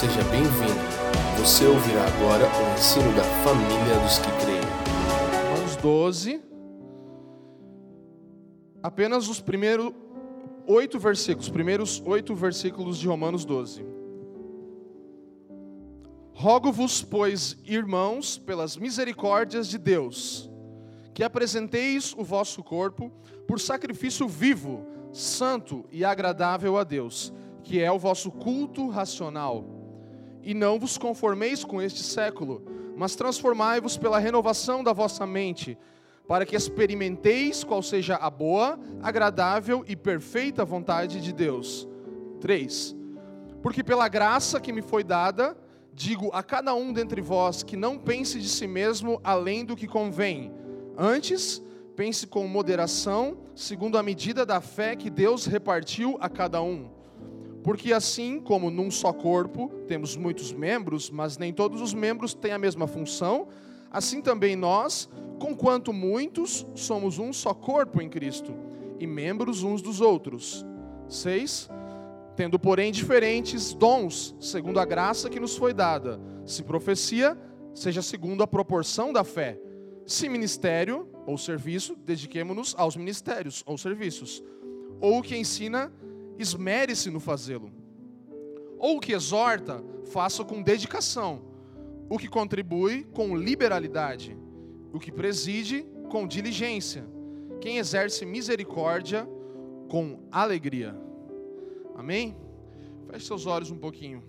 seja 0.00 0.24
bem-vindo. 0.30 0.80
Você 1.38 1.66
ouvirá 1.66 2.06
agora 2.06 2.46
o 2.46 2.72
ensino 2.72 3.14
da 3.14 3.22
família 3.44 4.00
dos 4.02 4.18
que 4.18 4.30
creem. 4.40 4.62
Romanos 5.52 5.76
12. 5.76 6.42
Apenas 8.82 9.28
os 9.28 9.42
primeiros 9.42 9.92
oito 10.66 10.98
versículos, 10.98 11.48
os 11.48 11.52
primeiros 11.52 12.02
oito 12.06 12.34
versículos 12.34 12.96
de 12.96 13.06
Romanos 13.06 13.44
12. 13.44 13.84
Rogo-vos, 16.32 17.02
pois, 17.02 17.58
irmãos, 17.66 18.38
pelas 18.38 18.78
misericórdias 18.78 19.68
de 19.68 19.76
Deus, 19.76 20.50
que 21.12 21.22
apresenteis 21.22 22.14
o 22.16 22.24
vosso 22.24 22.62
corpo 22.62 23.12
por 23.46 23.60
sacrifício 23.60 24.26
vivo, 24.26 24.82
santo 25.12 25.84
e 25.92 26.06
agradável 26.06 26.78
a 26.78 26.84
Deus, 26.84 27.34
que 27.62 27.82
é 27.82 27.92
o 27.92 27.98
vosso 27.98 28.30
culto 28.30 28.88
racional. 28.88 29.79
E 30.42 30.54
não 30.54 30.78
vos 30.78 30.96
conformeis 30.96 31.64
com 31.64 31.80
este 31.80 32.02
século, 32.02 32.62
mas 32.96 33.14
transformai-vos 33.14 33.96
pela 33.96 34.18
renovação 34.18 34.82
da 34.82 34.92
vossa 34.92 35.26
mente, 35.26 35.76
para 36.26 36.46
que 36.46 36.56
experimenteis 36.56 37.64
qual 37.64 37.82
seja 37.82 38.16
a 38.16 38.30
boa, 38.30 38.78
agradável 39.02 39.84
e 39.86 39.96
perfeita 39.96 40.64
vontade 40.64 41.20
de 41.20 41.32
Deus. 41.32 41.88
3. 42.40 42.96
Porque 43.62 43.84
pela 43.84 44.08
graça 44.08 44.60
que 44.60 44.72
me 44.72 44.80
foi 44.80 45.04
dada, 45.04 45.56
digo 45.92 46.30
a 46.32 46.42
cada 46.42 46.74
um 46.74 46.92
dentre 46.92 47.20
vós 47.20 47.62
que 47.62 47.76
não 47.76 47.98
pense 47.98 48.38
de 48.38 48.48
si 48.48 48.66
mesmo 48.66 49.20
além 49.22 49.64
do 49.64 49.76
que 49.76 49.86
convém. 49.86 50.52
Antes, 50.96 51.62
pense 51.94 52.26
com 52.26 52.46
moderação, 52.46 53.38
segundo 53.54 53.98
a 53.98 54.02
medida 54.02 54.46
da 54.46 54.60
fé 54.60 54.96
que 54.96 55.10
Deus 55.10 55.46
repartiu 55.46 56.16
a 56.20 56.28
cada 56.28 56.62
um. 56.62 56.90
Porque 57.62 57.92
assim 57.92 58.40
como 58.40 58.70
num 58.70 58.90
só 58.90 59.12
corpo 59.12 59.70
temos 59.86 60.16
muitos 60.16 60.52
membros, 60.52 61.10
mas 61.10 61.36
nem 61.36 61.52
todos 61.52 61.80
os 61.80 61.92
membros 61.92 62.32
têm 62.32 62.52
a 62.52 62.58
mesma 62.58 62.86
função, 62.86 63.48
assim 63.90 64.22
também 64.22 64.56
nós, 64.56 65.08
conquanto 65.38 65.92
muitos, 65.92 66.66
somos 66.74 67.18
um 67.18 67.32
só 67.32 67.52
corpo 67.52 68.00
em 68.00 68.08
Cristo 68.08 68.54
e 68.98 69.06
membros 69.06 69.62
uns 69.62 69.82
dos 69.82 70.00
outros. 70.00 70.64
6. 71.08 71.68
Tendo, 72.36 72.58
porém, 72.58 72.92
diferentes 72.92 73.74
dons, 73.74 74.34
segundo 74.40 74.78
a 74.78 74.84
graça 74.84 75.28
que 75.28 75.40
nos 75.40 75.56
foi 75.56 75.74
dada. 75.74 76.20
Se 76.46 76.62
profecia, 76.62 77.36
seja 77.74 78.00
segundo 78.00 78.42
a 78.42 78.46
proporção 78.46 79.12
da 79.12 79.24
fé. 79.24 79.58
Se 80.06 80.28
ministério 80.28 81.08
ou 81.26 81.36
serviço, 81.36 81.96
dediquemo-nos 81.96 82.74
aos 82.78 82.96
ministérios 82.96 83.62
ou 83.66 83.76
serviços. 83.76 84.42
Ou 85.00 85.18
o 85.18 85.22
que 85.22 85.36
ensina, 85.36 85.92
esmere-se 86.42 87.10
no 87.10 87.20
fazê-lo. 87.20 87.70
Ou 88.78 88.96
o 88.96 89.00
que 89.00 89.12
exorta, 89.12 89.84
faça 90.06 90.44
com 90.44 90.62
dedicação. 90.62 91.42
O 92.08 92.18
que 92.18 92.28
contribui, 92.28 93.04
com 93.04 93.36
liberalidade. 93.36 94.36
O 94.92 94.98
que 94.98 95.12
preside, 95.12 95.86
com 96.10 96.26
diligência. 96.26 97.04
Quem 97.60 97.78
exerce 97.78 98.24
misericórdia, 98.24 99.28
com 99.88 100.20
alegria. 100.32 100.96
Amém? 101.94 102.36
Feche 103.10 103.26
seus 103.26 103.46
olhos 103.46 103.70
um 103.70 103.78
pouquinho. 103.78 104.22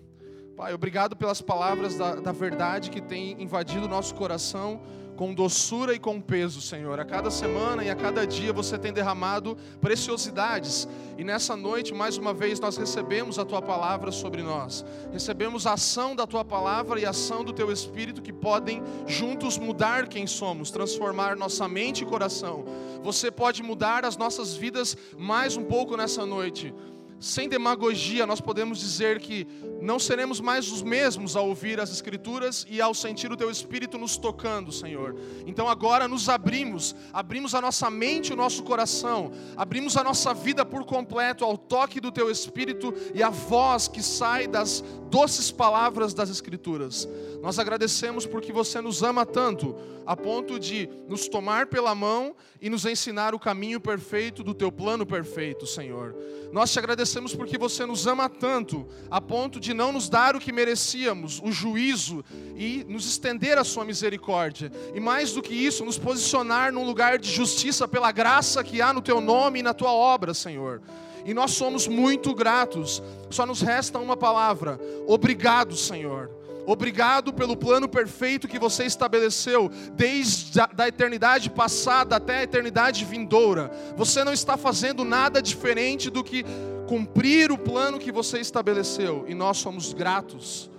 Pai, 0.57 0.73
obrigado 0.73 1.15
pelas 1.15 1.41
palavras 1.41 1.95
da, 1.95 2.15
da 2.15 2.31
verdade 2.31 2.91
que 2.91 3.01
tem 3.01 3.41
invadido 3.41 3.85
o 3.85 3.89
nosso 3.89 4.13
coração 4.13 4.81
com 5.15 5.33
doçura 5.33 5.93
e 5.93 5.99
com 5.99 6.19
peso, 6.19 6.61
Senhor. 6.61 6.99
A 6.99 7.05
cada 7.05 7.29
semana 7.29 7.83
e 7.83 7.89
a 7.89 7.95
cada 7.95 8.25
dia 8.25 8.51
você 8.51 8.77
tem 8.77 8.91
derramado 8.91 9.57
preciosidades. 9.79 10.87
E 11.17 11.23
nessa 11.23 11.55
noite, 11.55 11.93
mais 11.93 12.17
uma 12.17 12.33
vez, 12.33 12.59
nós 12.59 12.77
recebemos 12.77 13.37
a 13.37 13.45
tua 13.45 13.61
palavra 13.61 14.11
sobre 14.11 14.41
nós. 14.41 14.83
Recebemos 15.11 15.67
a 15.67 15.73
ação 15.73 16.15
da 16.15 16.25
tua 16.25 16.43
palavra 16.43 16.99
e 16.99 17.05
a 17.05 17.11
ação 17.11 17.43
do 17.43 17.53
teu 17.53 17.71
espírito 17.71 18.21
que 18.21 18.33
podem 18.33 18.81
juntos 19.05 19.57
mudar 19.57 20.07
quem 20.07 20.25
somos, 20.25 20.71
transformar 20.71 21.35
nossa 21.35 21.67
mente 21.67 22.03
e 22.03 22.07
coração. 22.07 22.65
Você 23.03 23.29
pode 23.29 23.61
mudar 23.61 24.05
as 24.05 24.17
nossas 24.17 24.55
vidas 24.55 24.97
mais 25.17 25.55
um 25.57 25.63
pouco 25.63 25.95
nessa 25.95 26.25
noite 26.25 26.73
sem 27.21 27.47
demagogia, 27.47 28.25
nós 28.25 28.41
podemos 28.41 28.79
dizer 28.79 29.19
que 29.19 29.45
não 29.79 29.99
seremos 29.99 30.41
mais 30.41 30.71
os 30.71 30.81
mesmos 30.81 31.35
ao 31.35 31.47
ouvir 31.47 31.79
as 31.79 31.91
Escrituras 31.91 32.65
e 32.67 32.81
ao 32.81 32.95
sentir 32.95 33.31
o 33.31 33.37
Teu 33.37 33.51
Espírito 33.51 33.95
nos 33.95 34.17
tocando, 34.17 34.71
Senhor. 34.71 35.15
Então 35.45 35.69
agora 35.69 36.07
nos 36.07 36.27
abrimos, 36.27 36.95
abrimos 37.13 37.53
a 37.53 37.61
nossa 37.61 37.91
mente 37.91 38.29
e 38.29 38.33
o 38.33 38.35
nosso 38.35 38.63
coração, 38.63 39.31
abrimos 39.55 39.95
a 39.97 40.03
nossa 40.03 40.33
vida 40.33 40.65
por 40.65 40.83
completo 40.83 41.45
ao 41.45 41.55
toque 41.55 42.01
do 42.01 42.11
Teu 42.11 42.31
Espírito 42.31 42.91
e 43.13 43.21
à 43.21 43.29
voz 43.29 43.87
que 43.87 44.01
sai 44.01 44.47
das 44.47 44.83
doces 45.11 45.51
palavras 45.51 46.15
das 46.15 46.29
Escrituras. 46.29 47.07
Nós 47.39 47.59
agradecemos 47.59 48.25
porque 48.25 48.51
você 48.51 48.81
nos 48.81 49.03
ama 49.03 49.27
tanto, 49.27 49.75
a 50.07 50.17
ponto 50.17 50.59
de 50.59 50.89
nos 51.07 51.27
tomar 51.27 51.67
pela 51.67 51.93
mão 51.93 52.35
e 52.59 52.69
nos 52.69 52.85
ensinar 52.85 53.35
o 53.35 53.39
caminho 53.39 53.79
perfeito 53.79 54.43
do 54.43 54.55
Teu 54.55 54.71
plano 54.71 55.05
perfeito, 55.05 55.67
Senhor. 55.67 56.15
Nós 56.51 56.71
te 56.71 56.79
agradecemos 56.79 57.10
porque 57.35 57.57
você 57.57 57.85
nos 57.85 58.07
ama 58.07 58.29
tanto, 58.29 58.87
a 59.09 59.19
ponto 59.19 59.59
de 59.59 59.73
não 59.73 59.91
nos 59.91 60.07
dar 60.07 60.35
o 60.35 60.39
que 60.39 60.51
merecíamos, 60.51 61.41
o 61.43 61.51
juízo, 61.51 62.23
e 62.55 62.85
nos 62.87 63.05
estender 63.05 63.57
a 63.57 63.63
Sua 63.63 63.83
misericórdia. 63.83 64.71
E 64.93 64.99
mais 64.99 65.33
do 65.33 65.41
que 65.41 65.53
isso, 65.53 65.83
nos 65.83 65.97
posicionar 65.97 66.71
num 66.71 66.85
lugar 66.85 67.17
de 67.17 67.29
justiça 67.29 67.87
pela 67.87 68.11
graça 68.11 68.63
que 68.63 68.81
há 68.81 68.93
no 68.93 69.01
Teu 69.01 69.19
nome 69.19 69.59
e 69.59 69.63
na 69.63 69.73
Tua 69.73 69.91
obra, 69.91 70.33
Senhor. 70.33 70.81
E 71.25 71.33
nós 71.33 71.51
somos 71.51 71.87
muito 71.87 72.33
gratos. 72.33 73.01
Só 73.29 73.45
nos 73.45 73.61
resta 73.61 73.99
uma 73.99 74.17
palavra: 74.17 74.79
obrigado, 75.07 75.75
Senhor. 75.75 76.29
Obrigado 76.65 77.33
pelo 77.33 77.57
plano 77.57 77.87
perfeito 77.87 78.47
que 78.47 78.59
você 78.59 78.85
estabeleceu 78.85 79.69
desde 79.93 80.59
a 80.59 80.67
da 80.67 80.87
eternidade 80.87 81.49
passada 81.49 82.15
até 82.15 82.39
a 82.39 82.43
eternidade 82.43 83.03
vindoura. 83.03 83.71
Você 83.97 84.23
não 84.23 84.31
está 84.31 84.55
fazendo 84.57 85.03
nada 85.03 85.41
diferente 85.41 86.09
do 86.09 86.23
que 86.23 86.45
cumprir 86.91 87.53
o 87.53 87.57
plano 87.57 87.97
que 87.97 88.11
você 88.11 88.41
estabeleceu 88.41 89.23
e 89.25 89.33
nós 89.33 89.59
somos 89.59 89.93
gratos. 89.93 90.69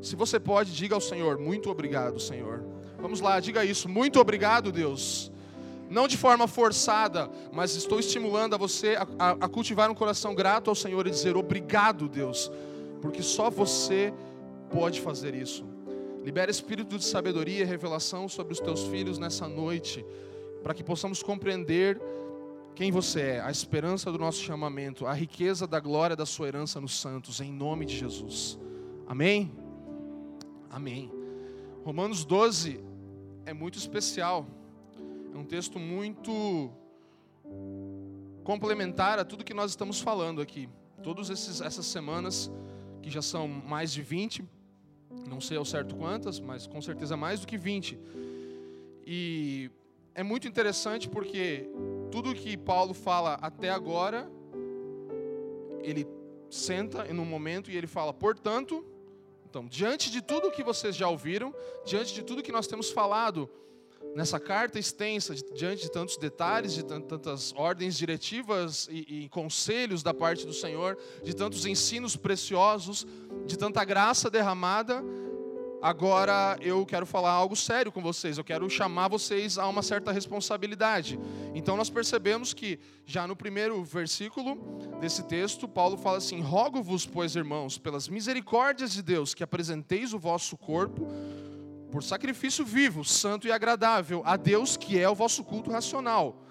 Se 0.00 0.16
você 0.16 0.40
pode, 0.40 0.72
diga 0.72 0.94
ao 0.94 1.00
Senhor: 1.00 1.36
muito 1.36 1.68
obrigado, 1.68 2.18
Senhor. 2.18 2.64
Vamos 2.98 3.20
lá, 3.20 3.38
diga 3.38 3.62
isso. 3.66 3.86
Muito 3.86 4.18
obrigado, 4.18 4.72
Deus. 4.72 5.30
Não 5.90 6.08
de 6.08 6.16
forma 6.16 6.48
forçada, 6.48 7.30
mas 7.52 7.76
estou 7.76 8.00
estimulando 8.00 8.54
a 8.54 8.56
você 8.56 8.96
a, 8.96 9.06
a, 9.18 9.30
a 9.32 9.48
cultivar 9.48 9.90
um 9.90 9.94
coração 9.94 10.34
grato 10.34 10.70
ao 10.70 10.74
Senhor 10.74 11.06
e 11.06 11.10
dizer 11.10 11.36
obrigado, 11.36 12.08
Deus, 12.08 12.50
porque 13.02 13.22
só 13.22 13.50
você 13.50 14.10
pode 14.70 15.02
fazer 15.02 15.34
isso. 15.34 15.66
Libera 16.24 16.50
espírito 16.50 16.96
de 16.96 17.04
sabedoria 17.04 17.60
e 17.60 17.64
revelação 17.64 18.26
sobre 18.26 18.54
os 18.54 18.60
teus 18.60 18.84
filhos 18.84 19.18
nessa 19.18 19.46
noite, 19.46 20.02
para 20.62 20.72
que 20.72 20.82
possamos 20.82 21.22
compreender 21.22 22.00
quem 22.78 22.92
você 22.92 23.20
é, 23.20 23.40
a 23.40 23.50
esperança 23.50 24.12
do 24.12 24.18
nosso 24.18 24.40
chamamento, 24.40 25.04
a 25.04 25.12
riqueza 25.12 25.66
da 25.66 25.80
glória 25.80 26.14
da 26.14 26.24
sua 26.24 26.46
herança 26.46 26.80
nos 26.80 27.00
santos, 27.00 27.40
em 27.40 27.52
nome 27.52 27.84
de 27.84 27.96
Jesus. 27.96 28.56
Amém? 29.04 29.50
Amém. 30.70 31.10
Romanos 31.84 32.24
12 32.24 32.80
é 33.44 33.52
muito 33.52 33.76
especial, 33.76 34.46
é 35.34 35.36
um 35.36 35.42
texto 35.42 35.76
muito 35.80 36.70
complementar 38.44 39.18
a 39.18 39.24
tudo 39.24 39.42
que 39.42 39.54
nós 39.54 39.72
estamos 39.72 40.00
falando 40.00 40.40
aqui. 40.40 40.68
Todas 41.02 41.30
essas 41.30 41.84
semanas, 41.84 42.48
que 43.02 43.10
já 43.10 43.22
são 43.22 43.48
mais 43.48 43.92
de 43.92 44.02
20, 44.02 44.44
não 45.28 45.40
sei 45.40 45.56
ao 45.56 45.64
certo 45.64 45.96
quantas, 45.96 46.38
mas 46.38 46.64
com 46.68 46.80
certeza 46.80 47.16
mais 47.16 47.40
do 47.40 47.46
que 47.48 47.58
20. 47.58 47.98
E 49.04 49.68
é 50.14 50.22
muito 50.22 50.46
interessante 50.46 51.08
porque 51.08 51.68
tudo 52.10 52.34
que 52.34 52.56
Paulo 52.56 52.94
fala 52.94 53.34
até 53.34 53.70
agora, 53.70 54.30
ele 55.82 56.06
senta 56.50 57.06
em 57.06 57.18
um 57.18 57.24
momento 57.24 57.70
e 57.70 57.76
ele 57.76 57.86
fala, 57.86 58.12
portanto, 58.12 58.84
então, 59.48 59.66
diante 59.66 60.10
de 60.10 60.20
tudo 60.20 60.50
que 60.50 60.62
vocês 60.62 60.94
já 60.94 61.08
ouviram, 61.08 61.54
diante 61.84 62.12
de 62.12 62.22
tudo 62.22 62.42
que 62.42 62.52
nós 62.52 62.66
temos 62.66 62.90
falado 62.90 63.48
nessa 64.14 64.38
carta 64.38 64.78
extensa, 64.78 65.34
diante 65.54 65.82
de 65.82 65.90
tantos 65.90 66.16
detalhes, 66.16 66.74
de 66.74 66.84
tantas 66.84 67.52
ordens 67.56 67.96
diretivas 67.96 68.88
e, 68.90 69.24
e 69.24 69.28
conselhos 69.28 70.02
da 70.02 70.12
parte 70.12 70.46
do 70.46 70.52
Senhor, 70.52 70.98
de 71.22 71.34
tantos 71.34 71.64
ensinos 71.64 72.16
preciosos, 72.16 73.06
de 73.46 73.56
tanta 73.56 73.84
graça 73.84 74.30
derramada, 74.30 75.02
agora 75.80 76.58
eu 76.60 76.84
quero 76.84 77.06
falar 77.06 77.30
algo 77.30 77.54
sério 77.56 77.92
com 77.92 78.02
vocês, 78.02 78.38
eu 78.38 78.44
quero 78.44 78.68
chamar 78.68 79.08
vocês 79.08 79.58
a 79.58 79.66
uma 79.66 79.82
certa 79.82 80.12
responsabilidade. 80.12 81.18
Então 81.54 81.76
nós 81.76 81.90
percebemos 81.90 82.52
que 82.52 82.78
já 83.04 83.26
no 83.26 83.36
primeiro 83.36 83.82
versículo 83.84 84.56
desse 85.00 85.22
texto, 85.24 85.68
Paulo 85.68 85.96
fala 85.96 86.18
assim: 86.18 86.40
Rogo-vos, 86.40 87.06
pois, 87.06 87.36
irmãos, 87.36 87.78
pelas 87.78 88.08
misericórdias 88.08 88.92
de 88.92 89.02
Deus, 89.02 89.34
que 89.34 89.42
apresenteis 89.42 90.12
o 90.12 90.18
vosso 90.18 90.56
corpo 90.56 91.06
por 91.90 92.02
sacrifício 92.02 92.64
vivo, 92.64 93.04
santo 93.04 93.46
e 93.46 93.52
agradável 93.52 94.22
a 94.24 94.36
Deus, 94.36 94.76
que 94.76 94.98
é 94.98 95.08
o 95.08 95.14
vosso 95.14 95.42
culto 95.42 95.70
racional. 95.70 96.44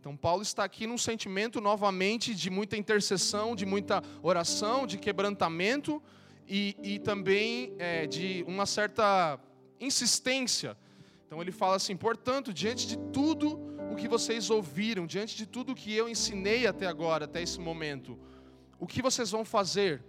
Então, 0.00 0.16
Paulo 0.16 0.42
está 0.42 0.64
aqui 0.64 0.84
num 0.84 0.98
sentimento 0.98 1.60
novamente 1.60 2.34
de 2.34 2.50
muita 2.50 2.76
intercessão, 2.76 3.54
de 3.54 3.64
muita 3.64 4.02
oração, 4.20 4.84
de 4.84 4.98
quebrantamento 4.98 6.02
e, 6.48 6.76
e 6.82 6.98
também 6.98 7.74
é, 7.78 8.06
de 8.06 8.44
uma 8.46 8.66
certa 8.66 9.38
insistência. 9.80 10.76
Então 11.26 11.40
ele 11.40 11.52
fala 11.52 11.76
assim: 11.76 11.96
portanto, 11.96 12.52
diante 12.52 12.86
de 12.86 12.96
tudo 13.12 13.58
o 13.90 13.96
que 13.96 14.08
vocês 14.08 14.50
ouviram, 14.50 15.06
diante 15.06 15.36
de 15.36 15.46
tudo 15.46 15.72
o 15.72 15.74
que 15.74 15.94
eu 15.94 16.08
ensinei 16.08 16.66
até 16.66 16.86
agora, 16.86 17.24
até 17.24 17.42
esse 17.42 17.60
momento, 17.60 18.18
o 18.78 18.86
que 18.86 19.02
vocês 19.02 19.30
vão 19.30 19.44
fazer? 19.44 20.02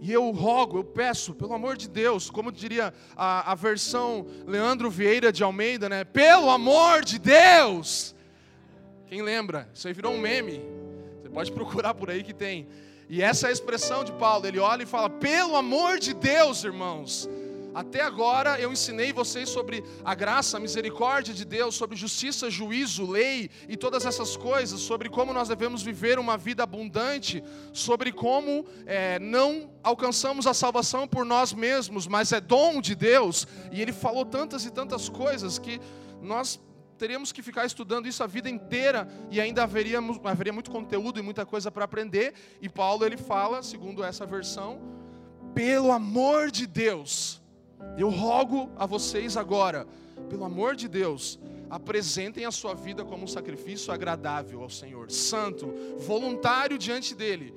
E 0.00 0.12
eu 0.12 0.30
rogo, 0.30 0.78
eu 0.78 0.84
peço, 0.84 1.34
pelo 1.34 1.54
amor 1.54 1.76
de 1.76 1.88
Deus, 1.88 2.30
como 2.30 2.52
diria 2.52 2.92
a, 3.16 3.52
a 3.52 3.54
versão 3.54 4.26
Leandro 4.46 4.90
Vieira 4.90 5.32
de 5.32 5.42
Almeida, 5.42 5.88
né? 5.88 6.04
Pelo 6.04 6.50
amor 6.50 7.04
de 7.04 7.18
Deus! 7.18 8.14
Quem 9.06 9.22
lembra? 9.22 9.68
Isso 9.74 9.86
aí 9.86 9.94
virou 9.94 10.12
um 10.12 10.18
meme. 10.18 10.60
Você 11.20 11.28
pode 11.28 11.50
procurar 11.52 11.94
por 11.94 12.10
aí 12.10 12.22
que 12.22 12.32
tem. 12.32 12.66
E 13.14 13.20
essa 13.20 13.46
é 13.46 13.50
a 13.50 13.52
expressão 13.52 14.02
de 14.04 14.12
Paulo. 14.12 14.46
Ele 14.46 14.58
olha 14.58 14.84
e 14.84 14.86
fala: 14.86 15.10
pelo 15.10 15.54
amor 15.54 15.98
de 15.98 16.14
Deus, 16.14 16.64
irmãos, 16.64 17.28
até 17.74 18.00
agora 18.00 18.58
eu 18.58 18.72
ensinei 18.72 19.12
vocês 19.12 19.50
sobre 19.50 19.84
a 20.02 20.14
graça, 20.14 20.56
a 20.56 20.60
misericórdia 20.60 21.34
de 21.34 21.44
Deus, 21.44 21.74
sobre 21.74 21.94
justiça, 21.94 22.48
juízo, 22.48 23.04
lei 23.04 23.50
e 23.68 23.76
todas 23.76 24.06
essas 24.06 24.34
coisas, 24.34 24.80
sobre 24.80 25.10
como 25.10 25.30
nós 25.30 25.46
devemos 25.46 25.82
viver 25.82 26.18
uma 26.18 26.38
vida 26.38 26.62
abundante, 26.62 27.44
sobre 27.70 28.12
como 28.12 28.64
é, 28.86 29.18
não 29.18 29.70
alcançamos 29.82 30.46
a 30.46 30.54
salvação 30.54 31.06
por 31.06 31.26
nós 31.26 31.52
mesmos, 31.52 32.06
mas 32.06 32.32
é 32.32 32.40
dom 32.40 32.80
de 32.80 32.94
Deus. 32.94 33.46
E 33.70 33.82
ele 33.82 33.92
falou 33.92 34.24
tantas 34.24 34.64
e 34.64 34.70
tantas 34.70 35.10
coisas 35.10 35.58
que 35.58 35.78
nós 36.22 36.58
teríamos 37.02 37.32
que 37.32 37.42
ficar 37.42 37.66
estudando 37.66 38.06
isso 38.06 38.22
a 38.22 38.28
vida 38.28 38.48
inteira 38.48 39.08
e 39.28 39.40
ainda 39.40 39.64
haveria, 39.64 39.98
haveria 40.22 40.52
muito 40.52 40.70
conteúdo 40.70 41.18
e 41.18 41.22
muita 41.22 41.44
coisa 41.44 41.68
para 41.68 41.84
aprender. 41.84 42.32
E 42.60 42.68
Paulo 42.68 43.04
ele 43.04 43.16
fala, 43.16 43.60
segundo 43.60 44.04
essa 44.04 44.24
versão, 44.24 44.80
pelo 45.52 45.90
amor 45.90 46.48
de 46.52 46.64
Deus 46.64 47.42
eu 47.98 48.08
rogo 48.08 48.70
a 48.76 48.86
vocês 48.86 49.36
agora, 49.36 49.84
pelo 50.30 50.44
amor 50.44 50.76
de 50.76 50.86
Deus, 50.86 51.40
apresentem 51.68 52.44
a 52.44 52.52
sua 52.52 52.72
vida 52.72 53.04
como 53.04 53.24
um 53.24 53.26
sacrifício 53.26 53.92
agradável 53.92 54.62
ao 54.62 54.70
Senhor, 54.70 55.10
santo, 55.10 55.74
voluntário 55.98 56.78
diante 56.78 57.16
dEle. 57.16 57.52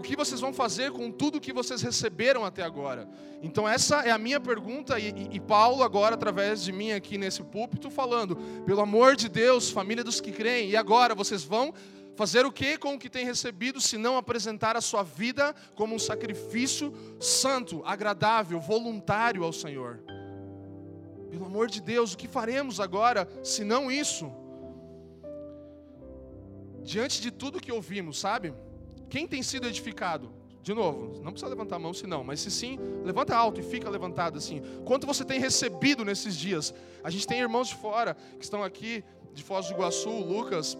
O 0.00 0.02
que 0.02 0.16
vocês 0.16 0.40
vão 0.40 0.50
fazer 0.50 0.92
com 0.92 1.10
tudo 1.10 1.38
que 1.38 1.52
vocês 1.52 1.82
receberam 1.82 2.42
até 2.42 2.62
agora? 2.62 3.06
Então, 3.42 3.68
essa 3.68 3.96
é 3.96 4.10
a 4.10 4.16
minha 4.16 4.40
pergunta, 4.40 4.98
e, 4.98 5.10
e, 5.10 5.36
e 5.36 5.40
Paulo, 5.40 5.82
agora, 5.82 6.14
através 6.14 6.64
de 6.64 6.72
mim 6.72 6.92
aqui 6.92 7.18
nesse 7.18 7.42
púlpito, 7.42 7.90
falando: 7.90 8.34
pelo 8.64 8.80
amor 8.80 9.14
de 9.14 9.28
Deus, 9.28 9.68
família 9.68 10.02
dos 10.02 10.18
que 10.18 10.32
creem, 10.32 10.70
e 10.70 10.76
agora 10.76 11.14
vocês 11.14 11.44
vão 11.44 11.74
Fazer 12.16 12.44
o 12.44 12.52
que 12.52 12.76
com 12.76 12.94
o 12.94 12.98
que 12.98 13.08
tem 13.08 13.24
recebido, 13.24 13.80
se 13.80 13.96
não 13.96 14.16
apresentar 14.16 14.76
a 14.76 14.80
sua 14.80 15.02
vida 15.02 15.54
como 15.74 15.94
um 15.94 15.98
sacrifício 15.98 16.92
santo, 17.18 17.82
agradável, 17.84 18.58
voluntário 18.60 19.44
ao 19.44 19.52
Senhor? 19.52 20.02
Pelo 21.30 21.46
amor 21.46 21.68
de 21.68 21.80
Deus, 21.80 22.12
o 22.12 22.18
que 22.18 22.26
faremos 22.26 22.80
agora 22.80 23.28
se 23.44 23.64
não 23.64 23.90
isso? 23.90 24.30
Diante 26.82 27.22
de 27.22 27.30
tudo 27.30 27.60
que 27.60 27.72
ouvimos, 27.72 28.18
sabe? 28.18 28.52
Quem 29.10 29.26
tem 29.26 29.42
sido 29.42 29.66
edificado? 29.66 30.32
De 30.62 30.72
novo, 30.72 31.20
não 31.22 31.32
precisa 31.32 31.48
levantar 31.48 31.76
a 31.76 31.78
mão 31.78 31.92
se 31.92 32.06
não, 32.06 32.22
mas 32.22 32.40
se 32.40 32.50
sim, 32.50 32.78
levanta 33.02 33.34
alto 33.34 33.60
e 33.60 33.62
fica 33.62 33.90
levantado 33.90 34.38
assim. 34.38 34.62
Quanto 34.84 35.06
você 35.06 35.24
tem 35.24 35.40
recebido 35.40 36.04
nesses 36.04 36.36
dias? 36.36 36.72
A 37.02 37.10
gente 37.10 37.26
tem 37.26 37.40
irmãos 37.40 37.68
de 37.68 37.74
fora 37.74 38.14
que 38.38 38.44
estão 38.44 38.62
aqui, 38.62 39.02
de 39.32 39.42
Foz 39.42 39.66
do 39.66 39.72
Iguaçu, 39.72 40.10
Lucas, 40.10 40.76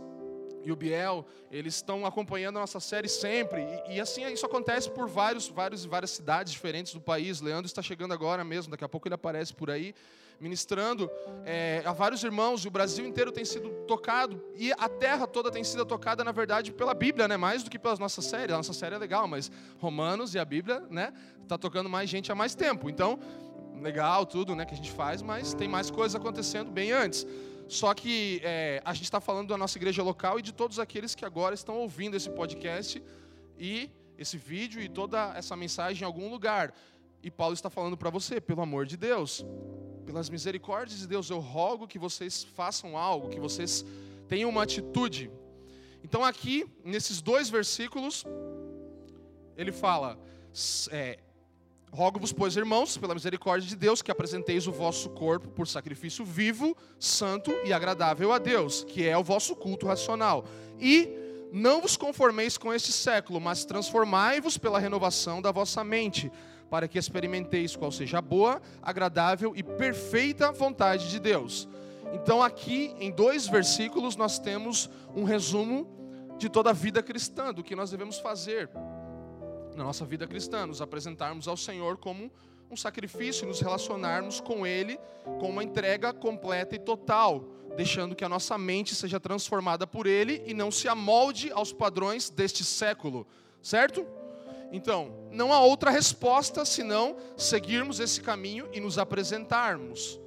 e 0.62 0.70
o 0.70 0.76
Biel, 0.76 1.26
eles 1.50 1.76
estão 1.76 2.04
acompanhando 2.04 2.58
a 2.58 2.60
nossa 2.60 2.78
série 2.78 3.08
sempre. 3.08 3.62
E, 3.88 3.96
e, 3.96 4.00
assim, 4.00 4.26
isso 4.30 4.44
acontece 4.44 4.90
por 4.90 5.08
vários, 5.08 5.48
vários, 5.48 5.84
várias 5.84 6.10
cidades 6.10 6.52
diferentes 6.52 6.92
do 6.92 7.00
país. 7.00 7.40
Leandro 7.40 7.66
está 7.66 7.82
chegando 7.82 8.12
agora 8.12 8.44
mesmo, 8.44 8.70
daqui 8.70 8.84
a 8.84 8.88
pouco 8.88 9.08
ele 9.08 9.14
aparece 9.14 9.54
por 9.54 9.70
aí, 9.70 9.94
ministrando 10.40 11.10
é, 11.44 11.82
a 11.84 11.92
vários 11.92 12.24
irmãos. 12.24 12.64
E 12.64 12.68
o 12.68 12.70
Brasil 12.70 13.06
inteiro 13.06 13.30
tem 13.30 13.44
sido 13.44 13.68
tocado. 13.86 14.42
E 14.56 14.72
a 14.72 14.88
terra 14.88 15.26
toda 15.26 15.50
tem 15.50 15.62
sido 15.62 15.84
tocada, 15.84 16.24
na 16.24 16.32
verdade, 16.32 16.72
pela 16.72 16.94
Bíblia, 16.94 17.28
né? 17.28 17.36
mais 17.36 17.62
do 17.62 17.70
que 17.70 17.78
pelas 17.78 17.98
nossas 17.98 18.24
séries. 18.24 18.54
A 18.54 18.56
nossa 18.56 18.72
série 18.72 18.94
é 18.94 18.98
legal, 18.98 19.28
mas 19.28 19.50
Romanos 19.78 20.34
e 20.34 20.38
a 20.38 20.44
Bíblia 20.44 20.82
né? 20.90 21.12
está 21.42 21.58
tocando 21.58 21.88
mais 21.88 22.08
gente 22.08 22.32
há 22.32 22.34
mais 22.34 22.54
tempo. 22.54 22.88
Então, 22.88 23.18
legal 23.80 24.26
tudo 24.26 24.54
né, 24.54 24.64
que 24.64 24.74
a 24.74 24.76
gente 24.76 24.90
faz, 24.90 25.22
mas 25.22 25.54
tem 25.54 25.68
mais 25.68 25.90
coisas 25.90 26.14
acontecendo 26.14 26.70
bem 26.70 26.92
antes. 26.92 27.26
Só 27.68 27.94
que 27.94 28.40
é, 28.42 28.82
a 28.84 28.92
gente 28.92 29.04
está 29.04 29.20
falando 29.20 29.48
da 29.48 29.56
nossa 29.56 29.78
igreja 29.78 30.02
local 30.02 30.38
e 30.38 30.42
de 30.42 30.52
todos 30.52 30.78
aqueles 30.78 31.14
que 31.14 31.24
agora 31.24 31.54
estão 31.54 31.76
ouvindo 31.76 32.16
esse 32.16 32.28
podcast 32.28 33.02
e 33.58 33.90
esse 34.18 34.36
vídeo 34.36 34.82
e 34.82 34.88
toda 34.88 35.32
essa 35.36 35.56
mensagem 35.56 36.02
em 36.02 36.04
algum 36.04 36.28
lugar. 36.30 36.74
E 37.22 37.30
Paulo 37.30 37.54
está 37.54 37.68
falando 37.68 37.96
para 37.96 38.10
você, 38.10 38.40
pelo 38.40 38.62
amor 38.62 38.86
de 38.86 38.96
Deus, 38.96 39.44
pelas 40.06 40.30
misericórdias 40.30 41.00
de 41.00 41.06
Deus, 41.06 41.28
eu 41.28 41.38
rogo 41.38 41.86
que 41.86 41.98
vocês 41.98 42.44
façam 42.44 42.96
algo, 42.96 43.28
que 43.28 43.38
vocês 43.38 43.84
tenham 44.26 44.48
uma 44.48 44.62
atitude. 44.62 45.30
Então, 46.02 46.24
aqui, 46.24 46.66
nesses 46.84 47.20
dois 47.20 47.50
versículos, 47.50 48.24
ele 49.56 49.70
fala: 49.70 50.18
é, 50.90 51.18
Rogo-vos, 51.92 52.32
pois, 52.32 52.56
irmãos, 52.56 52.96
pela 52.96 53.14
misericórdia 53.14 53.68
de 53.68 53.74
Deus, 53.74 54.00
que 54.00 54.12
apresenteis 54.12 54.68
o 54.68 54.72
vosso 54.72 55.10
corpo 55.10 55.48
por 55.48 55.66
sacrifício 55.66 56.24
vivo, 56.24 56.76
santo 57.00 57.50
e 57.64 57.72
agradável 57.72 58.32
a 58.32 58.38
Deus, 58.38 58.84
que 58.84 59.06
é 59.06 59.18
o 59.18 59.24
vosso 59.24 59.56
culto 59.56 59.86
racional. 59.86 60.44
E 60.78 61.08
não 61.52 61.80
vos 61.80 61.96
conformeis 61.96 62.56
com 62.56 62.72
este 62.72 62.92
século, 62.92 63.40
mas 63.40 63.64
transformai-vos 63.64 64.56
pela 64.56 64.78
renovação 64.78 65.42
da 65.42 65.50
vossa 65.50 65.82
mente, 65.82 66.30
para 66.70 66.86
que 66.86 66.98
experimenteis 66.98 67.74
qual 67.74 67.90
seja 67.90 68.18
a 68.18 68.22
boa, 68.22 68.62
agradável 68.80 69.52
e 69.56 69.62
perfeita 69.62 70.52
vontade 70.52 71.10
de 71.10 71.18
Deus. 71.18 71.68
Então, 72.12 72.42
aqui, 72.42 72.94
em 72.98 73.10
dois 73.10 73.46
versículos, 73.46 74.16
nós 74.16 74.38
temos 74.38 74.88
um 75.14 75.24
resumo 75.24 75.86
de 76.38 76.48
toda 76.48 76.70
a 76.70 76.72
vida 76.72 77.02
cristã, 77.02 77.52
do 77.52 77.62
que 77.62 77.76
nós 77.76 77.90
devemos 77.90 78.18
fazer 78.18 78.70
na 79.76 79.84
nossa 79.84 80.04
vida 80.04 80.26
cristã, 80.26 80.66
nos 80.66 80.80
apresentarmos 80.80 81.46
ao 81.46 81.56
Senhor 81.56 81.96
como 81.98 82.30
um 82.70 82.76
sacrifício, 82.76 83.46
nos 83.46 83.60
relacionarmos 83.60 84.40
com 84.40 84.66
Ele 84.66 84.98
com 85.38 85.50
uma 85.50 85.62
entrega 85.62 86.12
completa 86.12 86.74
e 86.74 86.78
total, 86.78 87.44
deixando 87.76 88.14
que 88.14 88.24
a 88.24 88.28
nossa 88.28 88.56
mente 88.56 88.94
seja 88.94 89.20
transformada 89.20 89.86
por 89.86 90.06
Ele 90.06 90.42
e 90.46 90.54
não 90.54 90.70
se 90.70 90.88
amolde 90.88 91.50
aos 91.52 91.72
padrões 91.72 92.30
deste 92.30 92.64
século, 92.64 93.26
certo? 93.62 94.06
Então, 94.72 95.12
não 95.30 95.52
há 95.52 95.60
outra 95.60 95.90
resposta 95.90 96.64
senão 96.64 97.16
seguirmos 97.36 98.00
esse 98.00 98.20
caminho 98.20 98.68
e 98.72 98.80
nos 98.80 98.98
apresentarmos. 98.98 100.20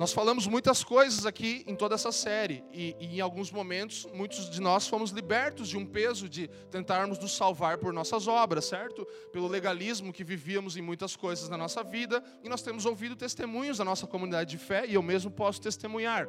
Nós 0.00 0.14
falamos 0.14 0.46
muitas 0.46 0.82
coisas 0.82 1.26
aqui 1.26 1.62
em 1.66 1.76
toda 1.76 1.94
essa 1.94 2.10
série, 2.10 2.64
e, 2.72 2.96
e, 2.98 3.18
em 3.18 3.20
alguns 3.20 3.52
momentos, 3.52 4.08
muitos 4.14 4.48
de 4.48 4.58
nós 4.58 4.88
fomos 4.88 5.10
libertos 5.10 5.68
de 5.68 5.76
um 5.76 5.84
peso 5.84 6.26
de 6.26 6.48
tentarmos 6.70 7.18
nos 7.18 7.36
salvar 7.36 7.76
por 7.76 7.92
nossas 7.92 8.26
obras, 8.26 8.64
certo? 8.64 9.06
Pelo 9.30 9.46
legalismo 9.46 10.10
que 10.10 10.24
vivíamos 10.24 10.74
em 10.74 10.80
muitas 10.80 11.16
coisas 11.16 11.50
na 11.50 11.58
nossa 11.58 11.84
vida, 11.84 12.24
e 12.42 12.48
nós 12.48 12.62
temos 12.62 12.86
ouvido 12.86 13.14
testemunhos 13.14 13.76
da 13.76 13.84
nossa 13.84 14.06
comunidade 14.06 14.52
de 14.52 14.56
fé, 14.56 14.86
e 14.86 14.94
eu 14.94 15.02
mesmo 15.02 15.30
posso 15.30 15.60
testemunhar. 15.60 16.26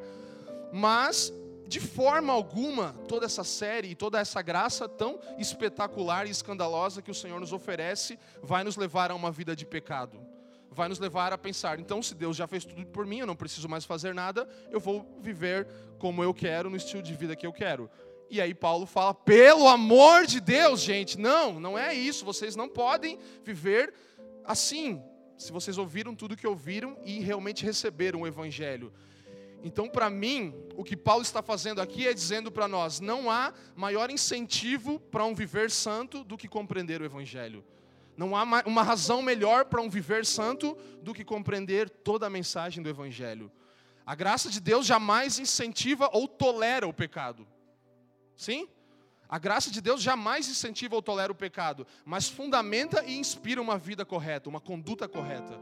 Mas, 0.70 1.32
de 1.66 1.80
forma 1.80 2.32
alguma, 2.32 2.94
toda 3.08 3.26
essa 3.26 3.44
série 3.44 3.88
e 3.88 3.94
toda 3.94 4.20
essa 4.20 4.42
graça 4.42 4.88
tão 4.88 5.18
espetacular 5.38 6.26
e 6.26 6.30
escandalosa 6.30 7.02
que 7.02 7.10
o 7.10 7.14
Senhor 7.14 7.40
nos 7.40 7.52
oferece 7.52 8.18
vai 8.42 8.64
nos 8.64 8.76
levar 8.76 9.10
a 9.10 9.14
uma 9.14 9.30
vida 9.30 9.56
de 9.56 9.64
pecado 9.64 10.32
vai 10.72 10.88
nos 10.88 10.98
levar 10.98 11.32
a 11.32 11.38
pensar: 11.38 11.78
então, 11.78 12.02
se 12.02 12.14
Deus 12.14 12.36
já 12.36 12.46
fez 12.46 12.64
tudo 12.64 12.84
por 12.86 13.06
mim, 13.06 13.18
eu 13.18 13.26
não 13.26 13.36
preciso 13.36 13.68
mais 13.68 13.84
fazer 13.84 14.14
nada, 14.14 14.48
eu 14.70 14.80
vou 14.80 15.06
viver 15.20 15.68
como 15.98 16.24
eu 16.24 16.34
quero, 16.34 16.70
no 16.70 16.76
estilo 16.76 17.02
de 17.02 17.14
vida 17.14 17.36
que 17.36 17.46
eu 17.46 17.52
quero. 17.52 17.88
E 18.28 18.40
aí 18.40 18.54
Paulo 18.54 18.86
fala: 18.86 19.14
pelo 19.14 19.68
amor 19.68 20.26
de 20.26 20.40
Deus, 20.40 20.80
gente, 20.80 21.18
não, 21.18 21.60
não 21.60 21.78
é 21.78 21.94
isso, 21.94 22.24
vocês 22.24 22.56
não 22.56 22.68
podem 22.68 23.18
viver 23.44 23.92
assim. 24.44 25.02
Se 25.36 25.52
vocês 25.52 25.76
ouviram 25.76 26.14
tudo 26.14 26.36
que 26.36 26.46
ouviram 26.46 26.96
e 27.04 27.18
realmente 27.20 27.64
receberam 27.64 28.20
o 28.20 28.26
Evangelho. 28.26 28.92
Então, 29.64 29.88
para 29.88 30.10
mim, 30.10 30.54
o 30.76 30.82
que 30.82 30.96
Paulo 30.96 31.22
está 31.22 31.42
fazendo 31.42 31.80
aqui 31.80 32.06
é 32.06 32.12
dizendo 32.12 32.50
para 32.50 32.66
nós: 32.66 33.00
não 33.00 33.30
há 33.30 33.52
maior 33.76 34.10
incentivo 34.10 34.98
para 34.98 35.24
um 35.24 35.34
viver 35.34 35.70
santo 35.70 36.24
do 36.24 36.36
que 36.36 36.48
compreender 36.48 37.00
o 37.00 37.04
Evangelho. 37.04 37.64
Não 38.16 38.36
há 38.36 38.42
uma 38.66 38.82
razão 38.82 39.22
melhor 39.22 39.64
para 39.64 39.80
um 39.80 39.88
viver 39.88 40.26
santo 40.26 40.76
do 41.02 41.14
que 41.14 41.24
compreender 41.24 41.88
toda 41.88 42.26
a 42.26 42.30
mensagem 42.30 42.82
do 42.82 42.88
Evangelho. 42.88 43.50
A 44.04 44.14
graça 44.14 44.50
de 44.50 44.60
Deus 44.60 44.84
jamais 44.84 45.38
incentiva 45.38 46.10
ou 46.12 46.26
tolera 46.26 46.86
o 46.86 46.92
pecado. 46.92 47.46
Sim? 48.36 48.68
A 49.28 49.38
graça 49.38 49.70
de 49.70 49.80
Deus 49.80 50.02
jamais 50.02 50.46
incentiva 50.46 50.94
ou 50.94 51.00
tolera 51.00 51.32
o 51.32 51.34
pecado, 51.34 51.86
mas 52.04 52.28
fundamenta 52.28 53.02
e 53.04 53.16
inspira 53.16 53.62
uma 53.62 53.78
vida 53.78 54.04
correta, 54.04 54.50
uma 54.50 54.60
conduta 54.60 55.08
correta. 55.08 55.58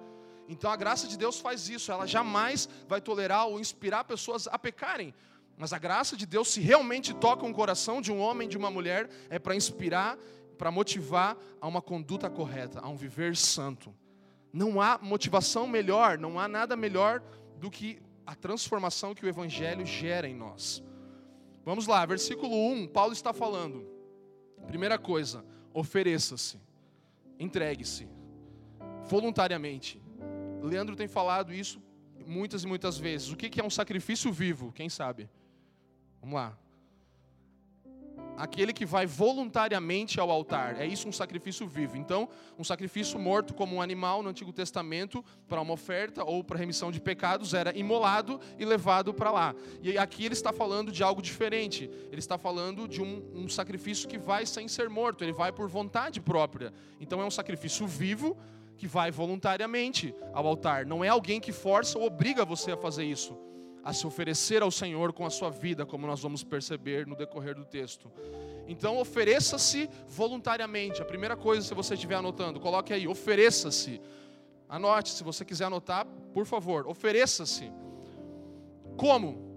Então 0.50 0.70
a 0.70 0.76
graça 0.76 1.06
de 1.06 1.16
Deus 1.16 1.38
faz 1.38 1.68
isso, 1.68 1.90
ela 1.90 2.06
jamais 2.06 2.68
vai 2.88 3.00
tolerar 3.00 3.46
ou 3.46 3.60
inspirar 3.60 4.04
pessoas 4.04 4.46
a 4.48 4.58
pecarem. 4.58 5.14
Mas 5.56 5.72
a 5.72 5.78
graça 5.78 6.16
de 6.16 6.26
Deus, 6.26 6.48
se 6.48 6.60
realmente 6.60 7.14
toca 7.14 7.46
o 7.46 7.52
coração 7.52 8.02
de 8.02 8.10
um 8.10 8.18
homem, 8.18 8.48
de 8.48 8.58
uma 8.58 8.70
mulher, 8.70 9.08
é 9.30 9.38
para 9.38 9.54
inspirar 9.54 10.18
para 10.60 10.70
motivar 10.70 11.38
a 11.58 11.66
uma 11.66 11.80
conduta 11.80 12.28
correta, 12.28 12.80
a 12.80 12.88
um 12.90 12.94
viver 12.94 13.34
santo. 13.34 13.94
Não 14.52 14.78
há 14.78 14.98
motivação 15.00 15.66
melhor, 15.66 16.18
não 16.18 16.38
há 16.38 16.46
nada 16.46 16.76
melhor 16.76 17.22
do 17.56 17.70
que 17.70 17.98
a 18.26 18.34
transformação 18.34 19.14
que 19.14 19.24
o 19.24 19.28
Evangelho 19.28 19.86
gera 19.86 20.28
em 20.28 20.34
nós. 20.34 20.82
Vamos 21.64 21.86
lá, 21.86 22.04
versículo 22.04 22.54
1, 22.72 22.88
Paulo 22.88 23.14
está 23.14 23.32
falando. 23.32 23.86
Primeira 24.66 24.98
coisa, 24.98 25.42
ofereça-se, 25.72 26.60
entregue-se, 27.38 28.06
voluntariamente. 29.06 29.98
Leandro 30.62 30.96
tem 30.96 31.08
falado 31.08 31.52
isso 31.52 31.82
muitas 32.26 32.64
e 32.64 32.66
muitas 32.66 32.98
vezes. 32.98 33.30
O 33.30 33.36
que 33.36 33.60
é 33.60 33.64
um 33.64 33.70
sacrifício 33.70 34.32
vivo? 34.32 34.72
Quem 34.72 34.88
sabe? 34.88 35.28
Vamos 36.20 36.34
lá 36.34 36.58
aquele 38.40 38.72
que 38.72 38.86
vai 38.86 39.06
voluntariamente 39.06 40.18
ao 40.18 40.30
altar. 40.30 40.80
É 40.80 40.86
isso 40.86 41.06
um 41.06 41.12
sacrifício 41.12 41.68
vivo. 41.68 41.96
Então, 41.96 42.28
um 42.58 42.64
sacrifício 42.64 43.18
morto 43.18 43.52
como 43.52 43.76
um 43.76 43.82
animal 43.82 44.22
no 44.22 44.30
Antigo 44.30 44.52
Testamento 44.52 45.22
para 45.46 45.60
uma 45.60 45.74
oferta 45.74 46.24
ou 46.24 46.42
para 46.42 46.58
remissão 46.58 46.90
de 46.90 47.00
pecados 47.00 47.52
era 47.52 47.76
imolado 47.76 48.40
e 48.58 48.64
levado 48.64 49.12
para 49.12 49.30
lá. 49.30 49.54
E 49.82 49.96
aqui 49.98 50.24
ele 50.24 50.34
está 50.34 50.52
falando 50.52 50.90
de 50.90 51.02
algo 51.02 51.20
diferente. 51.20 51.90
Ele 52.10 52.18
está 52.18 52.38
falando 52.38 52.88
de 52.88 53.02
um, 53.02 53.22
um 53.34 53.48
sacrifício 53.48 54.08
que 54.08 54.18
vai 54.18 54.46
sem 54.46 54.66
ser 54.66 54.88
morto. 54.88 55.22
Ele 55.22 55.32
vai 55.32 55.52
por 55.52 55.68
vontade 55.68 56.20
própria. 56.20 56.72
Então, 56.98 57.20
é 57.20 57.24
um 57.24 57.30
sacrifício 57.30 57.86
vivo 57.86 58.36
que 58.80 58.88
vai 58.88 59.10
voluntariamente 59.10 60.14
ao 60.32 60.46
altar. 60.46 60.86
Não 60.86 61.04
é 61.04 61.08
alguém 61.08 61.38
que 61.38 61.52
força 61.52 61.98
ou 61.98 62.06
obriga 62.06 62.46
você 62.46 62.72
a 62.72 62.76
fazer 62.78 63.04
isso 63.04 63.38
a 63.82 63.94
se 63.94 64.06
oferecer 64.06 64.62
ao 64.62 64.70
Senhor 64.70 65.10
com 65.10 65.24
a 65.24 65.30
sua 65.30 65.50
vida, 65.50 65.86
como 65.86 66.06
nós 66.06 66.20
vamos 66.20 66.44
perceber 66.44 67.06
no 67.06 67.16
decorrer 67.16 67.54
do 67.54 67.64
texto. 67.64 68.12
Então, 68.68 68.98
ofereça-se 68.98 69.88
voluntariamente. 70.06 71.00
A 71.00 71.04
primeira 71.04 71.34
coisa, 71.34 71.66
se 71.66 71.72
você 71.72 71.94
estiver 71.94 72.16
anotando, 72.16 72.60
coloque 72.60 72.92
aí: 72.92 73.08
ofereça-se. 73.08 74.00
Anote, 74.68 75.10
se 75.10 75.24
você 75.24 75.46
quiser 75.46 75.64
anotar, 75.64 76.06
por 76.34 76.44
favor, 76.44 76.86
ofereça-se. 76.86 77.72
Como? 78.98 79.48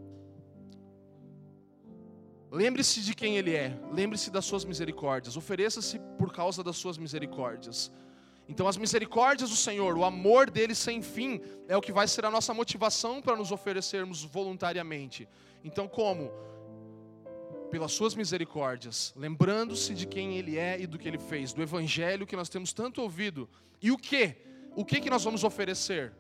Lembre-se 2.50 3.01
de 3.01 3.13
quem 3.13 3.36
Ele 3.36 3.53
é, 3.53 3.77
lembre-se 3.92 4.32
das 4.32 4.46
suas 4.46 4.63
misericórdias, 4.63 5.36
ofereça-se 5.36 6.00
por 6.18 6.32
causa 6.32 6.63
das 6.63 6.77
suas 6.77 6.98
misericórdias. 6.98 7.92
Então, 8.48 8.68
as 8.68 8.78
misericórdias 8.78 9.50
do 9.50 9.56
Senhor, 9.56 9.98
o 9.98 10.04
amor 10.04 10.50
dele 10.50 10.76
sem 10.76 11.02
fim, 11.02 11.42
é 11.68 11.78
o 11.78 11.82
que 11.82 11.94
vai 11.94 12.08
ser 12.08 12.26
a 12.26 12.32
nossa 12.32 12.54
motivação 12.54 13.22
para 13.22 13.36
nos 13.36 13.52
oferecermos 13.52 14.24
voluntariamente. 14.24 15.28
Então, 15.64 15.88
como? 15.88 16.30
Pelas 17.72 17.94
suas 17.94 18.14
misericórdias, 18.16 19.14
lembrando-se 19.16 19.94
de 19.94 20.06
quem 20.06 20.38
ele 20.38 20.58
é 20.58 20.80
e 20.80 20.86
do 20.86 21.00
que 21.00 21.08
ele 21.08 21.18
fez, 21.18 21.54
do 21.54 21.62
evangelho 21.62 22.28
que 22.28 22.36
nós 22.36 22.50
temos 22.50 22.74
tanto 22.74 23.02
ouvido. 23.02 23.50
E 23.82 23.92
o 23.92 23.98
que? 23.98 24.36
O 24.76 24.84
que 24.84 25.00
que 25.00 25.10
nós 25.10 25.24
vamos 25.24 25.44
oferecer? 25.44 26.14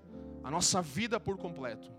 A 0.43 0.49
nossa 0.49 0.81
vida 0.81 1.19
por 1.19 1.37
completo. 1.37 1.91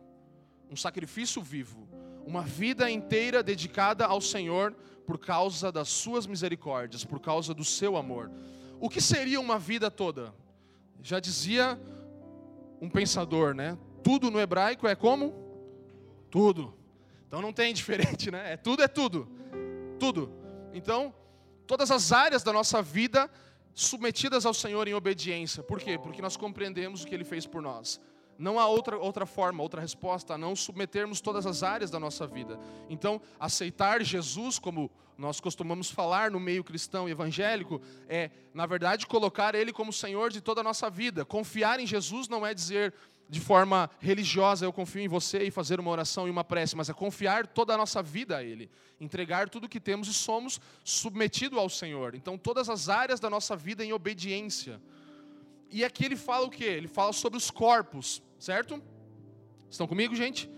Um 0.71 0.77
sacrifício 0.77 1.43
vivo, 1.43 1.87
uma 2.27 2.43
vida 2.43 2.91
inteira 2.91 3.43
dedicada 3.43 4.07
ao 4.07 4.21
Senhor 4.21 4.75
por 5.07 5.19
causa 5.19 5.71
das 5.71 5.89
suas 5.89 6.27
misericórdias, 6.27 7.05
por 7.05 7.21
causa 7.21 7.53
do 7.53 7.65
seu 7.65 7.97
amor. 7.97 8.31
O 8.85 8.89
que 8.91 9.01
seria 9.01 9.41
uma 9.41 9.59
vida 9.59 9.91
toda? 9.91 10.35
Já 11.03 11.19
dizia 11.19 11.81
um 12.83 12.91
pensador, 12.91 13.55
né? 13.55 13.79
Tudo 14.03 14.31
no 14.31 14.39
hebraico 14.39 14.87
é 14.87 14.95
como? 14.95 15.33
Tudo. 16.31 16.75
Então 17.27 17.41
não 17.41 17.51
tem 17.51 17.73
diferente, 17.73 18.31
né? 18.31 18.53
É 18.53 18.59
tudo 18.59 18.83
é 18.83 18.87
tudo. 18.87 19.27
Tudo. 19.99 20.31
Então, 20.75 21.15
todas 21.67 21.91
as 21.91 22.13
áreas 22.13 22.43
da 22.43 22.53
nossa 22.53 22.83
vida 22.83 23.31
submetidas 23.73 24.45
ao 24.45 24.53
Senhor 24.53 24.87
em 24.87 24.93
obediência. 24.93 25.63
Por 25.63 25.81
quê? 25.81 25.99
Porque 25.99 26.21
nós 26.21 26.37
compreendemos 26.37 27.05
o 27.05 27.07
que 27.07 27.15
ele 27.15 27.25
fez 27.25 27.47
por 27.47 27.63
nós. 27.63 27.99
Não 28.39 28.61
há 28.61 28.67
outra, 28.67 28.99
outra 28.99 29.25
forma, 29.25 29.63
outra 29.63 29.81
resposta 29.81 30.35
a 30.35 30.39
não 30.39 30.55
submetermos 30.55 31.23
todas 31.23 31.47
as 31.47 31.63
áreas 31.63 31.91
da 31.91 31.99
nossa 31.99 32.27
vida. 32.27 32.61
Então, 32.91 33.19
aceitar 33.41 34.05
Jesus, 34.05 34.59
como 34.59 34.91
nós 35.17 35.41
costumamos 35.41 35.91
falar 35.91 36.31
no 36.31 36.41
meio 36.41 36.65
cristão 36.65 37.09
e 37.09 37.13
evangélico, 37.13 37.81
é, 38.09 38.31
na 38.53 38.67
verdade, 38.67 39.07
colocar 39.07 39.55
Ele 39.55 39.73
como 39.73 39.93
Senhor 39.93 40.31
de 40.31 40.41
toda 40.41 40.61
a 40.61 40.65
nossa 40.65 40.91
vida. 40.91 41.25
Confiar 41.25 41.79
em 41.79 41.87
Jesus 41.87 42.29
não 42.29 42.47
é 42.47 42.53
dizer 42.53 42.93
de 43.29 43.41
forma 43.41 43.91
religiosa, 44.01 44.67
eu 44.67 44.73
confio 44.73 45.03
em 45.03 45.09
você 45.09 45.45
e 45.45 45.51
fazer 45.51 45.81
uma 45.81 45.91
oração 45.91 46.27
e 46.27 46.31
uma 46.31 46.45
prece, 46.45 46.77
mas 46.77 46.89
é 46.89 46.93
confiar 46.93 47.47
toda 47.47 47.73
a 47.75 47.77
nossa 47.77 48.03
vida 48.03 48.37
a 48.37 48.45
Ele, 48.45 48.71
entregar 49.01 49.49
tudo 49.49 49.65
o 49.65 49.69
que 49.69 49.81
temos 49.81 50.09
e 50.09 50.15
somos 50.15 50.61
submetido 50.85 51.59
ao 51.59 51.69
Senhor. 51.69 52.15
Então, 52.15 52.37
todas 52.37 52.69
as 52.69 52.89
áreas 52.89 53.21
da 53.21 53.31
nossa 53.31 53.57
vida 53.57 53.85
em 53.85 53.93
obediência. 53.93 54.81
E 55.71 55.85
aqui 55.85 56.05
ele 56.05 56.17
fala 56.17 56.47
o 56.47 56.51
que? 56.51 56.65
Ele 56.65 56.87
fala 56.87 57.13
sobre 57.13 57.37
os 57.37 57.51
corpos, 57.51 58.23
certo? 58.39 58.81
Estão 59.71 59.87
comigo, 59.87 60.15
gente? 60.15 60.49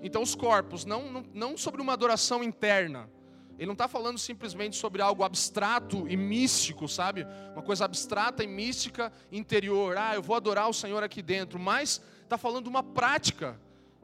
Então, 0.00 0.22
os 0.22 0.34
corpos, 0.34 0.84
não, 0.84 1.12
não, 1.12 1.24
não 1.34 1.56
sobre 1.56 1.82
uma 1.82 1.92
adoração 1.92 2.42
interna. 2.42 3.10
Ele 3.58 3.66
não 3.66 3.74
está 3.74 3.86
falando 3.86 4.18
simplesmente 4.18 4.76
sobre 4.76 5.02
algo 5.02 5.22
abstrato 5.22 6.08
e 6.08 6.16
místico, 6.16 6.88
sabe? 6.88 7.26
Uma 7.52 7.62
coisa 7.62 7.84
abstrata 7.84 8.42
e 8.42 8.46
mística 8.46 9.12
interior. 9.30 9.96
Ah, 9.96 10.14
eu 10.14 10.22
vou 10.22 10.36
adorar 10.36 10.68
o 10.68 10.74
Senhor 10.74 11.02
aqui 11.02 11.22
dentro. 11.22 11.58
Mas 11.58 12.00
está 12.22 12.36
falando 12.36 12.64
de 12.64 12.70
uma 12.70 12.82
prática, 12.82 13.60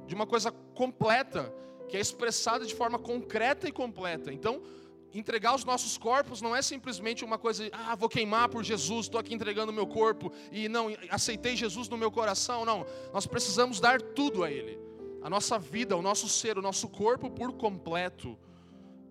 de 0.06 0.14
uma 0.14 0.26
coisa 0.26 0.52
completa, 0.52 1.52
que 1.88 1.96
é 1.96 2.00
expressada 2.00 2.66
de 2.66 2.74
forma 2.74 2.98
concreta 2.98 3.68
e 3.68 3.72
completa. 3.72 4.32
Então, 4.32 4.62
entregar 5.12 5.54
os 5.54 5.64
nossos 5.64 5.96
corpos 5.96 6.42
não 6.42 6.54
é 6.54 6.62
simplesmente 6.62 7.24
uma 7.24 7.38
coisa, 7.38 7.68
ah, 7.72 7.94
vou 7.94 8.08
queimar 8.08 8.48
por 8.48 8.62
Jesus, 8.62 9.06
estou 9.06 9.18
aqui 9.18 9.34
entregando 9.34 9.72
o 9.72 9.74
meu 9.74 9.86
corpo 9.86 10.32
e 10.52 10.68
não 10.68 10.88
aceitei 11.10 11.56
Jesus 11.56 11.88
no 11.88 11.96
meu 11.96 12.10
coração. 12.10 12.64
Não, 12.64 12.86
nós 13.12 13.26
precisamos 13.26 13.80
dar 13.80 14.00
tudo 14.00 14.44
a 14.44 14.50
Ele, 14.50 14.78
a 15.22 15.30
nossa 15.30 15.58
vida, 15.58 15.96
o 15.96 16.02
nosso 16.02 16.28
ser, 16.28 16.58
o 16.58 16.62
nosso 16.62 16.88
corpo 16.88 17.30
por 17.30 17.52
completo, 17.54 18.38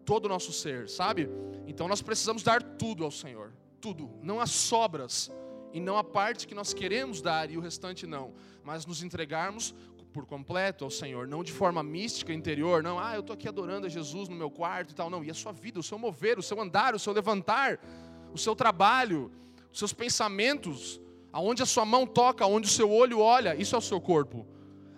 todo 0.08 0.26
o 0.26 0.30
nosso 0.30 0.54
ser, 0.54 0.88
sabe? 0.88 1.30
Então 1.68 1.86
nós 1.86 2.02
precisamos 2.02 2.42
dar 2.42 2.64
tudo 2.64 3.04
ao 3.04 3.12
Senhor, 3.12 3.52
tudo, 3.82 4.10
não 4.24 4.40
as 4.40 4.52
sobras 4.52 5.30
e 5.74 5.82
não 5.82 5.98
a 5.98 6.04
parte 6.04 6.48
que 6.48 6.56
nós 6.56 6.74
queremos 6.74 7.22
dar 7.22 7.52
e 7.52 7.58
o 7.58 7.60
restante 7.60 8.08
não, 8.08 8.34
mas 8.64 8.86
nos 8.86 9.04
entregarmos 9.04 9.76
por 10.14 10.26
completo 10.26 10.86
ao 10.86 10.90
Senhor, 10.90 11.28
não 11.28 11.44
de 11.44 11.52
forma 11.52 11.84
mística, 11.84 12.34
interior, 12.34 12.82
não, 12.82 12.98
ah, 12.98 13.16
eu 13.16 13.20
estou 13.20 13.34
aqui 13.34 13.50
adorando 13.50 13.86
a 13.86 13.90
Jesus 13.90 14.30
no 14.30 14.36
meu 14.36 14.50
quarto 14.50 14.92
e 14.92 14.96
tal, 14.96 15.10
não, 15.10 15.24
e 15.26 15.30
a 15.30 15.34
sua 15.34 15.52
vida, 15.52 15.78
o 15.78 15.84
seu 15.84 16.00
mover, 16.00 16.40
o 16.40 16.42
seu 16.42 16.60
andar, 16.62 16.96
o 16.96 17.00
seu 17.00 17.12
levantar, 17.12 17.78
o 18.34 18.38
seu 18.38 18.56
trabalho, 18.56 19.30
os 19.72 19.78
seus 19.78 19.92
pensamentos, 19.92 21.02
aonde 21.34 21.62
a 21.62 21.66
sua 21.66 21.86
mão 21.86 22.08
toca, 22.08 22.46
aonde 22.46 22.68
o 22.68 22.72
seu 22.72 22.90
olho 22.90 23.20
olha, 23.20 23.56
isso 23.56 23.76
é 23.76 23.78
o 23.78 23.82
seu 23.82 24.00
corpo, 24.00 24.48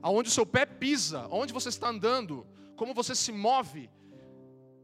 aonde 0.04 0.30
o 0.30 0.32
seu 0.32 0.46
pé 0.46 0.68
pisa, 0.68 1.28
onde 1.32 1.52
você 1.52 1.70
está 1.70 1.90
andando, 1.90 2.46
como 2.76 2.94
você 2.94 3.16
se 3.16 3.32
move, 3.32 3.90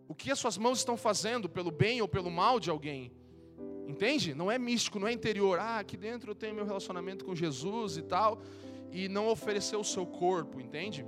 o 0.08 0.16
que 0.16 0.32
as 0.32 0.40
suas 0.40 0.58
mãos 0.58 0.80
estão 0.80 0.96
fazendo 0.98 1.50
pelo 1.50 1.72
bem 1.72 2.02
ou 2.02 2.08
pelo 2.08 2.30
mal 2.30 2.60
de 2.60 2.70
alguém. 2.70 3.12
Entende? 3.88 4.34
Não 4.34 4.52
é 4.52 4.58
místico, 4.58 5.00
não 5.00 5.08
é 5.08 5.14
interior. 5.14 5.60
Ah, 5.60 5.80
aqui 5.80 5.96
dentro 5.96 6.32
eu 6.32 6.36
tenho 6.36 6.56
meu 6.56 6.66
relacionamento 6.66 7.24
com 7.24 7.36
Jesus 7.36 7.98
e 7.98 8.02
tal 8.02 8.42
e 8.92 9.08
não 9.08 9.28
oferecer 9.28 9.76
o 9.76 9.84
seu 9.84 10.06
corpo, 10.06 10.60
entende? 10.60 11.06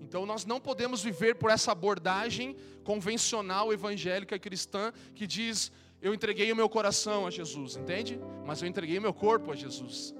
Então 0.00 0.24
nós 0.24 0.44
não 0.46 0.60
podemos 0.60 1.02
viver 1.02 1.34
por 1.34 1.50
essa 1.50 1.72
abordagem 1.72 2.56
convencional 2.82 3.72
evangélica 3.72 4.38
cristã 4.38 4.92
que 5.14 5.26
diz 5.26 5.70
eu 6.00 6.14
entreguei 6.14 6.50
o 6.52 6.56
meu 6.56 6.68
coração 6.68 7.26
a 7.26 7.30
Jesus, 7.30 7.76
entende? 7.76 8.20
Mas 8.46 8.62
eu 8.62 8.68
entreguei 8.68 8.98
o 8.98 9.02
meu 9.02 9.12
corpo 9.12 9.50
a 9.52 9.56
Jesus. 9.56 10.14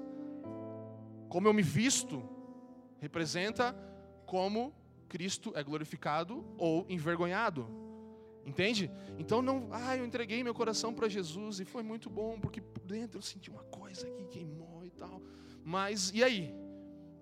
Como 1.29 1.47
eu 1.47 1.53
me 1.53 1.61
visto 1.61 2.21
representa 2.99 3.75
como 4.25 4.73
Cristo 5.07 5.51
é 5.55 5.63
glorificado 5.63 6.45
ou 6.57 6.85
envergonhado. 6.87 7.88
Entende? 8.49 8.89
Então 9.17 9.41
não, 9.41 9.69
ah, 9.71 9.95
eu 9.95 10.05
entreguei 10.05 10.43
meu 10.43 10.53
coração 10.53 10.93
para 10.93 11.07
Jesus 11.07 11.59
e 11.59 11.65
foi 11.65 11.83
muito 11.83 12.09
bom 12.09 12.39
porque 12.39 12.59
por 12.59 12.83
dentro 12.83 13.19
eu 13.19 13.21
senti 13.21 13.49
uma 13.49 13.63
coisa 13.63 14.09
que 14.09 14.25
queimou 14.25 14.83
e 14.85 14.89
tal. 14.89 15.21
Mas 15.63 16.11
e 16.13 16.23
aí? 16.23 16.53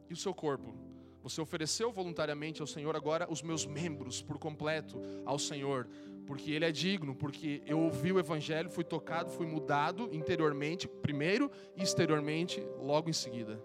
e 0.09 0.13
o 0.13 0.17
seu 0.17 0.33
corpo. 0.33 0.73
Você 1.21 1.41
ofereceu 1.41 1.91
voluntariamente 1.91 2.61
ao 2.61 2.67
Senhor 2.67 2.95
agora 2.95 3.27
os 3.29 3.41
meus 3.41 3.65
membros 3.65 4.21
por 4.21 4.37
completo 4.37 4.97
ao 5.25 5.37
Senhor, 5.37 5.87
porque 6.25 6.51
Ele 6.51 6.65
é 6.65 6.71
digno, 6.71 7.13
porque 7.13 7.61
eu 7.65 7.79
ouvi 7.79 8.11
o 8.11 8.19
Evangelho, 8.19 8.69
fui 8.69 8.83
tocado, 8.83 9.29
fui 9.29 9.45
mudado 9.45 10.09
interiormente, 10.13 10.87
primeiro 10.87 11.51
e 11.75 11.83
exteriormente, 11.83 12.61
logo 12.79 13.09
em 13.09 13.13
seguida. 13.13 13.61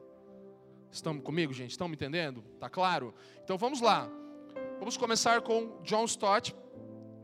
Estão 0.90 1.19
comigo, 1.21 1.52
gente? 1.52 1.71
Estão 1.71 1.88
me 1.88 1.95
entendendo? 1.95 2.42
Tá 2.59 2.69
claro? 2.69 3.14
Então 3.45 3.57
vamos 3.57 3.81
lá. 3.81 4.11
Vamos 4.78 4.97
começar 4.97 5.40
com 5.40 5.81
John 5.85 6.04
Stott 6.04 6.54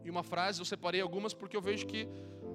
e 0.08 0.10
uma 0.10 0.22
frase. 0.22 0.60
Eu 0.60 0.64
separei 0.64 1.00
algumas 1.00 1.32
porque 1.32 1.56
eu 1.56 1.60
vejo 1.60 1.86
que 1.86 2.08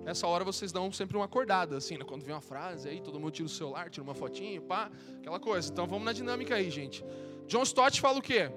Nessa 0.04 0.28
hora 0.28 0.44
vocês 0.44 0.72
dão 0.72 0.92
sempre 0.92 1.16
uma 1.16 1.26
acordada, 1.26 1.78
assim, 1.78 1.98
né? 1.98 2.04
Quando 2.04 2.24
vem 2.24 2.36
uma 2.36 2.42
frase 2.42 2.90
aí, 2.90 3.00
todo 3.00 3.18
mundo 3.18 3.32
tira 3.32 3.46
o 3.46 3.50
celular, 3.50 3.90
tira 3.90 4.04
uma 4.04 4.14
fotinha, 4.14 4.60
pá, 4.60 4.92
aquela 5.18 5.40
coisa. 5.40 5.72
Então 5.72 5.88
vamos 5.88 6.04
na 6.04 6.12
dinâmica 6.12 6.56
aí, 6.56 6.70
gente. 6.70 7.06
John 7.48 7.64
Stott 7.64 8.02
fala 8.02 8.20
o 8.20 8.22
quê? 8.22 8.52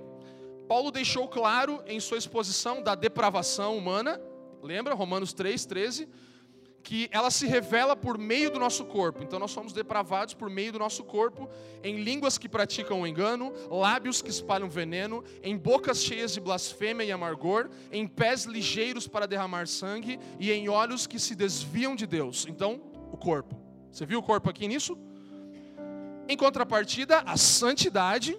Paulo 0.69 0.91
deixou 0.91 1.29
claro 1.29 1.81
em 1.87 2.01
sua 2.01 2.19
exposição 2.19 2.83
da 2.83 2.97
depravação 2.97 3.79
humana, 3.79 4.21
lembra? 4.61 4.93
Romanos 4.93 5.33
3, 5.33 5.65
13, 5.65 6.09
que 6.87 7.09
ela 7.11 7.33
se 7.33 7.49
revela 7.49 7.97
por 7.97 8.17
meio 8.17 8.49
do 8.49 8.61
nosso 8.61 8.85
corpo. 8.85 9.21
Então 9.21 9.41
nós 9.41 9.51
somos 9.51 9.73
depravados 9.73 10.35
por 10.35 10.49
meio 10.49 10.71
do 10.71 10.79
nosso 10.79 11.03
corpo, 11.03 11.51
em 11.83 11.97
línguas 11.97 12.39
que 12.39 12.49
praticam 12.49 13.01
o 13.01 13.07
engano, 13.09 13.53
lábios 13.69 14.23
que 14.23 14.31
espalham 14.31 14.69
veneno, 14.69 15.25
em 15.43 15.57
bocas 15.57 16.01
cheias 16.01 16.33
de 16.33 16.41
blasfêmia 16.41 17.03
e 17.03 17.11
amargor, 17.11 17.69
em 17.91 18.07
pés 18.07 18.45
ligeiros 18.45 19.09
para 19.09 19.27
derramar 19.27 19.67
sangue 19.67 20.21
e 20.39 20.53
em 20.53 20.69
olhos 20.69 21.09
que 21.09 21.19
se 21.19 21.35
desviam 21.35 21.97
de 21.97 22.07
Deus. 22.07 22.47
Então, 22.49 22.81
o 23.11 23.17
corpo. 23.17 23.61
Você 23.91 24.07
viu 24.07 24.21
o 24.21 24.23
corpo 24.23 24.49
aqui 24.49 24.69
nisso? 24.69 24.97
Em 26.29 26.37
contrapartida, 26.37 27.19
a 27.27 27.37
santidade 27.37 28.39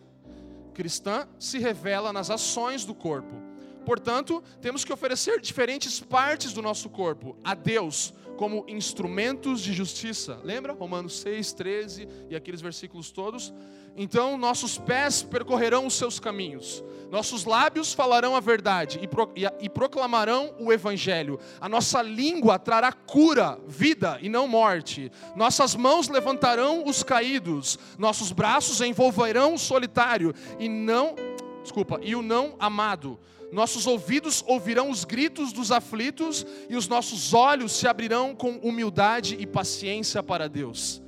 cristã 0.73 1.27
se 1.37 1.59
revela 1.59 2.13
nas 2.13 2.29
ações 2.29 2.85
do 2.85 2.95
corpo. 2.95 3.46
Portanto, 3.88 4.44
temos 4.62 4.84
que 4.84 4.91
oferecer 4.91 5.39
diferentes 5.39 5.98
partes 5.98 6.51
do 6.51 6.62
nosso 6.62 6.89
corpo 6.89 7.38
a 7.41 7.53
Deus 7.53 8.13
como 8.36 8.65
instrumentos 8.67 9.62
de 9.62 9.72
justiça. 9.72 10.41
Lembra? 10.44 10.74
Romanos 10.74 11.17
6, 11.22 11.53
13 11.53 12.08
e 12.29 12.36
aqueles 12.36 12.60
versículos 12.60 13.12
todos. 13.12 13.53
Então, 13.96 14.38
nossos 14.38 14.77
pés 14.77 15.24
percorrerão 15.24 15.86
os 15.86 15.94
seus 15.94 16.20
caminhos, 16.20 16.84
nossos 17.10 17.46
lábios 17.46 17.94
falarão 17.94 18.36
a 18.36 18.41
verdade 18.41 19.00
e, 19.01 19.65
e 19.65 19.70
proclamarão 19.70 20.53
o 20.60 20.74
evangelho. 20.74 21.39
A 21.62 21.70
nossa 21.70 22.01
língua 22.01 22.60
trará 22.60 22.91
cura, 22.91 23.58
vida 23.70 24.20
e 24.22 24.27
não 24.27 24.50
morte. 24.50 25.10
Nossas 25.34 25.75
mãos 25.75 26.10
levantarão 26.10 26.84
os 26.86 27.03
caídos, 27.03 27.79
nossos 27.98 28.34
braços 28.34 28.82
envolverão 28.82 29.53
o 29.53 29.58
solitário 29.58 30.34
e 30.60 30.67
não, 30.67 31.15
desculpa, 31.63 32.01
e 32.03 32.17
o 32.17 32.22
não 32.22 32.53
amado 32.60 33.17
nossos 33.51 33.87
ouvidos 33.87 34.43
ouvirão 34.45 34.89
os 34.89 35.05
gritos 35.05 35.53
dos 35.53 35.71
aflitos 35.71 36.45
e 36.69 36.75
os 36.75 36.87
nossos 36.87 37.33
olhos 37.33 37.71
se 37.71 37.87
abrirão 37.87 38.35
com 38.35 38.57
humildade 38.57 39.37
e 39.39 39.47
paciência 39.47 40.21
para 40.21 40.49
Deus. 40.49 41.01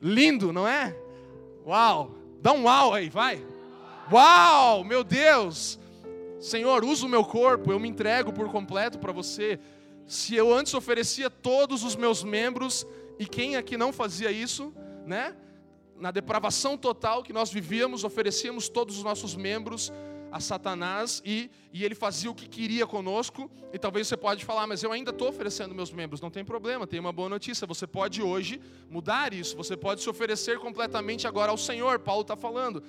Lindo, 0.00 0.52
não 0.52 0.66
é? 0.66 0.96
Uau! 1.66 2.14
Dá 2.40 2.52
um 2.52 2.64
uau 2.64 2.94
aí, 2.94 3.08
vai! 3.08 3.44
Uau! 4.12 4.84
Meu 4.84 5.02
Deus! 5.02 5.78
Senhor, 6.38 6.84
usa 6.84 7.06
o 7.06 7.08
meu 7.08 7.24
corpo, 7.24 7.72
eu 7.72 7.80
me 7.80 7.88
entrego 7.88 8.32
por 8.32 8.48
completo 8.50 8.98
para 8.98 9.10
você. 9.10 9.58
Se 10.06 10.36
eu 10.36 10.54
antes 10.54 10.74
oferecia 10.74 11.28
todos 11.28 11.82
os 11.82 11.96
meus 11.96 12.22
membros, 12.22 12.86
e 13.18 13.26
quem 13.26 13.56
aqui 13.56 13.76
não 13.76 13.92
fazia 13.92 14.30
isso, 14.30 14.72
né? 15.04 15.34
Na 15.98 16.12
depravação 16.12 16.76
total 16.76 17.22
que 17.24 17.32
nós 17.32 17.50
vivíamos, 17.50 18.04
oferecíamos 18.04 18.68
todos 18.68 18.98
os 18.98 19.02
nossos 19.02 19.34
membros 19.34 19.92
a 20.36 20.40
Satanás 20.40 21.22
e, 21.24 21.50
e 21.72 21.84
ele 21.84 21.94
fazia 21.94 22.30
o 22.30 22.34
que 22.34 22.48
queria 22.48 22.86
conosco. 22.86 23.50
E 23.72 23.78
talvez 23.78 24.06
você 24.06 24.16
pode 24.16 24.44
falar, 24.44 24.66
mas 24.66 24.82
eu 24.82 24.92
ainda 24.92 25.10
estou 25.10 25.28
oferecendo 25.28 25.74
meus 25.74 25.90
membros. 25.90 26.20
Não 26.20 26.30
tem 26.30 26.44
problema, 26.44 26.86
tem 26.86 27.00
uma 27.00 27.12
boa 27.12 27.28
notícia. 27.28 27.66
Você 27.66 27.86
pode 27.86 28.22
hoje 28.22 28.60
mudar 28.90 29.32
isso. 29.32 29.56
Você 29.56 29.76
pode 29.76 30.02
se 30.02 30.08
oferecer 30.08 30.58
completamente 30.58 31.26
agora 31.26 31.50
ao 31.50 31.58
Senhor. 31.58 31.98
Paulo 31.98 32.22
está 32.22 32.36
falando. 32.36 32.82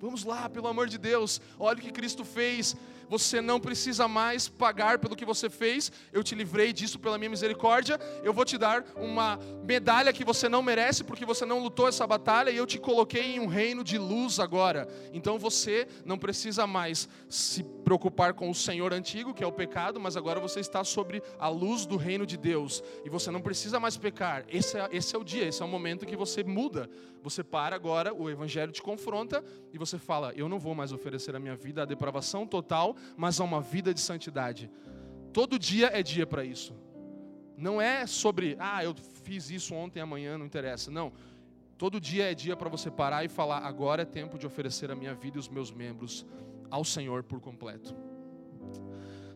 Vamos 0.00 0.22
lá, 0.24 0.48
pelo 0.48 0.68
amor 0.68 0.86
de 0.86 0.96
Deus, 0.96 1.40
olha 1.58 1.78
o 1.78 1.82
que 1.82 1.90
Cristo 1.90 2.24
fez. 2.24 2.76
Você 3.08 3.40
não 3.40 3.58
precisa 3.58 4.06
mais 4.06 4.48
pagar 4.48 4.98
pelo 4.98 5.16
que 5.16 5.24
você 5.24 5.48
fez. 5.48 5.90
Eu 6.12 6.22
te 6.22 6.34
livrei 6.34 6.72
disso 6.72 6.98
pela 6.98 7.18
minha 7.18 7.30
misericórdia. 7.30 7.98
Eu 8.22 8.32
vou 8.32 8.44
te 8.44 8.58
dar 8.58 8.84
uma 8.96 9.38
medalha 9.64 10.12
que 10.12 10.24
você 10.24 10.48
não 10.48 10.62
merece 10.62 11.04
porque 11.04 11.24
você 11.24 11.44
não 11.44 11.60
lutou 11.60 11.88
essa 11.88 12.06
batalha 12.06 12.50
e 12.50 12.56
eu 12.56 12.66
te 12.66 12.78
coloquei 12.78 13.36
em 13.36 13.40
um 13.40 13.46
reino 13.46 13.82
de 13.82 13.98
luz 13.98 14.38
agora. 14.38 14.88
Então 15.12 15.38
você 15.38 15.86
não 16.04 16.18
precisa 16.18 16.66
mais 16.66 17.08
se 17.28 17.62
preocupar 17.62 18.34
com 18.34 18.50
o 18.50 18.54
Senhor 18.54 18.92
antigo, 18.92 19.32
que 19.32 19.42
é 19.42 19.46
o 19.46 19.52
pecado, 19.52 19.98
mas 19.98 20.16
agora 20.16 20.40
você 20.40 20.60
está 20.60 20.84
sobre 20.84 21.22
a 21.38 21.48
luz 21.48 21.86
do 21.86 21.96
reino 21.96 22.26
de 22.26 22.36
Deus 22.36 22.82
e 23.04 23.08
você 23.08 23.30
não 23.30 23.40
precisa 23.40 23.80
mais 23.80 23.96
pecar. 23.96 24.44
Esse 24.48 24.78
é, 24.78 24.88
esse 24.92 25.14
é 25.14 25.18
o 25.18 25.24
dia, 25.24 25.46
esse 25.46 25.62
é 25.62 25.64
o 25.64 25.68
momento 25.68 26.06
que 26.06 26.16
você 26.16 26.44
muda. 26.44 26.88
Você 27.22 27.42
para 27.42 27.74
agora, 27.74 28.14
o 28.14 28.30
evangelho 28.30 28.70
te 28.72 28.80
confronta 28.80 29.44
e 29.72 29.78
você 29.78 29.98
fala: 29.98 30.32
Eu 30.36 30.48
não 30.48 30.58
vou 30.58 30.74
mais 30.74 30.92
oferecer 30.92 31.34
a 31.34 31.40
minha 31.40 31.56
vida 31.56 31.82
à 31.82 31.84
depravação 31.84 32.46
total, 32.46 32.94
mas 33.16 33.40
a 33.40 33.44
uma 33.44 33.60
vida 33.60 33.92
de 33.92 34.00
santidade. 34.00 34.70
Todo 35.32 35.58
dia 35.58 35.90
é 35.92 36.02
dia 36.02 36.26
para 36.26 36.44
isso. 36.44 36.74
Não 37.56 37.80
é 37.80 38.06
sobre, 38.06 38.56
ah, 38.58 38.84
eu 38.84 38.94
fiz 39.24 39.50
isso 39.50 39.74
ontem, 39.74 40.00
amanhã, 40.00 40.38
não 40.38 40.46
interessa. 40.46 40.90
Não. 40.90 41.12
Todo 41.76 42.00
dia 42.00 42.30
é 42.30 42.34
dia 42.34 42.56
para 42.56 42.68
você 42.68 42.90
parar 42.90 43.24
e 43.24 43.28
falar: 43.28 43.58
agora 43.58 44.02
é 44.02 44.04
tempo 44.04 44.38
de 44.38 44.46
oferecer 44.46 44.90
a 44.90 44.96
minha 44.96 45.14
vida 45.14 45.36
e 45.36 45.40
os 45.40 45.48
meus 45.48 45.70
membros 45.70 46.26
ao 46.70 46.84
Senhor 46.84 47.22
por 47.22 47.40
completo. 47.40 47.94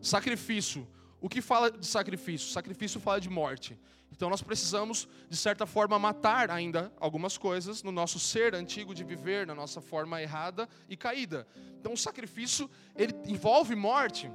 Sacrifício. 0.01 0.87
O 1.23 1.29
que 1.29 1.41
fala 1.41 1.71
de 1.71 1.87
sacrifício? 1.87 2.49
Sacrifício 2.49 2.99
fala 2.99 3.21
de 3.21 3.29
morte. 3.29 3.79
Então 4.11 4.29
nós 4.29 4.41
precisamos, 4.41 5.07
de 5.29 5.37
certa 5.37 5.65
forma, 5.65 5.97
matar 5.97 6.51
ainda 6.51 6.91
algumas 6.99 7.37
coisas 7.37 7.81
no 7.81 7.93
nosso 7.93 8.19
ser 8.19 8.53
antigo 8.53 8.93
de 8.93 9.05
viver, 9.05 9.47
na 9.47 9.55
nossa 9.55 9.79
forma 9.79 10.21
errada 10.21 10.67
e 10.89 10.97
caída. 10.97 11.47
Então 11.79 11.93
o 11.93 11.97
sacrifício, 11.97 12.69
ele 12.93 13.13
envolve 13.25 13.73
morte. 13.73 14.29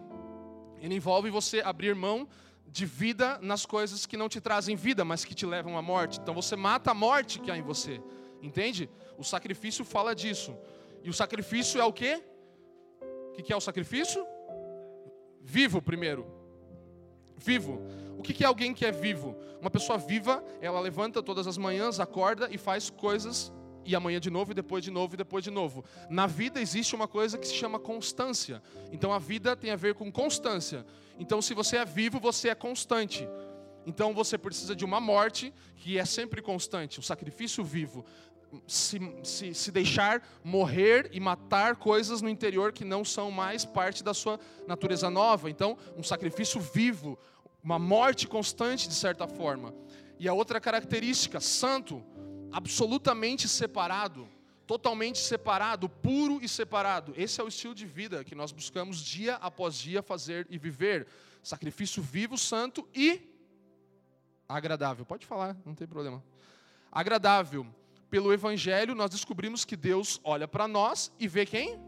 Ele 0.80 0.94
envolve 0.94 1.28
você 1.28 1.60
abrir 1.60 1.94
mão 1.94 2.26
de 2.66 2.86
vida 2.86 3.38
nas 3.42 3.66
coisas 3.66 4.06
que 4.06 4.16
não 4.16 4.26
te 4.26 4.40
trazem 4.40 4.74
vida, 4.74 5.04
mas 5.04 5.26
que 5.26 5.34
te 5.34 5.44
levam 5.44 5.76
à 5.76 5.82
morte. 5.82 6.18
Então 6.18 6.34
você 6.34 6.56
mata 6.56 6.92
a 6.92 6.94
morte 6.94 7.38
que 7.38 7.50
há 7.50 7.58
em 7.58 7.62
você. 7.62 8.00
Entende? 8.40 8.88
O 9.18 9.22
sacrifício 9.22 9.84
fala 9.84 10.14
disso. 10.14 10.56
E 11.04 11.10
o 11.10 11.12
sacrifício 11.12 11.78
é 11.82 11.84
o 11.84 11.92
quê? 11.92 12.24
O 13.38 13.42
que 13.42 13.52
é 13.52 13.56
o 13.56 13.60
sacrifício? 13.60 14.26
Vivo 15.42 15.82
primeiro. 15.82 16.37
Vivo. 17.38 17.80
O 18.18 18.22
que 18.22 18.42
é 18.42 18.46
alguém 18.46 18.74
que 18.74 18.84
é 18.84 18.90
vivo? 18.90 19.36
Uma 19.60 19.70
pessoa 19.70 19.96
viva, 19.96 20.44
ela 20.60 20.80
levanta 20.80 21.22
todas 21.22 21.46
as 21.46 21.56
manhãs, 21.56 22.00
acorda 22.00 22.48
e 22.50 22.58
faz 22.58 22.90
coisas, 22.90 23.52
e 23.84 23.94
amanhã 23.94 24.20
de 24.20 24.28
novo, 24.28 24.50
e 24.50 24.54
depois 24.54 24.84
de 24.84 24.90
novo, 24.90 25.14
e 25.14 25.16
depois 25.16 25.42
de 25.42 25.50
novo. 25.50 25.84
Na 26.10 26.26
vida 26.26 26.60
existe 26.60 26.94
uma 26.94 27.08
coisa 27.08 27.38
que 27.38 27.46
se 27.46 27.54
chama 27.54 27.78
constância. 27.78 28.62
Então 28.92 29.12
a 29.12 29.18
vida 29.18 29.56
tem 29.56 29.70
a 29.70 29.76
ver 29.76 29.94
com 29.94 30.10
constância. 30.10 30.84
Então 31.18 31.40
se 31.40 31.54
você 31.54 31.78
é 31.78 31.84
vivo, 31.84 32.20
você 32.20 32.48
é 32.48 32.54
constante. 32.54 33.26
Então 33.86 34.12
você 34.12 34.36
precisa 34.36 34.76
de 34.76 34.84
uma 34.84 35.00
morte 35.00 35.54
que 35.76 35.96
é 35.96 36.04
sempre 36.04 36.42
constante, 36.42 37.00
um 37.00 37.02
sacrifício 37.02 37.64
vivo. 37.64 38.04
Se, 38.66 38.98
se, 39.22 39.54
se, 39.54 39.70
deixar 39.70 40.26
morrer 40.42 41.10
e 41.12 41.20
matar 41.20 41.76
coisas 41.76 42.22
no 42.22 42.30
interior 42.30 42.72
que 42.72 42.84
não 42.84 43.04
são 43.04 43.30
mais 43.30 43.64
parte 43.64 44.02
da 44.02 44.14
sua 44.14 44.40
natureza 44.66 45.10
nova. 45.10 45.50
Então, 45.50 45.76
um 45.96 46.02
sacrifício 46.02 46.58
vivo, 46.58 47.18
uma 47.62 47.78
morte 47.78 48.26
constante 48.26 48.88
de 48.88 48.94
certa 48.94 49.28
forma. 49.28 49.74
E 50.18 50.26
a 50.26 50.32
outra 50.32 50.60
característica, 50.60 51.40
santo, 51.40 52.02
absolutamente 52.50 53.46
separado, 53.48 54.26
totalmente 54.66 55.18
separado, 55.18 55.88
puro 55.88 56.38
e 56.42 56.48
separado. 56.48 57.12
Esse 57.16 57.40
é 57.40 57.44
o 57.44 57.48
estilo 57.48 57.74
de 57.74 57.86
vida 57.86 58.24
que 58.24 58.34
nós 58.34 58.52
buscamos 58.52 58.98
dia 58.98 59.36
após 59.36 59.74
dia 59.76 60.02
fazer 60.02 60.46
e 60.50 60.58
viver. 60.58 61.06
Sacrifício 61.42 62.02
vivo, 62.02 62.36
santo 62.36 62.88
e 62.94 63.34
agradável. 64.48 65.04
Pode 65.04 65.26
falar, 65.26 65.56
não 65.64 65.74
tem 65.74 65.86
problema. 65.86 66.22
Agradável. 66.90 67.66
Pelo 68.10 68.32
evangelho 68.32 68.94
nós 68.94 69.10
descobrimos 69.10 69.64
que 69.64 69.76
Deus 69.76 70.20
olha 70.24 70.48
para 70.48 70.66
nós 70.66 71.12
e 71.18 71.28
vê 71.28 71.44
quem? 71.44 71.78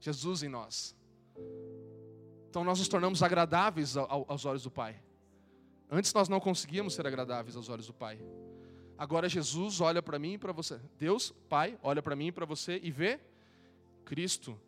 Jesus 0.00 0.42
em 0.42 0.48
nós. 0.48 0.96
Então 2.48 2.64
nós 2.64 2.78
nos 2.78 2.88
tornamos 2.88 3.22
agradáveis 3.22 3.96
aos 3.96 4.44
olhos 4.44 4.62
do 4.62 4.70
Pai. 4.70 5.00
Antes 5.90 6.12
nós 6.14 6.28
não 6.28 6.40
conseguíamos 6.40 6.94
ser 6.94 7.06
agradáveis 7.06 7.56
aos 7.56 7.68
olhos 7.68 7.86
do 7.86 7.94
Pai. 7.94 8.18
Agora 8.96 9.28
Jesus 9.28 9.80
olha 9.80 10.02
para 10.02 10.18
mim 10.18 10.34
e 10.34 10.38
para 10.38 10.52
você. 10.52 10.80
Deus, 10.98 11.34
Pai, 11.48 11.78
olha 11.82 12.02
para 12.02 12.16
mim 12.16 12.28
e 12.28 12.32
para 12.32 12.46
você 12.46 12.80
e 12.82 12.90
vê 12.90 13.20
Cristo. 14.04 14.58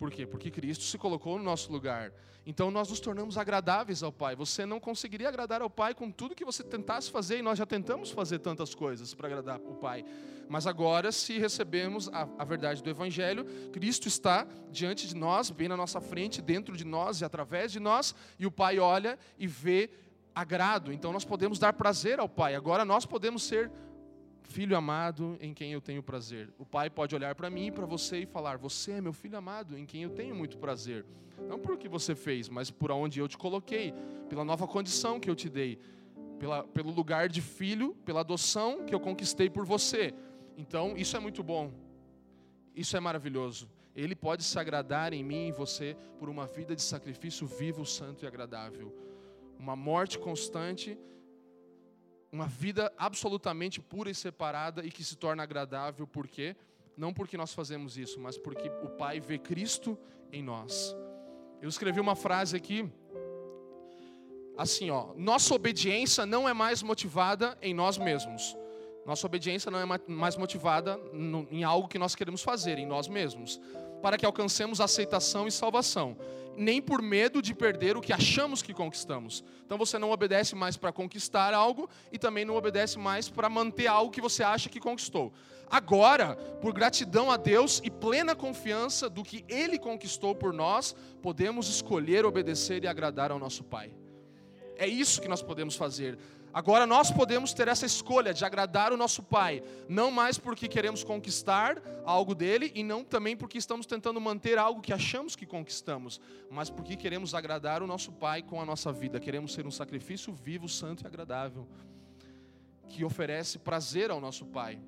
Por 0.00 0.10
quê? 0.10 0.26
Porque 0.26 0.50
Cristo 0.50 0.82
se 0.84 0.96
colocou 0.96 1.36
no 1.36 1.44
nosso 1.44 1.70
lugar. 1.70 2.10
Então 2.46 2.70
nós 2.70 2.88
nos 2.88 3.00
tornamos 3.00 3.36
agradáveis 3.36 4.02
ao 4.02 4.10
Pai. 4.10 4.34
Você 4.34 4.64
não 4.64 4.80
conseguiria 4.80 5.28
agradar 5.28 5.60
ao 5.60 5.68
Pai 5.68 5.94
com 5.94 6.10
tudo 6.10 6.34
que 6.34 6.42
você 6.42 6.64
tentasse 6.64 7.10
fazer, 7.10 7.36
e 7.36 7.42
nós 7.42 7.58
já 7.58 7.66
tentamos 7.66 8.10
fazer 8.10 8.38
tantas 8.38 8.74
coisas 8.74 9.12
para 9.12 9.28
agradar 9.28 9.60
o 9.60 9.74
Pai. 9.74 10.02
Mas 10.48 10.66
agora, 10.66 11.12
se 11.12 11.38
recebemos 11.38 12.08
a, 12.08 12.26
a, 12.38 12.44
verdade 12.46 12.82
do 12.82 12.88
Evangelho, 12.88 13.44
Cristo 13.72 14.08
está 14.08 14.46
diante 14.70 15.06
de 15.06 15.14
nós, 15.14 15.50
bem 15.50 15.68
na 15.68 15.76
nossa 15.76 16.00
frente, 16.00 16.40
dentro 16.40 16.74
de 16.78 16.84
nós 16.86 17.20
e 17.20 17.24
através 17.26 17.70
de 17.70 17.78
nós, 17.78 18.14
e 18.38 18.46
o 18.46 18.50
Pai 18.50 18.78
olha 18.78 19.18
e 19.38 19.46
vê 19.46 19.90
agrado. 20.34 20.94
Então 20.94 21.12
nós 21.12 21.26
podemos 21.26 21.58
dar 21.58 21.74
prazer 21.74 22.18
ao 22.18 22.28
Pai. 22.28 22.54
Agora 22.54 22.86
nós 22.86 23.04
podemos 23.04 23.42
ser 23.42 23.70
filho 24.50 24.76
amado 24.76 25.36
em 25.40 25.54
quem 25.54 25.72
eu 25.72 25.80
tenho 25.80 26.02
prazer. 26.02 26.52
O 26.58 26.66
pai 26.66 26.90
pode 26.90 27.14
olhar 27.14 27.34
para 27.34 27.48
mim 27.48 27.66
e 27.66 27.70
para 27.70 27.86
você 27.86 28.18
e 28.22 28.26
falar: 28.26 28.58
Você 28.58 28.92
é 28.92 29.00
meu 29.00 29.12
filho 29.12 29.38
amado 29.38 29.78
em 29.78 29.86
quem 29.86 30.02
eu 30.02 30.10
tenho 30.10 30.34
muito 30.34 30.58
prazer. 30.58 31.06
Não 31.48 31.58
por 31.58 31.78
que 31.78 31.88
você 31.88 32.14
fez, 32.14 32.48
mas 32.48 32.70
por 32.70 32.90
onde 32.90 33.20
eu 33.20 33.28
te 33.28 33.38
coloquei, 33.38 33.94
pela 34.28 34.44
nova 34.44 34.66
condição 34.66 35.20
que 35.20 35.30
eu 35.30 35.36
te 35.36 35.48
dei, 35.48 35.78
pela, 36.38 36.64
pelo 36.64 36.90
lugar 36.90 37.28
de 37.28 37.40
filho, 37.40 37.94
pela 38.04 38.20
adoção 38.20 38.84
que 38.84 38.94
eu 38.94 39.00
conquistei 39.00 39.48
por 39.48 39.64
você. 39.64 40.12
Então, 40.56 40.96
isso 40.96 41.16
é 41.16 41.20
muito 41.20 41.42
bom. 41.42 41.72
Isso 42.74 42.96
é 42.96 43.00
maravilhoso. 43.00 43.70
Ele 43.94 44.14
pode 44.14 44.42
se 44.44 44.58
agradar 44.58 45.12
em 45.12 45.24
mim 45.24 45.48
e 45.48 45.52
você 45.52 45.96
por 46.18 46.28
uma 46.28 46.46
vida 46.46 46.74
de 46.74 46.82
sacrifício 46.82 47.46
vivo, 47.46 47.86
santo 47.86 48.24
e 48.24 48.28
agradável. 48.28 48.92
uma 49.58 49.76
morte 49.76 50.18
constante, 50.18 50.98
uma 52.32 52.46
vida 52.46 52.92
absolutamente 52.96 53.80
pura 53.80 54.10
e 54.10 54.14
separada 54.14 54.84
e 54.84 54.90
que 54.90 55.02
se 55.02 55.16
torna 55.16 55.42
agradável, 55.42 56.06
por 56.06 56.28
quê? 56.28 56.56
Não 56.96 57.12
porque 57.12 57.36
nós 57.36 57.52
fazemos 57.52 57.96
isso, 57.96 58.20
mas 58.20 58.38
porque 58.38 58.68
o 58.82 58.90
Pai 58.90 59.20
vê 59.20 59.38
Cristo 59.38 59.98
em 60.32 60.42
nós. 60.42 60.94
Eu 61.60 61.68
escrevi 61.68 62.00
uma 62.00 62.14
frase 62.14 62.56
aqui, 62.56 62.90
assim, 64.56 64.90
ó: 64.90 65.12
Nossa 65.16 65.54
obediência 65.54 66.24
não 66.24 66.48
é 66.48 66.54
mais 66.54 66.82
motivada 66.82 67.56
em 67.60 67.74
nós 67.74 67.98
mesmos. 67.98 68.56
Nossa 69.04 69.26
obediência 69.26 69.70
não 69.70 69.78
é 69.80 70.00
mais 70.06 70.36
motivada 70.36 71.00
em 71.50 71.64
algo 71.64 71.88
que 71.88 71.98
nós 71.98 72.14
queremos 72.14 72.42
fazer, 72.42 72.78
em 72.78 72.86
nós 72.86 73.08
mesmos, 73.08 73.60
para 74.00 74.16
que 74.16 74.26
alcancemos 74.26 74.80
aceitação 74.80 75.46
e 75.46 75.52
salvação, 75.52 76.16
nem 76.56 76.80
por 76.80 77.00
medo 77.00 77.40
de 77.40 77.54
perder 77.54 77.96
o 77.96 78.00
que 78.00 78.12
achamos 78.12 78.62
que 78.62 78.74
conquistamos. 78.74 79.44
Então 79.64 79.78
você 79.78 79.98
não 79.98 80.10
obedece 80.10 80.54
mais 80.54 80.76
para 80.76 80.92
conquistar 80.92 81.54
algo 81.54 81.88
e 82.12 82.18
também 82.18 82.44
não 82.44 82.56
obedece 82.56 82.98
mais 82.98 83.28
para 83.28 83.48
manter 83.48 83.86
algo 83.86 84.10
que 84.10 84.20
você 84.20 84.42
acha 84.42 84.68
que 84.68 84.80
conquistou. 84.80 85.32
Agora, 85.70 86.34
por 86.60 86.72
gratidão 86.72 87.30
a 87.30 87.36
Deus 87.36 87.80
e 87.84 87.90
plena 87.90 88.34
confiança 88.34 89.08
do 89.08 89.22
que 89.22 89.44
Ele 89.48 89.78
conquistou 89.78 90.34
por 90.34 90.52
nós, 90.52 90.96
podemos 91.22 91.68
escolher 91.68 92.26
obedecer 92.26 92.82
e 92.82 92.88
agradar 92.88 93.30
ao 93.30 93.38
nosso 93.38 93.62
Pai. 93.62 93.94
É 94.76 94.86
isso 94.86 95.20
que 95.20 95.28
nós 95.28 95.42
podemos 95.42 95.76
fazer. 95.76 96.18
Agora 96.52 96.86
nós 96.86 97.10
podemos 97.10 97.52
ter 97.52 97.68
essa 97.68 97.86
escolha 97.86 98.34
de 98.34 98.44
agradar 98.44 98.92
o 98.92 98.96
nosso 98.96 99.22
Pai, 99.22 99.62
não 99.88 100.10
mais 100.10 100.36
porque 100.36 100.66
queremos 100.66 101.04
conquistar 101.04 101.80
algo 102.04 102.34
dele 102.34 102.72
e 102.74 102.82
não 102.82 103.04
também 103.04 103.36
porque 103.36 103.56
estamos 103.56 103.86
tentando 103.86 104.20
manter 104.20 104.58
algo 104.58 104.80
que 104.80 104.92
achamos 104.92 105.36
que 105.36 105.46
conquistamos, 105.46 106.20
mas 106.50 106.68
porque 106.68 106.96
queremos 106.96 107.34
agradar 107.34 107.82
o 107.82 107.86
nosso 107.86 108.10
Pai 108.10 108.42
com 108.42 108.60
a 108.60 108.64
nossa 108.64 108.92
vida, 108.92 109.20
queremos 109.20 109.52
ser 109.52 109.66
um 109.66 109.70
sacrifício 109.70 110.32
vivo, 110.32 110.68
santo 110.68 111.04
e 111.04 111.06
agradável, 111.06 111.68
que 112.88 113.04
oferece 113.04 113.58
prazer 113.58 114.10
ao 114.10 114.20
nosso 114.20 114.44
Pai, 114.44 114.80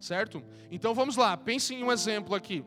certo? 0.00 0.42
Então 0.70 0.94
vamos 0.94 1.16
lá, 1.16 1.36
pense 1.36 1.74
em 1.74 1.84
um 1.84 1.92
exemplo 1.92 2.34
aqui: 2.34 2.64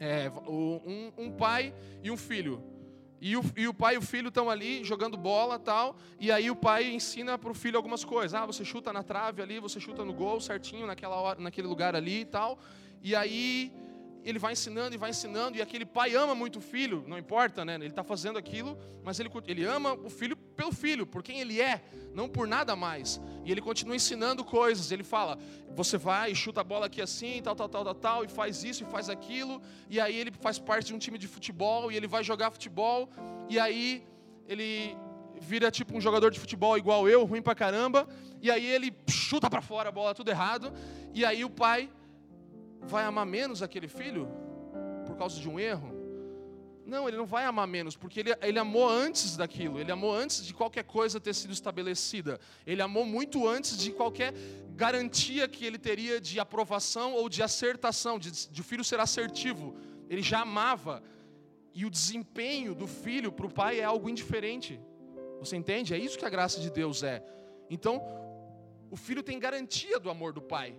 é, 0.00 0.30
um, 0.48 1.12
um 1.16 1.30
pai 1.30 1.72
e 2.02 2.10
um 2.10 2.16
filho. 2.16 2.75
E 3.26 3.36
o, 3.36 3.44
e 3.56 3.66
o 3.66 3.74
pai 3.74 3.96
e 3.96 3.98
o 3.98 4.02
filho 4.02 4.28
estão 4.28 4.48
ali 4.48 4.84
jogando 4.84 5.16
bola 5.16 5.58
tal. 5.58 5.96
E 6.20 6.30
aí 6.30 6.48
o 6.48 6.54
pai 6.54 6.94
ensina 6.94 7.36
para 7.36 7.50
o 7.50 7.54
filho 7.54 7.76
algumas 7.76 8.04
coisas. 8.04 8.34
Ah, 8.34 8.46
você 8.46 8.64
chuta 8.64 8.92
na 8.92 9.02
trave 9.02 9.42
ali, 9.42 9.58
você 9.58 9.80
chuta 9.80 10.04
no 10.04 10.12
gol 10.12 10.40
certinho 10.40 10.86
naquela 10.86 11.16
hora, 11.16 11.40
naquele 11.40 11.66
lugar 11.66 11.96
ali 11.96 12.20
e 12.20 12.24
tal. 12.24 12.56
E 13.02 13.16
aí 13.16 13.72
ele 14.26 14.40
vai 14.40 14.54
ensinando 14.54 14.92
e 14.92 14.98
vai 14.98 15.10
ensinando, 15.10 15.56
e 15.56 15.62
aquele 15.62 15.86
pai 15.86 16.16
ama 16.16 16.34
muito 16.34 16.58
o 16.58 16.60
filho, 16.60 17.04
não 17.06 17.16
importa, 17.16 17.64
né? 17.64 17.76
Ele 17.76 17.86
está 17.86 18.02
fazendo 18.02 18.36
aquilo, 18.36 18.76
mas 19.04 19.20
ele, 19.20 19.30
ele 19.46 19.64
ama 19.64 19.92
o 19.92 20.10
filho 20.10 20.36
pelo 20.36 20.72
filho, 20.72 21.06
por 21.06 21.22
quem 21.22 21.38
ele 21.38 21.60
é, 21.60 21.80
não 22.12 22.28
por 22.28 22.48
nada 22.48 22.74
mais. 22.74 23.20
E 23.44 23.52
ele 23.52 23.60
continua 23.60 23.94
ensinando 23.94 24.44
coisas. 24.44 24.90
Ele 24.90 25.04
fala: 25.04 25.38
você 25.76 25.96
vai, 25.96 26.34
chuta 26.34 26.60
a 26.60 26.64
bola 26.64 26.86
aqui 26.86 27.00
assim, 27.00 27.40
tal, 27.40 27.54
tal, 27.54 27.68
tal, 27.68 27.84
tal, 27.84 27.94
tal, 27.94 28.24
e 28.24 28.28
faz 28.28 28.64
isso 28.64 28.82
e 28.82 28.86
faz 28.86 29.08
aquilo. 29.08 29.62
E 29.88 30.00
aí 30.00 30.16
ele 30.16 30.32
faz 30.40 30.58
parte 30.58 30.88
de 30.88 30.94
um 30.94 30.98
time 30.98 31.18
de 31.18 31.28
futebol 31.28 31.92
e 31.92 31.96
ele 31.96 32.08
vai 32.08 32.24
jogar 32.24 32.50
futebol. 32.50 33.08
E 33.48 33.60
aí 33.60 34.04
ele 34.48 34.96
vira 35.40 35.70
tipo 35.70 35.96
um 35.96 36.00
jogador 36.00 36.32
de 36.32 36.40
futebol 36.40 36.76
igual 36.76 37.08
eu, 37.08 37.24
ruim 37.24 37.40
pra 37.40 37.54
caramba. 37.54 38.08
E 38.42 38.50
aí 38.50 38.66
ele 38.66 38.92
chuta 39.08 39.48
para 39.48 39.62
fora 39.62 39.88
a 39.90 39.92
bola 39.92 40.12
tudo 40.16 40.32
errado. 40.32 40.72
E 41.14 41.24
aí 41.24 41.44
o 41.44 41.50
pai 41.50 41.88
vai 42.82 43.04
amar 43.04 43.26
menos 43.26 43.62
aquele 43.62 43.88
filho 43.88 44.28
por 45.06 45.16
causa 45.16 45.40
de 45.40 45.48
um 45.48 45.58
erro? 45.58 45.94
Não, 46.84 47.08
ele 47.08 47.16
não 47.16 47.26
vai 47.26 47.44
amar 47.44 47.66
menos, 47.66 47.96
porque 47.96 48.20
ele, 48.20 48.30
ele 48.40 48.58
amou 48.60 48.88
antes 48.88 49.36
daquilo, 49.36 49.80
ele 49.80 49.90
amou 49.90 50.14
antes 50.14 50.44
de 50.46 50.54
qualquer 50.54 50.84
coisa 50.84 51.18
ter 51.18 51.34
sido 51.34 51.52
estabelecida, 51.52 52.38
ele 52.64 52.80
amou 52.80 53.04
muito 53.04 53.48
antes 53.48 53.76
de 53.76 53.90
qualquer 53.90 54.32
garantia 54.76 55.48
que 55.48 55.64
ele 55.64 55.78
teria 55.78 56.20
de 56.20 56.38
aprovação 56.38 57.14
ou 57.14 57.28
de 57.28 57.42
acertação, 57.42 58.20
de, 58.20 58.30
de 58.30 58.60
o 58.60 58.64
filho 58.64 58.84
ser 58.84 59.00
assertivo. 59.00 59.74
Ele 60.08 60.22
já 60.22 60.42
amava, 60.42 61.02
e 61.74 61.84
o 61.84 61.90
desempenho 61.90 62.74
do 62.74 62.86
filho 62.86 63.32
para 63.32 63.46
o 63.46 63.52
pai 63.52 63.80
é 63.80 63.84
algo 63.84 64.08
indiferente. 64.08 64.80
Você 65.40 65.56
entende? 65.56 65.92
É 65.92 65.98
isso 65.98 66.16
que 66.16 66.24
a 66.24 66.30
graça 66.30 66.60
de 66.60 66.70
Deus 66.70 67.02
é. 67.02 67.22
Então, 67.68 68.00
o 68.90 68.96
filho 68.96 69.22
tem 69.22 69.38
garantia 69.38 69.98
do 69.98 70.08
amor 70.08 70.32
do 70.32 70.40
pai. 70.40 70.74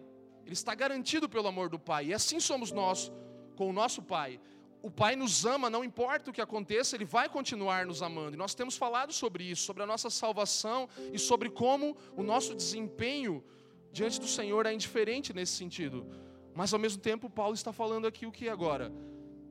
Ele 0.47 0.53
está 0.53 0.73
garantido 0.73 1.27
pelo 1.27 1.49
amor 1.49 1.67
do 1.67 1.77
Pai. 1.77 2.05
E 2.05 2.13
assim 2.13 2.39
somos 2.39 2.71
nós 2.71 3.11
com 3.57 3.69
o 3.69 3.73
nosso 3.73 4.01
Pai. 4.01 4.39
O 4.81 4.89
Pai 4.89 5.13
nos 5.13 5.45
ama, 5.45 5.69
não 5.69 5.83
importa 5.83 6.29
o 6.29 6.33
que 6.33 6.39
aconteça, 6.39 6.95
Ele 6.95 7.03
vai 7.03 7.27
continuar 7.27 7.85
nos 7.85 8.01
amando. 8.01 8.35
E 8.35 8.37
nós 8.37 8.55
temos 8.55 8.77
falado 8.77 9.11
sobre 9.11 9.43
isso, 9.43 9.63
sobre 9.63 9.83
a 9.83 9.85
nossa 9.85 10.09
salvação 10.09 10.87
e 11.11 11.19
sobre 11.19 11.49
como 11.49 11.97
o 12.15 12.23
nosso 12.23 12.55
desempenho 12.55 13.43
diante 13.91 14.21
do 14.21 14.27
Senhor 14.27 14.65
é 14.65 14.73
indiferente 14.73 15.33
nesse 15.33 15.51
sentido. 15.51 16.07
Mas 16.55 16.71
ao 16.73 16.79
mesmo 16.79 17.01
tempo, 17.01 17.29
Paulo 17.29 17.53
está 17.53 17.73
falando 17.73 18.07
aqui 18.07 18.25
o 18.25 18.31
que 18.31 18.47
agora? 18.47 18.89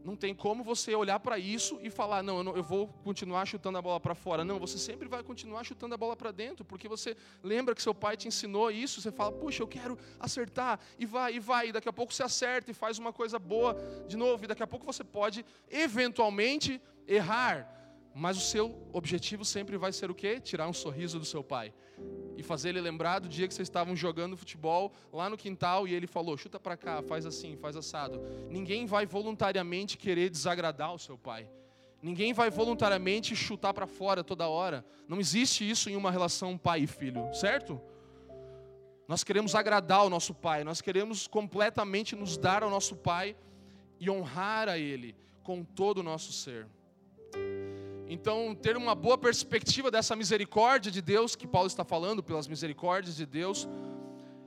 Não 0.07 0.15
tem 0.15 0.33
como 0.33 0.63
você 0.63 0.95
olhar 0.95 1.19
para 1.19 1.37
isso 1.37 1.81
e 1.83 1.91
falar, 1.91 2.23
não 2.23 2.37
eu, 2.39 2.45
não, 2.45 2.57
eu 2.57 2.63
vou 2.63 2.87
continuar 3.03 3.45
chutando 3.45 3.77
a 3.77 3.83
bola 3.83 3.99
para 3.99 4.15
fora. 4.15 4.45
Não, 4.45 4.57
você 4.57 4.79
sempre 4.79 5.09
vai 5.09 5.21
continuar 5.21 5.65
chutando 5.65 5.97
a 5.97 5.99
bola 5.99 6.15
para 6.15 6.31
dentro, 6.31 6.65
porque 6.65 6.87
você 6.87 7.17
lembra 7.43 7.75
que 7.75 7.83
seu 7.83 7.93
pai 7.93 8.17
te 8.17 8.29
ensinou 8.29 8.71
isso, 8.71 9.01
você 9.01 9.11
fala, 9.11 9.33
puxa, 9.33 9.65
eu 9.65 9.67
quero 9.67 9.99
acertar, 10.21 10.79
e 10.97 11.05
vai, 11.05 11.35
e 11.35 11.41
vai, 11.41 11.69
e 11.71 11.73
daqui 11.73 11.89
a 11.89 11.93
pouco 11.93 12.15
você 12.15 12.23
acerta 12.23 12.71
e 12.71 12.75
faz 12.75 13.01
uma 13.01 13.13
coisa 13.13 13.37
boa 13.37 13.75
de 14.07 14.17
novo, 14.17 14.45
e 14.45 14.47
daqui 14.47 14.63
a 14.63 14.67
pouco 14.67 14.87
você 14.87 15.03
pode, 15.03 15.45
eventualmente, 15.69 16.81
errar. 17.05 17.69
Mas 18.15 18.37
o 18.37 18.41
seu 18.41 18.89
objetivo 18.93 19.45
sempre 19.45 19.77
vai 19.77 19.93
ser 19.93 20.09
o 20.09 20.15
quê? 20.15 20.39
Tirar 20.39 20.69
um 20.69 20.73
sorriso 20.73 21.19
do 21.19 21.25
seu 21.25 21.43
pai 21.43 21.75
e 22.37 22.43
fazer 22.43 22.71
ele 22.71 22.81
lembrar 22.81 23.19
do 23.19 23.29
dia 23.29 23.49
que 23.49 23.55
vocês 23.55 23.67
estavam 23.67 23.97
jogando 23.97 24.37
futebol 24.37 24.93
lá 25.13 25.31
no 25.31 25.37
quintal 25.37 25.89
e 25.89 25.95
ele 25.95 26.07
falou: 26.07 26.37
chuta 26.37 26.61
para 26.61 26.77
cá, 26.77 27.03
faz 27.03 27.25
assim, 27.25 27.57
faz 27.57 27.77
assado. 27.77 28.21
Ninguém 28.49 28.87
vai 28.87 29.07
voluntariamente 29.07 29.97
querer 29.97 30.29
desagradar 30.29 30.95
o 30.95 30.99
seu 30.99 31.17
pai. 31.17 31.49
Ninguém 32.03 32.33
vai 32.33 32.51
voluntariamente 32.51 33.35
chutar 33.35 33.73
para 33.73 33.87
fora 33.87 34.23
toda 34.23 34.49
hora. 34.49 34.85
Não 35.09 35.19
existe 35.19 35.69
isso 35.69 35.89
em 35.89 35.97
uma 35.97 36.11
relação 36.11 36.59
pai 36.59 36.83
e 36.83 36.87
filho, 36.87 37.33
certo? 37.35 37.81
Nós 39.09 39.25
queremos 39.25 39.55
agradar 39.55 40.05
o 40.05 40.11
nosso 40.11 40.35
pai, 40.35 40.65
nós 40.65 40.81
queremos 40.81 41.27
completamente 41.27 42.15
nos 42.15 42.37
dar 42.37 42.63
ao 42.63 42.71
nosso 42.71 42.97
pai 42.97 43.37
e 43.99 44.11
honrar 44.11 44.69
a 44.69 44.79
ele 44.79 45.17
com 45.43 45.65
todo 45.65 45.99
o 45.99 46.03
nosso 46.03 46.33
ser. 46.33 46.67
Então, 48.09 48.55
ter 48.55 48.77
uma 48.77 48.95
boa 48.95 49.19
perspectiva 49.19 49.91
dessa 49.91 50.15
misericórdia 50.15 50.93
de 50.93 51.03
Deus, 51.03 51.35
que 51.35 51.47
Paulo 51.47 51.67
está 51.67 51.85
falando, 51.85 52.23
pelas 52.23 52.47
misericórdias 52.47 53.17
de 53.17 53.27
Deus, 53.27 53.69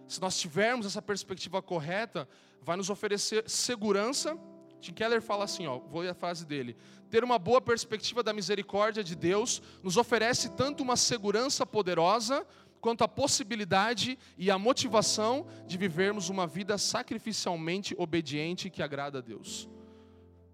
se 0.07 0.21
nós 0.21 0.39
tivermos 0.39 0.85
essa 0.85 1.01
perspectiva 1.01 1.61
correta, 1.61 2.27
vai 2.61 2.77
nos 2.77 2.89
oferecer 2.89 3.49
segurança. 3.49 4.39
Tim 4.79 4.93
Keller 4.93 5.21
fala 5.21 5.43
assim, 5.43 5.67
ó, 5.67 5.77
vou 5.77 6.01
ler 6.01 6.09
a 6.09 6.13
frase 6.13 6.45
dele. 6.45 6.77
Ter 7.09 7.21
uma 7.21 7.37
boa 7.37 7.59
perspectiva 7.59 8.23
da 8.23 8.31
misericórdia 8.31 9.03
de 9.03 9.13
Deus 9.13 9.61
nos 9.83 9.97
oferece 9.97 10.51
tanto 10.51 10.81
uma 10.81 10.95
segurança 10.95 11.65
poderosa, 11.65 12.47
quanto 12.79 13.03
a 13.03 13.09
possibilidade 13.09 14.17
e 14.37 14.49
a 14.49 14.57
motivação 14.57 15.45
de 15.67 15.77
vivermos 15.77 16.29
uma 16.29 16.47
vida 16.47 16.77
sacrificialmente 16.77 17.93
obediente 17.97 18.69
que 18.69 18.81
agrada 18.81 19.17
a 19.17 19.21
Deus. 19.21 19.69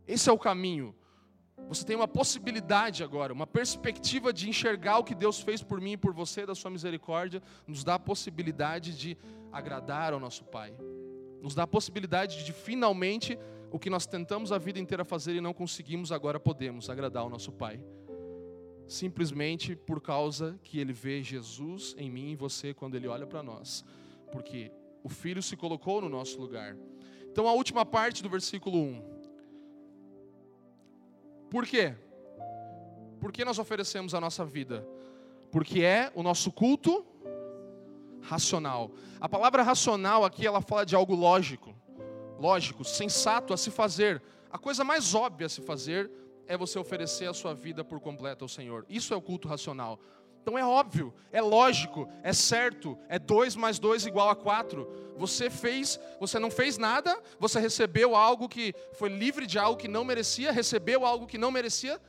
Esse 0.07 0.27
é 0.27 0.33
o 0.33 0.39
caminho 0.39 0.95
você 1.67 1.83
tem 1.83 1.95
uma 1.95 2.07
possibilidade 2.07 3.03
agora, 3.03 3.33
uma 3.33 3.47
perspectiva 3.47 4.31
de 4.31 4.47
enxergar 4.47 4.99
o 4.99 5.03
que 5.03 5.15
Deus 5.15 5.39
fez 5.41 5.63
por 5.63 5.81
mim 5.81 5.93
e 5.93 5.97
por 5.97 6.13
você, 6.13 6.45
da 6.45 6.53
sua 6.53 6.69
misericórdia, 6.69 7.41
nos 7.65 7.83
dá 7.83 7.95
a 7.95 7.99
possibilidade 7.99 8.95
de 8.95 9.17
agradar 9.51 10.13
ao 10.13 10.19
nosso 10.19 10.43
Pai. 10.45 10.75
Nos 11.41 11.55
dá 11.55 11.63
a 11.63 11.67
possibilidade 11.67 12.45
de 12.45 12.53
finalmente 12.53 13.37
o 13.71 13.79
que 13.79 13.89
nós 13.89 14.05
tentamos 14.05 14.51
a 14.51 14.57
vida 14.57 14.79
inteira 14.79 15.03
fazer 15.03 15.35
e 15.35 15.41
não 15.41 15.53
conseguimos, 15.53 16.11
agora 16.11 16.39
podemos 16.39 16.89
agradar 16.89 17.23
ao 17.23 17.29
nosso 17.29 17.51
Pai. 17.51 17.81
Simplesmente 18.87 19.75
por 19.75 19.99
causa 19.99 20.59
que 20.63 20.79
Ele 20.79 20.93
vê 20.93 21.23
Jesus 21.23 21.95
em 21.97 22.09
mim 22.09 22.31
e 22.31 22.35
você 22.35 22.73
quando 22.73 22.95
Ele 22.95 23.07
olha 23.07 23.25
para 23.25 23.41
nós. 23.41 23.83
Porque 24.31 24.71
o 25.03 25.09
Filho 25.09 25.41
se 25.41 25.57
colocou 25.57 25.99
no 26.01 26.09
nosso 26.09 26.39
lugar. 26.39 26.77
Então 27.31 27.47
a 27.47 27.53
última 27.53 27.85
parte 27.85 28.21
do 28.21 28.29
versículo 28.29 28.77
1. 28.77 29.14
Por 31.49 31.65
quê? 31.65 31.93
Por 33.19 33.31
que 33.31 33.45
nós 33.45 33.59
oferecemos 33.59 34.13
a 34.13 34.21
nossa 34.21 34.45
vida? 34.45 34.87
Porque 35.51 35.81
é 35.83 36.11
o 36.15 36.21
nosso 36.21 36.51
culto 36.51 37.05
racional. 38.21 38.91
A 39.19 39.29
palavra 39.29 39.63
racional 39.63 40.25
aqui 40.25 40.45
ela 40.45 40.61
fala 40.61 40.85
de 40.85 40.95
algo 40.95 41.15
lógico, 41.15 41.73
lógico, 42.39 42.83
sensato 42.83 43.53
a 43.53 43.57
se 43.57 43.71
fazer. 43.71 44.21
A 44.51 44.57
coisa 44.57 44.83
mais 44.83 45.13
óbvia 45.13 45.47
a 45.47 45.49
se 45.49 45.61
fazer 45.61 46.11
é 46.47 46.57
você 46.57 46.77
oferecer 46.77 47.27
a 47.27 47.33
sua 47.33 47.53
vida 47.53 47.83
por 47.83 47.99
completo 47.99 48.43
ao 48.43 48.49
Senhor. 48.49 48.85
Isso 48.89 49.13
é 49.13 49.17
o 49.17 49.21
culto 49.21 49.47
racional. 49.47 49.99
Então 50.45 50.59
é 50.59 50.63
óbvio, 50.63 51.11
é 51.31 51.41
lógico, 51.41 52.07
é 52.21 52.31
certo, 52.31 52.95
é 53.09 53.17
dois 53.17 53.55
mais 53.55 53.79
dois 53.79 54.05
igual 54.05 54.29
a 54.29 54.35
quatro. 54.35 54.87
Você 55.17 55.49
fez, 55.49 55.99
você 56.19 56.37
não 56.37 56.51
fez 56.51 56.77
nada, 56.77 57.19
você 57.39 57.59
recebeu 57.59 58.15
algo 58.15 58.47
que 58.47 58.71
foi 58.93 59.09
livre 59.09 59.47
de 59.47 59.57
algo 59.57 59.75
que 59.75 59.87
não 59.87 60.05
merecia, 60.05 60.51
recebeu 60.51 61.03
algo 61.03 61.25
que 61.25 61.39
não 61.39 61.49
merecia. 61.49 61.99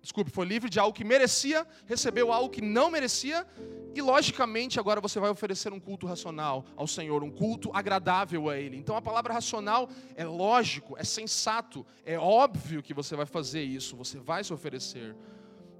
desculpe, 0.00 0.30
foi 0.30 0.46
livre 0.46 0.70
de 0.70 0.78
algo 0.78 0.96
que 0.96 1.02
merecia, 1.02 1.66
recebeu 1.84 2.32
algo 2.32 2.48
que 2.48 2.62
não 2.62 2.92
merecia, 2.92 3.44
e 3.92 4.00
logicamente 4.00 4.78
agora 4.78 5.00
você 5.00 5.18
vai 5.18 5.30
oferecer 5.30 5.72
um 5.72 5.80
culto 5.80 6.06
racional 6.06 6.64
ao 6.76 6.86
Senhor, 6.86 7.24
um 7.24 7.30
culto 7.30 7.72
agradável 7.74 8.50
a 8.50 8.56
Ele. 8.56 8.76
Então 8.76 8.96
a 8.96 9.02
palavra 9.02 9.34
racional 9.34 9.88
é 10.14 10.24
lógico, 10.24 10.96
é 10.96 11.02
sensato, 11.02 11.84
é 12.06 12.16
óbvio 12.16 12.84
que 12.84 12.94
você 12.94 13.16
vai 13.16 13.26
fazer 13.26 13.64
isso, 13.64 13.96
você 13.96 14.16
vai 14.20 14.44
se 14.44 14.54
oferecer. 14.54 15.16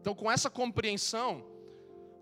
Então, 0.00 0.12
com 0.12 0.30
essa 0.30 0.50
compreensão 0.50 1.53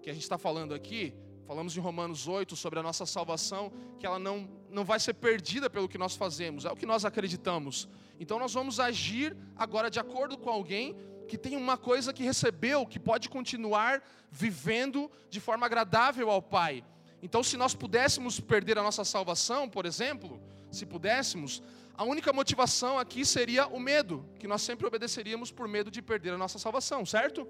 que 0.03 0.11
a 0.11 0.13
gente 0.13 0.25
está 0.25 0.37
falando 0.37 0.75
aqui, 0.75 1.15
falamos 1.47 1.77
em 1.77 1.81
Romanos 1.81 2.27
8 2.27 2.57
sobre 2.57 2.81
a 2.81 2.83
nossa 2.83 3.07
salvação, 3.07 3.73
que 3.99 4.05
ela 4.05 4.19
não, 4.19 4.49
não 4.69 4.85
vai 4.85 4.99
ser 4.99 5.15
perdida 5.15 5.71
pelo 5.71 5.89
que 5.89 5.97
nós 5.97 6.17
fazemos, 6.17 6.65
é 6.65 6.73
o 6.73 6.77
que 6.77 6.85
nós 6.85 7.05
acreditamos. 7.05 7.89
Então, 8.19 8.39
nós 8.39 8.53
vamos 8.53 8.81
agir 8.81 9.37
agora 9.57 9.89
de 9.89 10.01
acordo 10.01 10.37
com 10.37 10.51
alguém 10.51 10.97
que 11.29 11.39
tem 11.39 11.57
uma 11.57 11.79
coisa 11.79 12.13
que 12.13 12.23
recebeu, 12.23 12.85
que 12.85 12.99
pode 12.99 13.29
continuar 13.29 14.03
vivendo 14.31 15.11
de 15.31 15.41
forma 15.41 15.65
agradável 15.67 16.29
ao 16.29 16.43
Pai. 16.43 16.85
Então, 17.23 17.43
se 17.43 17.57
nós 17.57 17.75
pudéssemos 17.75 18.41
perder 18.41 18.77
a 18.79 18.83
nossa 18.83 19.05
salvação, 19.05 19.69
por 19.69 19.87
exemplo, 19.87 20.41
se 20.71 20.85
pudéssemos, 20.85 21.63
a 21.95 22.05
única 22.05 22.33
motivação 22.33 22.99
aqui 22.99 23.25
seria 23.25 23.67
o 23.69 23.79
medo, 23.79 24.25
que 24.41 24.49
nós 24.49 24.63
sempre 24.63 24.87
obedeceríamos 24.87 25.53
por 25.53 25.69
medo 25.69 25.91
de 25.91 26.03
perder 26.03 26.33
a 26.33 26.39
nossa 26.39 26.59
salvação, 26.59 27.07
certo? 27.07 27.47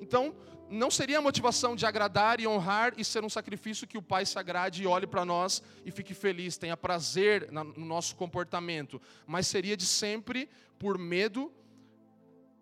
Então, 0.00 0.34
não 0.68 0.90
seria 0.90 1.18
a 1.18 1.22
motivação 1.22 1.76
de 1.76 1.86
agradar 1.86 2.40
e 2.40 2.46
honrar 2.46 2.92
e 2.96 3.04
ser 3.04 3.24
um 3.24 3.28
sacrifício 3.28 3.86
que 3.86 3.98
o 3.98 4.02
Pai 4.02 4.26
se 4.26 4.38
agrade 4.38 4.82
e 4.82 4.86
olhe 4.86 5.06
para 5.06 5.24
nós 5.24 5.62
e 5.84 5.90
fique 5.90 6.14
feliz, 6.14 6.56
tenha 6.56 6.76
prazer 6.76 7.50
no 7.52 7.84
nosso 7.84 8.16
comportamento, 8.16 9.00
mas 9.26 9.46
seria 9.46 9.76
de 9.76 9.86
sempre 9.86 10.48
por 10.78 10.98
medo 10.98 11.52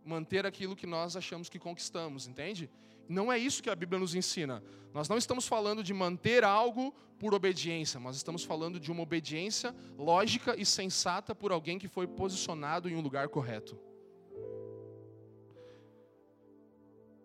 manter 0.04 0.44
aquilo 0.44 0.76
que 0.76 0.86
nós 0.86 1.16
achamos 1.16 1.48
que 1.48 1.58
conquistamos, 1.58 2.26
entende? 2.26 2.70
Não 3.08 3.32
é 3.32 3.38
isso 3.38 3.62
que 3.62 3.70
a 3.70 3.74
Bíblia 3.74 3.98
nos 3.98 4.14
ensina. 4.14 4.62
Nós 4.92 5.08
não 5.08 5.16
estamos 5.16 5.46
falando 5.46 5.82
de 5.82 5.92
manter 5.92 6.44
algo 6.44 6.94
por 7.18 7.32
obediência, 7.32 7.98
nós 7.98 8.16
estamos 8.16 8.44
falando 8.44 8.78
de 8.78 8.92
uma 8.92 9.02
obediência 9.02 9.74
lógica 9.96 10.54
e 10.58 10.66
sensata 10.66 11.34
por 11.34 11.52
alguém 11.52 11.78
que 11.78 11.88
foi 11.88 12.06
posicionado 12.06 12.88
em 12.88 12.96
um 12.96 13.00
lugar 13.00 13.28
correto. 13.28 13.78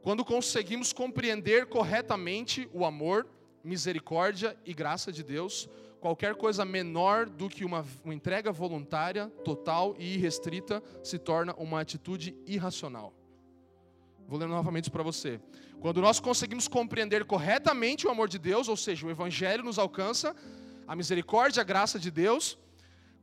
Quando 0.02 0.24
conseguimos 0.24 0.94
compreender 0.94 1.66
corretamente 1.66 2.70
o 2.74 2.86
amor, 2.86 3.28
misericórdia 3.64 4.58
e 4.66 4.74
graça 4.74 5.12
de 5.12 5.24
Deus, 5.24 5.68
qualquer 6.00 6.36
coisa 6.36 6.64
menor 6.64 7.28
do 7.28 7.50
que 7.50 7.66
uma, 7.66 7.86
uma 8.04 8.14
entrega 8.14 8.52
voluntária, 8.52 9.28
total 9.44 9.96
e 10.00 10.16
irrestrita 10.16 10.82
se 11.04 11.20
torna 11.20 11.54
uma 11.56 11.82
atitude 11.82 12.34
irracional. 12.48 13.14
Vou 14.26 14.40
ler 14.40 14.48
novamente 14.48 14.90
para 14.90 15.04
você. 15.04 15.40
Quando 15.82 16.02
nós 16.02 16.20
conseguimos 16.20 16.68
compreender 16.68 17.26
corretamente 17.26 18.08
o 18.08 18.10
amor 18.10 18.30
de 18.30 18.40
Deus, 18.40 18.68
ou 18.68 18.78
seja, 18.78 19.06
o 19.06 19.10
Evangelho 19.10 19.64
nos 19.64 19.78
alcança, 19.78 20.36
a 20.88 20.96
misericórdia, 20.96 21.62
a 21.62 21.66
graça 21.66 22.00
de 22.00 22.10
Deus, 22.10 22.58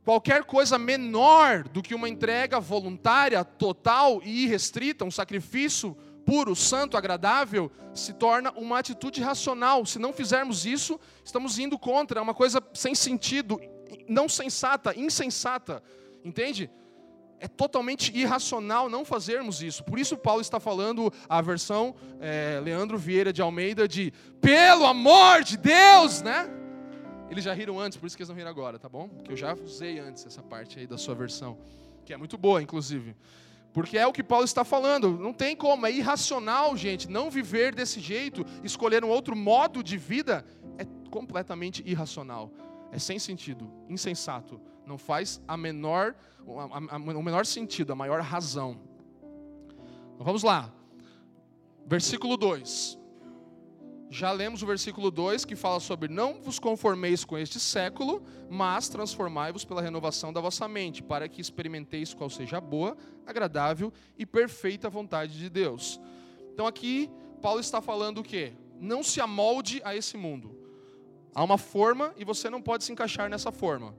qualquer 0.03 0.43
coisa 0.43 0.77
menor 0.77 1.63
do 1.63 1.81
que 1.81 1.95
uma 1.95 2.07
entrega 2.07 2.59
voluntária, 2.59 3.43
total 3.43 4.21
e 4.23 4.43
irrestrita, 4.43 5.05
um 5.05 5.11
sacrifício 5.11 5.97
puro, 6.27 6.53
santo, 6.57 6.97
agradável, 6.97 7.71
se 7.93 8.11
torna 8.11 8.51
uma 8.51 8.77
atitude 8.77 9.21
racional. 9.21 9.85
Se 9.85 9.97
não 9.97 10.11
fizermos 10.11 10.65
isso, 10.65 10.99
estamos 11.23 11.57
indo 11.57 11.79
contra, 11.79 12.19
é 12.19 12.21
uma 12.21 12.33
coisa 12.33 12.61
sem 12.73 12.93
sentido, 12.93 13.57
não 14.09 14.27
sensata, 14.27 14.93
insensata. 14.93 15.81
Entende? 16.25 16.69
É 17.39 17.47
totalmente 17.47 18.11
irracional 18.13 18.89
não 18.89 19.05
fazermos 19.05 19.61
isso. 19.61 19.85
Por 19.85 19.97
isso, 19.97 20.17
Paulo 20.17 20.41
está 20.41 20.59
falando 20.59 21.13
a 21.29 21.41
versão 21.41 21.95
é, 22.19 22.59
Leandro 22.61 22.97
Vieira 22.97 23.31
de 23.31 23.41
Almeida 23.41 23.87
de 23.87 24.11
pelo 24.41 24.85
amor 24.85 25.43
de 25.43 25.55
Deus, 25.55 26.21
né? 26.21 26.49
Eles 27.29 27.45
já 27.45 27.53
riram 27.53 27.79
antes, 27.79 27.97
por 27.97 28.05
isso 28.05 28.17
que 28.17 28.23
eles 28.23 28.29
não 28.29 28.35
riram 28.35 28.49
agora, 28.49 28.77
tá 28.77 28.89
bom? 28.89 29.07
Porque 29.07 29.31
eu 29.31 29.37
já 29.37 29.53
usei 29.53 29.99
antes 29.99 30.25
essa 30.25 30.43
parte 30.43 30.77
aí 30.77 30.87
da 30.87 30.97
sua 30.97 31.15
versão, 31.15 31.57
que 32.05 32.11
é 32.11 32.17
muito 32.17 32.37
boa, 32.37 32.61
inclusive. 32.61 33.15
Porque 33.73 33.97
é 33.97 34.07
o 34.07 34.13
que 34.13 34.23
Paulo 34.23 34.45
está 34.45 34.63
falando, 34.63 35.17
não 35.19 35.31
tem 35.31 35.55
como, 35.55 35.85
é 35.85 35.91
irracional, 35.91 36.75
gente, 36.75 37.09
não 37.09 37.29
viver 37.29 37.75
desse 37.75 37.99
jeito, 37.99 38.45
escolher 38.63 39.03
um 39.03 39.09
outro 39.09 39.35
modo 39.35 39.83
de 39.83 39.97
vida. 39.97 40.45
É 40.77 40.85
completamente 41.09 41.83
irracional, 41.85 42.51
é 42.91 42.99
sem 42.99 43.19
sentido, 43.19 43.71
insensato, 43.87 44.59
não 44.85 44.97
faz 44.97 45.41
a 45.47 45.55
menor, 45.55 46.15
a, 46.71 46.95
a, 46.95 46.97
o 46.97 47.23
menor 47.23 47.45
sentido, 47.45 47.93
a 47.93 47.95
maior 47.95 48.21
razão. 48.21 48.79
Então, 50.13 50.25
vamos 50.25 50.43
lá, 50.43 50.73
versículo 51.85 52.35
2. 52.37 52.97
Já 54.09 54.31
lemos 54.31 54.63
o 54.63 54.65
versículo 54.65 55.11
2 55.11 55.43
que 55.43 55.55
fala 55.55 55.81
sobre 55.81 56.07
não 56.07 56.41
vos 56.41 56.59
conformeis 56.59 57.25
com 57.25 57.37
este 57.37 57.59
século, 57.59 58.23
mas 58.49 58.87
transformai-vos 58.87 59.65
pela 59.65 59.81
renovação 59.81 60.31
da 60.31 60.39
vossa 60.39 60.65
mente, 60.67 61.03
para 61.03 61.27
que 61.27 61.41
experimenteis 61.41 62.13
qual 62.13 62.29
seja 62.29 62.57
a 62.57 62.61
boa, 62.61 62.95
agradável 63.25 63.91
e 64.17 64.25
perfeita 64.25 64.89
vontade 64.89 65.37
de 65.37 65.49
Deus. 65.49 65.99
Então 66.53 66.65
aqui 66.65 67.09
Paulo 67.41 67.59
está 67.59 67.81
falando 67.81 68.19
o 68.19 68.23
quê? 68.23 68.53
Não 68.79 69.03
se 69.03 69.19
amolde 69.19 69.81
a 69.83 69.93
esse 69.93 70.15
mundo. 70.15 70.57
Há 71.35 71.43
uma 71.43 71.57
forma 71.57 72.13
e 72.17 72.23
você 72.23 72.49
não 72.49 72.61
pode 72.61 72.85
se 72.85 72.91
encaixar 72.91 73.29
nessa 73.29 73.51
forma. 73.51 73.93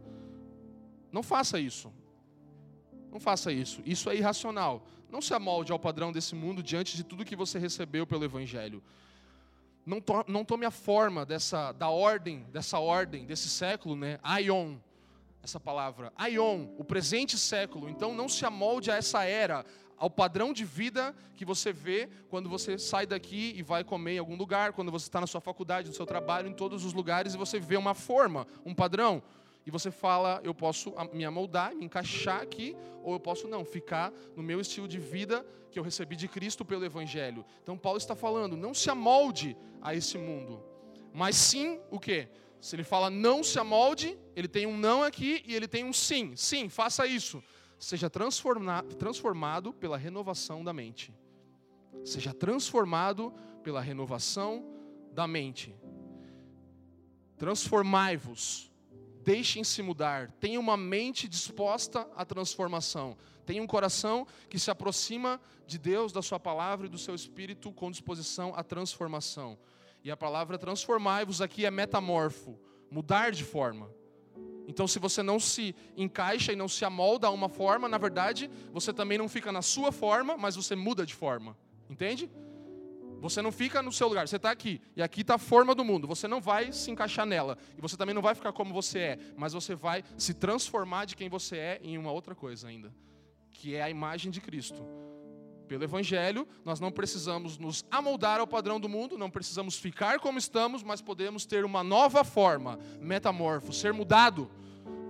Não 1.13 1.23
faça 1.23 1.61
isso. 1.61 1.93
Não 3.13 3.21
faça 3.21 3.53
isso. 3.53 3.83
Isso 3.85 4.09
é 4.09 4.17
irracional. 4.17 4.87
Não 5.11 5.21
se 5.21 5.35
amolde 5.35 5.71
ao 5.71 5.79
padrão 5.79 6.13
desse 6.13 6.35
mundo 6.35 6.63
diante 6.63 6.97
de 6.97 7.05
tudo 7.05 7.25
que 7.25 7.37
você 7.37 7.59
recebeu 7.59 8.07
pelo 8.07 8.25
evangelho 8.25 8.83
não, 9.89 10.03
to, 10.03 10.25
não 10.29 10.45
tome 10.45 10.67
a 10.67 10.71
forma 10.71 11.25
dessa 11.25 11.73
da 11.73 11.89
ordem, 11.89 12.45
dessa 12.53 12.79
ordem, 12.79 13.25
desse 13.25 13.49
século, 13.49 13.97
né? 13.97 14.19
Aion, 14.23 14.77
essa 15.43 15.59
palavra. 15.59 16.13
Aion, 16.15 16.67
o 16.77 16.85
presente 16.85 17.39
século. 17.39 17.89
Então 17.89 18.15
não 18.15 18.29
se 18.29 18.45
amolde 18.45 18.91
a 18.91 18.97
essa 18.97 19.25
era, 19.25 19.65
ao 19.97 20.11
padrão 20.11 20.53
de 20.53 20.63
vida 20.63 21.15
que 21.35 21.45
você 21.45 21.73
vê 21.73 22.09
quando 22.29 22.51
você 22.51 22.79
sai 22.79 23.07
daqui 23.07 23.55
e 23.57 23.63
vai 23.63 23.83
comer 23.83 24.17
em 24.17 24.19
algum 24.19 24.37
lugar, 24.37 24.75
quando 24.75 24.93
você 24.93 25.07
está 25.07 25.23
na 25.23 25.27
sua 25.27 25.41
faculdade, 25.41 25.89
no 25.89 25.95
seu 25.95 26.05
trabalho, 26.05 26.49
em 26.49 26.55
todos 26.55 26.85
os 26.85 26.93
lugares, 26.93 27.33
e 27.33 27.39
você 27.39 27.59
vê 27.59 27.77
uma 27.77 27.95
forma, 27.95 28.47
um 28.67 28.75
padrão 28.75 29.23
e 29.69 29.71
você 29.71 29.91
fala, 29.91 30.41
eu 30.43 30.55
posso 30.55 30.95
me 31.13 31.27
amoldar, 31.27 31.77
me 31.77 31.85
encaixar 31.85 32.41
aqui, 32.41 32.75
ou 33.03 33.13
eu 33.13 33.21
posso 33.21 33.47
não, 33.47 33.67
ficar 33.67 34.11
no 34.35 34.43
meu 34.43 34.63
estilo 34.63 34.89
de 34.89 34.99
vida 34.99 35.47
que 35.71 35.79
eu 35.79 35.83
recebi 35.83 36.17
de 36.17 36.27
Cristo 36.27 36.65
pelo 36.65 36.87
Evangelho. 36.87 37.45
Então 37.63 37.77
Paulo 37.77 37.99
está 37.99 38.17
falando, 38.17 38.57
não 38.57 38.73
se 38.73 38.89
amolde 38.89 39.55
a 39.83 39.95
esse 39.95 40.17
mundo, 40.17 40.65
mas 41.13 41.37
sim 41.37 41.79
o 41.91 42.01
quê? 42.01 42.31
Se 42.63 42.77
ele 42.77 42.83
fala 42.83 43.11
não 43.11 43.45
se 43.45 43.59
amolde, 43.59 44.19
ele 44.35 44.49
tem 44.49 44.65
um 44.65 44.75
não 44.75 45.03
aqui 45.03 45.45
e 45.47 45.55
ele 45.55 45.69
tem 45.69 45.85
um 45.85 45.93
sim. 45.93 46.35
Sim, 46.35 46.71
faça 46.71 47.07
isso. 47.07 47.45
Seja 47.79 48.09
transformado 48.09 49.75
pela 49.75 49.99
renovação 49.99 50.65
da 50.65 50.73
mente. 50.73 51.13
Seja 52.07 52.33
transformado 52.33 53.35
pela 53.63 53.83
renovação 53.83 54.65
da 55.13 55.29
mente. 55.29 55.77
Transformai-vos 57.37 58.68
Deixem-se 59.29 59.83
mudar. 59.83 60.31
Tenha 60.41 60.59
uma 60.59 60.75
mente 60.75 61.29
disposta 61.29 62.09
à 62.17 62.25
transformação. 62.25 63.15
Tenha 63.45 63.63
um 63.63 63.67
coração 63.67 64.27
que 64.49 64.59
se 64.59 64.71
aproxima 64.71 65.39
de 65.67 65.79
Deus, 65.79 66.13
da 66.13 66.23
Sua 66.23 66.41
palavra 66.41 66.87
e 66.87 66.89
do 66.89 66.97
seu 66.97 67.15
espírito 67.15 67.71
com 67.71 67.91
disposição 67.91 68.55
à 68.57 68.65
transformação. 68.65 69.59
E 70.03 70.11
a 70.11 70.17
palavra 70.17 70.57
transformai-vos 70.57 71.43
aqui 71.43 71.67
é 71.67 71.71
metamorfo 71.71 72.59
mudar 72.91 73.31
de 73.33 73.45
forma. 73.45 73.91
Então, 74.67 74.89
se 74.89 74.99
você 74.99 75.23
não 75.23 75.39
se 75.39 75.77
encaixa 75.95 76.55
e 76.55 76.57
não 76.57 76.67
se 76.67 76.83
amolda 76.87 77.27
a 77.27 77.31
uma 77.31 77.51
forma, 77.51 77.87
na 77.87 77.99
verdade, 77.99 78.51
você 78.73 78.95
também 78.95 79.19
não 79.19 79.29
fica 79.29 79.53
na 79.53 79.61
sua 79.61 79.93
forma, 79.93 80.39
mas 80.39 80.57
você 80.57 80.75
muda 80.75 81.05
de 81.05 81.15
forma. 81.15 81.55
Entende? 81.91 82.31
Você 83.21 83.43
não 83.43 83.51
fica 83.51 83.83
no 83.83 83.93
seu 83.93 84.09
lugar, 84.09 84.29
você 84.29 84.37
está 84.37 84.51
aqui, 84.51 84.81
e 84.97 85.03
aqui 85.03 85.23
está 85.23 85.35
a 85.35 85.39
forma 85.39 85.75
do 85.75 85.85
mundo. 85.85 86.07
Você 86.07 86.29
não 86.29 86.41
vai 86.41 86.73
se 86.73 86.91
encaixar 86.91 87.27
nela, 87.27 87.59
e 87.77 87.81
você 87.81 87.97
também 87.97 88.15
não 88.15 88.23
vai 88.23 88.35
ficar 88.35 88.53
como 88.53 88.73
você 88.73 88.99
é, 88.99 89.19
mas 89.37 89.53
você 89.53 89.75
vai 89.75 90.05
se 90.17 90.35
transformar 90.35 91.05
de 91.05 91.17
quem 91.17 91.29
você 91.29 91.57
é 91.57 91.81
em 91.83 91.99
uma 91.99 92.13
outra 92.13 92.35
coisa 92.35 92.69
ainda, 92.69 92.95
que 93.51 93.75
é 93.75 93.83
a 93.83 93.91
imagem 93.91 94.31
de 94.31 94.41
Cristo. 94.41 94.83
Pelo 95.67 95.85
Evangelho, 95.85 96.49
nós 96.65 96.81
não 96.81 96.91
precisamos 96.91 97.59
nos 97.59 97.85
amoldar 97.91 98.41
ao 98.41 98.47
padrão 98.47 98.81
do 98.81 98.89
mundo, 98.89 99.19
não 99.19 99.29
precisamos 99.29 99.77
ficar 99.77 100.19
como 100.19 100.39
estamos, 100.39 100.83
mas 100.83 101.03
podemos 101.03 101.45
ter 101.45 101.65
uma 101.65 101.85
nova 101.85 102.25
forma, 102.25 102.79
metamorfo, 103.01 103.73
ser 103.73 103.93
mudado 103.93 104.51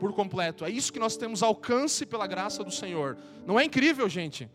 por 0.00 0.12
completo. 0.12 0.64
É 0.64 0.70
isso 0.70 0.92
que 0.92 0.98
nós 0.98 1.16
temos 1.16 1.42
alcance 1.42 2.04
pela 2.04 2.26
graça 2.26 2.64
do 2.64 2.72
Senhor. 2.72 3.16
Não 3.46 3.58
é 3.58 3.64
incrível, 3.64 4.08
gente? 4.08 4.50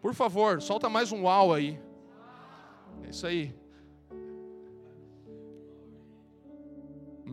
Por 0.00 0.14
favor, 0.14 0.62
solta 0.62 0.88
mais 0.88 1.12
um 1.12 1.24
uau 1.24 1.52
aí. 1.52 1.78
É 3.04 3.10
isso 3.10 3.26
aí. 3.26 3.54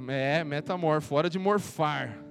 É, 0.10 0.44
metamorfo, 0.44 1.16
hora 1.16 1.30
de 1.30 1.40
morfar. 1.40 2.24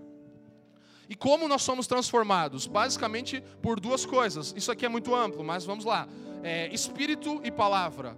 E 1.09 1.14
como 1.14 1.48
nós 1.48 1.62
somos 1.62 1.87
transformados? 1.87 2.66
Basicamente 2.66 3.42
por 3.61 3.81
duas 3.81 4.07
coisas. 4.07 4.55
Isso 4.57 4.70
aqui 4.70 4.87
é 4.87 4.88
muito 4.88 5.14
amplo, 5.14 5.42
mas 5.42 5.64
vamos 5.64 5.85
lá. 5.85 6.09
É, 6.42 6.72
espírito 6.72 7.40
e 7.42 7.50
palavra. 7.50 8.16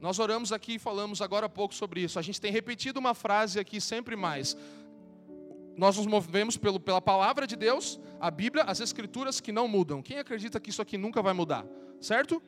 Nós 0.00 0.18
oramos 0.18 0.52
aqui 0.52 0.74
e 0.74 0.78
falamos 0.78 1.20
agora 1.22 1.46
há 1.46 1.48
pouco 1.48 1.74
sobre 1.74 2.02
isso. 2.02 2.18
A 2.18 2.22
gente 2.22 2.40
tem 2.40 2.52
repetido 2.52 3.00
uma 3.00 3.14
frase 3.14 3.58
aqui 3.58 3.80
sempre 3.80 4.14
mais. 4.14 4.56
Nós 5.76 5.96
nos 5.96 6.06
movemos 6.06 6.56
pelo, 6.56 6.78
pela 6.78 7.00
palavra 7.00 7.46
de 7.46 7.56
Deus, 7.56 7.98
a 8.20 8.30
Bíblia, 8.30 8.64
as 8.64 8.80
Escrituras 8.80 9.40
que 9.40 9.52
não 9.52 9.66
mudam. 9.66 10.02
Quem 10.02 10.18
acredita 10.18 10.60
que 10.60 10.70
isso 10.70 10.82
aqui 10.82 10.98
nunca 10.98 11.22
vai 11.22 11.32
mudar? 11.32 11.64
Certo? 12.00 12.42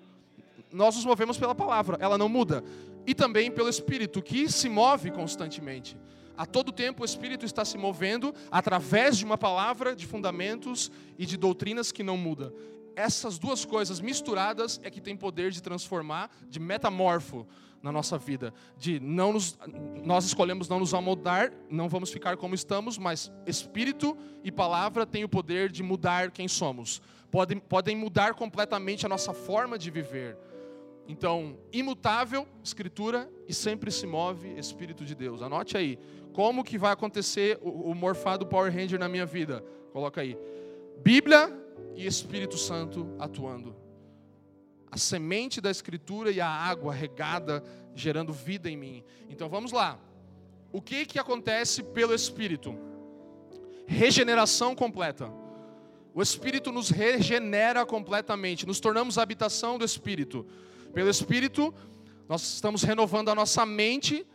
Nós 0.73 0.97
nos 0.97 1.05
movemos 1.05 1.39
pela 1.39 1.55
palavra, 1.55 1.97
ela 2.01 2.17
não 2.17 2.29
muda. 2.29 2.63
E 3.07 3.15
também 3.15 3.51
pelo 3.51 3.69
Espírito, 3.69 4.23
que 4.23 4.51
se 4.51 4.69
move 4.69 5.11
constantemente. 5.11 5.97
A 6.37 6.47
todo 6.47 6.73
tempo 6.73 7.03
o 7.03 7.05
Espírito 7.05 7.45
está 7.45 7.65
se 7.65 7.77
movendo 7.77 8.35
através 8.51 9.19
de 9.19 9.25
uma 9.25 9.37
palavra, 9.37 9.95
de 9.95 10.07
fundamentos 10.07 10.91
e 11.19 11.27
de 11.27 11.37
doutrinas 11.37 11.93
que 11.93 12.03
não 12.03 12.17
muda 12.17 12.53
essas 13.01 13.39
duas 13.39 13.65
coisas 13.65 14.01
misturadas 14.01 14.81
é 14.83 14.91
que 14.91 15.01
tem 15.01 15.17
poder 15.17 15.51
de 15.51 15.63
transformar, 15.63 16.31
de 16.49 16.61
metamorfo 16.61 17.47
na 17.83 17.91
nossa 17.91 18.19
vida, 18.19 18.53
de 18.77 19.01
não 19.01 19.33
nos, 19.33 19.59
nós 20.05 20.27
escolhemos 20.27 20.69
não 20.69 20.79
nos 20.79 20.93
amoldar, 20.93 21.51
não 21.71 21.89
vamos 21.89 22.11
ficar 22.11 22.37
como 22.37 22.55
estamos, 22.55 22.99
mas 22.99 23.33
espírito 23.47 24.17
e 24.45 24.53
palavra 24.53 25.07
têm 25.07 25.25
o 25.25 25.29
poder 25.29 25.71
de 25.71 25.83
mudar 25.83 26.31
quem 26.31 26.47
somos. 26.47 27.01
Podem, 27.31 27.59
podem 27.59 27.97
mudar 27.97 28.35
completamente 28.35 29.07
a 29.07 29.09
nossa 29.09 29.33
forma 29.33 29.79
de 29.79 29.91
viver. 29.91 30.37
Então, 31.11 31.59
imutável, 31.73 32.47
escritura 32.63 33.29
e 33.49 33.53
sempre 33.53 33.91
se 33.91 34.07
move 34.07 34.57
Espírito 34.57 35.05
de 35.05 35.13
Deus. 35.13 35.43
Anote 35.43 35.77
aí. 35.77 35.99
Como 36.33 36.63
que 36.63 36.79
vai 36.79 36.93
acontecer 36.93 37.59
o, 37.61 37.91
o 37.91 37.95
morfado 37.97 38.47
Power 38.47 38.73
Ranger 38.73 38.99
na 38.99 39.09
minha 39.09 39.27
vida? 39.27 39.65
Coloca 39.93 40.21
aí. 40.21 40.39
Bíblia, 41.03 41.53
e 41.97 42.07
Espírito 42.07 42.57
Santo 42.57 43.13
atuando. 43.19 43.75
A 44.89 44.97
semente 44.97 45.61
da 45.61 45.71
Escritura 45.71 46.31
e 46.31 46.41
a 46.41 46.49
água 46.49 46.95
regada, 46.95 47.65
gerando 47.93 48.33
vida 48.33 48.71
em 48.71 48.77
mim. 48.77 49.05
Então 49.29 49.49
vamos 49.49 49.73
lá. 49.73 49.99
O 50.73 50.81
que, 50.81 51.05
que 51.05 51.19
acontece 51.19 51.83
pelo 51.83 52.15
Espírito? 52.15 52.79
Regeneração 53.85 54.77
completa. 54.77 55.29
O 56.15 56.23
Espírito 56.23 56.71
nos 56.71 56.89
regenera 56.89 57.85
completamente, 57.85 58.65
nos 58.65 58.79
tornamos 58.79 59.19
habitação 59.19 59.77
do 59.77 59.85
Espírito. 59.85 60.47
Pelo 60.93 61.11
Espírito, 61.11 61.75
nós 62.29 62.43
estamos 62.43 62.83
renovando 62.83 63.29
a 63.29 63.35
nossa 63.35 63.65
mente 63.67 64.27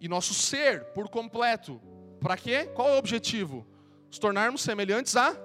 e 0.00 0.08
nosso 0.08 0.34
ser 0.34 0.84
por 0.86 1.08
completo. 1.08 1.80
Para 2.20 2.36
quê? 2.36 2.64
Qual 2.74 2.88
é 2.88 2.94
o 2.94 2.98
objetivo? 2.98 3.66
Nos 4.08 4.18
tornarmos 4.18 4.62
semelhantes 4.62 5.16
a 5.16 5.36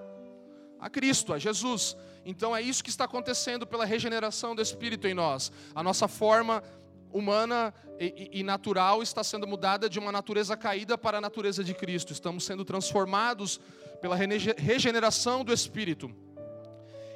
a 0.79 0.89
Cristo, 0.89 1.33
a 1.33 1.39
Jesus. 1.39 1.97
Então 2.25 2.55
é 2.55 2.61
isso 2.61 2.83
que 2.83 2.89
está 2.89 3.05
acontecendo 3.05 3.65
pela 3.65 3.85
regeneração 3.85 4.55
do 4.55 4.61
Espírito 4.61 5.07
em 5.07 5.13
nós. 5.13 5.51
A 5.73 5.81
nossa 5.81 6.07
forma 6.07 6.63
humana 7.11 7.73
e, 7.99 8.29
e, 8.33 8.43
natural 8.43 9.01
está 9.01 9.23
sendo 9.23 9.47
mudada 9.47 9.89
de 9.89 9.97
uma 9.97 10.11
natureza 10.11 10.55
caída 10.57 10.97
para 10.97 11.17
a 11.17 11.21
natureza 11.21 11.63
de 11.63 11.73
Cristo. 11.73 12.13
Estamos 12.13 12.43
sendo 12.43 12.65
transformados 12.65 13.59
pela 14.01 14.15
regeneração 14.15 15.43
do 15.43 15.53
Espírito. 15.53 16.13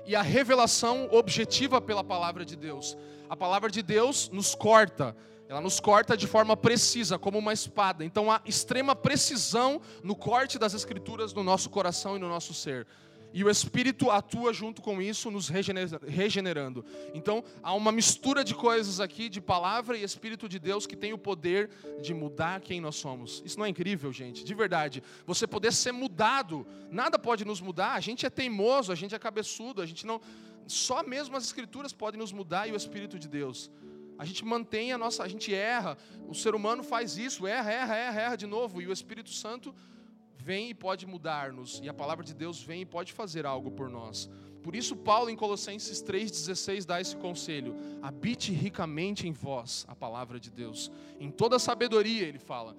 E 0.06 0.16
a 0.16 0.22
revelação 0.22 1.08
objetiva 1.12 1.80
pela 1.80 2.04
palavra 2.04 2.44
de 2.44 2.56
Deus. 2.56 2.98
A 3.30 3.36
palavra 3.36 3.70
de 3.70 3.82
Deus 3.82 4.30
nos 4.30 4.56
corta, 4.56 5.16
ela 5.48 5.62
nos 5.62 5.80
corta 5.80 6.16
de 6.16 6.28
forma 6.28 6.56
precisa, 6.56 7.20
como 7.20 7.38
uma 7.38 7.54
espada. 7.54 8.04
Então 8.04 8.32
há 8.32 8.42
extrema 8.46 8.96
precisão 8.96 9.82
no 10.04 10.16
corte 10.16 10.58
das 10.58 10.74
Escrituras 10.74 11.34
no 11.34 11.44
nosso 11.44 11.70
coração 11.70 12.16
e 12.16 12.20
no 12.20 12.28
nosso 12.28 12.54
ser. 12.54 12.88
E 13.34 13.44
o 13.44 13.50
Espírito 13.50 14.10
atua 14.10 14.52
junto 14.52 14.82
com 14.82 15.02
isso, 15.02 15.32
nos 15.32 15.48
regenerando. 15.48 16.84
Então, 17.14 17.44
há 17.64 17.74
uma 17.74 17.92
mistura 17.92 18.44
de 18.44 18.54
coisas 18.54 19.00
aqui, 19.00 19.30
de 19.30 19.40
palavra 19.40 19.98
e 19.98 20.04
Espírito 20.04 20.50
de 20.50 20.60
Deus, 20.60 20.86
que 20.86 20.96
tem 20.96 21.14
o 21.14 21.18
poder 21.18 21.70
de 22.02 22.14
mudar 22.14 22.60
quem 22.60 22.82
nós 22.82 22.96
somos. 22.96 23.42
Isso 23.46 23.58
não 23.58 23.66
é 23.66 23.70
incrível, 23.70 24.12
gente? 24.12 24.44
De 24.44 24.54
verdade. 24.54 25.02
Você 25.26 25.48
poder 25.48 25.72
ser 25.72 25.94
mudado, 25.94 26.68
nada 26.90 27.18
pode 27.18 27.46
nos 27.46 27.62
mudar. 27.62 27.94
A 27.94 28.00
gente 28.02 28.26
é 28.26 28.30
teimoso, 28.30 28.92
a 28.92 28.96
gente 28.96 29.16
é 29.16 29.20
cabeçudo, 29.20 29.82
a 29.82 29.86
gente 29.86 30.06
não. 30.06 30.20
Só 30.68 31.02
mesmo 31.02 31.38
as 31.38 31.46
Escrituras 31.46 31.94
podem 31.94 32.20
nos 32.20 32.34
mudar 32.34 32.68
e 32.68 32.72
o 32.74 32.76
Espírito 32.76 33.18
de 33.18 33.30
Deus. 33.30 33.72
A 34.18 34.26
gente 34.26 34.46
mantém 34.46 34.92
a 34.92 34.98
nossa, 34.98 35.24
a 35.24 35.28
gente 35.28 35.54
erra. 35.54 35.98
O 36.28 36.36
ser 36.36 36.54
humano 36.54 36.84
faz 36.84 37.18
isso, 37.18 37.48
erra, 37.48 37.72
erra, 37.72 37.96
erra, 37.96 38.22
erra 38.22 38.36
de 38.36 38.46
novo. 38.46 38.82
E 38.82 38.88
o 38.88 38.92
Espírito 38.92 39.32
Santo 39.32 39.74
vem 40.42 40.72
e 40.72 40.74
pode 40.74 41.06
mudar-nos, 41.06 41.80
e 41.84 41.88
a 41.88 41.94
palavra 41.94 42.24
de 42.26 42.34
Deus 42.34 42.62
vem 42.62 42.82
e 42.82 42.86
pode 42.86 43.14
fazer 43.14 43.46
algo 43.46 43.70
por 43.72 43.90
nós. 43.90 44.30
Por 44.64 44.76
isso, 44.76 44.96
Paulo, 44.96 45.30
em 45.30 45.36
Colossenses 45.36 46.04
3,16, 46.04 46.86
dá 46.86 47.00
esse 47.00 47.16
conselho: 47.16 47.76
habite 48.02 48.52
ricamente 48.52 49.28
em 49.28 49.32
vós 49.32 49.86
a 49.88 49.96
palavra 49.96 50.40
de 50.40 50.52
Deus, 50.52 50.92
em 51.20 51.32
toda 51.32 51.58
sabedoria, 51.60 52.28
ele 52.28 52.40
fala, 52.40 52.76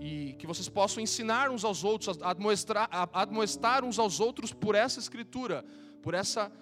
e 0.00 0.34
que 0.38 0.46
vocês 0.46 0.68
possam 0.68 1.02
ensinar 1.02 1.50
uns 1.50 1.64
aos 1.64 1.84
outros, 1.84 2.20
admoestar, 2.22 2.88
admoestar 3.12 3.84
uns 3.84 3.98
aos 3.98 4.20
outros 4.20 4.52
por 4.52 4.74
essa 4.74 4.98
escritura, 5.00 5.64
por 6.02 6.14
essa 6.14 6.52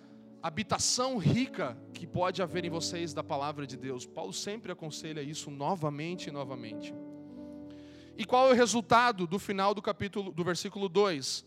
habitação 0.42 1.16
rica 1.16 1.76
que 1.92 2.06
pode 2.06 2.42
haver 2.42 2.64
em 2.64 2.70
vocês 2.70 3.14
da 3.14 3.24
palavra 3.24 3.66
de 3.66 3.76
Deus. 3.76 4.06
Paulo 4.06 4.32
sempre 4.32 4.70
aconselha 4.70 5.22
isso 5.22 5.50
novamente 5.50 6.28
e 6.28 6.32
novamente. 6.32 6.94
E 8.16 8.24
qual 8.24 8.48
é 8.48 8.52
o 8.52 8.54
resultado 8.54 9.26
do 9.26 9.38
final 9.38 9.74
do 9.74 9.82
capítulo 9.82 10.30
do 10.30 10.44
versículo 10.44 10.88
2? 10.88 11.44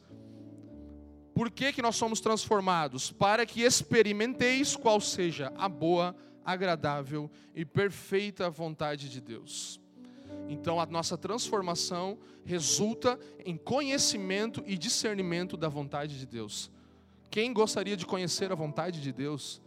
Por 1.34 1.50
que, 1.50 1.72
que 1.72 1.82
nós 1.82 1.96
somos 1.96 2.20
transformados? 2.20 3.12
Para 3.12 3.46
que 3.46 3.62
experimenteis 3.62 4.76
qual 4.76 5.00
seja 5.00 5.54
a 5.56 5.70
boa, 5.70 6.16
agradável 6.44 7.32
e 7.56 7.64
perfeita 7.64 8.50
vontade 8.50 9.08
de 9.08 9.22
Deus. 9.22 9.80
Então 10.50 10.80
a 10.80 10.86
nossa 10.86 11.18
transformação 11.18 12.18
resulta 12.44 13.18
em 13.46 13.56
conhecimento 13.56 14.62
e 14.66 14.78
discernimento 14.78 15.56
da 15.56 15.70
vontade 15.70 16.20
de 16.20 16.26
Deus. 16.26 16.70
Quem 17.30 17.54
gostaria 17.54 17.96
de 17.96 18.06
conhecer 18.06 18.52
a 18.52 18.56
vontade 18.56 19.02
de 19.02 19.14
Deus? 19.14 19.62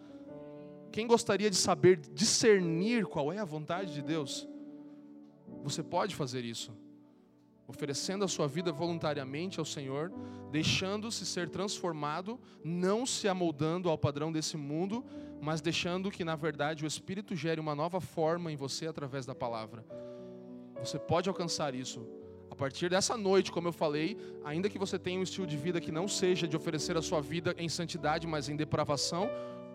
Quem 0.93 1.07
gostaria 1.07 1.49
de 1.49 1.57
saber 1.57 1.97
discernir 1.97 3.07
qual 3.07 3.33
é 3.33 3.39
a 3.39 3.45
vontade 3.45 3.95
de 3.95 4.03
Deus? 4.03 4.47
Você 5.63 5.83
pode 5.83 6.15
fazer 6.15 6.45
isso 6.45 6.73
oferecendo 7.71 8.25
a 8.25 8.29
sua 8.29 8.47
vida 8.47 8.71
voluntariamente 8.71 9.59
ao 9.59 9.65
Senhor, 9.65 10.13
deixando-se 10.51 11.25
ser 11.25 11.49
transformado, 11.49 12.39
não 12.63 13.07
se 13.07 13.29
amoldando 13.29 13.89
ao 13.89 13.97
padrão 13.97 14.31
desse 14.31 14.57
mundo, 14.57 15.05
mas 15.41 15.61
deixando 15.61 16.11
que, 16.11 16.25
na 16.25 16.37
verdade, 16.37 16.85
o 16.85 16.87
Espírito 16.87 17.35
gere 17.35 17.61
uma 17.61 17.75
nova 17.75 18.01
forma 18.01 18.53
em 18.53 18.57
você 18.57 18.87
através 18.87 19.25
da 19.25 19.35
palavra. 19.35 19.85
Você 20.79 20.99
pode 20.99 21.29
alcançar 21.29 21.75
isso. 21.75 22.07
A 22.51 22.55
partir 22.55 22.91
dessa 22.91 23.17
noite, 23.17 23.53
como 23.53 23.69
eu 23.69 23.73
falei, 23.73 24.19
ainda 24.45 24.69
que 24.69 24.79
você 24.79 24.99
tenha 24.99 25.21
um 25.21 25.23
estilo 25.23 25.47
de 25.47 25.57
vida 25.57 25.81
que 25.81 25.93
não 25.93 26.09
seja 26.09 26.49
de 26.49 26.57
oferecer 26.57 26.97
a 26.97 27.03
sua 27.03 27.21
vida 27.21 27.55
em 27.57 27.69
santidade, 27.69 28.27
mas 28.27 28.49
em 28.49 28.57
depravação, 28.57 29.31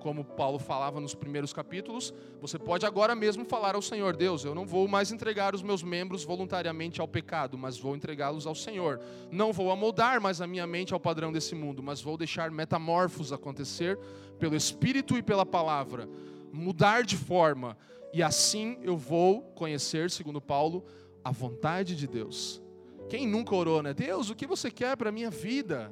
como 0.05 0.23
Paulo 0.23 0.59
falava 0.59 0.99
nos 0.99 1.15
primeiros 1.15 1.51
capítulos, 1.51 2.13
você 2.39 2.59
pode 2.59 2.85
agora 2.85 3.15
mesmo 3.15 3.43
falar 3.43 3.73
ao 3.73 3.81
Senhor: 3.81 4.15
Deus, 4.15 4.45
eu 4.45 4.53
não 4.53 4.63
vou 4.63 4.87
mais 4.87 5.11
entregar 5.11 5.55
os 5.55 5.63
meus 5.63 5.81
membros 5.81 6.23
voluntariamente 6.23 7.01
ao 7.01 7.07
pecado, 7.07 7.57
mas 7.57 7.79
vou 7.79 7.95
entregá-los 7.95 8.45
ao 8.45 8.53
Senhor. 8.53 9.01
Não 9.31 9.51
vou 9.51 9.71
amoldar 9.71 10.21
mais 10.21 10.41
a 10.41 10.45
minha 10.45 10.67
mente 10.67 10.93
ao 10.93 10.99
padrão 10.99 11.31
desse 11.31 11.55
mundo, 11.55 11.81
mas 11.81 12.03
vou 12.03 12.17
deixar 12.17 12.51
metamorfos 12.51 13.33
acontecer 13.33 13.97
pelo 14.37 14.55
Espírito 14.55 15.17
e 15.17 15.23
pela 15.23 15.43
palavra, 15.43 16.07
mudar 16.53 17.03
de 17.03 17.17
forma, 17.17 17.75
e 18.13 18.21
assim 18.21 18.77
eu 18.83 18.95
vou 18.95 19.41
conhecer, 19.55 20.11
segundo 20.11 20.39
Paulo, 20.39 20.85
a 21.23 21.31
vontade 21.31 21.95
de 21.95 22.05
Deus. 22.05 22.61
Quem 23.09 23.25
nunca 23.25 23.55
orou, 23.55 23.81
né? 23.81 23.91
Deus, 23.91 24.29
o 24.29 24.35
que 24.35 24.45
você 24.45 24.69
quer 24.69 24.95
para 24.95 25.09
a 25.09 25.11
minha 25.11 25.31
vida? 25.31 25.91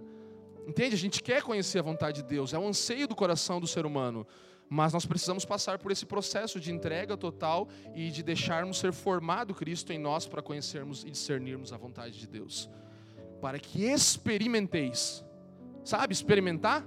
Entende? 0.67 0.95
A 0.95 0.97
gente 0.97 1.21
quer 1.21 1.41
conhecer 1.41 1.79
a 1.79 1.81
vontade 1.81 2.21
de 2.21 2.27
Deus, 2.27 2.53
é 2.53 2.59
um 2.59 2.67
anseio 2.67 3.07
do 3.07 3.15
coração 3.15 3.59
do 3.59 3.67
ser 3.67 3.85
humano. 3.85 4.25
Mas 4.69 4.93
nós 4.93 5.05
precisamos 5.05 5.45
passar 5.45 5.77
por 5.77 5.91
esse 5.91 6.05
processo 6.05 6.59
de 6.59 6.71
entrega 6.71 7.15
total 7.15 7.67
e 7.93 8.09
de 8.09 8.23
deixarmos 8.23 8.79
ser 8.79 8.91
formado 8.91 9.53
Cristo 9.53 9.93
em 9.93 9.99
nós 9.99 10.25
para 10.25 10.41
conhecermos 10.41 11.03
e 11.03 11.11
discernirmos 11.11 11.71
a 11.71 11.77
vontade 11.77 12.17
de 12.17 12.27
Deus. 12.27 12.69
Para 13.39 13.59
que 13.59 13.83
experimenteis. 13.85 15.23
Sabe, 15.83 16.13
experimentar? 16.13 16.83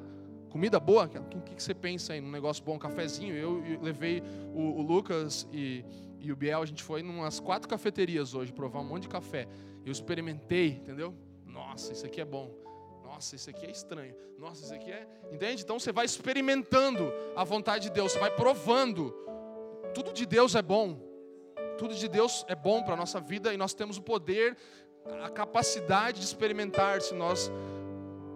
Comida 0.48 0.80
boa? 0.80 1.04
O 1.04 1.40
que, 1.42 1.54
que, 1.54 1.62
você 1.62 1.74
pensa 1.74 2.14
aí? 2.14 2.20
Num 2.20 2.30
negócio 2.30 2.64
bom, 2.64 2.74
um 2.74 2.78
cafezinho? 2.78 3.34
Eu, 3.34 3.64
eu 3.64 3.80
levei 3.80 4.22
o, 4.54 4.80
o 4.80 4.82
Lucas 4.82 5.46
e, 5.52 5.84
e, 6.18 6.32
o 6.32 6.36
Biel, 6.36 6.62
a 6.62 6.66
gente 6.66 6.82
foi 6.82 7.02
em 7.02 7.04
umas 7.08 7.38
quatro 7.38 7.68
cafeterias 7.68 8.34
hoje 8.34 8.52
provar 8.52 8.80
um 8.80 8.84
monte 8.84 9.02
de 9.02 9.10
café. 9.10 9.46
Eu 9.84 9.92
experimentei, 9.92 10.68
entendeu? 10.68 11.14
Nossa, 11.44 11.92
isso 11.92 12.06
aqui 12.06 12.20
é 12.20 12.24
bom. 12.24 12.65
Nossa, 13.16 13.34
isso 13.34 13.48
aqui 13.48 13.64
é 13.64 13.70
estranho. 13.70 14.14
Nossa, 14.38 14.62
isso 14.62 14.74
aqui 14.74 14.92
é. 14.92 15.08
Entende? 15.32 15.62
Então 15.62 15.78
você 15.78 15.90
vai 15.90 16.04
experimentando 16.04 17.10
a 17.34 17.44
vontade 17.44 17.84
de 17.84 17.90
Deus, 17.90 18.12
você 18.12 18.18
vai 18.18 18.30
provando. 18.30 19.10
Tudo 19.94 20.12
de 20.12 20.26
Deus 20.26 20.54
é 20.54 20.60
bom. 20.60 21.00
Tudo 21.78 21.94
de 21.94 22.08
Deus 22.08 22.44
é 22.46 22.54
bom 22.54 22.82
para 22.82 22.92
a 22.92 22.96
nossa 22.96 23.18
vida 23.18 23.54
e 23.54 23.56
nós 23.56 23.72
temos 23.72 23.96
o 23.96 24.02
poder, 24.02 24.54
a 25.22 25.30
capacidade 25.30 26.18
de 26.20 26.26
experimentar 26.26 27.00
se 27.00 27.14
nós 27.14 27.50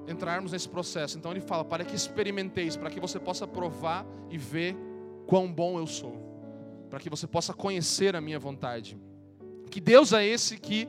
entrarmos 0.09 0.53
nesse 0.53 0.67
processo. 0.67 1.19
Então 1.19 1.31
ele 1.31 1.43
fala: 1.43 1.63
para 1.63 1.85
que 1.85 1.95
experimenteis, 1.95 2.75
para 2.75 2.89
que 2.89 2.99
você 2.99 3.21
possa 3.21 3.47
provar 3.47 4.07
e 4.31 4.39
ver 4.39 4.75
quão 5.27 5.53
bom 5.53 5.79
eu 5.79 5.87
sou, 5.87 6.17
para 6.89 6.99
que 6.99 7.11
você 7.11 7.27
possa 7.27 7.53
conhecer 7.53 8.17
a 8.17 8.21
minha 8.23 8.39
vontade. 8.39 8.97
Que 9.71 9.79
Deus 9.79 10.15
é 10.15 10.25
esse 10.25 10.57
que 10.57 10.89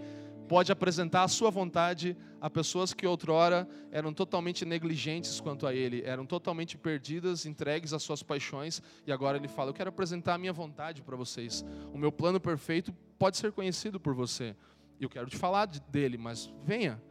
pode 0.51 0.69
apresentar 0.69 1.23
a 1.23 1.29
sua 1.29 1.49
vontade 1.49 2.17
a 2.41 2.49
pessoas 2.49 2.93
que 2.93 3.07
outrora 3.07 3.65
eram 3.89 4.13
totalmente 4.13 4.65
negligentes 4.65 5.39
quanto 5.39 5.65
a 5.65 5.73
Ele, 5.73 6.03
eram 6.05 6.25
totalmente 6.25 6.77
perdidas, 6.77 7.45
entregues 7.45 7.93
às 7.93 8.03
suas 8.03 8.21
paixões, 8.21 8.81
e 9.07 9.13
agora 9.13 9.37
Ele 9.37 9.47
fala: 9.47 9.69
Eu 9.69 9.73
quero 9.73 9.87
apresentar 9.87 10.33
a 10.33 10.37
minha 10.37 10.51
vontade 10.51 11.01
para 11.03 11.15
vocês. 11.15 11.63
O 11.93 11.97
meu 11.97 12.11
plano 12.11 12.37
perfeito 12.37 12.93
pode 13.17 13.37
ser 13.37 13.53
conhecido 13.53 13.97
por 13.97 14.13
você. 14.13 14.53
Eu 14.99 15.09
quero 15.09 15.29
te 15.29 15.37
falar 15.37 15.67
dele, 15.67 16.17
mas 16.17 16.53
venha, 16.65 17.01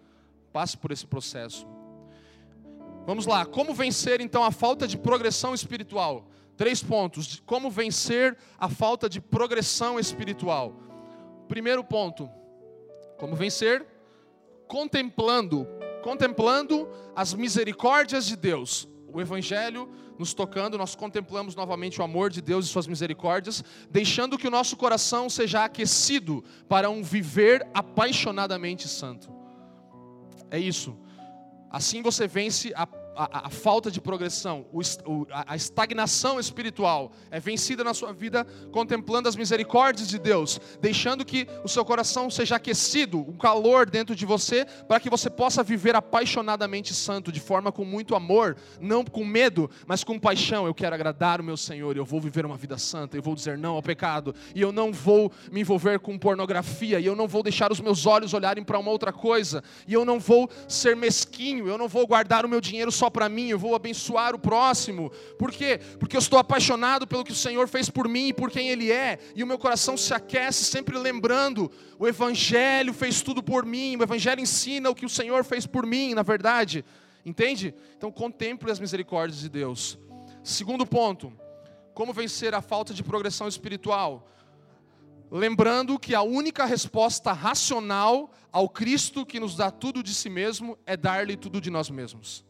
passe 0.52 0.76
por 0.76 0.92
esse 0.92 1.06
processo. 1.06 1.66
Vamos 3.06 3.24
lá, 3.24 3.46
como 3.46 3.72
vencer 3.72 4.20
então 4.20 4.44
a 4.44 4.50
falta 4.50 4.86
de 4.86 4.98
progressão 4.98 5.54
espiritual? 5.54 6.28
Três 6.58 6.82
pontos. 6.82 7.42
Como 7.46 7.70
vencer 7.70 8.36
a 8.58 8.68
falta 8.68 9.08
de 9.08 9.18
progressão 9.18 9.98
espiritual? 9.98 10.76
Primeiro 11.48 11.82
ponto, 11.82 12.30
como 13.20 13.36
vencer? 13.36 13.86
Contemplando, 14.66 15.68
contemplando 16.02 16.88
as 17.14 17.34
misericórdias 17.34 18.24
de 18.24 18.34
Deus. 18.34 18.88
O 19.12 19.20
evangelho 19.20 19.90
nos 20.18 20.32
tocando, 20.32 20.78
nós 20.78 20.94
contemplamos 20.94 21.54
novamente 21.54 22.00
o 22.00 22.04
amor 22.04 22.30
de 22.30 22.40
Deus 22.40 22.64
e 22.64 22.68
suas 22.68 22.86
misericórdias, 22.86 23.62
deixando 23.90 24.38
que 24.38 24.48
o 24.48 24.50
nosso 24.50 24.74
coração 24.76 25.28
seja 25.28 25.64
aquecido 25.64 26.42
para 26.66 26.88
um 26.88 27.02
viver 27.02 27.66
apaixonadamente 27.74 28.88
santo. 28.88 29.30
É 30.50 30.58
isso. 30.58 30.96
Assim 31.70 32.00
você 32.02 32.26
vence 32.26 32.72
a 32.74 32.86
a, 33.20 33.48
a, 33.48 33.50
falta 33.50 33.90
de 33.90 34.00
progressão, 34.00 34.64
o, 34.72 34.80
a 35.30 35.54
estagnação 35.54 36.40
espiritual 36.40 37.12
é 37.30 37.38
vencida 37.38 37.84
na 37.84 37.92
sua 37.92 38.14
vida 38.14 38.46
contemplando 38.72 39.28
as 39.28 39.36
misericórdias 39.36 40.08
de 40.08 40.18
Deus, 40.18 40.58
deixando 40.80 41.22
que 41.22 41.46
o 41.62 41.68
seu 41.68 41.84
coração 41.84 42.30
seja 42.30 42.56
aquecido, 42.56 43.18
um 43.18 43.36
calor 43.36 43.90
dentro 43.90 44.16
de 44.16 44.24
você, 44.24 44.64
para 44.88 44.98
que 44.98 45.10
você 45.10 45.28
possa 45.28 45.62
viver 45.62 45.94
apaixonadamente 45.94 46.94
santo, 46.94 47.30
de 47.30 47.40
forma 47.40 47.70
com 47.70 47.84
muito 47.84 48.14
amor, 48.14 48.56
não 48.80 49.04
com 49.04 49.22
medo, 49.22 49.70
mas 49.86 50.02
com 50.02 50.18
paixão. 50.18 50.64
Eu 50.64 50.74
quero 50.74 50.94
agradar 50.94 51.42
o 51.42 51.44
meu 51.44 51.58
Senhor, 51.58 51.94
eu 51.94 52.06
vou 52.06 52.20
viver 52.20 52.46
uma 52.46 52.56
vida 52.56 52.78
santa, 52.78 53.18
eu 53.18 53.22
vou 53.22 53.34
dizer 53.34 53.58
não 53.58 53.74
ao 53.74 53.82
pecado, 53.82 54.34
e 54.54 54.62
eu 54.62 54.72
não 54.72 54.92
vou 54.92 55.30
me 55.52 55.60
envolver 55.60 55.98
com 55.98 56.18
pornografia, 56.18 56.98
e 56.98 57.04
eu 57.04 57.14
não 57.14 57.28
vou 57.28 57.42
deixar 57.42 57.70
os 57.70 57.80
meus 57.80 58.06
olhos 58.06 58.32
olharem 58.32 58.64
para 58.64 58.78
uma 58.78 58.90
outra 58.90 59.12
coisa, 59.12 59.62
e 59.86 59.92
eu 59.92 60.06
não 60.06 60.18
vou 60.18 60.48
ser 60.66 60.96
mesquinho, 60.96 61.68
eu 61.68 61.76
não 61.76 61.86
vou 61.86 62.06
guardar 62.06 62.46
o 62.46 62.48
meu 62.48 62.62
dinheiro 62.62 62.90
para 63.10 63.28
mim, 63.28 63.48
eu 63.48 63.58
vou 63.58 63.74
abençoar 63.74 64.34
o 64.34 64.38
próximo. 64.38 65.10
Por 65.38 65.50
quê? 65.50 65.80
Porque 65.98 66.16
eu 66.16 66.20
estou 66.20 66.38
apaixonado 66.38 67.06
pelo 67.06 67.24
que 67.24 67.32
o 67.32 67.34
Senhor 67.34 67.68
fez 67.68 67.90
por 67.90 68.08
mim 68.08 68.28
e 68.28 68.32
por 68.32 68.50
quem 68.50 68.68
Ele 68.68 68.90
é, 68.90 69.18
e 69.34 69.42
o 69.42 69.46
meu 69.46 69.58
coração 69.58 69.96
se 69.96 70.14
aquece 70.14 70.64
sempre 70.64 70.96
lembrando: 70.96 71.70
o 71.98 72.06
Evangelho 72.06 72.94
fez 72.94 73.20
tudo 73.20 73.42
por 73.42 73.66
mim, 73.66 73.96
o 73.96 74.02
Evangelho 74.02 74.40
ensina 74.40 74.88
o 74.88 74.94
que 74.94 75.06
o 75.06 75.10
Senhor 75.10 75.44
fez 75.44 75.66
por 75.66 75.86
mim, 75.86 76.14
na 76.14 76.22
verdade. 76.22 76.84
Entende? 77.24 77.74
Então 77.96 78.10
contemple 78.10 78.70
as 78.70 78.80
misericórdias 78.80 79.40
de 79.40 79.48
Deus. 79.48 79.98
Segundo 80.42 80.86
ponto, 80.86 81.32
como 81.92 82.12
vencer 82.12 82.54
a 82.54 82.62
falta 82.62 82.94
de 82.94 83.02
progressão 83.02 83.46
espiritual? 83.46 84.26
Lembrando 85.30 85.98
que 85.98 86.14
a 86.14 86.22
única 86.22 86.64
resposta 86.64 87.32
racional 87.32 88.32
ao 88.50 88.68
Cristo 88.68 89.24
que 89.24 89.38
nos 89.38 89.54
dá 89.54 89.70
tudo 89.70 90.02
de 90.02 90.12
si 90.12 90.28
mesmo 90.28 90.76
é 90.84 90.96
dar-lhe 90.96 91.36
tudo 91.36 91.60
de 91.60 91.70
nós 91.70 91.88
mesmos. 91.88 92.44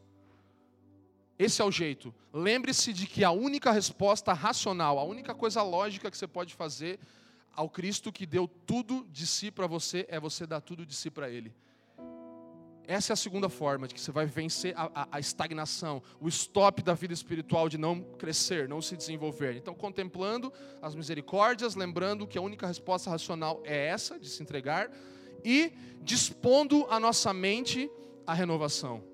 Esse 1.41 1.63
é 1.63 1.65
o 1.65 1.73
jeito. 1.73 2.15
Lembre-se 2.35 2.93
de 2.93 3.07
que 3.07 3.25
a 3.25 3.31
única 3.31 3.73
resposta 3.73 4.31
racional, 4.35 4.99
a 4.99 5.05
única 5.05 5.35
coisa 5.35 5.63
lógica 5.63 6.11
que 6.11 6.19
você 6.19 6.27
pode 6.27 6.53
fazer 6.53 7.01
ao 7.57 7.67
Cristo 7.67 8.13
que 8.13 8.27
deu 8.27 8.47
tudo 8.47 9.07
de 9.11 9.27
si 9.27 9.51
para 9.51 9.67
você 9.67 10.05
é 10.11 10.21
você 10.21 10.47
dar 10.47 10.61
tudo 10.61 10.85
de 10.85 10.95
si 10.95 11.11
para 11.11 11.31
Ele. 11.31 11.51
Essa 12.87 13.13
é 13.13 13.15
a 13.15 13.17
segunda 13.17 13.49
forma 13.49 13.89
de 13.89 13.95
que 13.95 14.01
você 14.03 14.13
vai 14.13 14.27
vencer 14.27 14.75
a, 14.77 14.91
a, 14.95 15.09
a, 15.13 15.19
estagnação, 15.19 16.03
o 16.21 16.29
stop 16.29 16.83
da 16.83 16.93
vida 16.93 17.15
espiritual 17.15 17.71
de 17.71 17.79
não 17.79 18.03
crescer, 18.19 18.69
não 18.69 18.83
se 18.83 18.95
desenvolver. 18.95 19.57
Então, 19.57 19.75
contemplando 19.75 20.53
as 20.83 20.95
misericórdias, 20.95 21.75
lembrando 21.75 22.27
que 22.27 22.37
a 22.37 22.43
única 22.43 22.67
resposta 22.67 23.09
racional 23.09 23.63
é 23.65 23.87
essa, 23.87 24.19
de 24.19 24.29
se 24.29 24.43
entregar, 24.43 24.91
e 25.43 25.73
dispondo 26.03 26.87
a 26.91 27.01
nossa 27.01 27.33
mente 27.33 27.91
à 28.27 28.35
renovação 28.35 29.09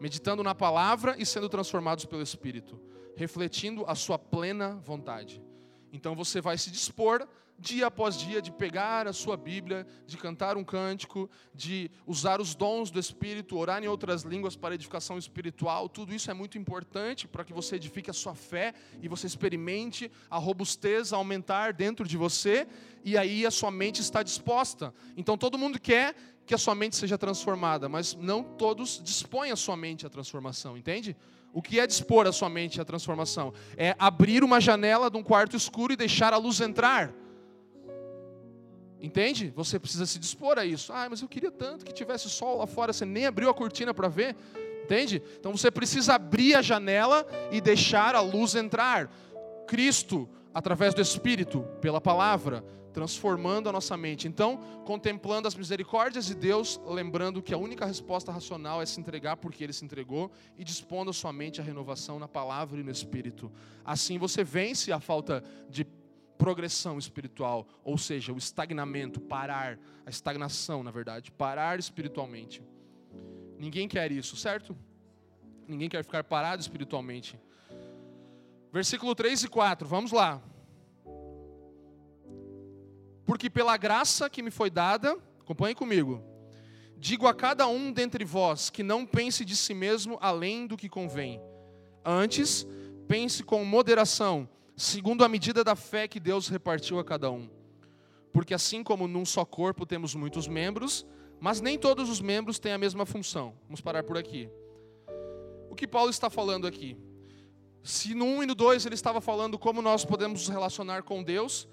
meditando 0.00 0.42
na 0.42 0.54
palavra 0.54 1.14
e 1.18 1.26
sendo 1.26 1.48
transformados 1.48 2.04
pelo 2.06 2.22
Espírito, 2.22 2.80
refletindo 3.14 3.84
a 3.86 3.94
sua 3.94 4.18
plena 4.18 4.80
vontade. 4.82 5.42
Então 5.92 6.16
você 6.16 6.40
vai 6.40 6.56
se 6.56 6.70
dispor 6.70 7.28
dia 7.60 7.86
após 7.86 8.16
dia 8.16 8.40
de 8.40 8.50
pegar 8.50 9.06
a 9.06 9.12
sua 9.12 9.36
Bíblia, 9.36 9.86
de 10.06 10.16
cantar 10.16 10.56
um 10.56 10.64
cântico, 10.64 11.28
de 11.54 11.90
usar 12.06 12.40
os 12.40 12.54
dons 12.54 12.90
do 12.90 12.98
Espírito, 12.98 13.58
orar 13.58 13.84
em 13.84 13.86
outras 13.86 14.22
línguas 14.22 14.56
para 14.56 14.74
edificação 14.74 15.18
espiritual. 15.18 15.88
Tudo 15.88 16.14
isso 16.14 16.30
é 16.30 16.34
muito 16.34 16.56
importante 16.56 17.28
para 17.28 17.44
que 17.44 17.52
você 17.52 17.76
edifique 17.76 18.10
a 18.10 18.14
sua 18.14 18.34
fé 18.34 18.72
e 19.02 19.08
você 19.08 19.26
experimente 19.26 20.10
a 20.30 20.38
robustez 20.38 21.12
aumentar 21.12 21.74
dentro 21.74 22.08
de 22.08 22.16
você 22.16 22.66
e 23.04 23.16
aí 23.16 23.44
a 23.44 23.50
sua 23.50 23.70
mente 23.70 24.00
está 24.00 24.22
disposta. 24.22 24.94
Então 25.16 25.36
todo 25.36 25.58
mundo 25.58 25.78
quer 25.78 26.14
que 26.46 26.54
a 26.54 26.58
sua 26.58 26.74
mente 26.74 26.96
seja 26.96 27.18
transformada, 27.18 27.88
mas 27.88 28.14
não 28.14 28.42
todos 28.42 29.00
dispõem 29.04 29.52
a 29.52 29.56
sua 29.56 29.76
mente 29.76 30.06
à 30.06 30.10
transformação, 30.10 30.76
entende? 30.76 31.16
O 31.52 31.60
que 31.60 31.78
é 31.80 31.86
dispor 31.86 32.26
a 32.26 32.32
sua 32.32 32.48
mente 32.48 32.80
à 32.80 32.84
transformação? 32.84 33.52
É 33.76 33.94
abrir 33.98 34.42
uma 34.42 34.60
janela 34.60 35.10
de 35.10 35.16
um 35.16 35.22
quarto 35.22 35.56
escuro 35.56 35.92
e 35.92 35.96
deixar 35.96 36.32
a 36.32 36.36
luz 36.36 36.60
entrar. 36.60 37.12
Entende? 39.00 39.52
Você 39.56 39.78
precisa 39.78 40.04
se 40.04 40.18
dispor 40.18 40.58
a 40.58 40.64
isso. 40.64 40.92
Ah, 40.92 41.06
mas 41.08 41.22
eu 41.22 41.28
queria 41.28 41.50
tanto 41.50 41.84
que 41.84 41.92
tivesse 41.92 42.28
sol 42.28 42.58
lá 42.58 42.66
fora, 42.66 42.92
você 42.92 43.04
nem 43.04 43.26
abriu 43.26 43.48
a 43.48 43.54
cortina 43.54 43.94
para 43.94 44.08
ver. 44.08 44.36
Entende? 44.84 45.22
Então 45.38 45.56
você 45.56 45.70
precisa 45.70 46.14
abrir 46.14 46.54
a 46.54 46.62
janela 46.62 47.26
e 47.50 47.60
deixar 47.60 48.14
a 48.14 48.20
luz 48.20 48.54
entrar. 48.54 49.10
Cristo, 49.66 50.28
através 50.52 50.92
do 50.92 51.00
Espírito, 51.00 51.62
pela 51.80 52.00
palavra, 52.00 52.64
transformando 52.92 53.68
a 53.68 53.72
nossa 53.72 53.96
mente. 53.96 54.26
Então, 54.26 54.58
contemplando 54.84 55.46
as 55.46 55.54
misericórdias 55.54 56.26
de 56.26 56.34
Deus, 56.34 56.80
lembrando 56.84 57.40
que 57.40 57.54
a 57.54 57.58
única 57.58 57.86
resposta 57.86 58.32
racional 58.32 58.82
é 58.82 58.86
se 58.86 59.00
entregar 59.00 59.36
porque 59.36 59.62
Ele 59.62 59.72
se 59.72 59.84
entregou 59.84 60.30
e 60.58 60.64
dispondo 60.64 61.10
a 61.10 61.14
sua 61.14 61.32
mente 61.32 61.60
à 61.60 61.64
renovação 61.64 62.18
na 62.18 62.28
palavra 62.28 62.80
e 62.80 62.82
no 62.82 62.90
Espírito. 62.90 63.50
Assim 63.84 64.18
você 64.18 64.42
vence 64.42 64.92
a 64.92 65.00
falta 65.00 65.42
de 65.68 65.86
progressão 66.40 66.98
espiritual, 66.98 67.68
ou 67.84 67.98
seja, 67.98 68.32
o 68.32 68.38
estagnamento, 68.38 69.20
parar, 69.20 69.78
a 70.06 70.08
estagnação, 70.08 70.82
na 70.82 70.90
verdade, 70.90 71.30
parar 71.30 71.78
espiritualmente. 71.78 72.62
Ninguém 73.58 73.86
quer 73.86 74.10
isso, 74.10 74.36
certo? 74.36 74.74
Ninguém 75.68 75.90
quer 75.90 76.02
ficar 76.02 76.24
parado 76.24 76.62
espiritualmente. 76.62 77.38
Versículo 78.72 79.14
3 79.14 79.42
e 79.42 79.48
4, 79.48 79.86
vamos 79.86 80.12
lá. 80.12 80.42
Porque 83.26 83.50
pela 83.50 83.76
graça 83.76 84.30
que 84.30 84.42
me 84.42 84.50
foi 84.50 84.70
dada, 84.70 85.18
acompanhe 85.42 85.74
comigo, 85.74 86.24
digo 86.96 87.26
a 87.26 87.34
cada 87.34 87.66
um 87.66 87.92
dentre 87.92 88.24
vós 88.24 88.70
que 88.70 88.82
não 88.82 89.04
pense 89.04 89.44
de 89.44 89.54
si 89.54 89.74
mesmo 89.74 90.16
além 90.22 90.66
do 90.66 90.76
que 90.76 90.88
convém. 90.88 91.38
Antes, 92.02 92.66
pense 93.06 93.42
com 93.42 93.62
moderação, 93.62 94.48
segundo 94.80 95.24
a 95.24 95.28
medida 95.28 95.62
da 95.62 95.76
fé 95.76 96.08
que 96.08 96.20
Deus 96.20 96.48
repartiu 96.48 96.98
a 96.98 97.04
cada 97.04 97.30
um. 97.30 97.48
Porque 98.32 98.54
assim 98.54 98.82
como 98.82 99.08
num 99.08 99.24
só 99.24 99.44
corpo 99.44 99.84
temos 99.84 100.14
muitos 100.14 100.46
membros, 100.46 101.06
mas 101.40 101.60
nem 101.60 101.78
todos 101.78 102.08
os 102.08 102.20
membros 102.20 102.58
têm 102.58 102.72
a 102.72 102.78
mesma 102.78 103.04
função. 103.04 103.54
Vamos 103.64 103.80
parar 103.80 104.04
por 104.04 104.16
aqui. 104.16 104.48
O 105.68 105.74
que 105.74 105.86
Paulo 105.86 106.10
está 106.10 106.30
falando 106.30 106.66
aqui? 106.66 106.96
Se 107.82 108.14
no 108.14 108.24
1 108.24 108.42
e 108.44 108.46
no 108.46 108.54
2 108.54 108.86
ele 108.86 108.94
estava 108.94 109.20
falando 109.20 109.58
como 109.58 109.82
nós 109.82 110.04
podemos 110.04 110.40
nos 110.40 110.48
relacionar 110.48 111.02
com 111.02 111.22
Deus, 111.22 111.68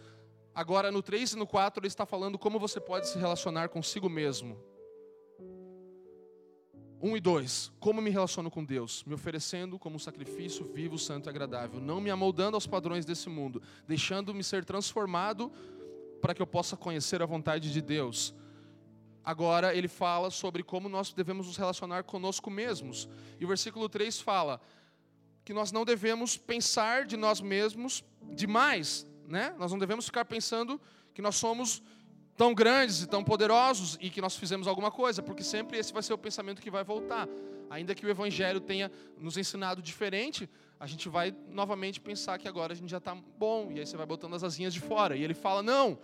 Agora, 0.58 0.92
no 0.92 1.04
3 1.04 1.34
e 1.34 1.36
no 1.36 1.46
4, 1.46 1.82
ele 1.82 1.88
está 1.88 2.04
falando 2.04 2.36
como 2.36 2.58
você 2.58 2.80
pode 2.80 3.08
se 3.08 3.20
relacionar 3.20 3.70
consigo 3.70 4.10
mesmo. 4.10 4.58
1 7.02 7.18
e 7.18 7.20
2. 7.20 7.72
Como 7.80 8.02
me 8.02 8.10
relaciono 8.10 8.50
com 8.50 8.64
Deus? 8.64 9.04
Me 9.06 9.14
oferecendo 9.14 9.78
como 9.78 9.96
um 9.96 10.00
sacrifício 10.00 10.66
vivo, 10.66 10.98
santo 10.98 11.28
e 11.28 11.30
agradável. 11.30 11.80
Não 11.80 12.02
me 12.02 12.10
amoldando 12.10 12.56
aos 12.56 12.66
padrões 12.66 13.06
desse 13.06 13.30
mundo. 13.30 13.62
Deixando-me 13.88 14.44
ser 14.44 14.66
transformado 14.66 15.52
para 16.22 16.34
que 16.34 16.42
eu 16.42 16.48
possa 16.48 16.76
conhecer 16.76 17.22
a 17.22 17.26
vontade 17.26 17.72
de 17.72 17.82
Deus. 17.82 18.34
Agora 19.24 19.76
ele 19.76 19.88
fala 19.88 20.32
sobre 20.32 20.64
como 20.64 20.90
nós 20.90 21.14
devemos 21.14 21.48
nos 21.48 21.58
relacionar 21.58 22.04
conosco 22.04 22.50
mesmos. 22.50 23.08
E 23.40 23.46
o 23.46 23.48
versículo 23.48 23.88
3 23.90 24.20
fala 24.22 24.60
que 25.44 25.54
nós 25.54 25.72
não 25.72 25.86
devemos 25.86 26.36
pensar 26.38 27.06
de 27.06 27.16
nós 27.16 27.40
mesmos 27.40 28.04
demais, 28.34 29.06
né? 29.28 29.54
Nós 29.58 29.72
não 29.72 29.80
devemos 29.80 30.06
ficar 30.06 30.26
pensando 30.26 30.80
que 31.14 31.22
nós 31.22 31.36
somos 31.36 31.84
tão 32.38 32.54
grandes 32.54 33.02
e 33.02 33.08
tão 33.08 33.24
poderosos 33.24 33.98
e 34.00 34.12
que 34.12 34.22
nós 34.22 34.36
fizemos 34.36 34.68
alguma 34.68 34.92
coisa, 34.92 35.24
porque 35.24 35.44
sempre 35.44 35.80
esse 35.80 35.92
vai 35.92 36.04
ser 36.04 36.14
o 36.14 36.18
pensamento 36.18 36.62
que 36.62 36.70
vai 36.70 36.84
voltar. 36.84 37.28
Ainda 37.70 37.96
que 37.96 38.06
o 38.06 38.10
Evangelho 38.10 38.62
tenha 38.62 38.92
nos 39.18 39.36
ensinado 39.38 39.82
diferente, 39.82 40.48
a 40.80 40.86
gente 40.86 41.10
vai 41.10 41.36
novamente 41.50 42.00
pensar 42.00 42.38
que 42.38 42.48
agora 42.48 42.74
a 42.74 42.76
gente 42.76 42.90
já 42.90 43.00
está 43.00 43.16
bom, 43.16 43.72
e 43.72 43.80
aí 43.80 43.86
você 43.86 43.98
vai 43.98 44.06
botando 44.06 44.36
as 44.36 44.44
asinhas 44.44 44.74
de 44.74 44.80
fora. 44.80 45.18
E 45.18 45.24
ele 45.24 45.34
fala: 45.34 45.64
não, 45.64 45.98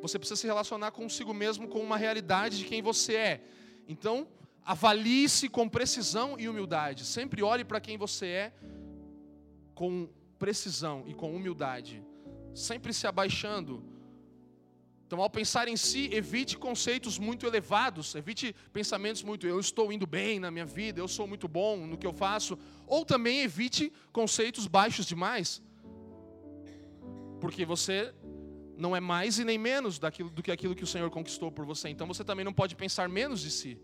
você 0.00 0.18
precisa 0.18 0.40
se 0.40 0.46
relacionar 0.46 0.90
consigo 0.90 1.34
mesmo 1.34 1.68
com 1.68 1.80
uma 1.80 1.98
realidade 1.98 2.58
de 2.58 2.64
quem 2.64 2.80
você 2.80 3.14
é. 3.14 3.44
Então, 3.86 4.26
avalie-se 4.64 5.50
com 5.50 5.68
precisão 5.68 6.36
e 6.38 6.48
humildade. 6.48 7.04
Sempre 7.04 7.42
olhe 7.42 7.64
para 7.64 7.78
quem 7.78 7.98
você 7.98 8.26
é 8.26 8.52
com 9.74 10.08
precisão 10.38 11.04
e 11.06 11.12
com 11.12 11.36
humildade. 11.36 12.02
Sempre 12.54 12.94
se 12.94 13.06
abaixando 13.06 13.93
então, 15.14 15.22
ao 15.22 15.30
pensar 15.30 15.68
em 15.68 15.76
si, 15.76 16.08
evite 16.12 16.58
conceitos 16.58 17.20
muito 17.20 17.46
elevados, 17.46 18.16
evite 18.16 18.52
pensamentos 18.72 19.22
muito 19.22 19.46
eu 19.46 19.60
estou 19.60 19.92
indo 19.92 20.08
bem 20.08 20.40
na 20.40 20.50
minha 20.50 20.66
vida, 20.66 20.98
eu 20.98 21.06
sou 21.06 21.24
muito 21.24 21.46
bom 21.46 21.86
no 21.86 21.96
que 21.96 22.04
eu 22.04 22.12
faço, 22.12 22.58
ou 22.84 23.04
também 23.04 23.42
evite 23.42 23.92
conceitos 24.10 24.66
baixos 24.66 25.06
demais. 25.06 25.62
Porque 27.40 27.64
você 27.64 28.12
não 28.76 28.96
é 28.96 28.98
mais 28.98 29.38
e 29.38 29.44
nem 29.44 29.56
menos 29.56 30.00
daquilo, 30.00 30.30
do 30.30 30.42
que 30.42 30.50
aquilo 30.50 30.74
que 30.74 30.82
o 30.82 30.86
Senhor 30.94 31.08
conquistou 31.10 31.52
por 31.52 31.64
você. 31.64 31.88
Então 31.88 32.08
você 32.08 32.24
também 32.24 32.44
não 32.44 32.52
pode 32.52 32.74
pensar 32.74 33.08
menos 33.08 33.40
de 33.40 33.52
si. 33.52 33.78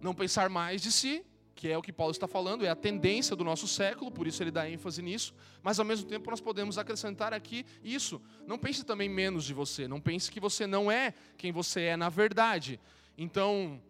Não 0.00 0.14
pensar 0.14 0.48
mais 0.48 0.80
de 0.80 0.92
si 0.92 1.26
que 1.58 1.68
é 1.68 1.76
o 1.76 1.82
que 1.82 1.92
Paulo 1.92 2.12
está 2.12 2.28
falando, 2.28 2.64
é 2.64 2.68
a 2.68 2.76
tendência 2.76 3.34
do 3.34 3.42
nosso 3.42 3.66
século, 3.66 4.12
por 4.12 4.28
isso 4.28 4.40
ele 4.40 4.52
dá 4.52 4.70
ênfase 4.70 5.02
nisso, 5.02 5.34
mas 5.60 5.80
ao 5.80 5.84
mesmo 5.84 6.08
tempo 6.08 6.30
nós 6.30 6.40
podemos 6.40 6.78
acrescentar 6.78 7.34
aqui 7.34 7.66
isso. 7.82 8.22
Não 8.46 8.56
pense 8.56 8.84
também 8.84 9.08
menos 9.08 9.44
de 9.44 9.52
você, 9.52 9.88
não 9.88 10.00
pense 10.00 10.30
que 10.30 10.38
você 10.38 10.68
não 10.68 10.88
é 10.88 11.12
quem 11.36 11.50
você 11.50 11.80
é 11.80 11.96
na 11.96 12.08
verdade. 12.08 12.78
Então, 13.16 13.82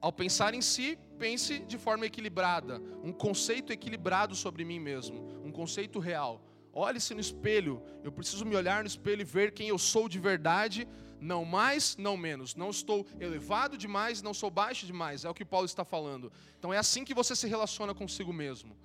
ao 0.00 0.12
pensar 0.12 0.52
em 0.52 0.60
si, 0.60 0.98
pense 1.20 1.60
de 1.60 1.78
forma 1.78 2.04
equilibrada, 2.04 2.82
um 3.04 3.12
conceito 3.12 3.72
equilibrado 3.72 4.34
sobre 4.34 4.64
mim 4.64 4.80
mesmo, 4.80 5.28
um 5.44 5.52
conceito 5.52 6.00
real. 6.00 6.44
Olhe-se 6.72 7.14
no 7.14 7.20
espelho, 7.20 7.80
eu 8.02 8.10
preciso 8.10 8.44
me 8.44 8.56
olhar 8.56 8.82
no 8.82 8.88
espelho 8.88 9.20
e 9.20 9.24
ver 9.24 9.52
quem 9.52 9.68
eu 9.68 9.78
sou 9.78 10.08
de 10.08 10.18
verdade 10.18 10.88
não 11.20 11.44
mais, 11.44 11.96
não 11.96 12.16
menos. 12.16 12.54
Não 12.54 12.70
estou 12.70 13.06
elevado 13.20 13.76
demais, 13.76 14.22
não 14.22 14.32
sou 14.32 14.50
baixo 14.50 14.86
demais. 14.86 15.24
É 15.24 15.30
o 15.30 15.34
que 15.34 15.44
Paulo 15.44 15.66
está 15.66 15.84
falando. 15.84 16.32
Então 16.58 16.72
é 16.72 16.78
assim 16.78 17.04
que 17.04 17.14
você 17.14 17.36
se 17.36 17.46
relaciona 17.46 17.94
consigo 17.94 18.32
mesmo. 18.32 18.76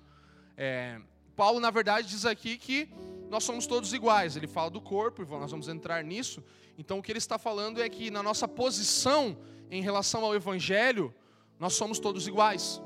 É, 0.56 1.00
Paulo, 1.34 1.58
na 1.58 1.70
verdade, 1.70 2.08
diz 2.08 2.24
aqui 2.24 2.56
que 2.56 2.88
nós 3.30 3.44
somos 3.44 3.66
todos 3.66 3.92
iguais. 3.92 4.36
Ele 4.36 4.46
fala 4.46 4.70
do 4.70 4.80
corpo, 4.80 5.22
e 5.22 5.26
nós 5.26 5.50
vamos 5.50 5.68
entrar 5.68 6.04
nisso. 6.04 6.42
Então 6.78 6.98
o 6.98 7.02
que 7.02 7.10
ele 7.10 7.18
está 7.18 7.38
falando 7.38 7.82
é 7.82 7.88
que 7.88 8.10
na 8.10 8.22
nossa 8.22 8.46
posição 8.46 9.36
em 9.70 9.82
relação 9.82 10.24
ao 10.24 10.34
Evangelho, 10.34 11.12
nós 11.58 11.74
somos 11.74 11.98
todos 11.98 12.26
iguais. 12.28 12.80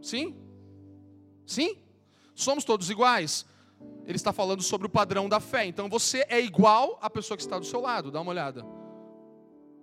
Sim? 0.00 0.36
Sim? 1.46 1.78
Somos 2.34 2.64
todos 2.64 2.90
iguais 2.90 3.46
ele 4.04 4.16
está 4.16 4.32
falando 4.32 4.62
sobre 4.62 4.86
o 4.86 4.90
padrão 4.90 5.28
da 5.28 5.40
fé. 5.40 5.64
Então 5.66 5.88
você 5.88 6.24
é 6.28 6.40
igual 6.40 6.98
à 7.00 7.08
pessoa 7.08 7.36
que 7.36 7.42
está 7.42 7.58
do 7.58 7.64
seu 7.66 7.80
lado, 7.80 8.10
dá 8.10 8.20
uma 8.20 8.30
olhada. 8.30 8.64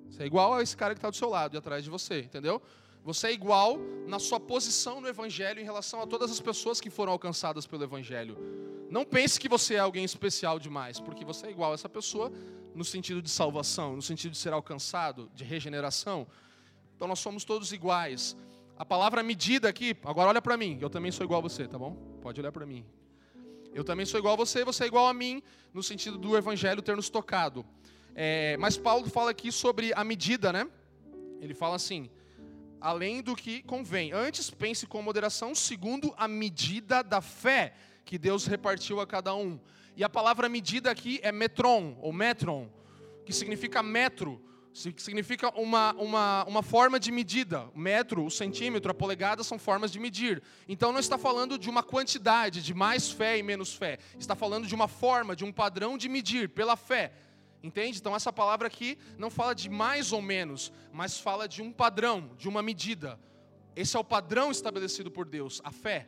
Você 0.10 0.24
é 0.24 0.26
igual 0.26 0.54
a 0.54 0.62
esse 0.62 0.76
cara 0.76 0.94
que 0.94 1.00
está 1.00 1.10
do 1.10 1.16
seu 1.16 1.30
lado 1.30 1.56
e 1.56 1.58
atrás 1.58 1.84
de 1.84 1.90
você, 1.90 2.22
entendeu? 2.22 2.62
Você 3.04 3.28
é 3.28 3.32
igual 3.32 3.78
na 4.08 4.20
sua 4.20 4.40
posição 4.40 5.00
no 5.00 5.08
Evangelho 5.08 5.60
em 5.60 5.64
relação 5.64 6.02
a 6.02 6.08
todas 6.08 6.30
as 6.30 6.40
pessoas 6.40 6.82
que 6.82 6.90
foram 6.90 7.14
alcançadas 7.14 7.66
pelo 7.66 7.84
Evangelho. 7.84 8.38
Não 8.90 9.06
pense 9.06 9.40
que 9.40 9.48
você 9.48 9.76
é 9.76 9.80
alguém 9.80 10.04
especial 10.04 10.60
demais, 10.60 11.00
porque 11.00 11.24
você 11.24 11.48
é 11.48 11.52
igual 11.52 11.72
a 11.72 11.76
essa 11.76 11.88
pessoa 11.88 12.32
no 12.76 12.84
sentido 12.84 13.22
de 13.22 13.30
salvação, 13.30 13.96
no 13.96 14.02
sentido 14.02 14.32
de 14.32 14.38
ser 14.38 14.52
alcançado, 14.52 15.30
de 15.34 15.44
regeneração. 15.44 16.28
Então 16.96 17.08
nós 17.08 17.20
somos 17.20 17.44
todos 17.44 17.72
iguais. 17.72 18.36
A 18.78 18.86
palavra 18.86 19.24
medida 19.24 19.70
aqui, 19.70 19.96
agora 20.04 20.30
olha 20.30 20.42
para 20.42 20.58
mim, 20.58 20.78
eu 20.82 20.90
também 20.90 21.12
sou 21.12 21.24
igual 21.24 21.40
a 21.40 21.44
você, 21.44 21.68
tá 21.68 21.78
bom? 21.78 21.96
Pode 22.22 22.40
olhar 22.40 22.52
para 22.52 22.66
mim. 22.66 22.86
Eu 23.74 23.84
também 23.84 24.06
sou 24.06 24.20
igual 24.20 24.34
a 24.34 24.38
você, 24.38 24.64
você 24.64 24.86
é 24.86 24.88
igual 24.88 25.08
a 25.08 25.14
mim, 25.14 25.42
no 25.74 25.84
sentido 25.84 26.18
do 26.18 26.36
evangelho 26.36 26.82
ter 26.82 26.96
nos 26.96 27.10
tocado. 27.10 27.66
É, 28.16 28.58
mas 28.58 28.78
Paulo 28.78 29.10
fala 29.10 29.32
aqui 29.32 29.52
sobre 29.52 29.94
a 29.94 30.04
medida, 30.04 30.52
né? 30.52 30.68
Ele 31.40 31.54
fala 31.54 31.76
assim: 31.76 32.10
além 32.82 33.22
do 33.22 33.36
que 33.36 33.62
convém. 33.64 34.12
Antes, 34.12 34.50
pense 34.50 34.88
com 34.88 35.02
moderação, 35.02 35.54
segundo 35.54 36.14
a 36.18 36.28
medida 36.28 37.04
da 37.04 37.22
fé 37.22 37.74
que 38.06 38.18
Deus 38.18 38.46
repartiu 38.46 39.00
a 39.00 39.08
cada 39.08 39.36
um. 39.36 39.60
E 39.96 40.04
a 40.04 40.10
palavra 40.10 40.50
medida 40.50 40.90
aqui 40.90 41.20
é 41.22 41.32
metron, 41.32 41.98
ou 42.02 42.12
metron, 42.12 42.70
que 43.26 43.34
significa 43.34 43.84
metro, 43.84 44.42
significa 44.80 45.50
uma, 45.60 45.94
uma, 45.94 46.46
uma 46.46 46.64
forma 46.64 47.00
de 47.00 47.12
medida. 47.12 47.66
O 47.76 47.80
metro, 47.80 48.26
o 48.26 48.32
centímetro, 48.32 48.90
a 48.90 48.94
polegada 48.94 49.44
são 49.44 49.60
formas 49.60 49.92
de 49.92 50.00
medir. 50.00 50.42
Então 50.68 50.94
não 50.94 51.00
está 51.00 51.18
falando 51.18 51.58
de 51.58 51.70
uma 51.70 51.84
quantidade, 51.84 52.62
de 52.62 52.74
mais 52.74 53.12
fé 53.12 53.38
e 53.38 53.44
menos 53.44 53.74
fé. 53.74 53.98
Está 54.18 54.36
falando 54.36 54.68
de 54.68 54.74
uma 54.74 54.88
forma, 54.88 55.36
de 55.36 55.44
um 55.44 55.52
padrão 55.52 55.98
de 55.98 56.08
medir 56.08 56.50
pela 56.50 56.78
fé. 56.78 57.12
Entende? 57.62 57.98
Então 57.98 58.16
essa 58.16 58.32
palavra 58.32 58.68
aqui 58.68 58.98
não 59.18 59.30
fala 59.30 59.54
de 59.54 59.70
mais 59.70 60.14
ou 60.14 60.22
menos, 60.22 60.72
mas 60.94 61.20
fala 61.20 61.48
de 61.48 61.62
um 61.62 61.74
padrão, 61.74 62.32
de 62.38 62.48
uma 62.48 62.62
medida. 62.62 63.20
Esse 63.76 63.98
é 63.98 64.00
o 64.00 64.04
padrão 64.04 64.50
estabelecido 64.50 65.12
por 65.12 65.26
Deus, 65.26 65.62
a 65.64 65.72
fé. 65.72 66.08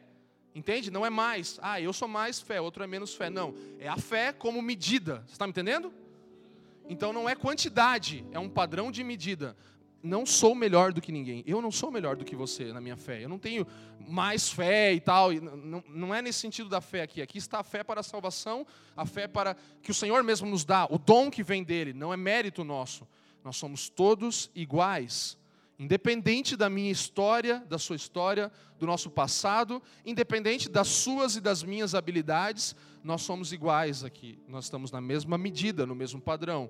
Entende? 0.55 0.91
Não 0.91 1.05
é 1.05 1.09
mais, 1.09 1.59
ah, 1.61 1.79
eu 1.79 1.91
sou 1.93 2.07
mais 2.07 2.39
fé, 2.39 2.59
outro 2.59 2.83
é 2.83 2.87
menos 2.87 3.13
fé. 3.13 3.29
Não. 3.29 3.53
É 3.79 3.87
a 3.87 3.97
fé 3.97 4.31
como 4.31 4.61
medida. 4.61 5.23
Você 5.25 5.33
está 5.33 5.45
me 5.45 5.51
entendendo? 5.51 5.93
Então 6.87 7.13
não 7.13 7.27
é 7.27 7.35
quantidade, 7.35 8.25
é 8.31 8.39
um 8.39 8.49
padrão 8.49 8.91
de 8.91 9.03
medida. 9.03 9.55
Não 10.03 10.25
sou 10.25 10.55
melhor 10.55 10.91
do 10.91 10.99
que 10.99 11.11
ninguém. 11.11 11.43
Eu 11.45 11.61
não 11.61 11.71
sou 11.71 11.91
melhor 11.91 12.15
do 12.15 12.25
que 12.25 12.35
você 12.35 12.73
na 12.73 12.81
minha 12.81 12.97
fé. 12.97 13.23
Eu 13.23 13.29
não 13.29 13.37
tenho 13.37 13.67
mais 13.99 14.49
fé 14.49 14.93
e 14.93 14.99
tal. 14.99 15.31
Não, 15.31 16.13
é 16.13 16.21
nesse 16.21 16.39
sentido 16.39 16.67
da 16.67 16.81
fé 16.81 17.03
aqui. 17.03 17.21
Aqui 17.21 17.37
está 17.37 17.59
a 17.59 17.63
fé 17.63 17.83
para 17.83 17.99
a 17.99 18.03
salvação, 18.03 18.65
a 18.97 19.05
fé 19.05 19.27
para 19.27 19.55
que 19.81 19.91
o 19.91 19.93
Senhor 19.93 20.23
mesmo 20.23 20.49
nos 20.49 20.65
dá, 20.65 20.87
o 20.89 20.97
dom 20.97 21.29
que 21.29 21.43
vem 21.43 21.63
dele. 21.63 21.93
Não 21.93 22.11
é 22.11 22.17
mérito 22.17 22.63
nosso. 22.63 23.07
Nós 23.43 23.57
somos 23.57 23.89
todos 23.89 24.49
iguais. 24.55 25.37
Independente 25.77 26.55
da 26.55 26.69
minha 26.69 26.91
história, 26.91 27.59
da 27.67 27.79
sua 27.79 27.95
história, 27.95 28.51
do 28.77 28.85
nosso 28.85 29.09
passado, 29.09 29.81
independente 30.05 30.69
das 30.69 30.87
suas 30.87 31.35
e 31.35 31.41
das 31.41 31.63
minhas 31.63 31.95
habilidades, 31.95 32.75
nós 33.03 33.21
somos 33.21 33.51
iguais 33.51 34.03
aqui. 34.03 34.39
Nós 34.47 34.65
estamos 34.65 34.91
na 34.91 35.01
mesma 35.01 35.37
medida, 35.37 35.85
no 35.85 35.95
mesmo 35.95 36.21
padrão. 36.21 36.69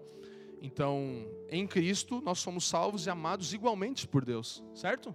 Então, 0.61 1.27
em 1.49 1.65
Cristo, 1.65 2.21
nós 2.21 2.39
somos 2.39 2.65
salvos 2.67 3.05
e 3.05 3.09
amados 3.09 3.53
igualmente 3.53 4.07
por 4.07 4.23
Deus, 4.23 4.63
certo? 4.75 5.13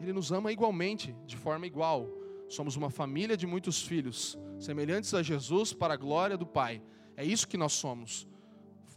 Ele 0.00 0.12
nos 0.12 0.30
ama 0.30 0.52
igualmente, 0.52 1.14
de 1.26 1.36
forma 1.36 1.66
igual. 1.66 2.08
Somos 2.48 2.76
uma 2.76 2.90
família 2.90 3.36
de 3.36 3.46
muitos 3.46 3.82
filhos, 3.82 4.38
semelhantes 4.58 5.14
a 5.14 5.22
Jesus 5.22 5.72
para 5.72 5.94
a 5.94 5.96
glória 5.96 6.36
do 6.36 6.46
Pai. 6.46 6.82
É 7.16 7.24
isso 7.24 7.48
que 7.48 7.56
nós 7.56 7.72
somos. 7.72 8.26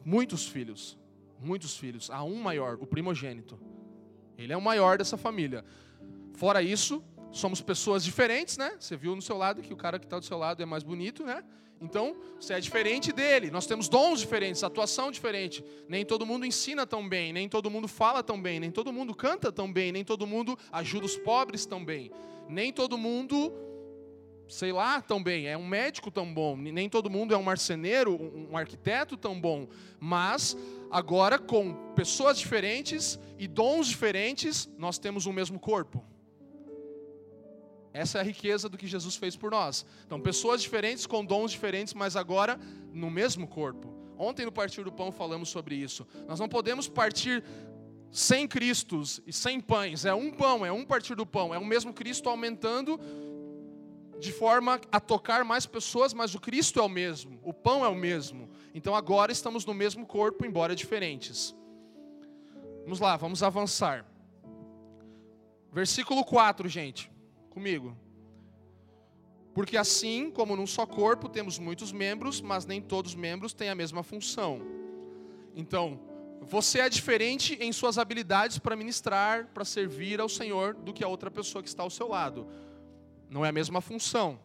Muitos 0.04 0.48
filhos, 0.48 0.98
muitos 1.40 1.78
filhos. 1.78 2.12
Há 2.12 2.24
um 2.24 2.36
maior, 2.36 2.78
o 2.80 2.86
primogênito. 2.86 3.60
Ele 4.38 4.54
é 4.54 4.58
o 4.58 4.62
maior 4.62 4.98
dessa 4.98 5.18
família. 5.18 5.66
Fora 6.34 6.62
isso, 6.62 7.04
somos 7.36 7.62
pessoas 7.62 8.04
diferentes, 8.04 8.58
né? 8.58 8.76
Você 8.80 8.96
viu 8.96 9.14
no 9.16 9.22
seu 9.22 9.38
lado 9.38 9.62
que 9.62 9.74
o 9.74 9.78
cara 9.78 10.00
que 10.00 10.06
está 10.06 10.18
do 10.18 10.26
seu 10.26 10.38
lado 10.38 10.64
é 10.64 10.66
mais 10.66 10.84
bonito, 10.84 11.24
né? 11.24 11.44
Então, 11.82 12.16
você 12.40 12.54
é 12.54 12.60
diferente 12.60 13.12
dele. 13.12 13.52
Nós 13.52 13.68
temos 13.68 13.90
dons 13.90 14.22
diferentes, 14.22 14.64
atuação 14.64 15.12
diferente. 15.12 15.64
Nem 15.90 16.06
todo 16.06 16.26
mundo 16.26 16.46
ensina 16.46 16.88
tão 16.88 17.08
bem, 17.08 17.34
nem 17.34 17.50
todo 17.50 17.70
mundo 17.70 17.90
fala 17.90 18.24
tão 18.24 18.42
bem, 18.42 18.62
nem 18.62 18.72
todo 18.72 18.94
mundo 18.94 19.14
canta 19.14 19.52
tão 19.52 19.72
bem, 19.72 19.92
nem 19.92 20.04
todo 20.04 20.26
mundo 20.26 20.58
ajuda 20.72 21.06
os 21.06 21.18
pobres 21.18 21.66
tão 21.66 21.84
bem. 21.84 22.10
Nem 22.48 22.72
todo 22.72 22.98
mundo, 22.98 23.52
sei 24.48 24.72
lá, 24.72 25.02
tão 25.02 25.22
bem, 25.22 25.48
é 25.48 25.58
um 25.58 25.68
médico 25.68 26.10
tão 26.10 26.34
bom. 26.34 26.56
Nem 26.56 26.88
todo 26.88 27.10
mundo 27.10 27.34
é 27.34 27.38
um 27.38 27.44
marceneiro, 27.44 28.16
um 28.50 28.56
arquiteto 28.56 29.18
tão 29.18 29.40
bom. 29.40 29.68
Mas 30.00 30.56
agora 30.90 31.38
com 31.38 31.74
pessoas 31.96 32.40
diferentes 32.40 33.20
e 33.38 33.46
dons 33.46 33.88
diferentes, 33.88 34.70
nós 34.78 34.98
temos 34.98 35.26
o 35.26 35.34
mesmo 35.34 35.60
corpo. 35.60 36.15
Essa 37.96 38.18
é 38.18 38.22
a 38.22 38.26
riqueza 38.26 38.68
do 38.68 38.78
que 38.78 38.86
Jesus 38.86 39.16
fez 39.16 39.38
por 39.38 39.52
nós. 39.52 39.86
Então, 40.06 40.20
pessoas 40.20 40.62
diferentes 40.62 41.06
com 41.06 41.24
dons 41.24 41.50
diferentes, 41.50 41.94
mas 41.94 42.18
agora 42.18 42.60
no 42.92 43.10
mesmo 43.10 43.48
corpo. 43.48 43.96
Ontem 44.18 44.46
no 44.46 44.52
Partir 44.52 44.84
do 44.84 44.92
Pão 44.92 45.14
falamos 45.14 45.48
sobre 45.48 45.76
isso. 45.76 46.06
Nós 46.28 46.38
não 46.38 46.50
podemos 46.50 46.90
partir 46.90 47.42
sem 48.12 48.50
Cristos 48.50 49.22
e 49.26 49.32
sem 49.32 49.62
pães. 49.62 50.04
É 50.04 50.14
um 50.14 50.30
pão, 50.30 50.66
é 50.66 50.74
um 50.74 50.84
partir 50.84 51.16
do 51.16 51.26
pão. 51.26 51.54
É 51.54 51.58
o 51.58 51.64
mesmo 51.64 51.94
Cristo 51.94 52.28
aumentando 52.28 53.00
de 54.20 54.34
forma 54.34 54.82
a 54.92 55.00
tocar 55.00 55.46
mais 55.46 55.66
pessoas, 55.66 56.14
mas 56.14 56.36
o 56.36 56.40
Cristo 56.40 56.82
é 56.82 56.84
o 56.84 56.90
mesmo, 56.90 57.40
o 57.44 57.54
pão 57.54 57.86
é 57.86 57.88
o 57.88 57.96
mesmo. 57.96 58.50
Então 58.74 58.94
agora 58.94 59.32
estamos 59.32 59.66
no 59.66 59.74
mesmo 59.74 60.06
corpo, 60.06 60.46
embora 60.46 60.76
diferentes. 60.76 61.56
Vamos 62.84 63.00
lá, 63.00 63.16
vamos 63.16 63.42
avançar. 63.42 64.06
Versículo 65.72 66.26
4, 66.26 66.68
gente 66.68 67.15
comigo. 67.56 67.98
Porque 69.54 69.78
assim 69.78 70.30
como 70.30 70.58
num 70.58 70.68
só 70.68 70.86
corpo 70.86 71.30
temos 71.30 71.58
muitos 71.58 71.94
membros, 71.94 72.42
mas 72.42 72.66
nem 72.66 72.82
todos 72.82 73.14
os 73.14 73.18
membros 73.18 73.54
têm 73.54 73.70
a 73.70 73.76
mesma 73.76 74.04
função. 74.04 74.62
Então, 75.56 75.98
você 76.42 76.82
é 76.82 76.90
diferente 76.90 77.58
em 77.62 77.72
suas 77.72 77.98
habilidades 77.98 78.60
para 78.60 78.76
ministrar, 78.76 79.48
para 79.54 79.64
servir 79.64 80.20
ao 80.20 80.28
Senhor, 80.28 80.74
do 80.74 80.94
que 80.94 81.02
a 81.02 81.08
outra 81.08 81.32
pessoa 81.32 81.64
que 81.64 81.70
está 81.70 81.84
ao 81.84 81.90
seu 81.90 82.10
lado. 82.10 82.46
Não 83.30 83.46
é 83.46 83.50
a 83.50 83.54
mesma 83.54 83.80
função. 83.80 84.38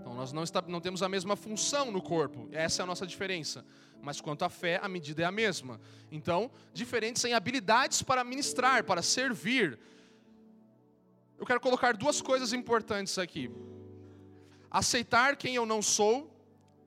Então, 0.00 0.14
nós 0.14 0.32
não, 0.32 0.44
está, 0.44 0.62
não 0.62 0.80
temos 0.80 1.02
a 1.02 1.08
mesma 1.08 1.34
função 1.34 1.90
no 1.90 2.00
corpo. 2.00 2.48
Essa 2.52 2.82
é 2.82 2.84
a 2.84 2.86
nossa 2.86 3.04
diferença. 3.04 3.64
Mas 4.00 4.20
quanto 4.20 4.44
à 4.44 4.48
fé, 4.48 4.78
a 4.80 4.88
medida 4.88 5.22
é 5.22 5.24
a 5.24 5.32
mesma. 5.32 5.80
Então, 6.12 6.48
diferentes 6.72 7.24
em 7.24 7.34
habilidades 7.34 8.02
para 8.02 8.22
ministrar, 8.22 8.84
para 8.84 9.02
servir. 9.02 9.80
Eu 11.42 11.46
quero 11.46 11.60
colocar 11.60 11.96
duas 11.96 12.22
coisas 12.22 12.52
importantes 12.52 13.18
aqui. 13.18 13.50
Aceitar 14.70 15.36
quem 15.36 15.56
eu 15.56 15.66
não 15.66 15.82
sou 15.82 16.32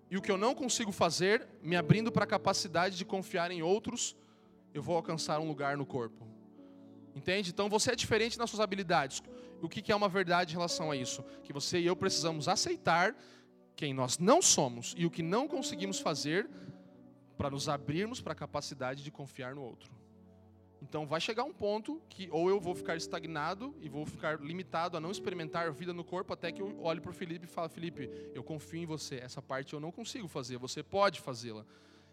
e 0.09 0.15
o 0.15 0.21
que 0.21 0.31
eu 0.31 0.37
não 0.37 0.55
consigo 0.55 0.93
fazer, 0.93 1.45
me 1.61 1.75
abrindo 1.75 2.09
para 2.09 2.23
a 2.23 2.27
capacidade 2.27 2.95
de 2.95 3.03
confiar 3.03 3.51
em 3.51 3.61
outros, 3.61 4.15
eu 4.73 4.81
vou 4.81 4.95
alcançar 4.95 5.41
um 5.41 5.47
lugar 5.49 5.75
no 5.75 5.85
corpo. 5.85 6.25
Entende? 7.13 7.49
Então 7.49 7.67
você 7.67 7.91
é 7.91 7.95
diferente 7.97 8.39
nas 8.39 8.49
suas 8.49 8.61
habilidades. 8.61 9.21
O 9.61 9.67
que 9.67 9.91
é 9.91 9.95
uma 9.95 10.07
verdade 10.07 10.53
em 10.53 10.55
relação 10.55 10.89
a 10.89 10.95
isso? 10.95 11.21
Que 11.43 11.51
você 11.51 11.81
e 11.81 11.85
eu 11.85 11.95
precisamos 11.97 12.47
aceitar 12.47 13.13
quem 13.75 13.93
nós 13.93 14.17
não 14.17 14.41
somos 14.41 14.95
e 14.97 15.05
o 15.05 15.11
que 15.11 15.21
não 15.21 15.49
conseguimos 15.49 15.99
fazer 15.99 16.49
para 17.37 17.49
nos 17.49 17.67
abrirmos 17.67 18.21
para 18.21 18.31
a 18.31 18.35
capacidade 18.37 19.03
de 19.03 19.11
confiar 19.11 19.53
no 19.53 19.63
outro. 19.63 19.91
Então 20.85 21.07
vai 21.07 21.19
chegar 21.19 21.43
um 21.43 21.51
ponto 21.51 21.99
que 22.07 22.29
ou 22.31 22.47
eu 22.47 22.59
vou 22.59 22.75
ficar 22.75 22.95
estagnado 22.95 23.73
e 23.81 23.89
vou 23.89 24.05
ficar 24.05 24.39
limitado 24.39 24.95
a 24.95 24.99
não 24.99 25.09
experimentar 25.09 25.71
vida 25.73 25.91
no 25.91 26.03
corpo 26.03 26.31
até 26.31 26.51
que 26.51 26.61
eu 26.61 26.79
olhe 26.79 27.01
para 27.01 27.09
o 27.09 27.13
Felipe 27.13 27.45
e 27.45 27.47
falo, 27.47 27.67
Felipe, 27.67 28.07
eu 28.35 28.43
confio 28.43 28.83
em 28.83 28.85
você, 28.85 29.15
essa 29.15 29.41
parte 29.41 29.73
eu 29.73 29.79
não 29.79 29.91
consigo 29.91 30.27
fazer, 30.27 30.57
você 30.57 30.83
pode 30.83 31.19
fazê-la. 31.19 31.65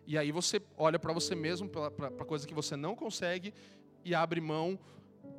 E 0.06 0.16
aí 0.16 0.32
você 0.32 0.60
olha 0.74 0.98
para 0.98 1.12
você 1.12 1.34
mesmo, 1.34 1.68
para 1.68 2.06
a 2.06 2.24
coisa 2.24 2.46
que 2.46 2.54
você 2.54 2.74
não 2.74 2.96
consegue 2.96 3.52
e 4.02 4.14
abre 4.14 4.40
mão 4.40 4.78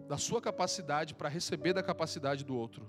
da 0.07 0.17
sua 0.17 0.39
capacidade 0.39 1.15
para 1.15 1.27
receber 1.27 1.73
da 1.73 1.81
capacidade 1.81 2.45
do 2.45 2.55
outro. 2.55 2.87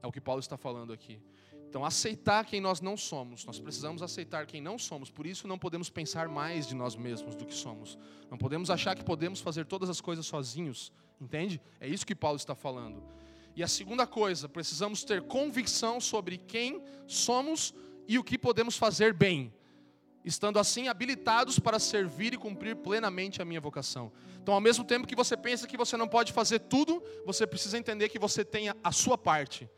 É 0.00 0.06
o 0.06 0.12
que 0.12 0.20
Paulo 0.20 0.38
está 0.38 0.56
falando 0.56 0.92
aqui. 0.92 1.20
Então, 1.68 1.84
aceitar 1.84 2.46
quem 2.46 2.62
nós 2.62 2.80
não 2.80 2.96
somos. 2.96 3.44
Nós 3.44 3.60
precisamos 3.60 4.02
aceitar 4.02 4.46
quem 4.46 4.58
não 4.58 4.78
somos. 4.78 5.10
Por 5.10 5.26
isso, 5.26 5.46
não 5.46 5.58
podemos 5.58 5.90
pensar 5.90 6.26
mais 6.26 6.66
de 6.66 6.74
nós 6.74 6.96
mesmos 6.96 7.34
do 7.36 7.44
que 7.44 7.54
somos. 7.54 7.98
Não 8.30 8.38
podemos 8.38 8.70
achar 8.70 8.96
que 8.96 9.04
podemos 9.04 9.40
fazer 9.40 9.66
todas 9.66 9.90
as 9.90 10.00
coisas 10.00 10.24
sozinhos. 10.24 10.90
Entende? 11.20 11.60
É 11.78 11.86
isso 11.86 12.06
que 12.06 12.14
Paulo 12.14 12.36
está 12.36 12.54
falando. 12.54 13.02
E 13.54 13.62
a 13.62 13.68
segunda 13.68 14.06
coisa, 14.06 14.48
precisamos 14.48 15.04
ter 15.04 15.20
convicção 15.22 16.00
sobre 16.00 16.38
quem 16.38 16.82
somos 17.06 17.74
e 18.06 18.18
o 18.18 18.24
que 18.24 18.38
podemos 18.38 18.78
fazer 18.78 19.12
bem. 19.12 19.52
Estando 20.24 20.58
assim 20.58 20.88
habilitados 20.88 21.58
para 21.58 21.78
servir 21.78 22.32
e 22.32 22.38
cumprir 22.38 22.76
plenamente 22.76 23.42
a 23.42 23.44
minha 23.44 23.60
vocação. 23.60 24.10
Então, 24.40 24.54
ao 24.54 24.60
mesmo 24.60 24.84
tempo 24.84 25.06
que 25.06 25.14
você 25.14 25.36
pensa 25.36 25.66
que 25.66 25.76
você 25.76 25.98
não 25.98 26.08
pode 26.08 26.32
fazer 26.32 26.60
tudo, 26.60 27.02
você 27.26 27.46
precisa 27.46 27.76
entender 27.76 28.08
que 28.08 28.18
você 28.18 28.42
tem 28.42 28.70
a 28.82 28.92
sua 28.92 29.18
parte. 29.18 29.68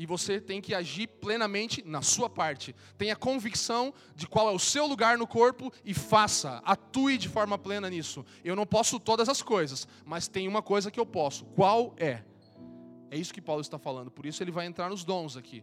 E 0.00 0.06
você 0.06 0.40
tem 0.40 0.62
que 0.62 0.74
agir 0.74 1.06
plenamente 1.06 1.82
na 1.84 2.00
sua 2.00 2.30
parte. 2.30 2.74
Tenha 2.96 3.14
convicção 3.14 3.92
de 4.16 4.26
qual 4.26 4.48
é 4.48 4.50
o 4.50 4.58
seu 4.58 4.86
lugar 4.86 5.18
no 5.18 5.26
corpo 5.26 5.70
e 5.84 5.92
faça, 5.92 6.62
atue 6.64 7.18
de 7.18 7.28
forma 7.28 7.58
plena 7.58 7.90
nisso. 7.90 8.24
Eu 8.42 8.56
não 8.56 8.64
posso 8.64 8.98
todas 8.98 9.28
as 9.28 9.42
coisas, 9.42 9.86
mas 10.06 10.26
tem 10.26 10.48
uma 10.48 10.62
coisa 10.62 10.90
que 10.90 10.98
eu 10.98 11.04
posso. 11.04 11.44
Qual 11.44 11.94
é? 11.98 12.22
É 13.10 13.18
isso 13.18 13.34
que 13.34 13.42
Paulo 13.42 13.60
está 13.60 13.78
falando. 13.78 14.10
Por 14.10 14.24
isso 14.24 14.42
ele 14.42 14.50
vai 14.50 14.64
entrar 14.64 14.88
nos 14.88 15.04
dons 15.04 15.36
aqui. 15.36 15.62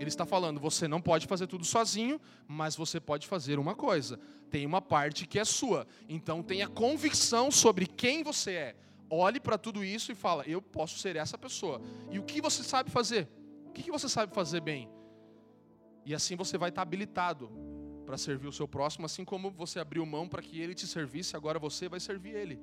Ele 0.00 0.08
está 0.08 0.26
falando: 0.26 0.58
você 0.58 0.88
não 0.88 1.00
pode 1.00 1.28
fazer 1.28 1.46
tudo 1.46 1.64
sozinho, 1.64 2.20
mas 2.48 2.74
você 2.74 2.98
pode 2.98 3.28
fazer 3.28 3.56
uma 3.56 3.76
coisa. 3.76 4.18
Tem 4.50 4.66
uma 4.66 4.82
parte 4.82 5.28
que 5.28 5.38
é 5.38 5.44
sua. 5.44 5.86
Então 6.08 6.42
tenha 6.42 6.66
convicção 6.66 7.52
sobre 7.52 7.86
quem 7.86 8.24
você 8.24 8.50
é. 8.50 8.76
Olhe 9.08 9.38
para 9.38 9.56
tudo 9.56 9.84
isso 9.84 10.10
e 10.10 10.16
fala: 10.16 10.42
eu 10.44 10.60
posso 10.60 10.98
ser 10.98 11.14
essa 11.14 11.38
pessoa. 11.38 11.80
E 12.10 12.18
o 12.18 12.24
que 12.24 12.40
você 12.40 12.64
sabe 12.64 12.90
fazer? 12.90 13.28
Que, 13.76 13.82
que 13.82 13.92
você 13.92 14.08
sabe 14.08 14.34
fazer 14.34 14.60
bem? 14.60 14.88
E 16.04 16.14
assim 16.14 16.34
você 16.34 16.56
vai 16.56 16.70
estar 16.70 16.82
habilitado 16.82 17.50
para 18.06 18.16
servir 18.16 18.46
o 18.46 18.52
seu 18.52 18.66
próximo, 18.66 19.04
assim 19.04 19.24
como 19.24 19.50
você 19.50 19.78
abriu 19.78 20.06
mão 20.06 20.28
para 20.28 20.40
que 20.40 20.60
ele 20.60 20.74
te 20.74 20.86
servisse, 20.86 21.36
agora 21.36 21.58
você 21.58 21.88
vai 21.88 22.00
servir 22.00 22.34
ele 22.34 22.60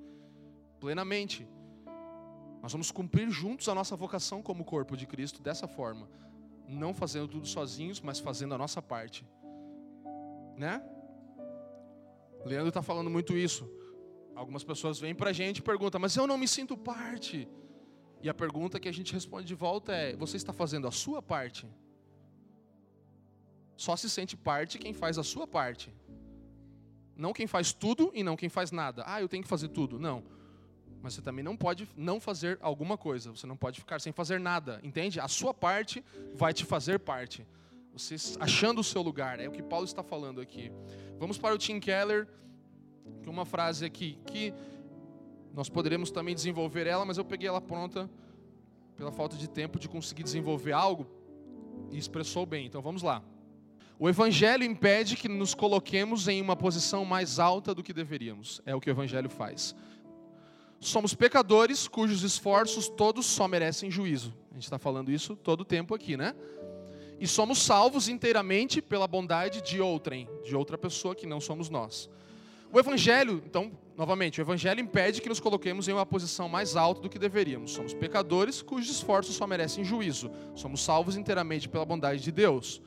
plenamente. 0.79 1.47
Nós 2.61 2.71
vamos 2.71 2.91
cumprir 2.91 3.29
juntos 3.29 3.67
a 3.67 3.75
nossa 3.75 3.95
vocação 3.95 4.41
como 4.41 4.63
corpo 4.63 4.95
de 4.95 5.05
Cristo 5.05 5.41
dessa 5.41 5.67
forma, 5.67 6.09
não 6.67 6.93
fazendo 6.93 7.27
tudo 7.27 7.45
sozinhos, 7.45 7.99
mas 8.01 8.19
fazendo 8.19 8.55
a 8.55 8.57
nossa 8.57 8.81
parte, 8.81 9.25
né? 10.57 10.81
Leandro 12.45 12.69
está 12.69 12.81
falando 12.81 13.09
muito 13.09 13.37
isso. 13.37 13.69
Algumas 14.35 14.63
pessoas 14.63 14.99
vêm 14.99 15.13
para 15.13 15.29
a 15.29 15.33
gente 15.33 15.57
e 15.57 15.61
perguntam, 15.61 15.99
mas 15.99 16.15
eu 16.15 16.25
não 16.25 16.37
me 16.37 16.47
sinto 16.47 16.75
parte. 16.75 17.47
E 18.23 18.29
a 18.29 18.33
pergunta 18.33 18.79
que 18.79 18.87
a 18.87 18.91
gente 18.93 19.13
responde 19.13 19.45
de 19.45 19.53
volta 19.53 19.91
é: 19.91 20.15
você 20.15 20.37
está 20.37 20.53
fazendo 20.53 20.87
a 20.87 20.91
sua 20.91 21.21
parte? 21.21 21.67
Só 23.75 23.97
se 23.97 24.09
sente 24.09 24.37
parte 24.37 24.79
quem 24.79 24.93
faz 24.93 25.17
a 25.17 25.23
sua 25.23 25.45
parte. 25.45 25.93
Não 27.17 27.33
quem 27.33 27.45
faz 27.45 27.73
tudo 27.73 28.11
e 28.13 28.23
não 28.23 28.37
quem 28.37 28.47
faz 28.47 28.71
nada. 28.71 29.03
Ah, 29.05 29.21
eu 29.21 29.27
tenho 29.27 29.43
que 29.43 29.49
fazer 29.49 29.67
tudo. 29.67 29.99
Não. 29.99 30.23
Mas 31.01 31.15
você 31.15 31.21
também 31.21 31.43
não 31.43 31.57
pode 31.57 31.85
não 31.97 32.17
fazer 32.17 32.57
alguma 32.61 32.97
coisa. 32.97 33.29
Você 33.31 33.45
não 33.45 33.57
pode 33.57 33.81
ficar 33.81 33.99
sem 33.99 34.13
fazer 34.13 34.39
nada. 34.39 34.79
Entende? 34.83 35.19
A 35.19 35.27
sua 35.27 35.53
parte 35.53 36.01
vai 36.33 36.53
te 36.53 36.63
fazer 36.63 36.99
parte. 36.99 37.45
Você 37.91 38.15
achando 38.39 38.79
o 38.79 38.83
seu 38.85 39.01
lugar. 39.01 39.37
É 39.37 39.49
o 39.49 39.51
que 39.51 39.61
Paulo 39.61 39.85
está 39.85 40.01
falando 40.01 40.39
aqui. 40.39 40.71
Vamos 41.19 41.37
para 41.37 41.53
o 41.53 41.57
Tim 41.57 41.77
Keller. 41.77 42.25
Com 43.25 43.31
uma 43.31 43.45
frase 43.45 43.83
aqui 43.83 44.17
que 44.25 44.53
nós 45.53 45.69
poderíamos 45.69 46.09
também 46.09 46.33
desenvolver 46.33 46.87
ela, 46.87 47.05
mas 47.05 47.17
eu 47.17 47.23
peguei 47.23 47.47
ela 47.47 47.61
pronta 47.61 48.09
pela 48.95 49.11
falta 49.11 49.37
de 49.37 49.47
tempo 49.47 49.77
de 49.77 49.87
conseguir 49.87 50.23
desenvolver 50.23 50.71
algo 50.71 51.05
e 51.91 51.97
expressou 51.97 52.45
bem. 52.45 52.65
Então 52.65 52.81
vamos 52.81 53.03
lá. 53.03 53.23
O 53.99 54.09
evangelho 54.09 54.63
impede 54.63 55.15
que 55.15 55.29
nos 55.29 55.53
coloquemos 55.53 56.27
em 56.27 56.41
uma 56.41 56.55
posição 56.55 57.05
mais 57.05 57.37
alta 57.37 57.73
do 57.73 57.83
que 57.83 57.93
deveríamos. 57.93 58.61
É 58.65 58.75
o 58.75 58.81
que 58.81 58.89
o 58.89 58.91
evangelho 58.91 59.29
faz. 59.29 59.75
Somos 60.79 61.13
pecadores 61.13 61.87
cujos 61.87 62.23
esforços 62.23 62.89
todos 62.89 63.25
só 63.25 63.47
merecem 63.47 63.89
juízo. 63.89 64.33
A 64.51 64.55
gente 64.55 64.63
está 64.63 64.79
falando 64.79 65.11
isso 65.11 65.35
todo 65.35 65.61
o 65.61 65.65
tempo 65.65 65.93
aqui, 65.95 66.17
né? 66.17 66.35
E 67.19 67.27
somos 67.27 67.59
salvos 67.59 68.09
inteiramente 68.09 68.81
pela 68.81 69.07
bondade 69.07 69.61
de 69.61 69.79
outrem, 69.79 70.27
de 70.43 70.55
outra 70.55 70.77
pessoa 70.77 71.15
que 71.15 71.25
não 71.25 71.39
somos 71.39 71.69
nós. 71.69 72.09
O 72.73 72.79
Evangelho, 72.79 73.39
então, 73.45 73.71
novamente, 73.95 74.39
o 74.39 74.41
Evangelho 74.41 74.79
impede 74.79 75.21
que 75.21 75.29
nos 75.29 75.39
coloquemos 75.39 75.87
em 75.87 75.93
uma 75.93 76.07
posição 76.07 76.49
mais 76.49 76.75
alta 76.75 77.01
do 77.01 77.07
que 77.07 77.19
deveríamos. 77.19 77.71
Somos 77.71 77.93
pecadores 77.93 78.63
cujos 78.63 78.89
esforços 78.89 79.35
só 79.35 79.45
merecem 79.45 79.85
juízo. 79.85 80.31
Somos 80.55 80.81
salvos 80.81 81.15
inteiramente 81.15 81.69
pela 81.69 81.85
bondade 81.85 82.23
de 82.23 82.31
Deus. 82.31 82.81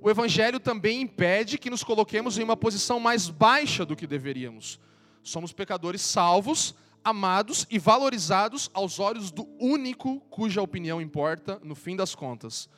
O 0.00 0.08
Evangelho 0.08 0.58
também 0.58 1.02
impede 1.02 1.58
que 1.58 1.68
nos 1.68 1.84
coloquemos 1.84 2.38
em 2.38 2.44
uma 2.44 2.56
posição 2.56 2.98
mais 2.98 3.28
baixa 3.28 3.84
do 3.84 3.94
que 3.94 4.06
deveríamos. 4.06 4.80
Somos 5.22 5.52
pecadores 5.52 6.00
salvos, 6.00 6.74
amados 7.04 7.66
e 7.70 7.78
valorizados 7.78 8.70
aos 8.72 8.98
olhos 8.98 9.30
do 9.30 9.46
único 9.60 10.18
cuja 10.30 10.62
opinião 10.62 10.98
importa 10.98 11.60
no 11.62 11.74
fim 11.74 11.94
das 11.94 12.14
contas. 12.14 12.70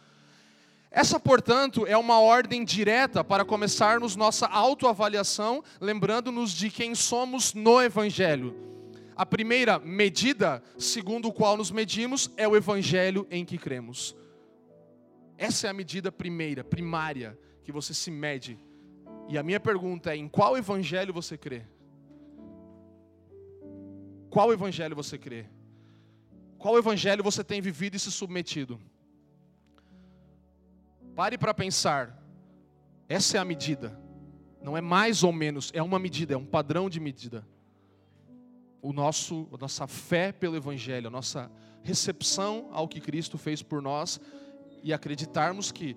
Essa, 0.91 1.21
portanto, 1.21 1.87
é 1.87 1.97
uma 1.97 2.19
ordem 2.19 2.65
direta 2.65 3.23
para 3.23 3.45
começarmos 3.45 4.17
nossa 4.17 4.47
autoavaliação, 4.47 5.63
lembrando-nos 5.81 6.53
de 6.53 6.71
quem 6.71 6.95
somos 6.95 7.53
no 7.53 7.81
Evangelho. 7.81 8.57
A 9.15 9.27
primeira 9.27 9.79
medida, 9.79 10.63
segundo 10.79 11.29
o 11.29 11.33
qual 11.33 11.57
nos 11.57 11.71
medimos, 11.71 12.31
é 12.37 12.49
o 12.49 12.57
Evangelho 12.57 13.27
em 13.31 13.45
que 13.45 13.59
cremos. 13.59 14.17
Essa 15.37 15.67
é 15.67 15.71
a 15.71 15.75
medida 15.75 16.11
primeira, 16.11 16.65
primária, 16.65 17.39
que 17.63 17.71
você 17.71 17.93
se 17.93 18.11
mede. 18.11 18.59
E 19.29 19.37
a 19.37 19.43
minha 19.43 19.61
pergunta 19.61 20.13
é: 20.13 20.17
em 20.17 20.29
qual 20.29 20.57
Evangelho 20.57 21.13
você 21.13 21.37
crê? 21.37 21.63
Qual 24.31 24.53
Evangelho 24.53 24.97
você 24.97 25.19
crê? 25.19 25.47
Qual 26.57 26.79
Evangelho 26.79 27.23
você 27.23 27.45
tem 27.45 27.61
vivido 27.61 27.95
e 27.95 27.99
se 27.99 28.11
submetido? 28.11 28.81
Pare 31.19 31.37
para 31.37 31.53
pensar. 31.53 32.17
Essa 33.09 33.39
é 33.39 33.41
a 33.41 33.45
medida. 33.45 33.99
Não 34.63 34.77
é 34.77 34.81
mais 34.81 35.25
ou 35.25 35.33
menos, 35.33 35.69
é 35.75 35.83
uma 35.83 35.99
medida, 35.99 36.35
é 36.35 36.37
um 36.37 36.47
padrão 36.47 36.89
de 36.89 37.01
medida. 37.01 37.45
O 38.81 38.93
nosso, 38.93 39.49
a 39.53 39.57
nossa 39.57 39.89
fé 39.89 40.31
pelo 40.31 40.55
Evangelho, 40.55 41.09
a 41.09 41.11
nossa 41.11 41.51
recepção 41.83 42.69
ao 42.71 42.87
que 42.87 43.01
Cristo 43.01 43.37
fez 43.37 43.65
por 43.65 43.83
nós 43.83 44.21
e 44.81 44.93
acreditarmos 44.93 45.73
que 45.73 45.97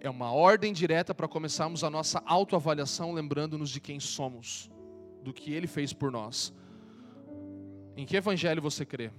é 0.00 0.08
uma 0.08 0.32
ordem 0.32 0.72
direta 0.72 1.14
para 1.14 1.28
começarmos 1.28 1.84
a 1.84 1.90
nossa 1.90 2.22
autoavaliação, 2.24 3.12
lembrando-nos 3.12 3.68
de 3.68 3.78
quem 3.78 4.00
somos, 4.00 4.70
do 5.22 5.34
que 5.34 5.52
Ele 5.52 5.66
fez 5.66 5.92
por 5.92 6.10
nós. 6.10 6.50
Em 7.94 8.06
que 8.06 8.16
Evangelho 8.16 8.62
você 8.62 8.86
crê? 8.86 9.10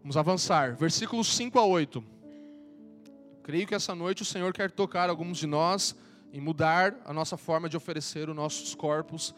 Vamos 0.00 0.16
avançar. 0.16 0.76
Versículos 0.76 1.26
5 1.34 1.58
a 1.58 1.66
8. 1.66 2.17
Creio 3.48 3.66
que 3.66 3.74
essa 3.74 3.94
noite 3.94 4.20
o 4.20 4.26
Senhor 4.26 4.52
quer 4.52 4.70
tocar 4.70 5.08
alguns 5.08 5.38
de 5.38 5.46
nós 5.46 5.96
em 6.34 6.38
mudar 6.38 7.00
a 7.06 7.14
nossa 7.14 7.34
forma 7.34 7.66
de 7.66 7.78
oferecer 7.78 8.28
os 8.28 8.36
nossos 8.36 8.74
corpos 8.74 9.34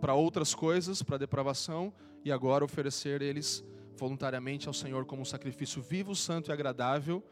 para 0.00 0.14
outras 0.14 0.54
coisas, 0.54 1.02
para 1.02 1.18
depravação, 1.18 1.92
e 2.24 2.32
agora 2.32 2.64
oferecer 2.64 3.20
eles 3.20 3.62
voluntariamente 3.98 4.66
ao 4.66 4.72
Senhor 4.72 5.04
como 5.04 5.20
um 5.20 5.26
sacrifício 5.26 5.82
vivo, 5.82 6.14
santo 6.14 6.50
e 6.50 6.52
agradável, 6.54 7.22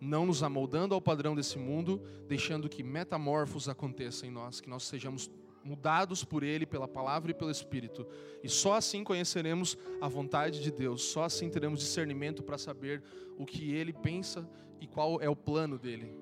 não 0.00 0.26
nos 0.26 0.42
amoldando 0.42 0.96
ao 0.96 1.00
padrão 1.00 1.36
desse 1.36 1.60
mundo, 1.60 2.02
deixando 2.26 2.68
que 2.68 2.82
metamorfos 2.82 3.68
aconteçam 3.68 4.28
em 4.28 4.32
nós, 4.32 4.60
que 4.60 4.68
nós 4.68 4.82
sejamos 4.82 5.30
mudados 5.62 6.24
por 6.24 6.42
Ele, 6.42 6.66
pela 6.66 6.88
palavra 6.88 7.30
e 7.30 7.34
pelo 7.34 7.52
Espírito. 7.52 8.04
E 8.42 8.48
só 8.48 8.74
assim 8.74 9.04
conheceremos 9.04 9.78
a 10.00 10.08
vontade 10.08 10.60
de 10.60 10.72
Deus, 10.72 11.02
só 11.02 11.22
assim 11.22 11.48
teremos 11.48 11.78
discernimento 11.78 12.42
para 12.42 12.58
saber 12.58 13.00
o 13.38 13.46
que 13.46 13.70
Ele 13.70 13.92
pensa 13.92 14.44
e 14.80 14.86
qual 14.86 15.20
é 15.20 15.28
o 15.28 15.36
plano 15.36 15.78
dele. 15.78 16.14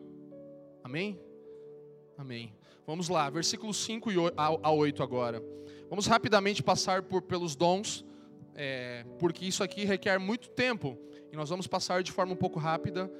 Amém? 0.83 1.21
Amém. 2.17 2.55
Vamos 2.87 3.09
lá, 3.09 3.29
versículos 3.29 3.77
5 3.79 4.11
a 4.37 4.71
8 4.71 5.03
agora. 5.03 5.43
Vamos 5.89 6.07
rapidamente 6.07 6.63
passar 6.63 7.03
por, 7.03 7.23
pelos 7.23 7.55
dons, 7.57 8.05
é, 8.55 9.05
porque 9.19 9.45
isso 9.45 9.63
aqui 9.63 9.85
requer 9.85 10.19
muito 10.19 10.49
tempo. 10.51 10.97
E 11.33 11.37
nós 11.37 11.51
vamos 11.51 11.67
passar 11.67 12.03
de 12.03 12.13
forma 12.13 12.33
um 12.33 12.37
pouco 12.37 12.59
rápida 12.59 13.11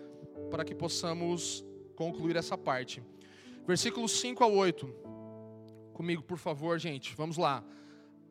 para 0.51 0.65
que 0.65 0.75
possamos 0.75 1.65
concluir 1.95 2.37
essa 2.37 2.57
parte. 2.57 3.03
Versículos 3.67 4.13
5 4.21 4.45
a 4.45 4.47
8. 4.47 4.87
Comigo, 5.93 6.23
por 6.23 6.39
favor, 6.39 6.79
gente. 6.79 7.15
Vamos 7.17 7.37
lá. 7.37 7.65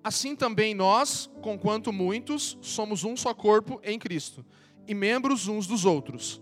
Assim 0.04 0.36
também 0.36 0.76
nós, 0.76 1.30
conquanto 1.42 1.92
muitos, 1.92 2.58
somos 2.62 3.04
um 3.04 3.18
só 3.18 3.34
corpo 3.34 3.80
em 3.84 3.98
Cristo, 3.98 4.46
e 4.88 4.94
membros 4.94 5.48
uns 5.48 5.66
dos 5.66 5.84
outros. 5.84 6.42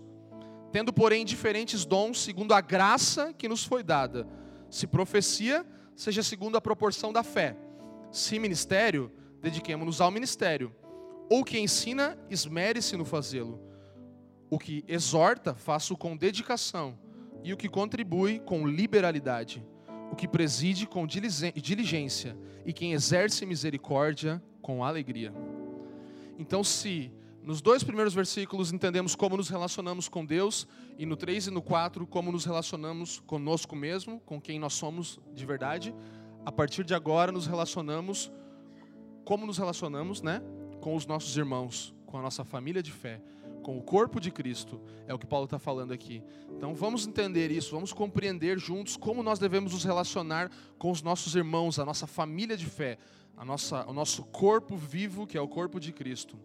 Tendo, 0.74 0.92
porém, 0.92 1.24
diferentes 1.24 1.84
dons 1.84 2.20
segundo 2.20 2.52
a 2.52 2.60
graça 2.60 3.32
que 3.32 3.46
nos 3.46 3.62
foi 3.62 3.80
dada 3.80 4.26
se 4.68 4.88
profecia, 4.88 5.64
seja 5.94 6.20
segundo 6.20 6.56
a 6.56 6.60
proporção 6.60 7.12
da 7.12 7.22
fé. 7.22 7.56
Se 8.10 8.40
ministério, 8.40 9.08
dediquemo-nos 9.40 10.00
ao 10.00 10.10
ministério. 10.10 10.74
Ou 11.30 11.44
que 11.44 11.60
ensina, 11.60 12.18
esmere-se 12.28 12.96
no 12.96 13.04
fazê-lo. 13.04 13.60
O 14.50 14.58
que 14.58 14.84
exorta, 14.88 15.54
faça-o 15.54 15.96
com 15.96 16.16
dedicação. 16.16 16.98
E 17.44 17.52
o 17.52 17.56
que 17.56 17.68
contribui, 17.68 18.40
com 18.40 18.66
liberalidade. 18.66 19.64
O 20.10 20.16
que 20.16 20.26
preside, 20.26 20.88
com 20.88 21.06
diligência. 21.06 22.36
E 22.66 22.72
quem 22.72 22.94
exerce 22.94 23.46
misericórdia, 23.46 24.42
com 24.60 24.82
alegria. 24.82 25.32
Então, 26.36 26.64
se 26.64 27.12
nos 27.44 27.60
dois 27.60 27.84
primeiros 27.84 28.14
versículos 28.14 28.72
entendemos 28.72 29.14
como 29.14 29.36
nos 29.36 29.50
relacionamos 29.50 30.08
com 30.08 30.24
Deus, 30.24 30.66
e 30.98 31.04
no 31.04 31.14
3 31.14 31.48
e 31.48 31.50
no 31.50 31.60
4, 31.60 32.06
como 32.06 32.32
nos 32.32 32.46
relacionamos 32.46 33.20
conosco 33.26 33.76
mesmo, 33.76 34.18
com 34.20 34.40
quem 34.40 34.58
nós 34.58 34.72
somos 34.72 35.20
de 35.34 35.44
verdade. 35.44 35.94
A 36.46 36.50
partir 36.50 36.84
de 36.84 36.94
agora, 36.94 37.30
nos 37.30 37.46
relacionamos, 37.46 38.32
como 39.26 39.44
nos 39.44 39.58
relacionamos, 39.58 40.22
né? 40.22 40.40
Com 40.80 40.96
os 40.96 41.04
nossos 41.06 41.36
irmãos, 41.36 41.94
com 42.06 42.16
a 42.16 42.22
nossa 42.22 42.44
família 42.44 42.82
de 42.82 42.90
fé, 42.90 43.20
com 43.62 43.76
o 43.76 43.82
corpo 43.82 44.18
de 44.20 44.30
Cristo, 44.30 44.80
é 45.06 45.12
o 45.12 45.18
que 45.18 45.26
Paulo 45.26 45.44
está 45.44 45.58
falando 45.58 45.92
aqui. 45.92 46.22
Então 46.56 46.74
vamos 46.74 47.06
entender 47.06 47.50
isso, 47.50 47.72
vamos 47.72 47.92
compreender 47.92 48.58
juntos 48.58 48.96
como 48.96 49.22
nós 49.22 49.38
devemos 49.38 49.74
nos 49.74 49.84
relacionar 49.84 50.50
com 50.78 50.90
os 50.90 51.02
nossos 51.02 51.34
irmãos, 51.34 51.78
a 51.78 51.84
nossa 51.84 52.06
família 52.06 52.56
de 52.56 52.64
fé, 52.64 52.96
a 53.36 53.44
nossa, 53.44 53.84
o 53.86 53.92
nosso 53.92 54.24
corpo 54.24 54.78
vivo, 54.78 55.26
que 55.26 55.36
é 55.36 55.40
o 55.40 55.48
corpo 55.48 55.78
de 55.78 55.92
Cristo. 55.92 56.38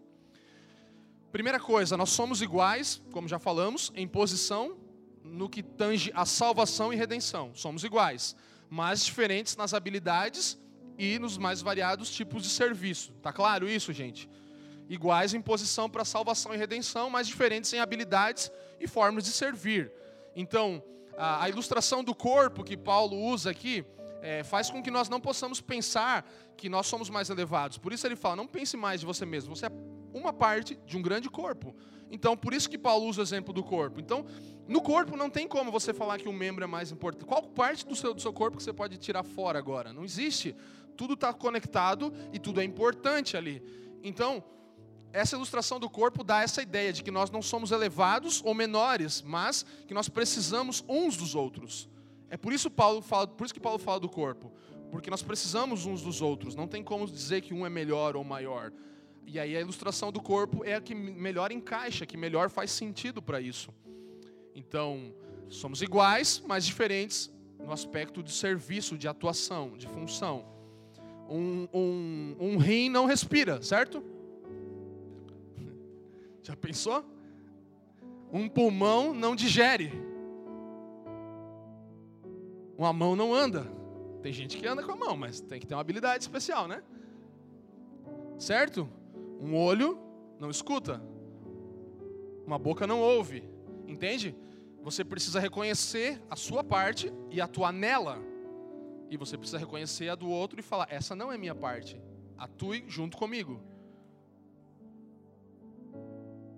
Primeira 1.32 1.60
coisa, 1.60 1.96
nós 1.96 2.10
somos 2.10 2.42
iguais, 2.42 3.00
como 3.12 3.28
já 3.28 3.38
falamos, 3.38 3.92
em 3.94 4.06
posição 4.06 4.76
no 5.22 5.48
que 5.48 5.62
tange 5.62 6.10
a 6.12 6.26
salvação 6.26 6.92
e 6.92 6.96
redenção. 6.96 7.52
Somos 7.54 7.84
iguais, 7.84 8.34
mas 8.68 9.04
diferentes 9.04 9.56
nas 9.56 9.72
habilidades 9.72 10.58
e 10.98 11.20
nos 11.20 11.38
mais 11.38 11.62
variados 11.62 12.10
tipos 12.10 12.42
de 12.42 12.48
serviço. 12.48 13.12
Tá 13.22 13.32
claro 13.32 13.68
isso, 13.68 13.92
gente? 13.92 14.28
Iguais 14.88 15.32
em 15.32 15.40
posição 15.40 15.88
para 15.88 16.04
salvação 16.04 16.52
e 16.52 16.56
redenção, 16.56 17.08
mas 17.08 17.28
diferentes 17.28 17.72
em 17.72 17.78
habilidades 17.78 18.50
e 18.80 18.88
formas 18.88 19.22
de 19.22 19.30
servir. 19.30 19.92
Então, 20.34 20.82
a, 21.16 21.48
ilustração 21.48 22.02
do 22.02 22.14
corpo 22.14 22.64
que 22.64 22.76
Paulo 22.76 23.16
usa 23.16 23.50
aqui 23.50 23.84
é, 24.20 24.42
faz 24.42 24.68
com 24.68 24.82
que 24.82 24.90
nós 24.90 25.08
não 25.08 25.20
possamos 25.20 25.60
pensar 25.60 26.28
que 26.56 26.68
nós 26.68 26.88
somos 26.88 27.08
mais 27.08 27.30
elevados. 27.30 27.78
Por 27.78 27.92
isso 27.92 28.04
ele 28.04 28.16
fala: 28.16 28.34
não 28.34 28.48
pense 28.48 28.76
mais 28.76 28.98
de 28.98 29.06
você 29.06 29.24
mesmo, 29.24 29.54
você 29.54 29.66
é 29.66 29.70
uma 30.12 30.32
parte 30.32 30.78
de 30.86 30.96
um 30.96 31.02
grande 31.02 31.28
corpo. 31.28 31.74
Então, 32.10 32.36
por 32.36 32.52
isso 32.52 32.68
que 32.68 32.76
Paulo 32.76 33.06
usa 33.06 33.20
o 33.20 33.24
exemplo 33.24 33.52
do 33.52 33.62
corpo. 33.62 34.00
Então, 34.00 34.26
no 34.66 34.80
corpo 34.80 35.16
não 35.16 35.30
tem 35.30 35.46
como 35.46 35.70
você 35.70 35.94
falar 35.94 36.18
que 36.18 36.28
um 36.28 36.32
membro 36.32 36.64
é 36.64 36.66
mais 36.66 36.90
importante. 36.90 37.24
Qual 37.24 37.42
parte 37.42 37.86
do 37.86 37.94
seu, 37.94 38.12
do 38.12 38.20
seu 38.20 38.32
corpo 38.32 38.56
que 38.56 38.62
você 38.62 38.72
pode 38.72 38.96
tirar 38.98 39.22
fora 39.22 39.58
agora? 39.58 39.92
Não 39.92 40.04
existe. 40.04 40.54
Tudo 40.96 41.14
está 41.14 41.32
conectado 41.32 42.12
e 42.32 42.38
tudo 42.38 42.60
é 42.60 42.64
importante 42.64 43.36
ali. 43.36 43.62
Então, 44.02 44.42
essa 45.12 45.34
ilustração 45.34 45.80
do 45.80 45.90
corpo 45.90 46.22
dá 46.22 46.42
essa 46.42 46.62
ideia 46.62 46.92
de 46.92 47.02
que 47.02 47.10
nós 47.10 47.30
não 47.30 47.42
somos 47.42 47.70
elevados 47.70 48.40
ou 48.44 48.54
menores, 48.54 49.22
mas 49.22 49.64
que 49.86 49.94
nós 49.94 50.08
precisamos 50.08 50.84
uns 50.88 51.16
dos 51.16 51.34
outros. 51.34 51.88
É 52.28 52.36
por 52.36 52.52
isso 52.52 52.70
Paulo 52.70 53.02
fala, 53.02 53.26
por 53.26 53.44
isso 53.44 53.54
que 53.54 53.60
Paulo 53.60 53.78
fala 53.78 53.98
do 53.98 54.08
corpo, 54.08 54.52
porque 54.90 55.10
nós 55.10 55.22
precisamos 55.22 55.84
uns 55.84 56.02
dos 56.02 56.22
outros. 56.22 56.54
Não 56.54 56.68
tem 56.68 56.82
como 56.82 57.06
dizer 57.06 57.40
que 57.40 57.52
um 57.52 57.66
é 57.66 57.70
melhor 57.70 58.14
ou 58.14 58.22
maior. 58.22 58.72
E 59.26 59.38
aí 59.38 59.56
a 59.56 59.60
ilustração 59.60 60.10
do 60.10 60.20
corpo 60.20 60.64
é 60.64 60.74
a 60.74 60.80
que 60.80 60.94
melhor 60.94 61.52
encaixa, 61.52 62.04
que 62.04 62.16
melhor 62.16 62.50
faz 62.50 62.70
sentido 62.70 63.22
para 63.22 63.40
isso. 63.40 63.72
Então, 64.54 65.14
somos 65.48 65.82
iguais, 65.82 66.42
mas 66.46 66.66
diferentes 66.66 67.32
no 67.58 67.72
aspecto 67.72 68.22
de 68.22 68.32
serviço, 68.32 68.96
de 68.96 69.06
atuação, 69.06 69.76
de 69.76 69.86
função. 69.86 70.44
Um, 71.28 71.68
um, 71.72 72.36
um 72.40 72.56
rim 72.58 72.88
não 72.88 73.06
respira, 73.06 73.62
certo? 73.62 74.02
Já 76.42 76.56
pensou? 76.56 77.04
Um 78.32 78.48
pulmão 78.48 79.14
não 79.14 79.36
digere. 79.36 79.92
Uma 82.76 82.92
mão 82.92 83.14
não 83.14 83.34
anda. 83.34 83.66
Tem 84.22 84.32
gente 84.32 84.56
que 84.56 84.66
anda 84.66 84.82
com 84.82 84.92
a 84.92 84.96
mão, 84.96 85.16
mas 85.16 85.40
tem 85.40 85.60
que 85.60 85.66
ter 85.66 85.74
uma 85.74 85.80
habilidade 85.80 86.22
especial, 86.24 86.66
né? 86.66 86.82
Certo? 88.38 88.88
Um 89.40 89.56
olho 89.56 89.98
não 90.38 90.50
escuta, 90.50 91.02
uma 92.46 92.58
boca 92.58 92.86
não 92.86 93.00
ouve, 93.00 93.48
entende? 93.86 94.34
Você 94.82 95.04
precisa 95.04 95.40
reconhecer 95.40 96.22
a 96.28 96.36
sua 96.36 96.62
parte 96.62 97.12
e 97.30 97.40
atuar 97.40 97.72
nela. 97.72 98.18
E 99.08 99.16
você 99.16 99.36
precisa 99.36 99.58
reconhecer 99.58 100.08
a 100.08 100.14
do 100.14 100.28
outro 100.28 100.60
e 100.60 100.62
falar: 100.62 100.86
essa 100.90 101.14
não 101.14 101.32
é 101.32 101.38
minha 101.38 101.54
parte. 101.54 102.00
Atue 102.36 102.84
junto 102.86 103.16
comigo. 103.16 103.62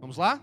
Vamos 0.01 0.17
lá? 0.17 0.43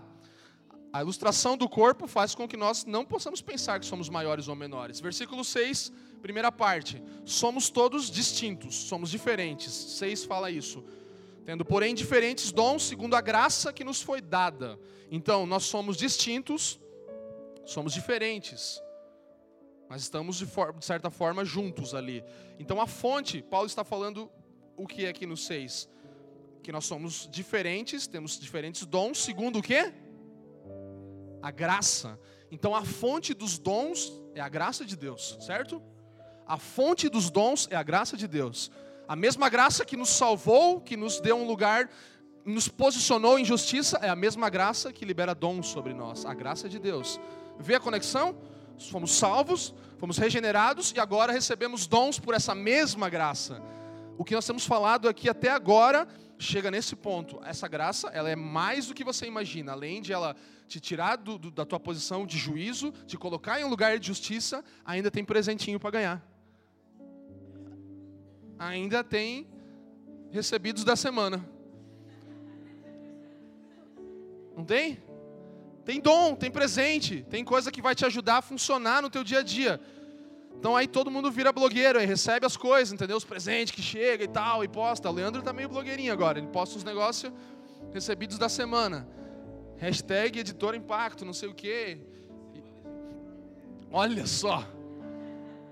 A 0.92 1.02
ilustração 1.02 1.56
do 1.56 1.68
corpo 1.68 2.06
faz 2.06 2.34
com 2.34 2.48
que 2.48 2.56
nós 2.56 2.84
não 2.84 3.04
possamos 3.04 3.40
pensar 3.40 3.78
que 3.78 3.86
somos 3.86 4.08
maiores 4.08 4.48
ou 4.48 4.56
menores. 4.56 4.98
Versículo 4.98 5.44
6, 5.44 5.92
primeira 6.20 6.50
parte. 6.50 7.02
Somos 7.24 7.70
todos 7.70 8.10
distintos, 8.10 8.74
somos 8.74 9.10
diferentes. 9.10 9.72
6 9.72 10.24
fala 10.24 10.50
isso 10.50 10.84
tendo, 11.44 11.64
porém, 11.64 11.94
diferentes 11.94 12.52
dons 12.52 12.82
segundo 12.82 13.14
a 13.14 13.20
graça 13.20 13.72
que 13.72 13.84
nos 13.84 14.02
foi 14.02 14.20
dada. 14.20 14.78
Então, 15.10 15.46
nós 15.46 15.64
somos 15.64 15.96
distintos, 15.96 16.78
somos 17.64 17.92
diferentes, 17.92 18.80
mas 19.88 20.02
estamos 20.02 20.36
de, 20.36 20.46
for 20.46 20.72
de 20.72 20.84
certa 20.84 21.10
forma 21.10 21.44
juntos 21.44 21.94
ali. 21.94 22.22
Então, 22.58 22.80
a 22.80 22.86
fonte, 22.86 23.42
Paulo 23.42 23.66
está 23.66 23.82
falando 23.82 24.30
o 24.76 24.86
que 24.86 25.04
é 25.04 25.08
aqui 25.08 25.26
no 25.26 25.36
6? 25.36 25.88
Que 26.62 26.70
nós 26.70 26.84
somos 26.84 27.28
diferentes, 27.30 28.06
temos 28.06 28.38
diferentes 28.38 28.86
dons, 28.86 29.18
segundo 29.18 29.58
o 29.58 29.62
quê? 29.62 29.92
A 31.42 31.50
graça. 31.50 32.18
Então, 32.50 32.74
a 32.74 32.84
fonte 32.84 33.34
dos 33.34 33.58
dons 33.58 34.12
é 34.34 34.40
a 34.40 34.48
graça 34.48 34.84
de 34.84 34.96
Deus, 34.96 35.36
certo? 35.40 35.82
A 36.46 36.58
fonte 36.58 37.08
dos 37.08 37.30
dons 37.30 37.68
é 37.70 37.76
a 37.76 37.82
graça 37.82 38.16
de 38.16 38.26
Deus. 38.26 38.70
A 39.10 39.16
mesma 39.16 39.48
graça 39.48 39.84
que 39.84 39.96
nos 39.96 40.10
salvou, 40.10 40.80
que 40.80 40.96
nos 40.96 41.18
deu 41.18 41.36
um 41.36 41.44
lugar, 41.44 41.90
nos 42.44 42.68
posicionou 42.68 43.40
em 43.40 43.44
justiça, 43.44 43.98
é 44.00 44.08
a 44.08 44.14
mesma 44.14 44.48
graça 44.48 44.92
que 44.92 45.04
libera 45.04 45.34
dons 45.34 45.66
sobre 45.66 45.92
nós, 45.92 46.24
a 46.24 46.32
graça 46.32 46.68
de 46.68 46.78
Deus. 46.78 47.18
Vê 47.58 47.74
a 47.74 47.80
conexão? 47.80 48.36
Fomos 48.88 49.10
salvos, 49.10 49.74
fomos 49.98 50.16
regenerados 50.16 50.92
e 50.94 51.00
agora 51.00 51.32
recebemos 51.32 51.88
dons 51.88 52.20
por 52.20 52.34
essa 52.34 52.54
mesma 52.54 53.08
graça. 53.08 53.60
O 54.16 54.24
que 54.24 54.32
nós 54.32 54.46
temos 54.46 54.64
falado 54.64 55.08
aqui 55.08 55.28
até 55.28 55.50
agora 55.50 56.06
chega 56.38 56.70
nesse 56.70 56.94
ponto. 56.94 57.40
Essa 57.44 57.66
graça, 57.66 58.10
ela 58.10 58.30
é 58.30 58.36
mais 58.36 58.86
do 58.86 58.94
que 58.94 59.02
você 59.02 59.26
imagina. 59.26 59.72
Além 59.72 60.00
de 60.00 60.12
ela 60.12 60.36
te 60.68 60.78
tirar 60.78 61.16
do, 61.16 61.36
do, 61.36 61.50
da 61.50 61.66
tua 61.66 61.80
posição 61.80 62.24
de 62.24 62.38
juízo, 62.38 62.92
te 63.08 63.18
colocar 63.18 63.60
em 63.60 63.64
um 63.64 63.68
lugar 63.68 63.98
de 63.98 64.06
justiça, 64.06 64.64
ainda 64.84 65.10
tem 65.10 65.24
presentinho 65.24 65.80
para 65.80 65.90
ganhar 65.90 66.29
ainda 68.60 69.02
tem 69.02 69.48
recebidos 70.30 70.84
da 70.84 70.94
semana. 70.94 71.42
Não 74.54 74.64
tem? 74.64 75.02
Tem 75.82 75.98
dom, 75.98 76.34
tem 76.34 76.50
presente, 76.50 77.24
tem 77.30 77.42
coisa 77.42 77.72
que 77.72 77.80
vai 77.80 77.94
te 77.94 78.04
ajudar 78.04 78.36
a 78.36 78.42
funcionar 78.42 79.00
no 79.00 79.08
teu 79.08 79.24
dia 79.24 79.38
a 79.38 79.42
dia. 79.42 79.80
Então 80.58 80.76
aí 80.76 80.86
todo 80.86 81.10
mundo 81.10 81.32
vira 81.32 81.50
blogueiro, 81.50 81.98
aí 81.98 82.04
recebe 82.04 82.44
as 82.44 82.54
coisas, 82.54 82.92
entendeu? 82.92 83.16
Os 83.16 83.24
presentes 83.24 83.74
que 83.74 83.80
chega 83.80 84.24
e 84.24 84.28
tal, 84.28 84.62
e 84.62 84.68
posta. 84.68 85.08
O 85.08 85.12
Leandro 85.12 85.40
tá 85.40 85.54
meio 85.54 85.70
blogueirinho 85.70 86.12
agora, 86.12 86.38
ele 86.38 86.48
posta 86.48 86.76
os 86.76 86.84
negócios 86.84 87.32
recebidos 87.94 88.36
da 88.36 88.50
semana. 88.50 89.08
Hashtag 89.78 90.38
editor 90.38 90.74
impacto, 90.74 91.24
não 91.24 91.32
sei 91.32 91.48
o 91.48 91.54
quê. 91.54 91.98
Olha 93.90 94.26
só. 94.26 94.68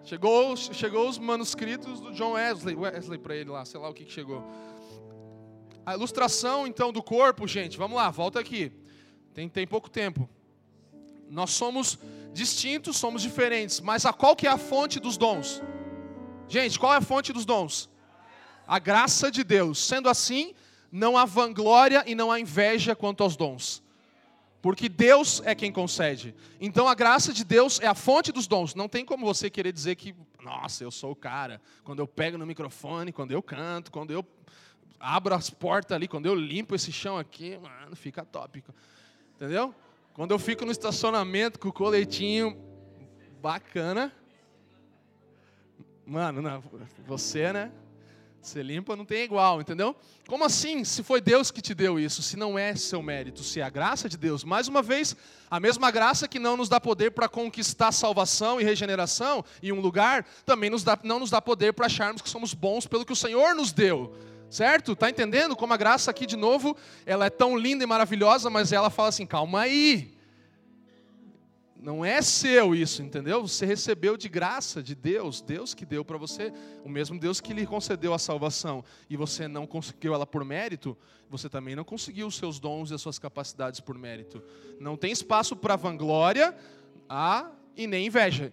Chegou, 0.08 0.56
chegou 0.56 1.06
os 1.06 1.18
manuscritos 1.18 2.00
do 2.00 2.14
John 2.14 2.32
Wesley, 2.32 2.74
Wesley 2.74 3.18
para 3.18 3.36
ele 3.36 3.50
lá, 3.50 3.62
sei 3.66 3.78
lá 3.78 3.90
o 3.90 3.92
que, 3.92 4.06
que 4.06 4.10
chegou. 4.10 4.42
A 5.84 5.92
ilustração 5.92 6.66
então 6.66 6.90
do 6.90 7.02
corpo, 7.02 7.46
gente, 7.46 7.76
vamos 7.76 7.94
lá, 7.94 8.10
volta 8.10 8.40
aqui. 8.40 8.72
Tem, 9.34 9.50
tem 9.50 9.66
pouco 9.66 9.90
tempo. 9.90 10.26
Nós 11.28 11.50
somos 11.50 11.98
distintos, 12.32 12.96
somos 12.96 13.20
diferentes, 13.20 13.82
mas 13.82 14.06
a 14.06 14.12
qual 14.14 14.34
que 14.34 14.46
é 14.46 14.50
a 14.50 14.56
fonte 14.56 14.98
dos 14.98 15.18
dons? 15.18 15.62
Gente, 16.48 16.78
qual 16.78 16.94
é 16.94 16.96
a 16.96 17.02
fonte 17.02 17.30
dos 17.30 17.44
dons? 17.44 17.90
A 18.66 18.78
graça 18.78 19.30
de 19.30 19.44
Deus. 19.44 19.78
Sendo 19.78 20.08
assim, 20.08 20.54
não 20.90 21.18
há 21.18 21.26
vanglória 21.26 22.02
e 22.06 22.14
não 22.14 22.32
há 22.32 22.40
inveja 22.40 22.96
quanto 22.96 23.22
aos 23.22 23.36
dons. 23.36 23.82
Porque 24.60 24.88
Deus 24.88 25.40
é 25.44 25.54
quem 25.54 25.70
concede. 25.70 26.34
Então 26.60 26.88
a 26.88 26.94
graça 26.94 27.32
de 27.32 27.44
Deus 27.44 27.78
é 27.80 27.86
a 27.86 27.94
fonte 27.94 28.32
dos 28.32 28.46
dons. 28.46 28.74
Não 28.74 28.88
tem 28.88 29.04
como 29.04 29.24
você 29.24 29.48
querer 29.48 29.72
dizer 29.72 29.94
que, 29.94 30.14
nossa, 30.42 30.82
eu 30.82 30.90
sou 30.90 31.12
o 31.12 31.16
cara. 31.16 31.60
Quando 31.84 32.00
eu 32.00 32.08
pego 32.08 32.36
no 32.36 32.44
microfone, 32.44 33.12
quando 33.12 33.30
eu 33.32 33.42
canto, 33.42 33.92
quando 33.92 34.10
eu 34.10 34.26
abro 34.98 35.34
as 35.34 35.48
portas 35.48 35.94
ali, 35.94 36.08
quando 36.08 36.26
eu 36.26 36.34
limpo 36.34 36.74
esse 36.74 36.90
chão 36.90 37.16
aqui, 37.16 37.56
mano, 37.58 37.94
fica 37.94 38.24
tópico. 38.24 38.74
Entendeu? 39.36 39.72
Quando 40.12 40.32
eu 40.32 40.38
fico 40.38 40.64
no 40.64 40.72
estacionamento 40.72 41.60
com 41.60 41.68
o 41.68 41.72
coletinho 41.72 42.58
bacana. 43.40 44.12
Mano, 46.04 46.42
não, 46.42 46.62
você, 47.06 47.52
né? 47.52 47.70
Você 48.40 48.62
limpa, 48.62 48.96
não 48.96 49.04
tem 49.04 49.24
igual, 49.24 49.60
entendeu? 49.60 49.94
Como 50.26 50.44
assim? 50.44 50.84
Se 50.84 51.02
foi 51.02 51.20
Deus 51.20 51.50
que 51.50 51.60
te 51.60 51.74
deu 51.74 51.98
isso, 51.98 52.22
se 52.22 52.36
não 52.36 52.58
é 52.58 52.74
seu 52.74 53.02
mérito, 53.02 53.42
se 53.42 53.60
é 53.60 53.62
a 53.62 53.68
graça 53.68 54.08
de 54.08 54.16
Deus. 54.16 54.44
Mais 54.44 54.68
uma 54.68 54.80
vez, 54.80 55.16
a 55.50 55.58
mesma 55.58 55.90
graça 55.90 56.28
que 56.28 56.38
não 56.38 56.56
nos 56.56 56.68
dá 56.68 56.80
poder 56.80 57.10
para 57.10 57.28
conquistar 57.28 57.92
salvação 57.92 58.60
e 58.60 58.64
regeneração 58.64 59.44
em 59.62 59.72
um 59.72 59.80
lugar, 59.80 60.24
também 60.46 60.70
nos 60.70 60.84
dá, 60.84 60.98
não 61.02 61.18
nos 61.18 61.30
dá 61.30 61.42
poder 61.42 61.72
para 61.72 61.86
acharmos 61.86 62.22
que 62.22 62.28
somos 62.28 62.54
bons 62.54 62.86
pelo 62.86 63.04
que 63.04 63.12
o 63.12 63.16
Senhor 63.16 63.54
nos 63.54 63.72
deu. 63.72 64.14
Certo? 64.48 64.96
Tá 64.96 65.10
entendendo 65.10 65.54
como 65.54 65.74
a 65.74 65.76
graça 65.76 66.10
aqui 66.10 66.24
de 66.24 66.36
novo, 66.36 66.74
ela 67.04 67.26
é 67.26 67.30
tão 67.30 67.56
linda 67.56 67.84
e 67.84 67.86
maravilhosa, 67.86 68.48
mas 68.48 68.72
ela 68.72 68.88
fala 68.88 69.10
assim: 69.10 69.26
"Calma 69.26 69.60
aí. 69.60 70.17
Não 71.80 72.04
é 72.04 72.20
seu 72.20 72.74
isso, 72.74 73.02
entendeu? 73.02 73.46
Você 73.46 73.64
recebeu 73.64 74.16
de 74.16 74.28
graça 74.28 74.82
de 74.82 74.96
Deus, 74.96 75.40
Deus 75.40 75.74
que 75.74 75.86
deu 75.86 76.04
para 76.04 76.18
você, 76.18 76.52
o 76.84 76.88
mesmo 76.88 77.18
Deus 77.18 77.40
que 77.40 77.54
lhe 77.54 77.64
concedeu 77.64 78.12
a 78.12 78.18
salvação, 78.18 78.84
e 79.08 79.16
você 79.16 79.46
não 79.46 79.64
conseguiu 79.64 80.12
ela 80.12 80.26
por 80.26 80.44
mérito, 80.44 80.96
você 81.30 81.48
também 81.48 81.76
não 81.76 81.84
conseguiu 81.84 82.26
os 82.26 82.36
seus 82.36 82.58
dons 82.58 82.90
e 82.90 82.94
as 82.94 83.00
suas 83.00 83.18
capacidades 83.18 83.78
por 83.78 83.96
mérito. 83.96 84.42
Não 84.80 84.96
tem 84.96 85.12
espaço 85.12 85.54
para 85.54 85.76
vanglória 85.76 86.56
a, 87.08 87.52
e 87.76 87.86
nem 87.86 88.06
inveja. 88.06 88.52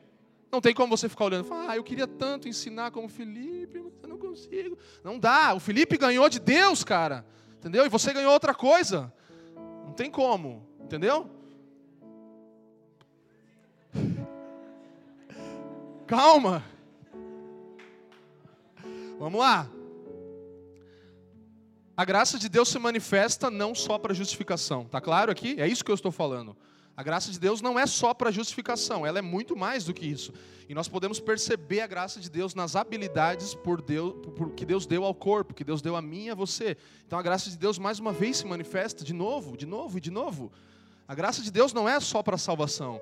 Não 0.52 0.62
tem 0.62 0.74
como 0.74 0.96
você 0.96 1.10
ficar 1.10 1.26
olhando 1.26 1.52
ah, 1.52 1.76
eu 1.76 1.84
queria 1.84 2.08
tanto 2.08 2.48
ensinar 2.48 2.92
como 2.92 3.10
Felipe, 3.10 3.80
mas 3.80 3.94
eu 4.04 4.10
não 4.10 4.18
consigo. 4.18 4.78
Não 5.04 5.18
dá. 5.18 5.54
O 5.54 5.60
Felipe 5.60 5.98
ganhou 5.98 6.30
de 6.30 6.40
Deus, 6.40 6.84
cara. 6.84 7.26
Entendeu? 7.58 7.86
E 7.86 7.90
você 7.90 8.14
ganhou 8.14 8.32
outra 8.32 8.54
coisa. 8.54 9.12
Não 9.56 9.94
tem 9.94 10.12
como. 10.12 10.66
Entendeu? 10.80 11.30
Calma. 16.08 16.64
Vamos 19.18 19.40
lá. 19.40 19.70
A 21.98 22.04
graça 22.04 22.38
de 22.38 22.50
Deus 22.50 22.70
se 22.70 22.78
manifesta 22.78 23.50
não 23.50 23.74
só 23.74 23.98
para 23.98 24.14
justificação. 24.14 24.86
Tá 24.86 25.00
claro 25.00 25.32
aqui? 25.32 25.56
É 25.60 25.68
isso 25.68 25.84
que 25.84 25.90
eu 25.90 25.96
estou 25.96 26.12
falando. 26.12 26.56
A 26.98 27.04
graça 27.04 27.32
de 27.32 27.40
Deus 27.40 27.62
não 27.62 27.78
é 27.78 27.86
só 27.86 28.14
para 28.14 28.32
justificação, 28.32 29.06
ela 29.06 29.20
é 29.20 29.22
muito 29.22 29.54
mais 29.56 29.84
do 29.84 29.94
que 29.94 30.06
isso. 30.06 30.32
E 30.70 30.74
nós 30.74 30.88
podemos 30.88 31.20
perceber 31.20 31.82
a 31.82 31.88
graça 31.88 32.22
de 32.22 32.30
Deus 32.30 32.56
nas 32.56 32.76
habilidades 32.76 33.54
por 33.54 33.82
Deus, 33.82 34.14
por, 34.36 34.52
que 34.52 34.66
Deus 34.66 34.86
deu 34.86 35.04
ao 35.04 35.14
corpo, 35.14 35.54
que 35.54 35.64
Deus 35.64 35.82
deu 35.82 35.96
a 35.98 36.02
mim 36.02 36.26
e 36.26 36.30
a 36.30 36.36
você. 36.36 36.78
Então 37.06 37.20
a 37.20 37.22
graça 37.22 37.50
de 37.50 37.58
Deus 37.58 37.78
mais 37.78 38.00
uma 38.00 38.14
vez 38.14 38.38
se 38.38 38.46
manifesta 38.46 39.04
de 39.04 39.14
novo, 39.14 39.58
de 39.58 39.66
novo 39.66 39.98
e 39.98 40.02
de 40.02 40.10
novo. 40.10 40.52
A 41.06 41.14
graça 41.14 41.42
de 41.42 41.52
Deus 41.52 41.74
não 41.74 41.88
é 41.88 42.00
só 42.00 42.24
para 42.24 42.38
salvação. 42.38 43.02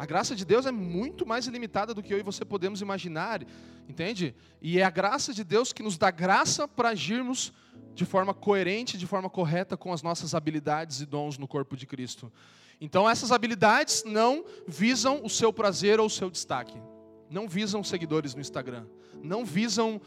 A 0.00 0.06
graça 0.06 0.34
de 0.34 0.46
Deus 0.46 0.64
é 0.64 0.72
muito 0.72 1.26
mais 1.26 1.46
ilimitada 1.46 1.92
do 1.92 2.02
que 2.02 2.14
eu 2.14 2.18
e 2.18 2.22
você 2.22 2.42
podemos 2.42 2.80
imaginar, 2.80 3.42
entende? 3.86 4.34
E 4.62 4.78
é 4.78 4.82
a 4.82 4.88
graça 4.88 5.34
de 5.34 5.44
Deus 5.44 5.74
que 5.74 5.82
nos 5.82 5.98
dá 5.98 6.10
graça 6.10 6.66
para 6.66 6.88
agirmos 6.88 7.52
de 7.94 8.06
forma 8.06 8.32
coerente, 8.32 8.96
de 8.96 9.06
forma 9.06 9.28
correta 9.28 9.76
com 9.76 9.92
as 9.92 10.02
nossas 10.02 10.34
habilidades 10.34 11.02
e 11.02 11.04
dons 11.04 11.36
no 11.36 11.46
corpo 11.46 11.76
de 11.76 11.86
Cristo. 11.86 12.32
Então, 12.80 13.06
essas 13.10 13.30
habilidades 13.30 14.02
não 14.06 14.42
visam 14.66 15.22
o 15.22 15.28
seu 15.28 15.52
prazer 15.52 16.00
ou 16.00 16.06
o 16.06 16.10
seu 16.10 16.30
destaque. 16.30 16.80
Não 17.28 17.46
visam 17.46 17.84
seguidores 17.84 18.34
no 18.34 18.40
Instagram. 18.40 18.86
Não 19.22 19.44
visam 19.44 20.00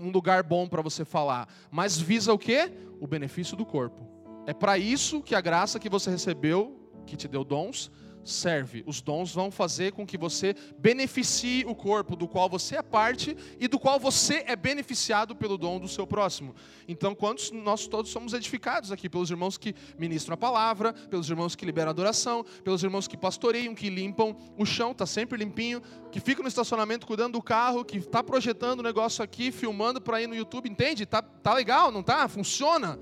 um 0.00 0.10
lugar 0.10 0.42
bom 0.42 0.66
para 0.66 0.82
você 0.82 1.04
falar. 1.04 1.46
Mas 1.70 1.96
visa 1.96 2.32
o 2.32 2.38
quê? 2.38 2.72
O 3.00 3.06
benefício 3.06 3.56
do 3.56 3.64
corpo. 3.64 4.04
É 4.48 4.52
para 4.52 4.78
isso 4.78 5.22
que 5.22 5.36
a 5.36 5.40
graça 5.40 5.78
que 5.78 5.88
você 5.88 6.10
recebeu, 6.10 6.76
que 7.06 7.16
te 7.16 7.28
deu 7.28 7.44
dons, 7.44 7.88
serve. 8.24 8.82
Os 8.86 9.00
dons 9.00 9.32
vão 9.32 9.50
fazer 9.50 9.92
com 9.92 10.06
que 10.06 10.16
você 10.16 10.54
beneficie 10.78 11.64
o 11.66 11.74
corpo 11.74 12.14
do 12.16 12.28
qual 12.28 12.48
você 12.48 12.76
é 12.76 12.82
parte 12.82 13.36
e 13.58 13.68
do 13.68 13.78
qual 13.78 13.98
você 13.98 14.44
é 14.46 14.56
beneficiado 14.56 15.34
pelo 15.34 15.58
dom 15.58 15.78
do 15.78 15.88
seu 15.88 16.06
próximo. 16.06 16.54
Então, 16.86 17.14
quantos 17.14 17.50
nós 17.50 17.86
todos 17.86 18.10
somos 18.10 18.32
edificados 18.32 18.92
aqui 18.92 19.08
pelos 19.08 19.30
irmãos 19.30 19.56
que 19.56 19.74
ministram 19.98 20.34
a 20.34 20.36
palavra, 20.36 20.92
pelos 20.92 21.28
irmãos 21.28 21.56
que 21.56 21.64
liberam 21.64 21.88
a 21.88 21.92
adoração, 21.92 22.44
pelos 22.64 22.82
irmãos 22.82 23.08
que 23.08 23.16
pastoreiam, 23.16 23.74
que 23.74 23.88
limpam 23.88 24.36
o 24.56 24.64
chão, 24.64 24.92
está 24.92 25.06
sempre 25.06 25.38
limpinho, 25.38 25.82
que 26.10 26.20
fica 26.20 26.42
no 26.42 26.48
estacionamento 26.48 27.06
cuidando 27.06 27.32
do 27.32 27.42
carro, 27.42 27.84
que 27.84 27.98
está 27.98 28.22
projetando 28.22 28.80
o 28.80 28.82
negócio 28.82 29.24
aqui, 29.24 29.50
filmando 29.50 30.00
para 30.00 30.20
ir 30.20 30.26
no 30.26 30.34
YouTube, 30.34 30.68
entende? 30.68 31.06
Tá, 31.06 31.22
tá 31.22 31.54
legal, 31.54 31.90
não 31.90 32.02
tá? 32.02 32.28
Funciona. 32.28 32.98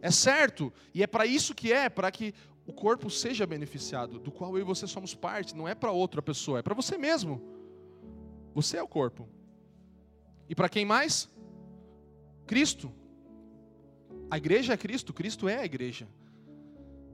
É 0.00 0.10
certo. 0.10 0.72
E 0.92 1.02
é 1.02 1.06
para 1.06 1.24
isso 1.24 1.54
que 1.54 1.72
é, 1.72 1.88
para 1.88 2.10
que 2.10 2.34
o 2.66 2.72
corpo 2.72 3.10
seja 3.10 3.46
beneficiado, 3.46 4.18
do 4.18 4.30
qual 4.30 4.56
eu 4.56 4.62
e 4.62 4.64
você 4.64 4.86
somos 4.86 5.14
parte, 5.14 5.56
não 5.56 5.66
é 5.66 5.74
para 5.74 5.90
outra 5.90 6.22
pessoa, 6.22 6.60
é 6.60 6.62
para 6.62 6.74
você 6.74 6.96
mesmo. 6.96 7.42
Você 8.54 8.76
é 8.76 8.82
o 8.82 8.88
corpo. 8.88 9.28
E 10.48 10.54
para 10.54 10.68
quem 10.68 10.84
mais? 10.84 11.28
Cristo. 12.46 12.92
A 14.30 14.36
igreja 14.36 14.74
é 14.74 14.76
Cristo, 14.76 15.12
Cristo 15.12 15.48
é 15.48 15.58
a 15.58 15.64
igreja. 15.64 16.08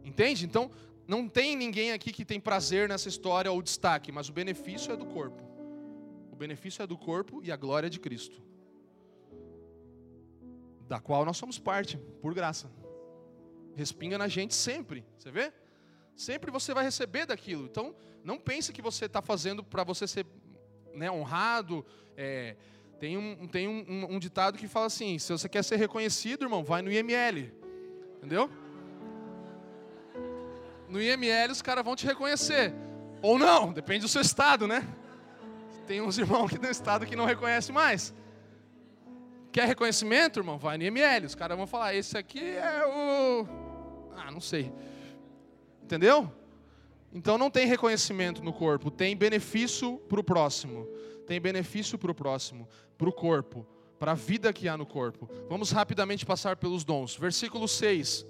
Entende? 0.05 0.44
Então, 0.44 0.70
não 1.07 1.28
tem 1.28 1.57
ninguém 1.57 1.92
aqui 1.92 2.12
que 2.12 2.24
tem 2.24 2.38
prazer 2.38 2.88
nessa 2.88 3.09
história 3.09 3.51
ou 3.51 3.62
destaque, 3.62 4.12
mas 4.12 4.28
o 4.28 4.32
benefício 4.32 4.92
é 4.92 4.96
do 4.96 5.07
corpo. 5.07 5.42
O 6.30 6.36
benefício 6.36 6.82
é 6.82 6.86
do 6.86 6.99
corpo 6.99 7.40
e 7.42 7.51
a 7.51 7.57
glória 7.57 7.86
é 7.86 7.90
de 7.90 7.99
Cristo. 7.99 8.42
Da 10.86 11.01
qual 11.01 11.24
nós 11.24 11.36
somos 11.36 11.59
parte, 11.59 11.96
por 12.20 12.34
graça 12.34 12.70
respinga 13.79 14.18
na 14.18 14.26
gente 14.26 14.55
sempre, 14.55 15.05
você 15.16 15.31
vê? 15.31 15.53
Sempre 16.16 16.51
você 16.51 16.74
vai 16.74 16.83
receber 16.83 17.26
daquilo. 17.26 17.66
Então, 17.66 17.95
não 18.24 18.37
pense 18.39 18.72
que 18.72 18.83
você 18.83 19.05
está 19.05 19.22
fazendo 19.22 19.62
para 19.62 19.85
você 19.85 20.05
ser 20.05 20.26
né, 20.93 21.09
honrado. 21.09 21.87
É, 22.16 22.57
tem 22.99 23.16
um, 23.16 23.47
tem 23.47 23.68
um, 23.68 23.85
um, 23.89 24.16
um 24.16 24.18
ditado 24.18 24.59
que 24.59 24.66
fala 24.66 24.87
assim: 24.87 25.16
se 25.16 25.31
você 25.31 25.49
quer 25.49 25.62
ser 25.62 25.76
reconhecido, 25.76 26.45
irmão, 26.45 26.64
vai 26.64 26.83
no 26.83 26.91
IML. 26.91 27.53
Entendeu? 28.16 28.51
No 30.89 31.01
IML 31.01 31.53
os 31.53 31.62
caras 31.62 31.85
vão 31.85 31.95
te 31.95 32.05
reconhecer. 32.05 32.74
Ou 33.22 33.39
não, 33.39 33.72
depende 33.72 34.01
do 34.01 34.09
seu 34.09 34.20
estado, 34.20 34.66
né? 34.66 34.85
Tem 35.87 36.01
uns 36.01 36.18
irmãos 36.18 36.47
aqui 36.47 36.59
no 36.59 36.68
estado 36.68 37.07
que 37.07 37.14
não 37.14 37.26
reconhece 37.26 37.70
mais. 37.70 38.12
Quer 39.53 39.68
reconhecimento, 39.68 40.41
irmão? 40.41 40.59
Vai 40.59 40.76
no 40.76 40.83
IML. 40.83 41.26
Os 41.26 41.37
caras 41.37 41.57
vão 41.57 41.66
falar: 41.68 41.95
esse 41.95 42.18
aqui 42.18 42.43
é 42.43 42.85
o 42.85 43.68
ah, 44.27 44.31
não 44.31 44.41
sei. 44.41 44.73
Entendeu? 45.83 46.31
Então 47.12 47.39
não 47.39 47.51
tem 47.51 47.66
reconhecimento 47.66 48.43
no 48.43 48.53
corpo, 48.53 48.91
tem 48.91 49.16
benefício 49.16 49.99
para 50.09 50.21
o 50.21 50.25
próximo. 50.25 50.87
Tem 51.29 51.39
benefício 51.39 51.99
para 51.99 52.11
o 52.11 52.14
próximo, 52.14 52.66
para 52.97 53.07
o 53.07 53.12
corpo, 53.12 53.66
para 53.99 54.12
a 54.12 54.14
vida 54.14 54.51
que 54.51 54.66
há 54.66 54.79
no 54.79 54.87
corpo. 54.87 55.29
Vamos 55.47 55.71
rapidamente 55.71 56.25
passar 56.25 56.57
pelos 56.57 56.85
dons. 56.85 57.14
Versículo 57.16 57.69
6, 57.69 58.25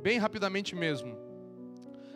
bem 0.00 0.18
rapidamente 0.18 0.76
mesmo. 0.76 1.16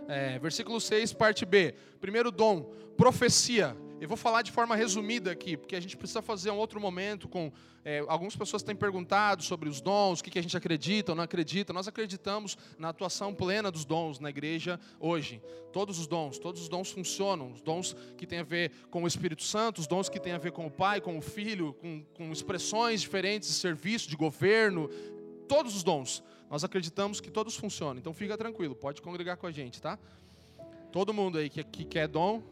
É, 0.06 0.38
versículo 0.38 0.80
6, 0.80 1.12
parte 1.14 1.44
B. 1.44 1.74
Primeiro 2.00 2.30
dom, 2.30 2.62
profecia. 2.96 3.76
Eu 4.00 4.08
vou 4.08 4.16
falar 4.16 4.40
de 4.40 4.50
forma 4.50 4.74
resumida 4.74 5.30
aqui, 5.30 5.58
porque 5.58 5.76
a 5.76 5.80
gente 5.80 5.94
precisa 5.94 6.22
fazer 6.22 6.50
um 6.50 6.56
outro 6.56 6.80
momento 6.80 7.28
com. 7.28 7.52
É, 7.84 8.02
algumas 8.08 8.34
pessoas 8.34 8.62
têm 8.62 8.74
perguntado 8.74 9.42
sobre 9.42 9.68
os 9.68 9.78
dons, 9.82 10.20
o 10.20 10.24
que, 10.24 10.30
que 10.30 10.38
a 10.38 10.42
gente 10.42 10.56
acredita 10.56 11.12
ou 11.12 11.16
não 11.16 11.24
acredita. 11.24 11.70
Nós 11.70 11.86
acreditamos 11.86 12.56
na 12.78 12.88
atuação 12.88 13.34
plena 13.34 13.70
dos 13.70 13.84
dons 13.84 14.18
na 14.18 14.30
igreja 14.30 14.80
hoje. 14.98 15.42
Todos 15.70 15.98
os 15.98 16.06
dons, 16.06 16.38
todos 16.38 16.62
os 16.62 16.68
dons 16.68 16.90
funcionam. 16.90 17.52
Os 17.52 17.60
dons 17.60 17.94
que 18.16 18.26
têm 18.26 18.38
a 18.38 18.42
ver 18.42 18.72
com 18.90 19.02
o 19.02 19.06
Espírito 19.06 19.42
Santo, 19.42 19.80
os 19.80 19.86
dons 19.86 20.08
que 20.08 20.18
têm 20.18 20.32
a 20.32 20.38
ver 20.38 20.52
com 20.52 20.66
o 20.66 20.70
Pai, 20.70 21.02
com 21.02 21.18
o 21.18 21.20
Filho, 21.20 21.74
com, 21.74 22.02
com 22.14 22.32
expressões 22.32 23.02
diferentes 23.02 23.50
de 23.50 23.54
serviço, 23.54 24.08
de 24.08 24.16
governo. 24.16 24.88
Todos 25.46 25.76
os 25.76 25.82
dons. 25.82 26.22
Nós 26.48 26.64
acreditamos 26.64 27.20
que 27.20 27.30
todos 27.30 27.54
funcionam. 27.54 27.98
Então 27.98 28.14
fica 28.14 28.36
tranquilo, 28.38 28.74
pode 28.74 29.02
congregar 29.02 29.36
com 29.36 29.46
a 29.46 29.52
gente, 29.52 29.80
tá? 29.80 29.98
Todo 30.90 31.12
mundo 31.12 31.36
aí 31.36 31.50
que, 31.50 31.62
que 31.62 31.84
quer 31.84 32.08
dom, 32.08 32.42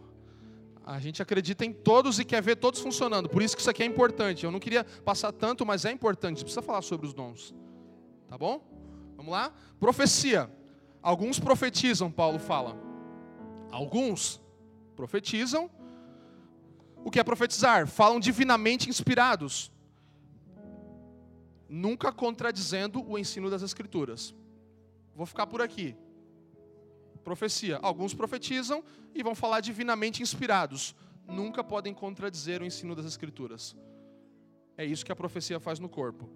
a 0.89 0.99
gente 0.99 1.21
acredita 1.21 1.67
em 1.67 1.73
todos 1.73 2.19
e 2.19 2.25
quer 2.25 2.41
ver 2.41 2.57
todos 2.57 2.81
funcionando. 2.81 3.29
Por 3.29 3.43
isso 3.43 3.55
que 3.55 3.61
isso 3.61 3.69
aqui 3.69 3.83
é 3.83 3.87
importante. 3.87 4.45
Eu 4.45 4.51
não 4.51 4.59
queria 4.59 4.85
passar 5.05 5.31
tanto, 5.33 5.67
mas 5.67 5.85
é 5.85 5.93
importante. 5.93 6.43
Precisa 6.43 6.63
falar 6.63 6.81
sobre 6.81 7.07
os 7.07 7.13
dons. 7.13 7.55
Tá 8.27 8.39
bom? 8.39 8.67
Vamos 9.15 9.31
lá? 9.31 9.53
Profecia. 9.79 10.51
Alguns 11.03 11.39
profetizam, 11.39 12.11
Paulo 12.11 12.39
fala. 12.39 12.75
Alguns 13.71 14.41
profetizam. 14.97 15.71
O 17.05 17.11
que 17.11 17.21
é 17.21 17.25
profetizar? 17.25 17.87
Falam 17.87 18.19
divinamente 18.19 18.89
inspirados. 18.89 19.71
Nunca 21.69 22.11
contradizendo 22.11 23.05
o 23.07 23.19
ensino 23.19 23.51
das 23.51 23.61
Escrituras. 23.61 24.35
Vou 25.15 25.27
ficar 25.27 25.47
por 25.47 25.61
aqui 25.61 25.95
profecia. 27.29 27.79
Alguns 27.83 28.15
profetizam 28.15 28.83
e 29.15 29.23
vão 29.23 29.35
falar 29.35 29.61
divinamente 29.61 30.23
inspirados. 30.23 30.95
Nunca 31.27 31.63
podem 31.63 31.93
contradizer 31.93 32.63
o 32.63 32.65
ensino 32.65 32.95
das 32.95 33.05
Escrituras. 33.05 33.77
É 34.79 34.85
isso 34.85 35.05
que 35.05 35.13
a 35.13 35.17
profecia 35.17 35.61
faz 35.61 35.79
no 35.79 35.89
corpo. 35.89 36.31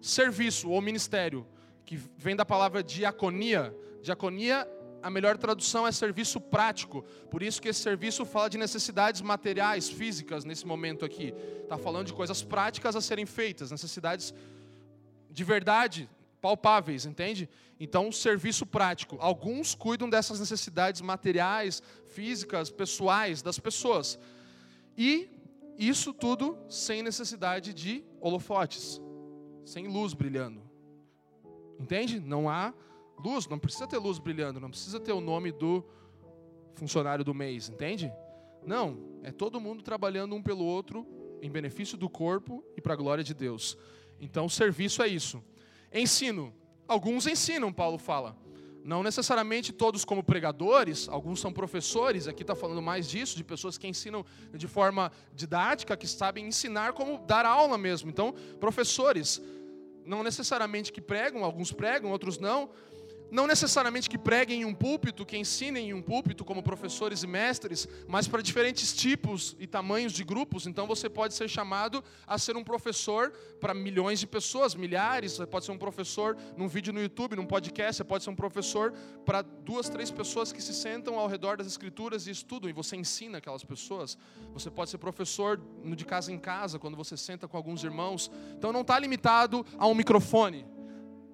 Serviço 0.00 0.70
ou 0.70 0.80
ministério, 0.80 1.46
que 1.84 1.96
vem 2.16 2.34
da 2.34 2.44
palavra 2.44 2.82
diaconia. 2.82 3.72
Diaconia, 4.02 4.68
a 5.00 5.08
melhor 5.08 5.38
tradução 5.38 5.86
é 5.86 5.92
serviço 5.92 6.40
prático. 6.40 7.04
Por 7.30 7.40
isso 7.40 7.62
que 7.62 7.68
esse 7.68 7.80
serviço 7.80 8.24
fala 8.24 8.50
de 8.50 8.58
necessidades 8.58 9.20
materiais, 9.20 9.88
físicas, 9.88 10.44
nesse 10.44 10.66
momento 10.66 11.04
aqui. 11.04 11.32
Está 11.62 11.78
falando 11.78 12.08
de 12.08 12.12
coisas 12.12 12.42
práticas 12.42 12.96
a 12.96 13.00
serem 13.00 13.26
feitas, 13.26 13.70
necessidades 13.70 14.34
de 15.30 15.44
verdade, 15.44 16.08
palpáveis, 16.44 17.06
entende? 17.06 17.48
Então, 17.80 18.12
serviço 18.12 18.66
prático. 18.66 19.16
Alguns 19.18 19.74
cuidam 19.74 20.10
dessas 20.10 20.38
necessidades 20.38 21.00
materiais, 21.00 21.82
físicas, 22.08 22.70
pessoais 22.70 23.40
das 23.40 23.58
pessoas. 23.58 24.18
E 24.94 25.30
isso 25.78 26.12
tudo 26.12 26.58
sem 26.68 27.02
necessidade 27.02 27.72
de 27.72 28.04
holofotes, 28.20 29.00
sem 29.64 29.88
luz 29.88 30.12
brilhando. 30.12 30.60
Entende? 31.80 32.20
Não 32.20 32.50
há 32.50 32.74
luz, 33.18 33.48
não 33.48 33.58
precisa 33.58 33.86
ter 33.86 33.96
luz 33.96 34.18
brilhando, 34.18 34.60
não 34.60 34.68
precisa 34.68 35.00
ter 35.00 35.12
o 35.12 35.20
nome 35.22 35.50
do 35.50 35.82
funcionário 36.74 37.24
do 37.24 37.32
mês, 37.32 37.70
entende? 37.70 38.12
Não, 38.66 38.98
é 39.22 39.32
todo 39.32 39.58
mundo 39.58 39.82
trabalhando 39.82 40.34
um 40.34 40.42
pelo 40.42 40.66
outro 40.66 41.06
em 41.40 41.50
benefício 41.50 41.96
do 41.96 42.10
corpo 42.10 42.62
e 42.76 42.82
para 42.82 42.92
a 42.92 42.96
glória 42.96 43.24
de 43.24 43.32
Deus. 43.32 43.78
Então, 44.20 44.46
serviço 44.46 45.02
é 45.02 45.08
isso. 45.08 45.42
Ensino. 45.94 46.52
Alguns 46.88 47.26
ensinam, 47.26 47.72
Paulo 47.72 47.98
fala. 47.98 48.36
Não 48.82 49.02
necessariamente 49.02 49.72
todos 49.72 50.04
como 50.04 50.22
pregadores, 50.22 51.08
alguns 51.08 51.40
são 51.40 51.50
professores, 51.50 52.28
aqui 52.28 52.42
está 52.42 52.54
falando 52.54 52.82
mais 52.82 53.08
disso, 53.08 53.34
de 53.34 53.42
pessoas 53.42 53.78
que 53.78 53.86
ensinam 53.86 54.26
de 54.52 54.68
forma 54.68 55.10
didática, 55.32 55.96
que 55.96 56.06
sabem 56.06 56.46
ensinar 56.46 56.92
como 56.92 57.24
dar 57.24 57.46
aula 57.46 57.78
mesmo. 57.78 58.10
Então, 58.10 58.34
professores, 58.60 59.40
não 60.04 60.22
necessariamente 60.22 60.92
que 60.92 61.00
pregam, 61.00 61.44
alguns 61.44 61.72
pregam, 61.72 62.10
outros 62.10 62.38
não, 62.38 62.68
não 63.30 63.46
necessariamente 63.46 64.08
que 64.08 64.18
preguem 64.18 64.62
em 64.62 64.64
um 64.64 64.74
púlpito, 64.74 65.24
que 65.26 65.36
ensinem 65.36 65.90
em 65.90 65.94
um 65.94 66.02
púlpito 66.02 66.44
como 66.44 66.62
professores 66.62 67.22
e 67.22 67.26
mestres, 67.26 67.88
mas 68.06 68.28
para 68.28 68.42
diferentes 68.42 68.94
tipos 68.94 69.56
e 69.58 69.66
tamanhos 69.66 70.12
de 70.12 70.22
grupos. 70.24 70.66
Então 70.66 70.86
você 70.86 71.08
pode 71.08 71.34
ser 71.34 71.48
chamado 71.48 72.02
a 72.26 72.38
ser 72.38 72.56
um 72.56 72.64
professor 72.64 73.32
para 73.60 73.74
milhões 73.74 74.20
de 74.20 74.26
pessoas, 74.26 74.74
milhares. 74.74 75.32
Você 75.32 75.46
pode 75.46 75.64
ser 75.64 75.72
um 75.72 75.78
professor 75.78 76.36
num 76.56 76.68
vídeo 76.68 76.92
no 76.92 77.00
YouTube, 77.00 77.36
num 77.36 77.46
podcast. 77.46 77.96
Você 77.96 78.04
pode 78.04 78.24
ser 78.24 78.30
um 78.30 78.36
professor 78.36 78.92
para 79.24 79.42
duas, 79.42 79.88
três 79.88 80.10
pessoas 80.10 80.52
que 80.52 80.62
se 80.62 80.74
sentam 80.74 81.18
ao 81.18 81.26
redor 81.26 81.56
das 81.56 81.66
escrituras 81.66 82.26
e 82.26 82.30
estudam 82.30 82.68
e 82.70 82.72
você 82.72 82.96
ensina 82.96 83.38
aquelas 83.38 83.64
pessoas. 83.64 84.18
Você 84.52 84.70
pode 84.70 84.90
ser 84.90 84.98
professor 84.98 85.60
de 85.84 86.04
casa 86.04 86.32
em 86.32 86.38
casa, 86.38 86.78
quando 86.78 86.96
você 86.96 87.16
senta 87.16 87.48
com 87.48 87.56
alguns 87.56 87.82
irmãos. 87.82 88.30
Então 88.56 88.72
não 88.72 88.82
está 88.82 88.98
limitado 88.98 89.64
a 89.78 89.86
um 89.86 89.94
microfone. 89.94 90.73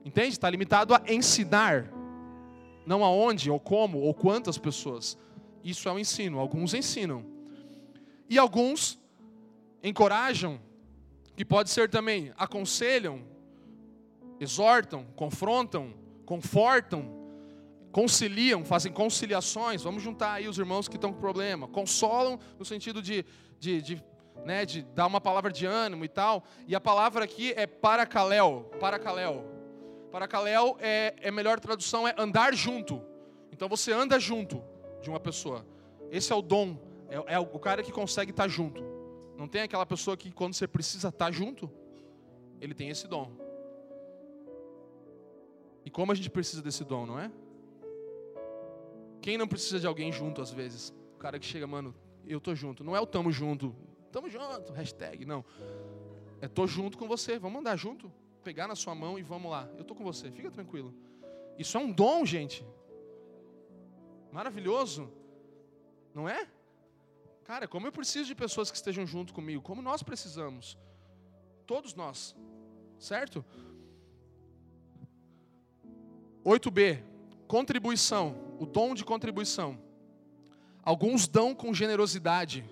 Entende? 0.05 0.31
Está 0.31 0.49
limitado 0.49 0.95
a 0.95 1.03
ensinar, 1.09 1.91
não 2.87 3.05
aonde, 3.05 3.51
ou 3.51 3.61
como, 3.61 3.99
ou 3.99 4.15
quantas 4.15 4.57
pessoas. 4.57 5.19
Isso 5.63 5.89
é 5.89 5.93
o 5.93 5.97
um 5.97 5.99
ensino. 5.99 6.39
Alguns 6.39 6.75
ensinam. 6.75 7.25
E 8.29 8.39
alguns 8.39 8.99
encorajam, 9.83 10.61
que 11.37 11.45
pode 11.45 11.71
ser 11.71 11.89
também 11.89 12.33
aconselham, 12.37 13.23
exortam, 14.39 15.07
confrontam, 15.17 15.95
confortam, 16.25 17.21
conciliam, 17.93 18.65
fazem 18.65 18.93
conciliações. 18.93 19.83
Vamos 19.83 20.03
juntar 20.03 20.35
aí 20.35 20.49
os 20.49 20.59
irmãos 20.59 20.89
que 20.89 20.97
estão 20.97 21.13
com 21.13 21.21
problema. 21.21 21.69
Consolam 21.69 22.39
no 22.59 22.65
sentido 22.65 23.03
de, 23.03 23.25
de, 23.59 23.83
de, 23.83 24.05
né, 24.45 24.65
de 24.65 24.83
dar 24.83 25.07
uma 25.07 25.21
palavra 25.21 25.53
de 25.53 25.67
ânimo 25.67 26.05
e 26.05 26.09
tal. 26.09 26.45
E 26.67 26.75
a 26.75 26.81
palavra 26.81 27.25
aqui 27.25 27.53
é 27.57 27.67
paracaléu, 27.67 28.71
paracaléu. 28.81 29.60
Paracaléu 30.11 30.77
é, 30.81 31.15
é 31.21 31.31
melhor 31.31 31.61
tradução 31.61 32.07
é 32.07 32.15
andar 32.19 32.55
junto. 32.55 33.03
Então 33.53 33.69
você 33.69 33.93
anda 33.93 34.19
junto 34.19 34.63
de 35.01 35.09
uma 35.09 35.21
pessoa. 35.21 35.65
Esse 36.11 36.33
é 36.33 36.37
o 36.37 36.43
dom. 36.43 36.77
É, 37.09 37.35
é 37.35 37.39
o 37.39 37.59
cara 37.59 37.83
que 37.83 37.93
consegue 37.93 38.33
estar 38.33 38.49
junto. 38.49 38.83
Não 39.37 39.49
tem 39.49 39.63
aquela 39.63 39.87
pessoa 39.87 40.17
que 40.17 40.31
quando 40.33 40.55
você 40.55 40.67
precisa 40.67 41.09
estar 41.09 41.31
junto, 41.31 41.71
ele 42.61 42.75
tem 42.75 42.91
esse 42.91 43.07
dom. 43.07 43.31
E 45.85 45.91
como 45.91 46.13
a 46.13 46.15
gente 46.15 46.29
precisa 46.29 46.61
desse 46.61 46.85
dom, 46.85 47.07
não 47.07 47.19
é? 47.19 47.31
Quem 49.23 49.39
não 49.39 49.47
precisa 49.47 49.79
de 49.79 49.87
alguém 49.87 50.13
junto 50.13 50.43
às 50.43 50.51
vezes? 50.51 50.93
O 51.15 51.19
cara 51.19 51.39
que 51.39 51.47
chega, 51.47 51.67
mano, 51.67 51.95
eu 52.27 52.41
tô 52.41 52.55
junto. 52.55 52.83
Não 52.83 52.97
é 52.97 53.01
o 53.01 53.07
tamo 53.07 53.31
junto. 53.31 53.75
Tamo 54.11 54.29
junto, 54.29 54.73
hashtag, 54.73 55.25
não. 55.25 55.45
É 56.41 56.49
tô 56.49 56.67
junto 56.67 56.99
com 56.99 57.07
você, 57.07 57.39
vamos 57.39 57.61
andar 57.61 57.77
junto 57.77 58.13
pegar 58.41 58.67
na 58.67 58.75
sua 58.75 58.95
mão 58.95 59.19
e 59.19 59.23
vamos 59.23 59.51
lá. 59.51 59.69
Eu 59.75 59.83
estou 59.83 59.97
com 59.97 60.05
você, 60.05 60.31
fica 60.31 60.51
tranquilo. 60.51 60.95
Isso 61.59 61.77
é 61.77 61.81
um 61.81 61.93
dom, 61.93 62.25
gente. 62.25 62.65
Maravilhoso. 64.33 65.13
Não 66.15 66.29
é? 66.29 66.49
Cara, 67.45 67.67
como 67.67 67.87
eu 67.87 67.93
preciso 67.93 68.27
de 68.27 68.35
pessoas 68.35 68.71
que 68.71 68.77
estejam 68.77 69.07
junto 69.07 69.33
comigo, 69.33 69.63
como 69.63 69.83
nós 69.83 70.03
precisamos. 70.03 70.79
Todos 71.67 71.95
nós. 71.95 72.37
Certo? 72.99 73.45
8b. 76.45 77.03
Contribuição. 77.47 78.57
O 78.59 78.67
dom 78.67 78.95
de 78.95 79.05
contribuição. 79.05 79.79
Alguns 80.83 81.29
dão 81.29 81.55
com 81.55 81.75
generosidade 81.75 82.65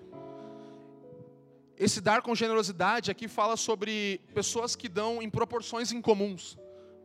esse 1.79 2.01
dar 2.01 2.21
com 2.21 2.35
generosidade 2.35 3.09
aqui 3.09 3.29
fala 3.29 3.55
sobre 3.55 4.19
pessoas 4.35 4.75
que 4.75 4.89
dão 4.89 5.21
em 5.21 5.29
proporções 5.29 5.93
incomuns, 5.93 6.57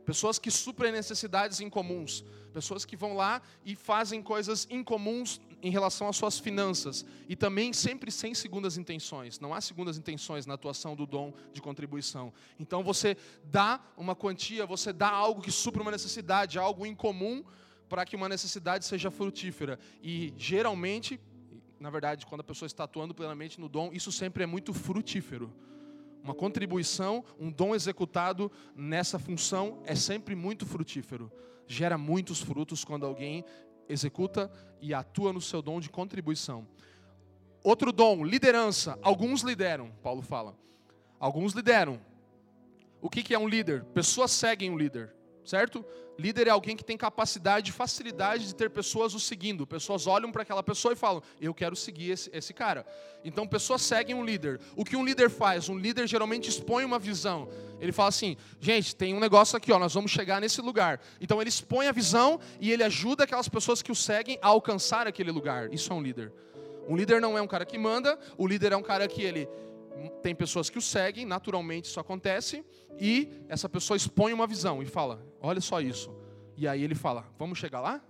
pessoas 0.05 0.37
que 0.37 0.51
suprem 0.51 0.91
necessidades 0.91 1.61
incomuns, 1.61 2.25
pessoas 2.53 2.85
que 2.85 2.97
vão 2.97 3.15
lá 3.15 3.41
e 3.65 3.77
fazem 3.77 4.21
coisas 4.21 4.67
incomuns 4.69 5.41
em 5.63 5.71
relação 5.71 6.09
às 6.09 6.17
suas 6.17 6.41
finanças 6.41 7.07
e 7.29 7.37
também 7.37 7.73
sempre 7.73 8.11
sem 8.11 8.35
segundas 8.35 8.77
intenções. 8.77 9.39
Não 9.39 9.55
há 9.55 9.61
segundas 9.61 9.97
intenções 9.97 10.45
na 10.45 10.55
atuação 10.55 10.97
do 10.97 11.07
dom 11.07 11.33
de 11.53 11.63
contribuição. 11.63 12.33
Então 12.59 12.83
você 12.83 13.17
dá 13.45 13.81
uma 13.97 14.17
quantia, 14.17 14.67
você 14.67 14.93
dá 14.93 15.09
algo 15.09 15.41
que 15.41 15.53
supra 15.53 15.83
uma 15.83 15.93
necessidade, 15.93 16.59
algo 16.59 16.85
incomum 16.85 17.45
para 17.89 18.05
que 18.05 18.17
uma 18.17 18.29
necessidade 18.29 18.85
seja 18.85 19.09
frutífera. 19.09 19.79
E 20.03 20.35
geralmente 20.37 21.21
na 21.85 21.91
verdade, 21.91 22.25
quando 22.25 22.41
a 22.41 22.45
pessoa 22.45 22.67
está 22.67 22.85
atuando 22.85 23.15
plenamente 23.15 23.61
no 23.61 23.69
dom, 23.69 23.91
isso 23.93 24.11
sempre 24.11 24.43
é 24.43 24.47
muito 24.47 24.73
frutífero. 24.73 25.53
Uma 26.23 26.35
contribuição, 26.35 27.23
um 27.39 27.51
dom 27.53 27.75
executado 27.75 28.51
nessa 28.75 29.19
função 29.19 29.83
é 29.85 29.95
sempre 29.95 30.35
muito 30.35 30.65
frutífero. 30.65 31.31
Gera 31.67 31.99
muitos 31.99 32.41
frutos 32.41 32.87
quando 32.87 33.05
alguém 33.05 33.45
executa 33.87 34.51
e 34.81 34.95
atua 34.95 35.31
no 35.31 35.43
seu 35.43 35.61
dom 35.61 35.79
de 35.79 35.91
contribuição. 35.91 36.67
Outro 37.63 37.93
dom, 37.93 38.25
liderança. 38.25 38.99
Alguns 39.03 39.43
lideram, 39.43 39.91
Paulo 40.03 40.23
fala. 40.23 40.57
Alguns 41.21 41.53
lideram. 41.53 42.01
O 42.99 43.11
que 43.11 43.35
é 43.35 43.39
um 43.39 43.47
líder? 43.47 43.85
Pessoas 43.93 44.31
seguem 44.31 44.71
o 44.71 44.79
líder. 44.79 45.14
Certo? 45.45 45.85
Líder 46.19 46.47
é 46.47 46.51
alguém 46.51 46.77
que 46.77 46.85
tem 46.85 46.97
capacidade, 46.97 47.73
facilidade 47.73 48.47
de 48.47 48.55
ter 48.55 48.71
pessoas 48.71 49.15
o 49.15 49.21
seguindo. 49.21 49.67
Pessoas 49.67 50.07
olham 50.07 50.31
para 50.31 50.43
aquela 50.43 50.63
pessoa 50.63 50.93
e 50.93 50.97
falam: 50.97 51.23
Eu 51.41 51.53
quero 51.53 51.75
seguir 51.75 52.11
esse, 52.11 52.31
esse, 52.33 52.55
cara. 52.55 52.87
Então, 53.25 53.47
pessoas 53.47 53.83
seguem 53.83 54.15
um 54.15 54.25
líder. 54.25 54.61
O 54.77 54.85
que 54.85 54.97
um 54.97 55.05
líder 55.05 55.29
faz? 55.29 55.69
Um 55.69 55.77
líder 55.77 56.07
geralmente 56.07 56.49
expõe 56.49 56.85
uma 56.85 56.99
visão. 56.99 57.49
Ele 57.81 57.91
fala 57.91 58.11
assim: 58.11 58.37
Gente, 58.61 58.95
tem 58.95 59.13
um 59.13 59.21
negócio 59.21 59.57
aqui, 59.57 59.73
ó, 59.73 59.79
nós 59.79 59.93
vamos 59.93 60.13
chegar 60.13 60.41
nesse 60.41 60.61
lugar. 60.61 61.01
Então, 61.21 61.41
ele 61.41 61.49
expõe 61.49 61.89
a 61.89 61.93
visão 61.93 62.39
e 62.61 62.71
ele 62.71 62.85
ajuda 62.85 63.25
aquelas 63.25 63.49
pessoas 63.49 63.83
que 63.83 63.91
o 63.91 63.95
seguem 63.95 64.39
a 64.41 64.49
alcançar 64.49 65.09
aquele 65.09 65.33
lugar. 65.33 65.73
Isso 65.73 65.93
é 65.93 65.97
um 65.97 66.03
líder. 66.03 66.33
Um 66.89 66.97
líder 66.97 67.21
não 67.21 67.37
é 67.37 67.43
um 67.43 67.47
cara 67.47 67.65
que 67.65 67.79
manda, 67.79 68.19
o 68.37 68.47
líder 68.47 68.73
é 68.73 68.77
um 68.77 68.83
cara 68.83 69.09
que 69.09 69.23
ele 69.23 69.49
tem 70.23 70.35
pessoas 70.35 70.69
que 70.69 70.79
o 70.79 70.83
seguem, 70.83 71.25
naturalmente 71.25 71.87
isso 71.87 72.01
acontece, 72.01 72.65
e 72.99 73.29
essa 73.49 73.69
pessoa 73.69 73.97
expõe 73.97 74.33
uma 74.33 74.47
visão 74.47 74.83
e 74.83 74.87
fala: 74.87 75.25
Olha 75.41 75.61
só 75.61 75.81
isso. 75.81 76.15
E 76.57 76.67
aí 76.67 76.83
ele 76.83 76.95
fala: 76.95 77.25
Vamos 77.39 77.59
chegar 77.59 77.81
lá? 77.81 78.03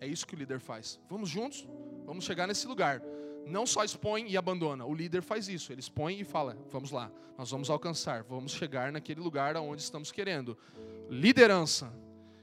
É 0.00 0.06
isso 0.06 0.26
que 0.26 0.34
o 0.34 0.38
líder 0.38 0.60
faz. 0.60 1.00
Vamos 1.08 1.28
juntos? 1.28 1.66
Vamos 2.04 2.24
chegar 2.24 2.46
nesse 2.46 2.66
lugar. 2.66 3.02
Não 3.46 3.66
só 3.66 3.82
expõe 3.82 4.28
e 4.28 4.36
abandona. 4.36 4.84
O 4.84 4.94
líder 4.94 5.22
faz 5.22 5.48
isso. 5.48 5.72
Ele 5.72 5.80
expõe 5.80 6.20
e 6.20 6.24
fala: 6.24 6.56
Vamos 6.70 6.90
lá, 6.90 7.10
nós 7.36 7.50
vamos 7.50 7.70
alcançar, 7.70 8.22
vamos 8.22 8.52
chegar 8.52 8.92
naquele 8.92 9.20
lugar 9.20 9.56
aonde 9.56 9.82
estamos 9.82 10.12
querendo. 10.12 10.56
Liderança. 11.08 11.92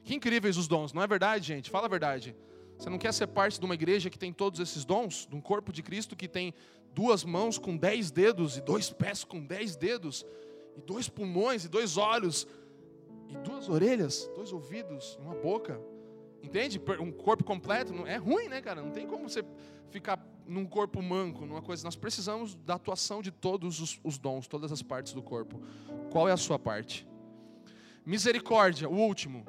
Que 0.03 0.13
incríveis 0.13 0.55
os 0.55 0.67
dons, 0.67 0.93
não 0.93 1.01
é 1.01 1.07
verdade, 1.07 1.47
gente? 1.47 1.69
Fala 1.69 1.87
a 1.87 1.89
verdade. 1.89 2.35
Você 2.77 2.89
não 2.89 2.97
quer 2.97 3.13
ser 3.13 3.27
parte 3.27 3.59
de 3.59 3.65
uma 3.65 3.73
igreja 3.73 4.09
que 4.09 4.19
tem 4.19 4.33
todos 4.33 4.59
esses 4.59 4.83
dons? 4.83 5.25
De 5.27 5.35
um 5.35 5.41
corpo 5.41 5.71
de 5.71 5.81
Cristo 5.81 6.15
que 6.15 6.27
tem 6.27 6.53
duas 6.95 7.25
mãos 7.25 7.57
com 7.59 7.75
dez 7.75 8.09
dedos, 8.09 8.55
e 8.55 8.61
dois 8.61 8.89
pés 8.89 9.25
com 9.25 9.45
dez 9.45 9.75
dedos, 9.75 10.25
e 10.77 10.81
dois 10.81 11.09
pulmões, 11.09 11.65
e 11.65 11.67
dois 11.67 11.97
olhos, 11.97 12.47
e 13.27 13.35
duas 13.37 13.67
orelhas, 13.67 14.31
dois 14.33 14.53
ouvidos, 14.53 15.17
uma 15.21 15.35
boca. 15.35 15.79
Entende? 16.41 16.81
Um 16.99 17.11
corpo 17.11 17.43
completo 17.43 17.93
é 18.07 18.15
ruim, 18.15 18.47
né, 18.47 18.61
cara? 18.61 18.81
Não 18.81 18.91
tem 18.91 19.05
como 19.05 19.27
você 19.27 19.43
ficar 19.89 20.25
num 20.47 20.65
corpo 20.65 21.01
manco, 21.01 21.45
numa 21.45 21.61
coisa. 21.61 21.83
Nós 21.83 21.95
precisamos 21.95 22.55
da 22.55 22.75
atuação 22.75 23.21
de 23.21 23.31
todos 23.31 23.81
os, 23.81 23.99
os 24.03 24.17
dons, 24.17 24.47
todas 24.47 24.71
as 24.71 24.81
partes 24.81 25.11
do 25.11 25.21
corpo. 25.21 25.59
Qual 26.11 26.29
é 26.29 26.31
a 26.31 26.37
sua 26.37 26.57
parte? 26.57 27.05
Misericórdia, 28.05 28.87
o 28.87 28.95
último. 28.95 29.45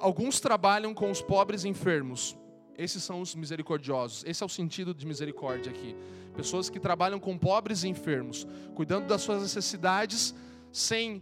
Alguns 0.00 0.40
trabalham 0.40 0.94
com 0.94 1.10
os 1.10 1.20
pobres 1.20 1.64
e 1.64 1.68
enfermos, 1.68 2.36
esses 2.78 3.02
são 3.02 3.20
os 3.20 3.34
misericordiosos. 3.34 4.24
Esse 4.24 4.42
é 4.42 4.46
o 4.46 4.48
sentido 4.48 4.94
de 4.94 5.04
misericórdia 5.04 5.70
aqui. 5.70 5.96
Pessoas 6.34 6.70
que 6.70 6.78
trabalham 6.78 7.18
com 7.18 7.36
pobres 7.36 7.82
e 7.82 7.88
enfermos, 7.88 8.46
cuidando 8.74 9.08
das 9.08 9.20
suas 9.20 9.42
necessidades 9.42 10.32
sem 10.70 11.20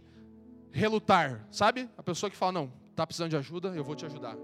relutar, 0.71 1.47
sabe? 1.51 1.89
A 1.97 2.03
pessoa 2.03 2.29
que 2.29 2.37
fala: 2.37 2.51
"Não, 2.51 2.71
tá 2.95 3.07
precisando 3.07 3.31
de 3.31 3.37
ajuda, 3.37 3.69
eu 3.69 3.83
vou 3.83 3.95
te 3.95 4.05
ajudar. 4.05 4.37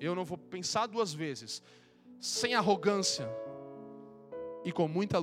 Eu 0.00 0.16
não 0.16 0.24
vou 0.24 0.36
pensar 0.36 0.86
duas 0.86 1.14
vezes." 1.14 1.62
Sem 2.18 2.54
arrogância 2.54 3.30
e 4.64 4.72
com 4.72 4.88
muita 4.88 5.18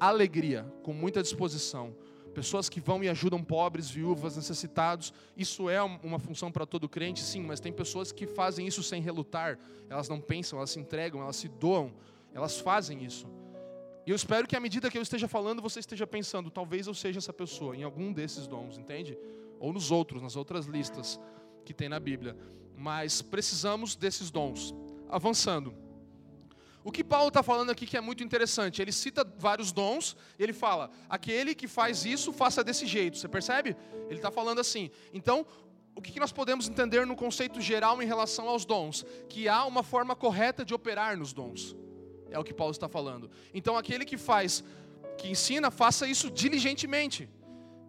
alegria, 0.00 0.64
com 0.82 0.92
muita 0.92 1.22
disposição, 1.22 1.94
pessoas 2.34 2.68
que 2.68 2.80
vão 2.80 3.02
e 3.02 3.08
ajudam 3.08 3.42
pobres, 3.42 3.88
viúvas, 3.88 4.36
necessitados. 4.36 5.14
Isso 5.36 5.70
é 5.70 5.80
uma 5.82 6.18
função 6.18 6.50
para 6.50 6.66
todo 6.66 6.88
crente, 6.88 7.22
sim, 7.22 7.42
mas 7.42 7.60
tem 7.60 7.72
pessoas 7.72 8.12
que 8.12 8.26
fazem 8.26 8.66
isso 8.66 8.82
sem 8.82 9.00
relutar. 9.00 9.58
Elas 9.88 10.08
não 10.08 10.20
pensam, 10.20 10.58
elas 10.58 10.70
se 10.70 10.80
entregam, 10.80 11.22
elas 11.22 11.36
se 11.36 11.48
doam, 11.48 11.92
elas 12.34 12.58
fazem 12.58 13.04
isso. 13.04 13.26
E 14.06 14.10
eu 14.10 14.16
espero 14.16 14.46
que 14.46 14.56
à 14.56 14.60
medida 14.60 14.90
que 14.90 14.98
eu 14.98 15.02
esteja 15.02 15.26
falando, 15.26 15.62
você 15.62 15.80
esteja 15.80 16.06
pensando, 16.06 16.50
talvez 16.50 16.86
eu 16.86 16.92
seja 16.92 17.18
essa 17.18 17.32
pessoa, 17.32 17.74
em 17.74 17.84
algum 17.84 18.12
desses 18.12 18.46
dons, 18.46 18.76
entende? 18.76 19.16
Ou 19.58 19.72
nos 19.72 19.90
outros, 19.90 20.20
nas 20.20 20.36
outras 20.36 20.66
listas 20.66 21.18
que 21.64 21.72
tem 21.72 21.88
na 21.88 21.98
Bíblia. 21.98 22.36
Mas 22.76 23.22
precisamos 23.22 23.96
desses 23.96 24.30
dons. 24.30 24.74
Avançando. 25.08 25.83
O 26.84 26.92
que 26.92 27.02
Paulo 27.02 27.28
está 27.28 27.42
falando 27.42 27.70
aqui 27.70 27.86
que 27.86 27.96
é 27.96 28.00
muito 28.00 28.22
interessante, 28.22 28.82
ele 28.82 28.92
cita 28.92 29.26
vários 29.38 29.72
dons, 29.72 30.14
ele 30.38 30.52
fala, 30.52 30.90
aquele 31.08 31.54
que 31.54 31.66
faz 31.66 32.04
isso, 32.04 32.30
faça 32.30 32.62
desse 32.62 32.86
jeito, 32.86 33.16
você 33.16 33.26
percebe? 33.26 33.74
Ele 34.06 34.16
está 34.16 34.30
falando 34.30 34.60
assim. 34.60 34.90
Então, 35.10 35.46
o 35.96 36.02
que 36.02 36.20
nós 36.20 36.30
podemos 36.30 36.68
entender 36.68 37.06
no 37.06 37.16
conceito 37.16 37.58
geral 37.58 38.02
em 38.02 38.06
relação 38.06 38.46
aos 38.48 38.66
dons? 38.66 39.06
Que 39.30 39.48
há 39.48 39.64
uma 39.64 39.82
forma 39.82 40.14
correta 40.14 40.62
de 40.62 40.74
operar 40.74 41.16
nos 41.16 41.32
dons, 41.32 41.74
é 42.30 42.38
o 42.38 42.44
que 42.44 42.52
Paulo 42.52 42.72
está 42.72 42.86
falando. 42.86 43.30
Então, 43.54 43.78
aquele 43.78 44.04
que 44.04 44.18
faz, 44.18 44.62
que 45.16 45.28
ensina, 45.28 45.70
faça 45.70 46.06
isso 46.06 46.30
diligentemente. 46.30 47.30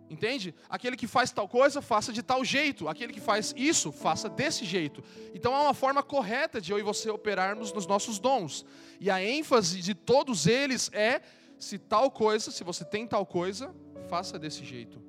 Entende? 0.10 0.54
Aquele 0.70 0.96
que 0.96 1.08
faz 1.08 1.32
tal 1.32 1.48
coisa, 1.48 1.82
faça 1.82 2.14
de 2.14 2.22
tal 2.22 2.46
jeito. 2.46 2.88
Aquele 2.88 3.12
que 3.12 3.20
faz 3.20 3.54
isso, 3.58 3.92
faça 3.92 4.30
desse 4.30 4.64
jeito. 4.64 5.04
Então 5.34 5.54
há 5.56 5.64
uma 5.64 5.74
forma 5.74 6.04
correta 6.04 6.62
de 6.62 6.72
eu 6.72 6.78
e 6.78 6.84
você 6.84 7.10
operarmos 7.10 7.74
nos 7.74 7.88
nossos 7.88 8.20
dons. 8.20 8.66
E 9.00 9.10
a 9.10 9.24
ênfase 9.24 9.82
de 9.82 9.96
todos 9.96 10.46
eles 10.46 10.92
é: 10.94 11.22
se 11.58 11.80
tal 11.80 12.12
coisa, 12.12 12.52
se 12.52 12.64
você 12.64 12.86
tem 12.86 13.08
tal 13.08 13.26
coisa, 13.26 13.74
faça 14.08 14.38
desse 14.38 14.64
jeito. 14.64 15.02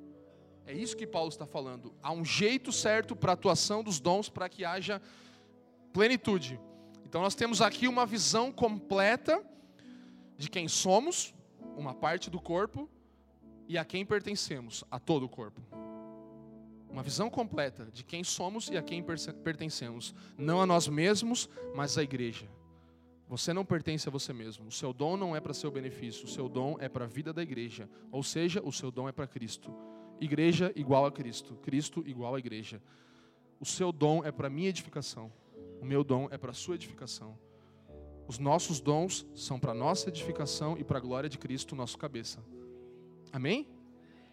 É 0.65 0.73
isso 0.73 0.97
que 0.97 1.07
Paulo 1.07 1.29
está 1.29 1.45
falando. 1.45 1.93
Há 2.01 2.11
um 2.11 2.25
jeito 2.25 2.71
certo 2.71 3.15
para 3.15 3.31
a 3.31 3.35
atuação 3.35 3.83
dos 3.83 3.99
dons 3.99 4.29
para 4.29 4.49
que 4.49 4.65
haja 4.65 5.01
plenitude. 5.93 6.59
Então 7.05 7.21
nós 7.21 7.35
temos 7.35 7.61
aqui 7.61 7.87
uma 7.87 8.05
visão 8.05 8.51
completa 8.51 9.41
de 10.37 10.49
quem 10.49 10.67
somos, 10.67 11.33
uma 11.77 11.93
parte 11.93 12.29
do 12.29 12.41
corpo, 12.41 12.89
e 13.67 13.77
a 13.77 13.85
quem 13.85 14.05
pertencemos, 14.05 14.83
a 14.89 14.99
todo 14.99 15.23
o 15.23 15.29
corpo. 15.29 15.61
Uma 16.89 17.03
visão 17.03 17.29
completa 17.29 17.85
de 17.91 18.03
quem 18.03 18.23
somos 18.23 18.69
e 18.69 18.77
a 18.77 18.81
quem 18.81 19.03
pertencemos, 19.03 20.15
não 20.37 20.61
a 20.61 20.65
nós 20.65 20.87
mesmos, 20.87 21.49
mas 21.75 21.97
à 21.97 22.03
igreja. 22.03 22.47
Você 23.27 23.51
não 23.51 23.65
pertence 23.65 24.07
a 24.07 24.11
você 24.11 24.31
mesmo. 24.31 24.67
O 24.67 24.71
seu 24.71 24.93
dom 24.93 25.17
não 25.17 25.35
é 25.35 25.41
para 25.41 25.53
seu 25.53 25.69
benefício, 25.69 26.25
o 26.25 26.29
seu 26.29 26.47
dom 26.47 26.77
é 26.79 26.87
para 26.87 27.03
a 27.03 27.07
vida 27.07 27.33
da 27.33 27.43
igreja. 27.43 27.89
Ou 28.09 28.23
seja, 28.23 28.61
o 28.63 28.71
seu 28.71 28.89
dom 28.89 29.09
é 29.09 29.11
para 29.11 29.27
Cristo. 29.27 29.73
Igreja 30.19 30.71
igual 30.75 31.05
a 31.05 31.11
Cristo, 31.11 31.55
Cristo 31.57 32.03
igual 32.07 32.35
à 32.35 32.39
igreja. 32.39 32.81
O 33.59 33.65
seu 33.65 33.91
dom 33.91 34.23
é 34.23 34.31
para 34.31 34.49
minha 34.49 34.69
edificação. 34.69 35.31
O 35.81 35.85
meu 35.85 36.03
dom 36.03 36.29
é 36.31 36.37
para 36.37 36.53
sua 36.53 36.75
edificação. 36.75 37.37
Os 38.27 38.39
nossos 38.39 38.79
dons 38.79 39.25
são 39.35 39.59
para 39.59 39.73
nossa 39.73 40.09
edificação 40.09 40.77
e 40.77 40.83
para 40.83 40.97
a 40.97 41.01
glória 41.01 41.29
de 41.29 41.37
Cristo, 41.37 41.75
nosso 41.75 41.97
cabeça. 41.97 42.41
Amém? 43.31 43.67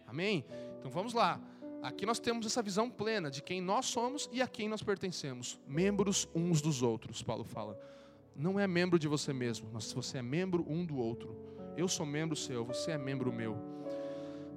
Amém? 0.07 0.45
Então 0.79 0.89
vamos 0.89 1.13
lá. 1.13 1.39
Aqui 1.81 2.05
nós 2.05 2.19
temos 2.19 2.45
essa 2.45 2.61
visão 2.63 2.89
plena 2.89 3.29
de 3.29 3.43
quem 3.43 3.61
nós 3.61 3.85
somos 3.85 4.29
e 4.31 4.41
a 4.41 4.47
quem 4.47 4.67
nós 4.67 4.81
pertencemos. 4.81 5.59
Membros 5.67 6.27
uns 6.33 6.61
dos 6.61 6.81
outros, 6.81 7.21
Paulo 7.21 7.43
fala. 7.43 7.79
Não 8.35 8.59
é 8.59 8.67
membro 8.67 8.97
de 8.97 9.07
você 9.07 9.31
mesmo, 9.31 9.69
mas 9.71 9.91
você 9.93 10.17
é 10.17 10.21
membro 10.21 10.65
um 10.67 10.83
do 10.83 10.97
outro. 10.97 11.35
Eu 11.77 11.87
sou 11.87 12.05
membro 12.05 12.35
seu, 12.35 12.65
você 12.65 12.91
é 12.91 12.97
membro 12.97 13.31
meu. 13.31 13.57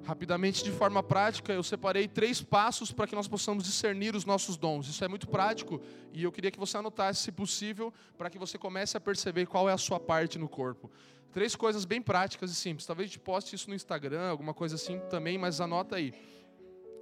Rapidamente, 0.03 0.63
de 0.63 0.71
forma 0.71 1.03
prática, 1.03 1.53
eu 1.53 1.61
separei 1.61 2.07
três 2.07 2.41
passos 2.41 2.91
para 2.91 3.05
que 3.05 3.15
nós 3.15 3.27
possamos 3.27 3.63
discernir 3.63 4.15
os 4.15 4.25
nossos 4.25 4.57
dons. 4.57 4.87
Isso 4.87 5.03
é 5.03 5.07
muito 5.07 5.27
prático 5.27 5.81
e 6.13 6.23
eu 6.23 6.31
queria 6.31 6.49
que 6.49 6.59
você 6.59 6.77
anotasse, 6.77 7.21
se 7.21 7.31
possível, 7.31 7.93
para 8.17 8.29
que 8.29 8.39
você 8.39 8.57
comece 8.57 8.97
a 8.97 8.99
perceber 8.99 9.45
qual 9.45 9.69
é 9.69 9.73
a 9.73 9.77
sua 9.77 9.99
parte 9.99 10.39
no 10.39 10.47
corpo. 10.47 10.89
Três 11.31 11.55
coisas 11.55 11.85
bem 11.85 12.01
práticas 12.01 12.51
e 12.51 12.55
simples. 12.55 12.87
Talvez 12.87 13.09
gente 13.09 13.19
poste 13.19 13.55
isso 13.55 13.69
no 13.69 13.75
Instagram, 13.75 14.29
alguma 14.29 14.53
coisa 14.53 14.75
assim 14.75 14.99
também, 15.09 15.37
mas 15.37 15.61
anota 15.61 15.95
aí. 15.95 16.13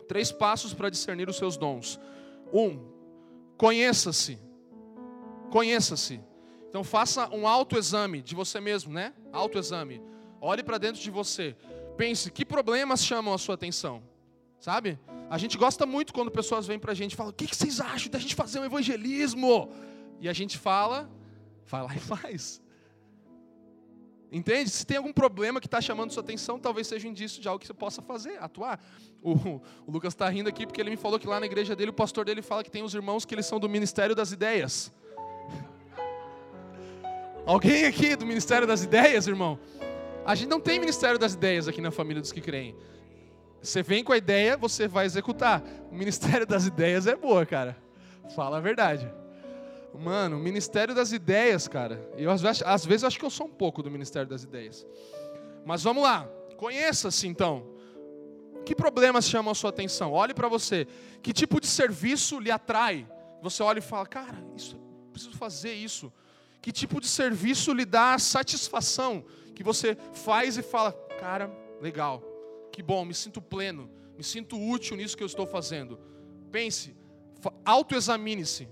Três 0.07 0.31
passos 0.31 0.73
para 0.73 0.89
discernir 0.89 1.29
os 1.29 1.37
seus 1.37 1.55
dons. 1.55 1.99
Um, 2.53 2.79
conheça-se. 3.57 4.37
Conheça-se. 5.49 6.19
Então 6.69 6.83
faça 6.83 7.33
um 7.33 7.47
autoexame 7.47 8.21
de 8.21 8.35
você 8.35 8.59
mesmo, 8.59 8.91
né? 8.91 9.13
Autoexame. 9.31 10.01
Olhe 10.41 10.61
para 10.61 10.77
dentro 10.77 11.01
de 11.01 11.09
você. 11.09 11.55
Pense, 11.97 12.29
que 12.31 12.45
problemas 12.45 13.03
chamam 13.03 13.33
a 13.33 13.37
sua 13.39 13.55
atenção? 13.55 14.03
Sabe? 14.59 14.99
A 15.29 15.37
gente 15.37 15.57
gosta 15.57 15.85
muito 15.85 16.13
quando 16.13 16.29
pessoas 16.31 16.67
vêm 16.67 16.79
para 16.79 16.91
a 16.91 16.95
gente 16.95 17.13
e 17.13 17.15
falam: 17.15 17.31
o 17.31 17.33
que 17.33 17.47
vocês 17.47 17.81
acham 17.81 18.11
da 18.11 18.19
gente 18.19 18.35
fazer 18.35 18.59
um 18.59 18.65
evangelismo? 18.65 19.69
E 20.19 20.29
a 20.29 20.33
gente 20.33 20.57
fala, 20.57 21.09
vai 21.65 21.81
lá 21.83 21.95
e 21.95 21.99
faz. 21.99 22.61
Entende? 24.31 24.69
Se 24.69 24.85
tem 24.85 24.97
algum 24.97 25.13
problema 25.13 25.59
que 25.59 25.67
está 25.67 25.79
chamando 25.79 26.11
sua 26.11 26.21
atenção, 26.21 26.59
talvez 26.59 26.87
seja 26.87 27.07
um 27.07 27.11
indício 27.11 27.41
de 27.41 27.47
algo 27.47 27.59
que 27.59 27.67
você 27.67 27.73
possa 27.73 28.01
fazer, 28.01 28.37
atuar. 28.41 28.79
O, 29.21 29.33
o 29.85 29.91
Lucas 29.91 30.13
está 30.13 30.27
rindo 30.27 30.49
aqui 30.49 30.65
porque 30.65 30.81
ele 30.81 30.89
me 30.89 30.97
falou 30.97 31.17
que 31.17 31.27
lá 31.27 31.39
na 31.39 31.45
igreja 31.45 31.75
dele, 31.75 31.91
o 31.91 31.93
pastor 31.93 32.25
dele 32.25 32.41
fala 32.41 32.63
que 32.63 32.71
tem 32.71 32.83
os 32.83 32.93
irmãos 32.93 33.25
que 33.25 33.33
eles 33.33 33.45
são 33.45 33.59
do 33.59 33.69
Ministério 33.69 34.15
das 34.15 34.31
Ideias. 34.31 34.91
Alguém 37.45 37.85
aqui 37.85 38.15
do 38.15 38.25
Ministério 38.25 38.67
das 38.67 38.83
Ideias, 38.83 39.27
irmão? 39.27 39.57
A 40.27 40.35
gente 40.35 40.49
não 40.49 40.59
tem 40.59 40.77
Ministério 40.77 41.17
das 41.17 41.35
Ideias 41.35 41.69
aqui 41.69 41.79
na 41.79 41.89
família 41.89 42.21
dos 42.21 42.33
que 42.33 42.41
creem. 42.41 42.75
Você 43.61 43.81
vem 43.81 44.03
com 44.03 44.11
a 44.11 44.17
ideia, 44.17 44.57
você 44.57 44.85
vai 44.85 45.05
executar. 45.05 45.63
O 45.89 45.95
Ministério 45.95 46.45
das 46.45 46.65
Ideias 46.65 47.07
é 47.07 47.15
boa, 47.15 47.45
cara. 47.45 47.77
Fala 48.35 48.57
a 48.57 48.59
verdade. 48.59 49.09
Mano, 49.97 50.35
o 50.35 50.39
Ministério 50.39 50.93
das 50.93 51.13
Ideias, 51.13 51.69
cara. 51.69 52.11
Eu 52.17 52.29
às 52.29 52.41
vezes, 52.41 52.61
às 52.65 52.85
vezes 52.85 53.05
acho 53.05 53.17
que 53.17 53.23
eu 53.23 53.29
sou 53.29 53.47
um 53.47 53.51
pouco 53.51 53.81
do 53.81 53.89
Ministério 53.89 54.27
das 54.27 54.43
Ideias. 54.43 54.85
Mas 55.65 55.83
vamos 55.83 56.03
lá. 56.03 56.27
Conheça-se 56.57 57.25
então. 57.25 57.65
Que 58.65 58.75
problemas 58.75 59.29
chamam 59.29 59.53
a 59.53 59.55
sua 59.55 59.69
atenção? 59.69 60.11
Olhe 60.11 60.33
para 60.33 60.49
você. 60.49 60.85
Que 61.23 61.31
tipo 61.31 61.61
de 61.61 61.67
serviço 61.67 62.37
lhe 62.37 62.51
atrai? 62.51 63.07
Você 63.41 63.63
olha 63.63 63.79
e 63.79 63.81
fala, 63.81 64.05
cara, 64.05 64.43
isso, 64.57 64.77
preciso 65.13 65.37
fazer 65.37 65.71
isso. 65.71 66.11
Que 66.61 66.71
tipo 66.71 66.99
de 66.99 67.07
serviço 67.07 67.73
lhe 67.73 67.85
dá 67.85 68.17
satisfação? 68.19 69.23
Que 69.55 69.63
você 69.63 69.97
faz 70.13 70.57
e 70.57 70.61
fala, 70.61 70.91
cara, 71.19 71.51
legal, 71.81 72.23
que 72.71 72.83
bom, 72.83 73.05
me 73.05 73.13
sinto 73.13 73.41
pleno, 73.41 73.89
me 74.17 74.23
sinto 74.23 74.59
útil 74.59 74.97
nisso 74.97 75.17
que 75.17 75.23
eu 75.23 75.27
estou 75.27 75.47
fazendo. 75.47 75.99
Pense, 76.51 76.95
autoexamine-se, 77.65 78.67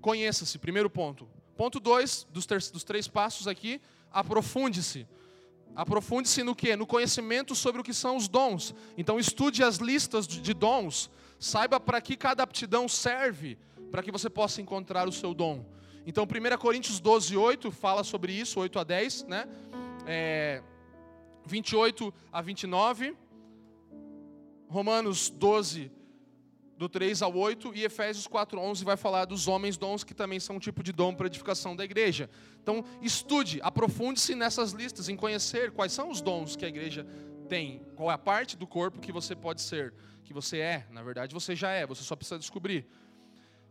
conheça-se, 0.00 0.58
primeiro 0.58 0.90
ponto. 0.90 1.28
Ponto 1.56 1.80
dois, 1.80 2.26
dos, 2.30 2.46
dos 2.46 2.84
três 2.84 3.08
passos 3.08 3.48
aqui, 3.48 3.80
aprofunde-se. 4.10 5.06
Aprofunde-se 5.74 6.42
no 6.42 6.54
que? 6.54 6.74
No 6.74 6.86
conhecimento 6.86 7.54
sobre 7.54 7.80
o 7.80 7.84
que 7.84 7.94
são 7.94 8.16
os 8.16 8.28
dons. 8.28 8.74
Então 8.96 9.18
estude 9.18 9.62
as 9.62 9.76
listas 9.76 10.26
de 10.26 10.52
dons, 10.52 11.10
saiba 11.38 11.78
para 11.78 12.00
que 12.00 12.16
cada 12.16 12.42
aptidão 12.42 12.88
serve, 12.88 13.58
para 13.90 14.02
que 14.02 14.10
você 14.10 14.28
possa 14.28 14.60
encontrar 14.60 15.08
o 15.08 15.12
seu 15.12 15.32
dom. 15.32 15.64
Então 16.08 16.24
1 16.24 16.56
Coríntios 16.56 17.00
12, 17.00 17.36
8 17.36 17.70
fala 17.70 18.02
sobre 18.02 18.32
isso, 18.32 18.58
8 18.58 18.78
a 18.78 18.84
10, 18.84 19.24
né? 19.24 19.46
É, 20.06 20.62
28 21.44 22.14
a 22.32 22.40
29. 22.40 23.14
Romanos 24.70 25.28
12, 25.28 25.92
do 26.78 26.88
3 26.88 27.20
ao 27.20 27.36
8, 27.36 27.74
e 27.74 27.84
Efésios 27.84 28.26
4, 28.26 28.58
11 28.58 28.86
vai 28.86 28.96
falar 28.96 29.26
dos 29.26 29.46
homens 29.46 29.76
dons, 29.76 30.02
que 30.02 30.14
também 30.14 30.40
são 30.40 30.56
um 30.56 30.58
tipo 30.58 30.82
de 30.82 30.92
dom 30.92 31.12
para 31.14 31.26
edificação 31.26 31.76
da 31.76 31.84
igreja. 31.84 32.30
Então, 32.62 32.82
estude, 33.02 33.60
aprofunde-se 33.62 34.34
nessas 34.34 34.72
listas, 34.72 35.10
em 35.10 35.16
conhecer 35.16 35.72
quais 35.72 35.92
são 35.92 36.08
os 36.08 36.22
dons 36.22 36.56
que 36.56 36.64
a 36.64 36.68
igreja 36.68 37.06
tem, 37.50 37.82
qual 37.94 38.10
é 38.10 38.14
a 38.14 38.18
parte 38.18 38.56
do 38.56 38.66
corpo 38.66 38.98
que 38.98 39.12
você 39.12 39.36
pode 39.36 39.60
ser, 39.60 39.92
que 40.24 40.32
você 40.32 40.56
é, 40.56 40.86
na 40.90 41.02
verdade 41.02 41.34
você 41.34 41.54
já 41.54 41.70
é, 41.70 41.86
você 41.86 42.02
só 42.02 42.16
precisa 42.16 42.38
descobrir. 42.38 42.86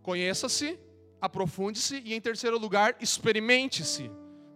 Conheça-se, 0.04 0.80
aprofunde-se 1.22 2.02
e, 2.06 2.14
em 2.14 2.22
terceiro 2.22 2.58
lugar, 2.58 2.96
experimente-se, 3.00 4.10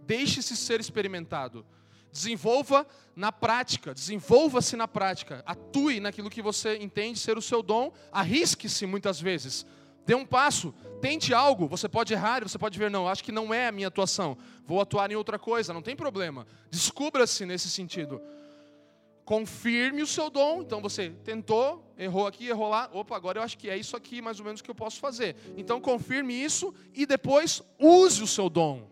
deixe-se 0.06 0.56
ser 0.56 0.80
experimentado. 0.80 1.66
Desenvolva 2.12 2.86
na 3.16 3.32
prática, 3.32 3.94
desenvolva-se 3.94 4.76
na 4.76 4.88
prática, 4.88 5.44
atue 5.46 6.00
naquilo 6.00 6.30
que 6.30 6.42
você 6.42 6.78
entende 6.78 7.20
ser 7.20 7.38
o 7.38 7.42
seu 7.42 7.64
dom, 7.64 7.92
arrisque-se 8.12 8.86
muitas 8.86 9.20
vezes. 9.20 9.66
Dê 10.06 10.16
um 10.16 10.26
passo, 10.26 10.74
tente 11.00 11.34
algo, 11.34 11.68
você 11.68 11.88
pode 11.88 12.14
errar, 12.14 12.44
você 12.44 12.58
pode 12.58 12.78
ver, 12.78 12.90
não, 12.90 13.08
acho 13.08 13.24
que 13.24 13.32
não 13.32 13.54
é 13.54 13.68
a 13.68 13.72
minha 13.72 13.88
atuação, 13.88 14.38
vou 14.66 14.82
atuar 14.82 15.12
em 15.12 15.16
outra 15.16 15.40
coisa, 15.40 15.74
não 15.74 15.82
tem 15.82 15.96
problema. 15.96 16.46
Descubra-se 16.70 17.46
nesse 17.46 17.70
sentido. 17.70 18.22
Confirme 19.32 20.04
o 20.04 20.08
seu 20.08 20.30
dom, 20.30 20.62
então 20.62 20.82
você 20.82 21.10
tentou, 21.24 21.82
errou 21.98 22.28
aqui, 22.28 22.50
errou 22.50 22.68
lá, 22.68 22.90
opa, 22.92 23.16
agora 23.16 23.40
eu 23.40 23.44
acho 23.44 23.58
que 23.58 23.70
é 23.70 23.78
isso 23.78 23.96
aqui 23.96 24.22
mais 24.22 24.42
ou 24.42 24.46
menos 24.46 24.62
que 24.62 24.70
eu 24.70 24.76
posso 24.76 25.00
fazer. 25.00 25.38
Então 25.56 25.80
confirme 25.80 26.34
isso 26.34 26.74
e 26.94 27.06
depois 27.06 27.62
use 27.80 28.22
o 28.22 28.28
seu 28.28 28.50
dom. 28.50 28.90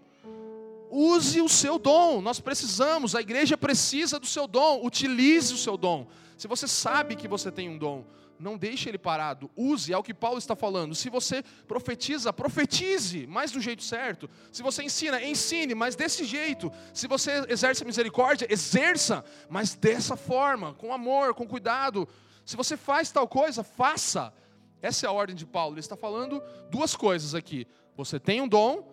Use 0.90 1.42
o 1.42 1.50
seu 1.50 1.78
dom, 1.78 2.22
nós 2.22 2.40
precisamos, 2.40 3.16
a 3.16 3.20
igreja 3.20 3.58
precisa 3.58 4.18
do 4.18 4.26
seu 4.26 4.48
dom, 4.48 4.80
utilize 4.82 5.54
o 5.54 5.58
seu 5.58 5.76
dom. 5.76 6.08
Se 6.38 6.48
você 6.48 6.70
sabe 6.70 7.18
que 7.18 7.28
você 7.28 7.52
tem 7.52 7.68
um 7.68 7.78
dom, 7.78 8.06
não 8.40 8.58
deixe 8.58 8.90
ele 8.90 8.98
parado, 8.98 9.52
use, 9.56 9.92
é 9.92 9.98
o 9.98 10.04
que 10.04 10.14
Paulo 10.14 10.38
está 10.38 10.56
falando. 10.56 10.96
Se 10.96 11.10
você 11.10 11.44
profetiza, 11.68 12.32
profetize, 12.32 13.28
mas 13.28 13.52
do 13.52 13.60
jeito 13.60 13.84
certo. 13.84 14.30
Se 14.52 14.64
você 14.64 14.84
ensina, 14.84 15.22
ensine, 15.22 15.76
mas 15.76 15.96
desse 15.96 16.24
jeito. 16.24 16.72
Se 16.94 17.08
você 17.08 17.46
exerce 17.50 17.84
misericórdia, 17.84 18.48
exerça, 18.50 19.26
mas 19.50 19.76
dessa 19.76 20.16
forma, 20.16 20.74
com 20.74 20.94
amor, 20.94 21.34
com 21.34 21.46
cuidado. 21.46 22.08
Se 22.46 22.56
você 22.56 22.78
faz 22.78 23.12
tal 23.12 23.28
coisa, 23.28 23.64
faça. 23.64 24.34
Essa 24.82 25.06
é 25.06 25.10
a 25.10 25.12
ordem 25.12 25.36
de 25.36 25.46
Paulo. 25.46 25.74
Ele 25.74 25.82
está 25.82 25.98
falando 25.98 26.42
duas 26.72 26.96
coisas 26.96 27.36
aqui. 27.36 27.68
Você 27.98 28.20
tem 28.20 28.42
um 28.42 28.48
dom, 28.48 28.88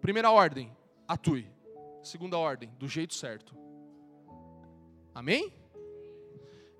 primeira 0.00 0.30
ordem, 0.30 0.74
atue. 1.08 1.50
Segunda 2.02 2.38
ordem, 2.38 2.70
do 2.78 2.86
jeito 2.86 3.14
certo. 3.14 3.56
Amém? 5.12 5.52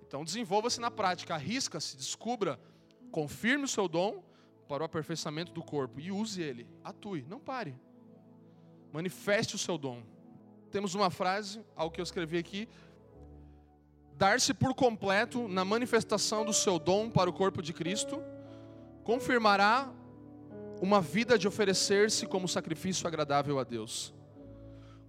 Então 0.06 0.24
desenvolva-se 0.24 0.80
na 0.80 0.90
prática, 0.90 1.34
arrisca-se, 1.34 1.96
descubra, 1.96 2.58
confirme 3.10 3.64
o 3.64 3.68
seu 3.68 3.88
dom 3.88 4.22
para 4.68 4.82
o 4.82 4.86
aperfeiçoamento 4.86 5.52
do 5.52 5.62
corpo 5.62 6.00
e 6.00 6.10
use 6.10 6.42
ele. 6.42 6.66
Atue, 6.82 7.24
não 7.28 7.38
pare. 7.38 7.74
Manifeste 8.92 9.54
o 9.54 9.58
seu 9.58 9.76
dom. 9.76 10.02
Temos 10.70 10.94
uma 10.94 11.10
frase, 11.10 11.64
algo 11.76 11.94
que 11.94 12.00
eu 12.00 12.04
escrevi 12.04 12.38
aqui: 12.38 12.68
dar-se 14.16 14.54
por 14.54 14.74
completo 14.74 15.48
na 15.48 15.64
manifestação 15.64 16.44
do 16.44 16.52
seu 16.52 16.78
dom 16.78 17.10
para 17.10 17.28
o 17.28 17.32
corpo 17.32 17.62
de 17.62 17.72
Cristo, 17.72 18.22
confirmará 19.02 19.92
uma 20.80 21.00
vida 21.00 21.38
de 21.38 21.48
oferecer-se 21.48 22.26
como 22.26 22.48
sacrifício 22.48 23.06
agradável 23.06 23.58
a 23.58 23.64
Deus 23.64 24.14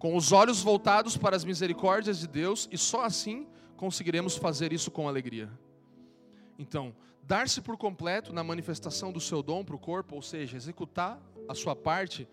com 0.05 0.15
os 0.15 0.31
olhos 0.31 0.61
voltados 0.61 1.17
para 1.17 1.35
as 1.35 1.43
misericórdias 1.43 2.19
de 2.19 2.27
Deus, 2.27 2.69
e 2.71 2.77
só 2.77 3.03
assim 3.03 3.47
conseguiremos 3.75 4.35
fazer 4.35 4.73
isso 4.73 4.89
com 4.91 5.07
alegria. 5.07 5.49
Então, 6.57 6.95
dar-se 7.23 7.61
por 7.61 7.77
completo 7.77 8.31
na 8.33 8.43
manifestação 8.43 9.11
do 9.11 9.19
seu 9.19 9.43
dom 9.43 9.63
para 9.63 9.75
o 9.75 9.79
corpo, 9.79 10.15
ou 10.15 10.21
seja, 10.21 10.55
executar 10.55 11.21
a 11.47 11.53
sua 11.53 11.75
parte, 11.75 12.27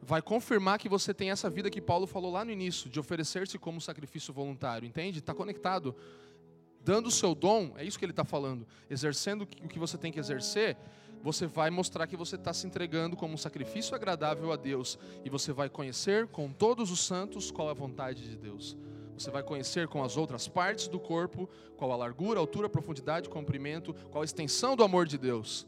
vai 0.00 0.20
confirmar 0.20 0.78
que 0.78 0.88
você 0.88 1.14
tem 1.14 1.30
essa 1.30 1.48
vida 1.48 1.70
que 1.70 1.80
Paulo 1.80 2.06
falou 2.06 2.32
lá 2.32 2.44
no 2.44 2.50
início, 2.50 2.90
de 2.90 2.98
oferecer-se 2.98 3.58
como 3.58 3.80
sacrifício 3.80 4.32
voluntário, 4.32 4.86
entende? 4.86 5.20
Está 5.20 5.34
conectado. 5.34 5.94
Dando 6.84 7.06
o 7.06 7.12
seu 7.12 7.34
dom, 7.34 7.72
é 7.76 7.84
isso 7.84 7.98
que 7.98 8.04
ele 8.04 8.12
está 8.12 8.24
falando, 8.24 8.66
exercendo 8.90 9.42
o 9.42 9.68
que 9.68 9.78
você 9.78 9.96
tem 9.96 10.10
que 10.10 10.18
exercer, 10.18 10.76
você 11.22 11.46
vai 11.46 11.70
mostrar 11.70 12.08
que 12.08 12.16
você 12.16 12.34
está 12.34 12.52
se 12.52 12.66
entregando 12.66 13.16
como 13.16 13.34
um 13.34 13.36
sacrifício 13.36 13.94
agradável 13.94 14.50
a 14.50 14.56
Deus. 14.56 14.98
E 15.24 15.30
você 15.30 15.52
vai 15.52 15.68
conhecer 15.68 16.26
com 16.26 16.52
todos 16.52 16.90
os 16.90 16.98
santos 16.98 17.52
qual 17.52 17.68
é 17.68 17.70
a 17.70 17.74
vontade 17.74 18.28
de 18.28 18.36
Deus. 18.36 18.76
Você 19.22 19.30
vai 19.30 19.42
conhecer 19.42 19.86
com 19.86 20.02
as 20.02 20.16
outras 20.16 20.48
partes 20.48 20.88
do 20.88 20.98
corpo 20.98 21.48
qual 21.76 21.92
a 21.92 21.96
largura, 21.96 22.40
altura, 22.40 22.68
profundidade, 22.68 23.28
comprimento, 23.28 23.94
qual 24.10 24.22
a 24.22 24.24
extensão 24.24 24.74
do 24.74 24.82
amor 24.82 25.06
de 25.06 25.16
Deus. 25.16 25.64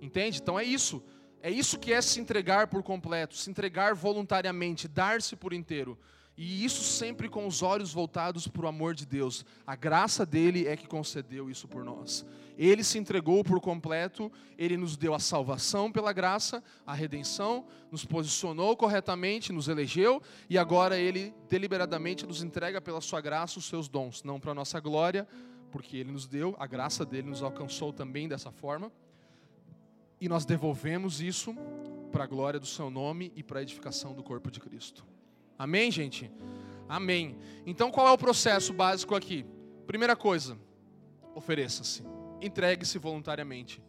Entende? 0.00 0.40
Então 0.42 0.58
é 0.58 0.64
isso. 0.64 1.00
É 1.40 1.48
isso 1.48 1.78
que 1.78 1.92
é 1.92 2.02
se 2.02 2.20
entregar 2.20 2.66
por 2.66 2.82
completo, 2.82 3.36
se 3.36 3.48
entregar 3.48 3.94
voluntariamente, 3.94 4.88
dar-se 4.88 5.36
por 5.36 5.52
inteiro. 5.52 5.96
E 6.42 6.64
isso 6.64 6.82
sempre 6.82 7.28
com 7.28 7.46
os 7.46 7.60
olhos 7.60 7.92
voltados 7.92 8.48
para 8.48 8.64
o 8.64 8.66
amor 8.66 8.94
de 8.94 9.04
Deus. 9.04 9.44
A 9.66 9.76
graça 9.76 10.24
dele 10.24 10.66
é 10.66 10.74
que 10.74 10.88
concedeu 10.88 11.50
isso 11.50 11.68
por 11.68 11.84
nós. 11.84 12.24
Ele 12.56 12.82
se 12.82 12.96
entregou 12.96 13.44
por 13.44 13.60
completo, 13.60 14.32
ele 14.56 14.74
nos 14.78 14.96
deu 14.96 15.12
a 15.12 15.18
salvação 15.18 15.92
pela 15.92 16.14
graça, 16.14 16.64
a 16.86 16.94
redenção, 16.94 17.66
nos 17.92 18.06
posicionou 18.06 18.74
corretamente, 18.74 19.52
nos 19.52 19.68
elegeu 19.68 20.22
e 20.48 20.56
agora 20.56 20.98
ele 20.98 21.34
deliberadamente 21.46 22.24
nos 22.24 22.42
entrega 22.42 22.80
pela 22.80 23.02
sua 23.02 23.20
graça 23.20 23.58
os 23.58 23.66
seus 23.66 23.86
dons, 23.86 24.22
não 24.22 24.40
para 24.40 24.54
nossa 24.54 24.80
glória, 24.80 25.28
porque 25.70 25.98
ele 25.98 26.10
nos 26.10 26.26
deu, 26.26 26.56
a 26.58 26.66
graça 26.66 27.04
dele 27.04 27.28
nos 27.28 27.42
alcançou 27.42 27.92
também 27.92 28.26
dessa 28.26 28.50
forma. 28.50 28.90
E 30.18 30.26
nós 30.26 30.46
devolvemos 30.46 31.20
isso 31.20 31.54
para 32.10 32.24
a 32.24 32.26
glória 32.26 32.58
do 32.58 32.66
seu 32.66 32.88
nome 32.88 33.30
e 33.36 33.42
para 33.42 33.58
a 33.58 33.62
edificação 33.62 34.14
do 34.14 34.22
corpo 34.22 34.50
de 34.50 34.58
Cristo. 34.58 35.04
Amém, 35.60 35.90
gente? 35.90 36.32
Amém. 36.88 37.36
Então 37.66 37.90
qual 37.90 38.08
é 38.08 38.10
o 38.10 38.16
processo 38.16 38.72
básico 38.72 39.14
aqui? 39.14 39.44
Primeira 39.86 40.16
coisa, 40.16 40.56
ofereça-se. 41.34 42.02
Entregue-se 42.40 42.96
voluntariamente. 42.96 43.82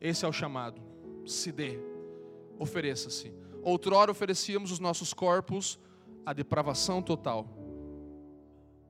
Esse 0.00 0.24
é 0.24 0.28
o 0.28 0.32
chamado. 0.32 0.80
Se 1.26 1.50
dê. 1.50 1.76
Ofereça-se. 2.56 3.34
Outrora 3.64 4.12
oferecíamos 4.12 4.70
os 4.70 4.78
nossos 4.78 5.12
corpos 5.12 5.76
à 6.24 6.32
depravação 6.32 7.02
total. 7.02 7.48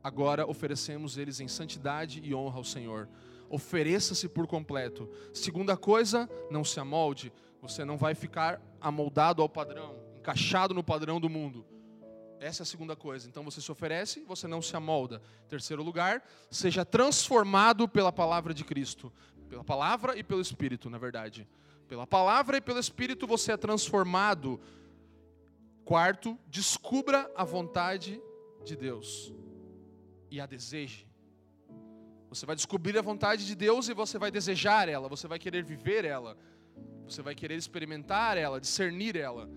Agora 0.05 0.47
oferecemos 0.47 1.17
eles 1.17 1.41
em 1.41 1.49
santidade 1.49 2.21
e 2.23 2.35
honra 2.35 2.59
ao 2.59 2.65
Senhor. 2.65 3.09
Ofereça-se 3.49 4.29
por 4.29 4.47
completo. 4.47 5.09
Segunda 5.33 5.79
coisa, 5.79 6.29
não 6.51 6.63
se 6.63 6.79
amolde. 6.79 7.33
Você 7.63 7.87
não 7.87 7.97
vai 7.97 8.15
ficar 8.15 8.61
amoldado 8.79 9.41
ao 9.41 9.49
padrão, 9.49 9.97
encaixado 10.19 10.75
no 10.75 10.85
padrão 10.85 11.19
do 11.19 11.31
mundo 11.31 11.65
essa 12.41 12.63
é 12.63 12.65
a 12.65 12.67
segunda 12.67 12.97
coisa. 12.97 13.29
Então 13.29 13.45
você 13.45 13.61
se 13.61 13.71
oferece, 13.71 14.21
você 14.21 14.47
não 14.47 14.63
se 14.63 14.75
amolda. 14.77 15.21
Terceiro 15.49 15.83
lugar, 15.83 16.23
seja 16.51 16.85
transformado 16.85 17.89
pela 17.89 18.13
palavra 18.13 18.55
de 18.55 18.65
Cristo. 18.65 19.13
Pela 19.49 19.65
palavra 19.65 20.17
e 20.17 20.23
pelo 20.23 20.41
Espírito, 20.41 20.91
na 20.91 20.99
verdade. 20.99 21.47
Pela 21.89 22.07
palavra 22.07 22.59
e 22.59 22.61
pelo 22.61 22.79
Espírito 22.79 23.27
você 23.27 23.53
é 23.53 23.57
transformado. 23.57 24.61
Quarto, 25.85 26.39
descubra 26.47 27.31
a 27.35 27.45
vontade 27.45 28.21
de 28.65 28.77
Deus 28.77 29.33
e 30.31 30.41
a 30.41 30.47
deseje. 30.47 31.09
Você 32.29 32.45
vai 32.45 32.55
descobrir 32.55 32.99
a 32.99 33.03
vontade 33.03 33.47
de 33.47 33.55
Deus 33.55 33.89
e 33.89 33.95
você 33.95 34.19
vai 34.19 34.31
desejar 34.31 34.87
ela, 34.89 35.09
você 35.09 35.27
vai 35.27 35.39
querer 35.39 35.65
viver 35.65 36.05
ela, 36.05 36.37
você 37.07 37.23
vai 37.23 37.35
querer 37.35 37.57
experimentar 37.57 38.37
ela, 38.37 38.61
discernir 38.61 39.17
ela. 39.17 39.49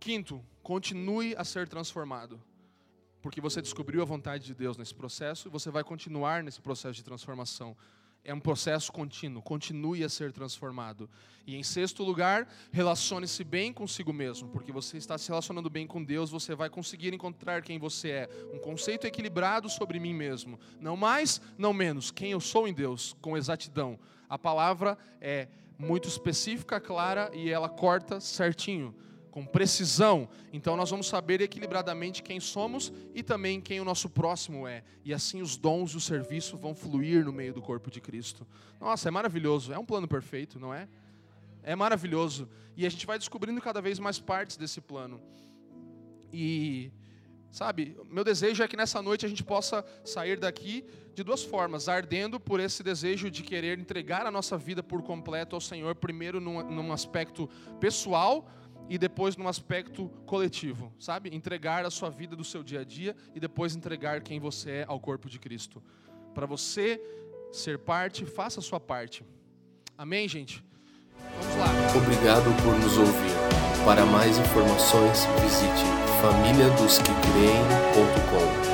Quinto, 0.00 0.44
continue 0.64 1.36
a 1.36 1.44
ser 1.44 1.68
transformado. 1.68 2.42
Porque 3.20 3.40
você 3.40 3.62
descobriu 3.62 4.02
a 4.02 4.04
vontade 4.04 4.44
de 4.44 4.54
Deus 4.54 4.76
nesse 4.76 4.94
processo 4.94 5.46
e 5.46 5.50
você 5.50 5.70
vai 5.70 5.84
continuar 5.84 6.42
nesse 6.42 6.60
processo 6.60 6.94
de 6.94 7.04
transformação. 7.04 7.76
é 8.26 8.32
um 8.32 8.40
processo 8.40 8.90
contínuo, 8.90 9.42
continue 9.42 10.02
a 10.02 10.08
ser 10.08 10.32
transformado. 10.32 11.10
E 11.46 11.54
em 11.56 11.62
sexto 11.62 12.02
lugar, 12.02 12.48
relacione-se 12.72 13.44
bem 13.44 13.70
consigo 13.70 14.14
mesmo, 14.14 14.48
porque 14.48 14.72
você 14.72 14.96
está 14.96 15.18
se 15.18 15.28
relacionando 15.28 15.68
bem 15.68 15.86
com 15.86 16.02
Deus, 16.02 16.30
você 16.30 16.54
vai 16.54 16.70
conseguir 16.70 17.12
encontrar 17.12 17.60
quem 17.60 17.78
você 17.78 18.08
é. 18.08 18.28
Um 18.50 18.58
conceito 18.58 19.06
equilibrado 19.06 19.68
sobre 19.68 20.00
mim 20.00 20.14
mesmo. 20.14 20.58
Não 20.80 20.96
mais, 20.96 21.38
não 21.58 21.74
menos. 21.74 22.10
Quem 22.10 22.30
eu 22.30 22.40
sou 22.40 22.66
em 22.66 22.72
Deus, 22.72 23.14
com 23.20 23.36
exatidão. 23.36 23.98
A 24.26 24.38
palavra 24.38 24.96
é 25.20 25.48
muito 25.78 26.08
específica, 26.08 26.80
clara 26.80 27.30
e 27.34 27.50
ela 27.50 27.68
corta 27.68 28.20
certinho 28.20 28.94
com 29.34 29.44
precisão. 29.44 30.28
Então 30.52 30.76
nós 30.76 30.90
vamos 30.90 31.08
saber 31.08 31.40
equilibradamente 31.40 32.22
quem 32.22 32.38
somos 32.38 32.92
e 33.12 33.20
também 33.20 33.60
quem 33.60 33.80
o 33.80 33.84
nosso 33.84 34.08
próximo 34.08 34.64
é. 34.64 34.84
E 35.04 35.12
assim 35.12 35.42
os 35.42 35.56
dons 35.56 35.90
e 35.90 35.96
o 35.96 36.00
serviço 36.00 36.56
vão 36.56 36.72
fluir 36.72 37.24
no 37.24 37.32
meio 37.32 37.52
do 37.52 37.60
corpo 37.60 37.90
de 37.90 38.00
Cristo. 38.00 38.46
Nossa, 38.80 39.08
é 39.08 39.10
maravilhoso. 39.10 39.72
É 39.72 39.78
um 39.78 39.84
plano 39.84 40.06
perfeito, 40.06 40.60
não 40.60 40.72
é? 40.72 40.86
É 41.64 41.74
maravilhoso. 41.74 42.48
E 42.76 42.86
a 42.86 42.88
gente 42.88 43.04
vai 43.06 43.18
descobrindo 43.18 43.60
cada 43.60 43.82
vez 43.82 43.98
mais 43.98 44.20
partes 44.20 44.56
desse 44.56 44.80
plano. 44.80 45.20
E 46.32 46.92
Sabe, 47.54 47.96
meu 48.10 48.24
desejo 48.24 48.64
é 48.64 48.66
que 48.66 48.76
nessa 48.76 49.00
noite 49.00 49.24
a 49.24 49.28
gente 49.28 49.44
possa 49.44 49.84
sair 50.04 50.40
daqui 50.40 50.84
de 51.14 51.22
duas 51.22 51.44
formas, 51.44 51.88
ardendo 51.88 52.40
por 52.40 52.58
esse 52.58 52.82
desejo 52.82 53.30
de 53.30 53.44
querer 53.44 53.78
entregar 53.78 54.26
a 54.26 54.30
nossa 54.32 54.58
vida 54.58 54.82
por 54.82 55.04
completo 55.04 55.54
ao 55.54 55.60
Senhor, 55.60 55.94
primeiro 55.94 56.40
num, 56.40 56.68
num 56.68 56.92
aspecto 56.92 57.48
pessoal, 57.78 58.50
e 58.88 58.96
depois 58.98 59.36
no 59.36 59.48
aspecto 59.48 60.08
coletivo, 60.26 60.92
sabe? 60.98 61.34
Entregar 61.34 61.84
a 61.84 61.90
sua 61.90 62.10
vida 62.10 62.36
do 62.36 62.44
seu 62.44 62.62
dia 62.62 62.80
a 62.80 62.84
dia 62.84 63.16
e 63.34 63.40
depois 63.40 63.74
entregar 63.74 64.20
quem 64.22 64.38
você 64.38 64.70
é 64.70 64.84
ao 64.86 65.00
corpo 65.00 65.28
de 65.28 65.38
Cristo. 65.38 65.82
Para 66.34 66.46
você 66.46 67.00
ser 67.52 67.78
parte, 67.78 68.26
faça 68.26 68.60
a 68.60 68.62
sua 68.62 68.80
parte. 68.80 69.24
Amém, 69.96 70.28
gente? 70.28 70.62
Vamos 71.40 71.56
lá. 71.56 71.68
Obrigado 71.96 72.54
por 72.62 72.78
nos 72.78 72.98
ouvir. 72.98 73.32
Para 73.84 74.06
mais 74.06 74.38
informações, 74.38 75.26
visite 75.42 75.84
famíliadosquecreem.com. 76.20 78.73